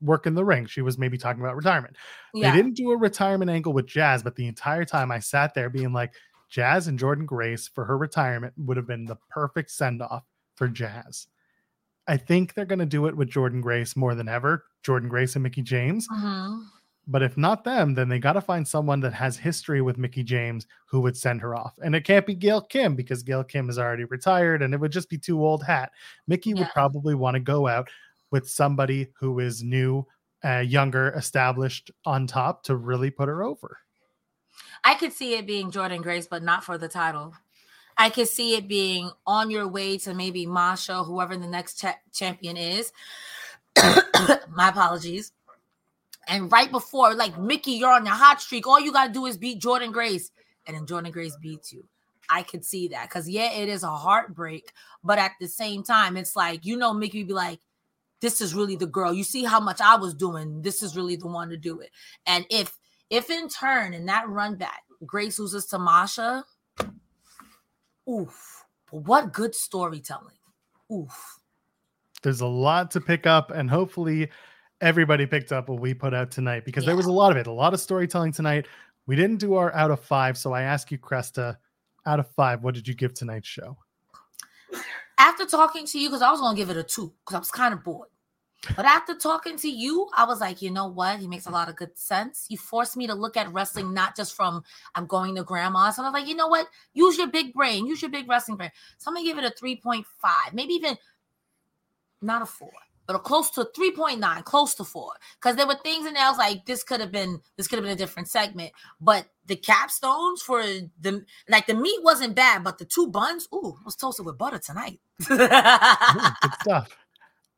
work 0.00 0.26
in 0.26 0.34
the 0.34 0.44
ring 0.44 0.64
she 0.64 0.80
was 0.80 0.96
maybe 0.96 1.18
talking 1.18 1.42
about 1.42 1.56
retirement 1.56 1.96
yeah. 2.34 2.50
they 2.50 2.56
didn't 2.56 2.76
do 2.76 2.90
a 2.92 2.96
retirement 2.96 3.50
angle 3.50 3.72
with 3.72 3.86
Jazz, 3.86 4.22
but 4.22 4.36
the 4.36 4.46
entire 4.46 4.84
time 4.84 5.10
I 5.10 5.18
sat 5.18 5.54
there 5.54 5.70
being 5.70 5.92
like, 5.92 6.14
Jazz 6.48 6.88
and 6.88 6.98
Jordynne 6.98 7.26
Grace 7.26 7.68
for 7.68 7.84
her 7.84 7.98
retirement 7.98 8.54
would 8.56 8.76
have 8.78 8.86
been 8.86 9.04
the 9.04 9.18
perfect 9.28 9.70
send 9.70 10.00
off 10.00 10.24
for 10.54 10.66
Jazz. 10.66 11.26
I 12.06 12.16
think 12.16 12.54
they're 12.54 12.64
going 12.64 12.78
to 12.78 12.86
do 12.86 13.06
it 13.06 13.14
with 13.14 13.28
Jordynne 13.28 13.60
Grace 13.60 13.96
more 13.96 14.14
than 14.14 14.28
ever, 14.28 14.64
Jordynne 14.82 15.10
Grace 15.10 15.36
and 15.36 15.42
Mickie 15.42 15.62
James. 15.62 16.08
Mhm. 16.08 16.64
But 17.10 17.22
if 17.22 17.38
not 17.38 17.64
them, 17.64 17.94
then 17.94 18.10
they 18.10 18.18
got 18.18 18.34
to 18.34 18.40
find 18.42 18.68
someone 18.68 19.00
that 19.00 19.14
has 19.14 19.38
history 19.38 19.80
with 19.80 19.96
Mickie 19.96 20.22
James 20.22 20.66
who 20.84 21.00
would 21.00 21.16
send 21.16 21.40
her 21.40 21.54
off. 21.54 21.72
And 21.82 21.94
it 21.94 22.04
can't 22.04 22.26
be 22.26 22.34
Gail 22.34 22.60
Kim 22.60 22.94
because 22.94 23.22
Gail 23.22 23.42
Kim 23.42 23.70
is 23.70 23.78
already 23.78 24.04
retired 24.04 24.62
and 24.62 24.74
it 24.74 24.76
would 24.80 24.92
just 24.92 25.08
be 25.08 25.16
too 25.16 25.42
old 25.42 25.64
hat. 25.64 25.90
Mickie 26.26 26.52
would 26.52 26.68
probably 26.68 27.14
want 27.14 27.34
to 27.34 27.40
go 27.40 27.66
out 27.66 27.88
with 28.30 28.48
somebody 28.48 29.08
who 29.18 29.38
is 29.40 29.62
new, 29.62 30.06
uh, 30.44 30.58
younger, 30.58 31.08
established 31.16 31.90
on 32.04 32.26
top 32.26 32.62
to 32.64 32.76
really 32.76 33.10
put 33.10 33.28
her 33.28 33.42
over. 33.42 33.78
I 34.84 34.92
could 34.94 35.14
see 35.14 35.34
it 35.34 35.46
being 35.46 35.70
Jordynne 35.70 36.02
Grace, 36.02 36.26
but 36.26 36.42
not 36.42 36.62
for 36.62 36.76
the 36.76 36.88
title. 36.88 37.34
I 37.96 38.10
could 38.10 38.28
see 38.28 38.54
it 38.54 38.68
being 38.68 39.10
on 39.26 39.50
your 39.50 39.66
way 39.66 39.96
to 39.98 40.12
maybe 40.12 40.44
Masha, 40.44 41.02
whoever 41.04 41.36
the 41.36 41.48
next 41.48 41.80
cha- 41.80 41.98
champion 42.12 42.58
is. 42.58 42.92
My 44.50 44.68
apologies. 44.68 45.32
And 46.28 46.52
right 46.52 46.70
before, 46.70 47.14
like 47.14 47.38
Mickie, 47.38 47.72
you're 47.72 47.92
on 47.92 48.04
your 48.04 48.14
hot 48.14 48.40
streak. 48.40 48.66
All 48.66 48.78
you 48.78 48.92
gotta 48.92 49.12
do 49.12 49.26
is 49.26 49.38
beat 49.38 49.60
Jordynne 49.60 49.92
Grace, 49.92 50.30
and 50.66 50.76
then 50.76 50.86
Jordynne 50.86 51.12
Grace 51.12 51.36
beats 51.40 51.72
you. 51.72 51.84
I 52.28 52.42
could 52.42 52.64
see 52.64 52.88
that 52.88 53.08
because 53.08 53.28
yeah, 53.28 53.52
it 53.52 53.68
is 53.68 53.82
a 53.82 53.90
heartbreak, 53.90 54.70
but 55.02 55.18
at 55.18 55.32
the 55.40 55.48
same 55.48 55.82
time, 55.82 56.16
it's 56.16 56.36
like 56.36 56.64
you 56.64 56.76
know, 56.76 56.92
Mickie 56.92 57.24
be 57.24 57.32
like, 57.32 57.60
"This 58.20 58.40
is 58.40 58.54
really 58.54 58.76
the 58.76 58.86
girl." 58.86 59.14
You 59.14 59.24
see 59.24 59.44
how 59.44 59.60
much 59.60 59.80
I 59.80 59.96
was 59.96 60.14
doing. 60.14 60.60
This 60.60 60.82
is 60.82 60.96
really 60.96 61.16
the 61.16 61.28
one 61.28 61.48
to 61.48 61.56
do 61.56 61.80
it. 61.80 61.90
And 62.26 62.44
if 62.50 62.76
if 63.08 63.30
in 63.30 63.48
turn 63.48 63.94
in 63.94 64.04
that 64.06 64.28
run 64.28 64.56
back, 64.56 64.82
Grace 65.06 65.38
loses 65.38 65.66
to 65.66 65.78
Masha, 65.78 66.44
oof! 68.08 68.64
What 68.90 69.32
good 69.32 69.54
storytelling. 69.54 70.36
Oof. 70.92 71.40
There's 72.22 72.40
a 72.40 72.46
lot 72.46 72.90
to 72.92 73.00
pick 73.00 73.26
up, 73.26 73.50
and 73.50 73.70
hopefully 73.70 74.28
everybody 74.80 75.26
picked 75.26 75.52
up 75.52 75.68
what 75.68 75.80
we 75.80 75.94
put 75.94 76.14
out 76.14 76.30
tonight 76.30 76.64
because 76.64 76.84
yeah. 76.84 76.88
there 76.88 76.96
was 76.96 77.06
a 77.06 77.12
lot 77.12 77.30
of 77.30 77.36
it, 77.36 77.46
a 77.46 77.52
lot 77.52 77.74
of 77.74 77.80
storytelling 77.80 78.32
tonight. 78.32 78.66
We 79.06 79.16
didn't 79.16 79.38
do 79.38 79.54
our 79.54 79.74
out 79.74 79.90
of 79.90 80.00
five, 80.00 80.36
so 80.36 80.52
I 80.52 80.62
ask 80.62 80.90
you, 80.90 80.98
Cresta, 80.98 81.56
out 82.06 82.20
of 82.20 82.28
five, 82.30 82.62
what 82.62 82.74
did 82.74 82.86
you 82.86 82.94
give 82.94 83.14
tonight's 83.14 83.48
show? 83.48 83.76
After 85.18 85.46
talking 85.46 85.86
to 85.86 85.98
you, 85.98 86.08
because 86.08 86.22
I 86.22 86.30
was 86.30 86.40
gonna 86.40 86.56
give 86.56 86.70
it 86.70 86.76
a 86.76 86.82
two, 86.82 87.12
because 87.24 87.34
I 87.34 87.38
was 87.38 87.50
kind 87.50 87.74
of 87.74 87.82
bored. 87.82 88.08
But 88.74 88.86
after 88.86 89.14
talking 89.14 89.56
to 89.58 89.68
you, 89.68 90.08
I 90.16 90.24
was 90.24 90.40
like, 90.40 90.60
you 90.60 90.70
know 90.70 90.88
what? 90.88 91.20
He 91.20 91.28
makes 91.28 91.46
a 91.46 91.50
lot 91.50 91.68
of 91.68 91.76
good 91.76 91.96
sense. 91.96 92.46
You 92.48 92.58
forced 92.58 92.96
me 92.96 93.06
to 93.06 93.14
look 93.14 93.36
at 93.36 93.52
wrestling 93.52 93.94
not 93.94 94.16
just 94.16 94.34
from 94.34 94.64
I'm 94.96 95.06
going 95.06 95.36
to 95.36 95.44
grandma's. 95.44 95.96
So 95.96 96.02
I 96.02 96.06
was 96.06 96.12
like, 96.12 96.26
you 96.26 96.34
know 96.34 96.48
what? 96.48 96.66
Use 96.92 97.16
your 97.16 97.28
big 97.28 97.54
brain. 97.54 97.86
Use 97.86 98.02
your 98.02 98.10
big 98.10 98.28
wrestling 98.28 98.56
brain. 98.56 98.72
So 98.98 99.10
I'm 99.10 99.14
gonna 99.14 99.24
give 99.24 99.38
it 99.38 99.44
a 99.44 99.64
3.5, 99.64 100.04
maybe 100.52 100.74
even 100.74 100.98
not 102.20 102.42
a 102.42 102.46
four, 102.46 102.72
but 103.08 103.16
a 103.16 103.18
close 103.18 103.50
to 103.52 103.66
3.9, 103.74 104.44
close 104.44 104.74
to 104.74 104.84
four. 104.84 105.12
Because 105.40 105.56
there 105.56 105.66
were 105.66 105.78
things 105.82 106.06
in 106.06 106.12
there 106.12 106.26
I 106.26 106.28
was 106.28 106.36
like, 106.36 106.66
this 106.66 106.84
could 106.84 107.00
have 107.00 107.10
been 107.10 107.40
this 107.56 107.66
could 107.66 107.78
have 107.78 107.84
been 107.84 107.94
a 107.94 107.96
different 107.96 108.28
segment. 108.28 108.70
But 109.00 109.26
the 109.46 109.56
capstones 109.56 110.40
for 110.40 110.62
the 111.00 111.24
like 111.48 111.66
the 111.66 111.74
meat 111.74 112.00
wasn't 112.02 112.36
bad, 112.36 112.62
but 112.62 112.76
the 112.76 112.84
two 112.84 113.08
buns, 113.08 113.48
ooh, 113.52 113.78
was 113.82 113.96
toasted 113.96 114.26
with 114.26 114.36
butter 114.36 114.58
tonight. 114.58 115.00
ooh, 115.32 115.38
good 115.38 116.52
stuff. 116.60 116.96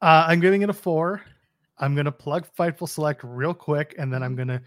Uh, 0.01 0.25
I'm 0.29 0.39
giving 0.39 0.63
it 0.63 0.71
a 0.71 0.73
four. 0.73 1.21
I'm 1.79 1.97
gonna 1.97 2.13
plug 2.13 2.47
Fightful 2.57 2.89
Select 2.89 3.23
real 3.25 3.53
quick, 3.53 3.97
and 3.99 4.13
then 4.13 4.23
I'm 4.23 4.37
gonna 4.37 4.63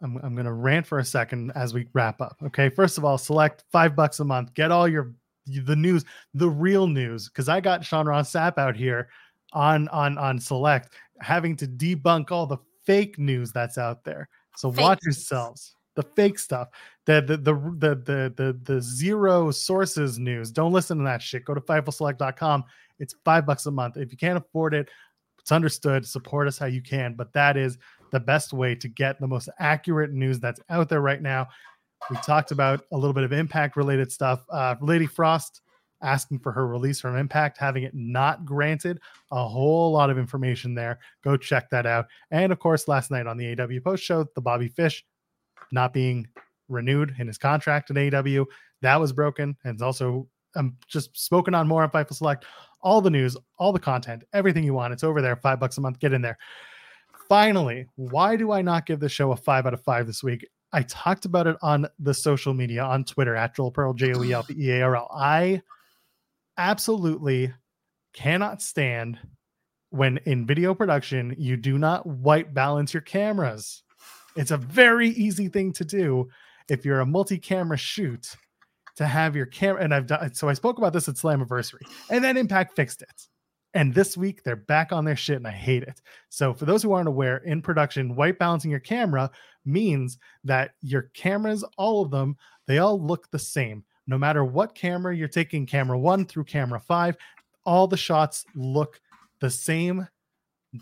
I'm, 0.00 0.16
I'm 0.22 0.34
gonna 0.34 0.54
rant 0.54 0.86
for 0.86 1.00
a 1.00 1.04
second 1.04 1.52
as 1.54 1.74
we 1.74 1.86
wrap 1.92 2.22
up. 2.22 2.38
Okay, 2.46 2.70
first 2.70 2.96
of 2.96 3.04
all, 3.04 3.18
select 3.18 3.64
five 3.70 3.94
bucks 3.94 4.20
a 4.20 4.24
month. 4.24 4.54
Get 4.54 4.70
all 4.70 4.88
your 4.88 5.12
the 5.46 5.76
news, 5.76 6.06
the 6.32 6.48
real 6.48 6.86
news, 6.86 7.28
because 7.28 7.50
I 7.50 7.60
got 7.60 7.84
Sean 7.84 8.06
Ross 8.06 8.32
Sapp 8.32 8.56
out 8.56 8.74
here 8.74 9.10
on 9.54 9.88
on 9.88 10.18
on 10.18 10.38
Select 10.38 10.94
having 11.20 11.56
to 11.56 11.66
debunk 11.66 12.30
all 12.30 12.46
the 12.46 12.58
fake 12.84 13.18
news 13.18 13.52
that's 13.52 13.78
out 13.78 14.04
there. 14.04 14.28
So 14.56 14.70
fake 14.70 14.82
watch 14.82 14.98
yourselves. 15.04 15.74
The 15.94 16.02
fake 16.02 16.40
stuff, 16.40 16.68
the 17.06 17.22
the, 17.22 17.36
the 17.36 17.54
the 17.54 17.94
the 17.94 18.34
the 18.36 18.60
the 18.64 18.82
zero 18.82 19.52
sources 19.52 20.18
news. 20.18 20.50
Don't 20.50 20.72
listen 20.72 20.98
to 20.98 21.04
that 21.04 21.22
shit. 21.22 21.44
Go 21.44 21.54
to 21.54 21.60
fightfulselect.com 21.60 22.64
it's 22.98 23.14
five 23.24 23.46
bucks 23.46 23.66
a 23.66 23.70
month. 23.70 23.96
If 23.96 24.12
you 24.12 24.18
can't 24.18 24.38
afford 24.38 24.74
it, 24.74 24.88
it's 25.38 25.52
understood. 25.52 26.06
Support 26.06 26.48
us 26.48 26.58
how 26.58 26.66
you 26.66 26.82
can, 26.82 27.14
but 27.14 27.32
that 27.32 27.56
is 27.56 27.78
the 28.10 28.20
best 28.20 28.52
way 28.52 28.74
to 28.76 28.88
get 28.88 29.20
the 29.20 29.26
most 29.26 29.48
accurate 29.58 30.12
news 30.12 30.40
that's 30.40 30.60
out 30.70 30.88
there 30.88 31.00
right 31.00 31.20
now. 31.20 31.48
We 32.10 32.16
talked 32.18 32.50
about 32.50 32.84
a 32.92 32.96
little 32.96 33.12
bit 33.12 33.24
of 33.24 33.32
impact 33.32 33.76
related 33.76 34.12
stuff. 34.12 34.44
Uh, 34.50 34.76
Lady 34.80 35.06
Frost 35.06 35.62
asking 36.04 36.38
for 36.38 36.52
her 36.52 36.66
release 36.66 37.00
from 37.00 37.16
Impact, 37.16 37.58
having 37.58 37.82
it 37.82 37.94
not 37.94 38.44
granted. 38.44 39.00
A 39.32 39.48
whole 39.48 39.92
lot 39.92 40.10
of 40.10 40.18
information 40.18 40.74
there. 40.74 40.98
Go 41.22 41.36
check 41.36 41.70
that 41.70 41.86
out. 41.86 42.06
And 42.30 42.52
of 42.52 42.58
course, 42.58 42.86
last 42.86 43.10
night 43.10 43.26
on 43.26 43.36
the 43.36 43.56
AEW 43.56 43.82
Post 43.82 44.04
Show, 44.04 44.26
the 44.34 44.40
Bobby 44.40 44.68
Fish 44.68 45.04
not 45.72 45.92
being 45.92 46.28
renewed 46.68 47.14
in 47.18 47.26
his 47.26 47.38
contract 47.38 47.90
at 47.90 47.96
AEW, 47.96 48.46
that 48.82 49.00
was 49.00 49.12
broken. 49.12 49.56
And 49.64 49.74
it's 49.74 49.82
also 49.82 50.28
um, 50.56 50.76
just 50.86 51.16
spoken 51.16 51.54
on 51.54 51.66
more 51.66 51.82
on 51.82 51.90
Fightful 51.90 52.14
Select 52.14 52.44
all 52.84 53.00
the 53.00 53.10
news, 53.10 53.36
all 53.58 53.72
the 53.72 53.80
content, 53.80 54.22
everything 54.34 54.62
you 54.62 54.74
want. 54.74 54.92
It's 54.92 55.02
over 55.02 55.22
there, 55.22 55.34
five 55.36 55.58
bucks 55.58 55.78
a 55.78 55.80
month. 55.80 55.98
Get 55.98 56.12
in 56.12 56.20
there. 56.22 56.38
Finally, 57.28 57.86
why 57.96 58.36
do 58.36 58.52
I 58.52 58.60
not 58.60 58.84
give 58.84 59.00
the 59.00 59.08
show 59.08 59.32
a 59.32 59.36
five 59.36 59.66
out 59.66 59.72
of 59.72 59.82
five 59.82 60.06
this 60.06 60.22
week? 60.22 60.46
I 60.72 60.82
talked 60.82 61.24
about 61.24 61.46
it 61.46 61.56
on 61.62 61.86
the 61.98 62.12
social 62.12 62.52
media 62.52 62.82
on 62.82 63.04
Twitter 63.04 63.34
at 63.34 63.56
Joel 63.56 63.70
Pearl, 63.70 63.94
J 63.94 64.12
O 64.12 64.22
E 64.22 64.32
L 64.32 64.42
P 64.42 64.54
E 64.58 64.70
A 64.72 64.82
R 64.82 64.96
L. 64.96 65.10
I 65.14 65.62
absolutely 66.56 67.52
cannot 68.12 68.62
stand 68.62 69.18
when 69.90 70.18
in 70.24 70.46
video 70.46 70.74
production 70.74 71.34
you 71.38 71.56
do 71.56 71.78
not 71.78 72.06
white 72.06 72.52
balance 72.54 72.92
your 72.92 73.00
cameras. 73.00 73.82
It's 74.36 74.50
a 74.50 74.56
very 74.56 75.08
easy 75.10 75.48
thing 75.48 75.72
to 75.74 75.84
do 75.84 76.28
if 76.68 76.84
you're 76.84 77.00
a 77.00 77.06
multi 77.06 77.38
camera 77.38 77.76
shoot 77.76 78.36
to 78.96 79.06
have 79.06 79.36
your 79.36 79.46
camera. 79.46 79.82
And 79.82 79.94
I've 79.94 80.06
done 80.06 80.34
so 80.34 80.48
I 80.48 80.54
spoke 80.54 80.78
about 80.78 80.92
this 80.92 81.08
at 81.08 81.14
Slammiversary, 81.16 81.82
and 82.10 82.22
then 82.22 82.36
Impact 82.36 82.74
fixed 82.74 83.02
it. 83.02 83.28
And 83.74 83.92
this 83.92 84.16
week 84.16 84.42
they're 84.42 84.56
back 84.56 84.92
on 84.92 85.04
their 85.04 85.16
shit, 85.16 85.36
and 85.36 85.46
I 85.46 85.52
hate 85.52 85.82
it. 85.82 86.00
So 86.28 86.54
for 86.54 86.64
those 86.64 86.82
who 86.82 86.92
aren't 86.92 87.08
aware, 87.08 87.38
in 87.38 87.60
production, 87.60 88.14
white 88.14 88.38
balancing 88.38 88.70
your 88.70 88.80
camera 88.80 89.30
means 89.64 90.18
that 90.44 90.72
your 90.80 91.10
cameras, 91.14 91.64
all 91.76 92.02
of 92.02 92.10
them, 92.10 92.36
they 92.66 92.78
all 92.78 93.00
look 93.00 93.30
the 93.30 93.38
same. 93.38 93.84
No 94.06 94.18
matter 94.18 94.44
what 94.44 94.74
camera 94.74 95.16
you're 95.16 95.28
taking, 95.28 95.66
camera 95.66 95.98
one 95.98 96.26
through 96.26 96.44
camera 96.44 96.80
five, 96.80 97.16
all 97.64 97.86
the 97.86 97.96
shots 97.96 98.44
look 98.54 99.00
the 99.40 99.50
same 99.50 100.06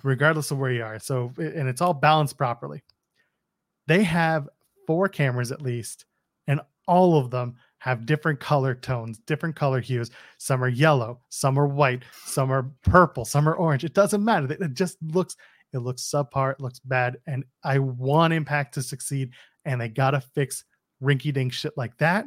regardless 0.03 0.51
of 0.51 0.59
where 0.59 0.73
you 0.73 0.83
are. 0.83 0.99
So, 0.99 1.33
and 1.37 1.69
it's 1.69 1.81
all 1.81 1.95
balanced 1.95 2.39
properly. 2.39 2.83
They 3.87 4.03
have 4.05 4.49
four 4.87 5.09
cameras 5.09 5.53
at 5.53 5.63
least, 5.63 6.07
and 6.47 6.61
all 6.87 7.19
of 7.19 7.31
them 7.31 7.57
have 7.79 8.07
different 8.07 8.39
color 8.39 8.75
tones, 8.75 9.19
different 9.27 9.57
color 9.57 9.81
hues. 9.81 10.11
Some 10.39 10.63
are 10.63 10.69
yellow, 10.69 11.21
some 11.29 11.59
are 11.59 11.67
white, 11.67 12.05
some 12.25 12.51
are 12.51 12.71
purple, 12.85 13.25
some 13.25 13.49
are 13.49 13.55
orange. 13.55 13.85
It 13.85 13.95
doesn't 13.95 14.25
matter. 14.25 14.51
It 14.53 14.75
just 14.75 14.99
looks 15.03 15.37
it 15.73 15.79
looks 15.79 16.03
subpar, 16.03 16.53
it 16.53 16.61
looks 16.61 16.81
bad, 16.81 17.17
and 17.27 17.45
I 17.65 17.79
want 17.79 18.35
Impact 18.35 18.75
to 18.75 18.83
succeed, 18.83 19.31
and 19.65 19.81
they 19.81 19.89
gotta 19.89 20.21
fix 20.21 20.65
rinky 21.03 21.33
dink 21.33 21.53
shit 21.53 21.73
like 21.77 21.97
that, 21.99 22.27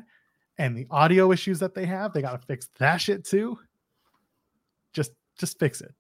and 0.57 0.75
the 0.75 0.87
audio 0.89 1.31
issues 1.31 1.59
that 1.59 1.73
they 1.73 1.85
have, 1.85 2.13
they 2.13 2.21
gotta 2.21 2.39
fix 2.45 2.69
that 2.79 2.97
shit 2.97 3.25
too. 3.25 3.59
Just 4.93 5.11
just 5.37 5.59
fix 5.59 5.81
it. 5.81 5.93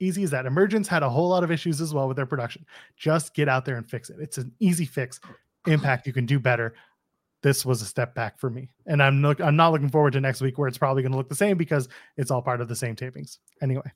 Easy 0.00 0.22
as 0.22 0.30
that. 0.30 0.46
Emergence 0.46 0.88
had 0.88 1.02
a 1.02 1.08
whole 1.08 1.28
lot 1.28 1.44
of 1.44 1.50
issues 1.50 1.80
as 1.80 1.92
well 1.92 2.08
with 2.08 2.16
their 2.16 2.26
production. 2.26 2.64
Just 2.96 3.34
get 3.34 3.48
out 3.48 3.64
there 3.64 3.76
and 3.76 3.88
fix 3.88 4.10
it. 4.10 4.16
It's 4.18 4.38
an 4.38 4.52
easy 4.58 4.86
fix. 4.86 5.20
Impact, 5.66 6.06
you 6.06 6.14
can 6.14 6.24
do 6.24 6.38
better 6.40 6.74
this 7.42 7.64
was 7.64 7.82
a 7.82 7.86
step 7.86 8.14
back 8.14 8.38
for 8.38 8.50
me. 8.50 8.68
And 8.86 9.02
I'm 9.02 9.22
look, 9.22 9.40
I'm 9.40 9.56
not 9.56 9.72
looking 9.72 9.88
forward 9.88 10.12
to 10.14 10.20
next 10.20 10.40
week 10.40 10.58
where 10.58 10.68
it's 10.68 10.78
probably 10.78 11.02
going 11.02 11.12
to 11.12 11.18
look 11.18 11.28
the 11.28 11.34
same 11.34 11.56
because 11.56 11.88
it's 12.16 12.30
all 12.30 12.42
part 12.42 12.60
of 12.60 12.68
the 12.68 12.76
same 12.76 12.96
tapings. 12.96 13.38
Anyway, 13.62 13.90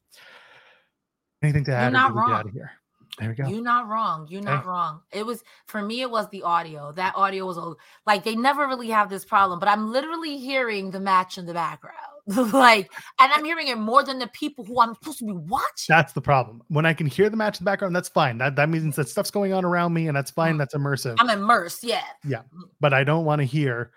anything 1.43 1.65
to 1.65 1.73
add? 1.73 1.85
You're 1.85 1.91
not 1.93 2.15
wrong. 2.15 2.32
out 2.32 2.47
of 2.47 2.53
here. 2.53 2.73
There 3.19 3.28
we 3.28 3.35
go. 3.36 3.47
You're 3.47 3.62
not 3.62 3.89
wrong. 3.89 4.27
You're 4.28 4.43
not 4.43 4.66
wrong. 4.66 5.01
It 5.12 5.24
was 5.24 5.45
for 5.66 5.81
me. 5.81 6.01
It 6.01 6.11
was 6.11 6.28
the 6.31 6.43
audio. 6.43 6.91
That 6.93 7.15
audio 7.15 7.47
was 7.47 7.57
old. 7.57 7.78
like 8.07 8.24
they 8.24 8.35
never 8.35 8.66
really 8.66 8.89
have 8.89 9.09
this 9.09 9.24
problem, 9.24 9.61
but 9.61 9.69
I'm 9.69 9.93
literally 9.93 10.36
hearing 10.36 10.91
the 10.91 10.99
match 10.99 11.39
in 11.39 11.47
the 11.47 11.55
background. 11.55 11.97
like, 12.53 12.91
and 13.20 13.32
I'm 13.32 13.45
hearing 13.45 13.69
it 13.69 13.78
more 13.78 14.03
than 14.03 14.19
the 14.19 14.27
people 14.28 14.65
who 14.65 14.81
I'm 14.81 14.95
supposed 14.95 15.19
to 15.19 15.27
be 15.27 15.32
watching. 15.32 15.86
That's 15.89 16.12
the 16.12 16.23
problem. 16.23 16.62
When 16.69 16.86
I 16.86 16.95
can 16.95 17.07
hear 17.07 17.28
the 17.28 17.36
match 17.36 17.61
in 17.61 17.65
the 17.65 17.70
background, 17.70 17.95
that's 17.95 18.09
fine. 18.09 18.39
That 18.39 18.57
that 18.57 18.69
means 18.69 18.97
that 18.97 19.09
stuff's 19.09 19.31
going 19.31 19.53
on 19.53 19.65
around 19.65 19.93
me, 19.93 20.09
and 20.09 20.16
that's 20.16 20.31
fine. 20.31 20.55
Mm. 20.55 20.59
That's 20.59 20.74
immersive. 20.74 21.16
I'm 21.20 21.31
immersed. 21.31 21.85
Yeah. 21.85 22.03
Yeah, 22.27 22.43
but 22.81 22.93
I 22.93 23.05
don't 23.05 23.24
want 23.24 23.41
to 23.41 23.45
hear. 23.45 23.93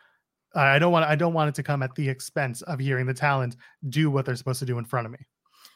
I 0.53 0.77
don't 0.77 0.91
want. 0.91 1.05
I 1.05 1.15
don't 1.15 1.33
want 1.33 1.49
it 1.49 1.55
to 1.55 1.63
come 1.63 1.81
at 1.81 1.95
the 1.95 2.07
expense 2.07 2.61
of 2.63 2.79
hearing 2.79 3.05
the 3.05 3.13
talent 3.13 3.55
do 3.89 4.11
what 4.11 4.25
they're 4.25 4.35
supposed 4.35 4.59
to 4.59 4.65
do 4.65 4.77
in 4.77 4.85
front 4.85 5.05
of 5.05 5.11
me. 5.11 5.19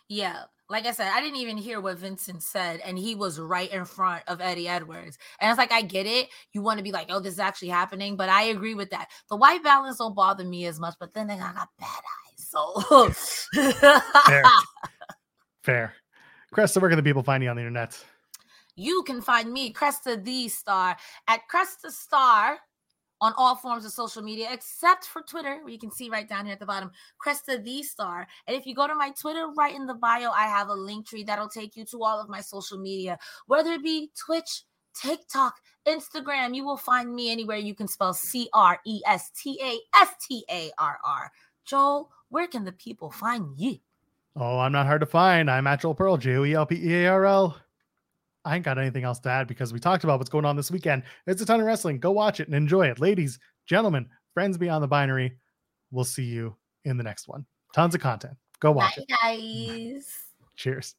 Yeah, 0.10 0.44
like 0.72 0.86
I 0.86 0.92
said, 0.92 1.12
I 1.14 1.20
didn't 1.20 1.36
even 1.36 1.58
hear 1.58 1.82
what 1.82 1.98
Vincent 1.98 2.42
said, 2.42 2.80
and 2.80 2.98
he 2.98 3.14
was 3.14 3.40
right 3.40 3.72
in 3.72 3.84
front 3.84 4.24
of 4.28 4.40
Eddie 4.40 4.70
Edwards. 4.70 5.18
And 5.40 5.52
it's 5.52 5.58
like, 5.58 5.74
I 5.74 5.82
get 5.82 6.06
it. 6.06 6.30
You 6.54 6.62
want 6.62 6.78
to 6.78 6.84
be 6.84 6.94
like, 6.94 7.08
oh, 7.10 7.20
this 7.20 7.34
is 7.34 7.40
actually 7.40 7.68
happening, 7.68 8.16
but 8.16 8.30
I 8.30 8.44
agree 8.44 8.74
with 8.74 8.90
that. 8.92 9.10
The 9.30 9.36
white 9.36 9.64
balance 9.64 9.98
don't 9.98 10.16
bother 10.16 10.46
me 10.46 10.66
as 10.66 10.80
much, 10.80 10.96
but 10.98 11.14
then 11.14 11.30
I 11.30 11.38
got 11.38 11.68
bad 11.78 11.88
eyes. 11.88 12.48
So 12.50 13.10
fair. 14.26 14.44
fair. 15.64 15.94
Cresta, 16.54 16.82
where 16.82 16.90
can 16.90 16.98
the 16.98 17.04
people 17.04 17.24
find 17.24 17.44
you 17.44 17.50
on 17.50 17.58
the 17.58 17.62
internet? 17.62 18.02
You 18.76 19.04
can 19.04 19.22
find 19.22 19.52
me, 19.52 19.74
Cresta 19.74 20.24
Thee 20.24 20.48
Starr, 20.48 20.96
at 21.28 21.42
Cresta 21.52 21.92
Starr 21.92 22.58
on 23.22 23.34
all 23.38 23.56
forms 23.56 23.86
of 23.86 23.92
social 23.92 24.22
media 24.22 24.50
except 24.52 25.06
for 25.06 25.22
Twitter, 25.22 25.60
where 25.62 25.72
you 25.72 25.80
can 25.80 25.92
see 25.92 26.10
right 26.10 26.28
down 26.28 26.46
here 26.46 26.54
at 26.54 26.60
the 26.60 26.66
bottom, 26.66 26.92
Cresta 27.24 27.64
Thee 27.64 27.84
Starr. 27.84 28.28
And 28.48 28.58
if 28.58 28.66
you 28.66 28.76
go 28.76 28.88
to 28.88 28.96
my 28.96 29.12
Twitter, 29.12 29.48
right 29.56 29.74
in 29.74 29.86
the 29.86 29.94
bio, 29.94 30.32
I 30.32 30.48
have 30.48 30.70
a 30.70 30.74
link 30.74 31.08
tree 31.08 31.24
that'll 31.24 31.48
take 31.48 31.78
you 31.78 31.86
to 31.86 32.04
all 32.04 32.20
of 32.20 32.28
my 32.30 32.42
social 32.42 32.80
media, 32.80 33.18
whether 33.48 33.72
it 33.72 33.84
be 33.84 34.10
Twitch, 34.18 34.64
TikTok, 35.00 35.56
Instagram. 35.88 36.56
You 36.56 36.66
will 36.66 36.78
find 36.78 37.14
me 37.14 37.32
anywhere 37.32 37.58
you 37.58 37.76
can 37.76 37.88
spell 37.88 38.14
C 38.14 38.50
R 38.54 38.80
E 38.86 39.02
S 39.06 39.30
T 39.32 39.60
A 39.64 39.80
S 40.02 40.10
T 40.28 40.44
A 40.52 40.72
R 40.78 40.98
R. 41.06 41.32
Joel, 41.64 42.10
where 42.30 42.48
can 42.48 42.66
the 42.66 42.72
people 42.74 43.12
find 43.12 43.48
you? 43.58 43.78
Oh, 44.36 44.60
I'm 44.60 44.72
not 44.72 44.86
hard 44.86 45.02
to 45.02 45.06
find. 45.06 45.52
I'm 45.52 45.68
at 45.68 45.82
Joel 45.82 45.94
Pearl, 45.94 46.18
J 46.18 46.36
O 46.38 46.44
E 46.44 46.54
L 46.54 46.66
P 46.66 46.76
E 46.76 47.04
A 47.04 47.12
R 47.12 47.26
L. 47.26 47.58
I 48.44 48.56
ain't 48.56 48.66
got 48.66 48.78
anything 48.78 49.04
else 49.04 49.20
to 49.20 49.30
add 49.30 49.48
because 49.48 49.72
we 49.72 49.80
talked 49.80 50.04
about 50.04 50.20
what's 50.20 50.30
going 50.30 50.46
on 50.46 50.56
this 50.56 50.72
weekend. 50.72 51.04
It's 51.28 51.42
a 51.42 51.46
ton 51.46 51.60
of 51.60 51.66
wrestling. 51.66 52.00
Go 52.00 52.12
watch 52.12 52.40
it 52.40 52.48
and 52.48 52.56
enjoy 52.56 52.88
it. 52.88 53.00
Ladies, 53.00 53.40
gentlemen, 53.68 54.08
friends 54.34 54.58
beyond 54.58 54.84
the 54.84 54.88
binary, 54.88 55.38
we'll 55.92 56.06
see 56.06 56.24
you 56.24 56.56
in 56.86 56.98
the 56.98 57.04
next 57.04 57.28
one. 57.28 57.46
Tons 57.74 57.94
of 57.96 58.02
content. 58.02 58.34
Go 58.60 58.72
watch 58.72 58.98
Bye, 58.98 59.04
it. 59.08 59.94
guys. 59.94 60.08
Cheers. 60.56 60.96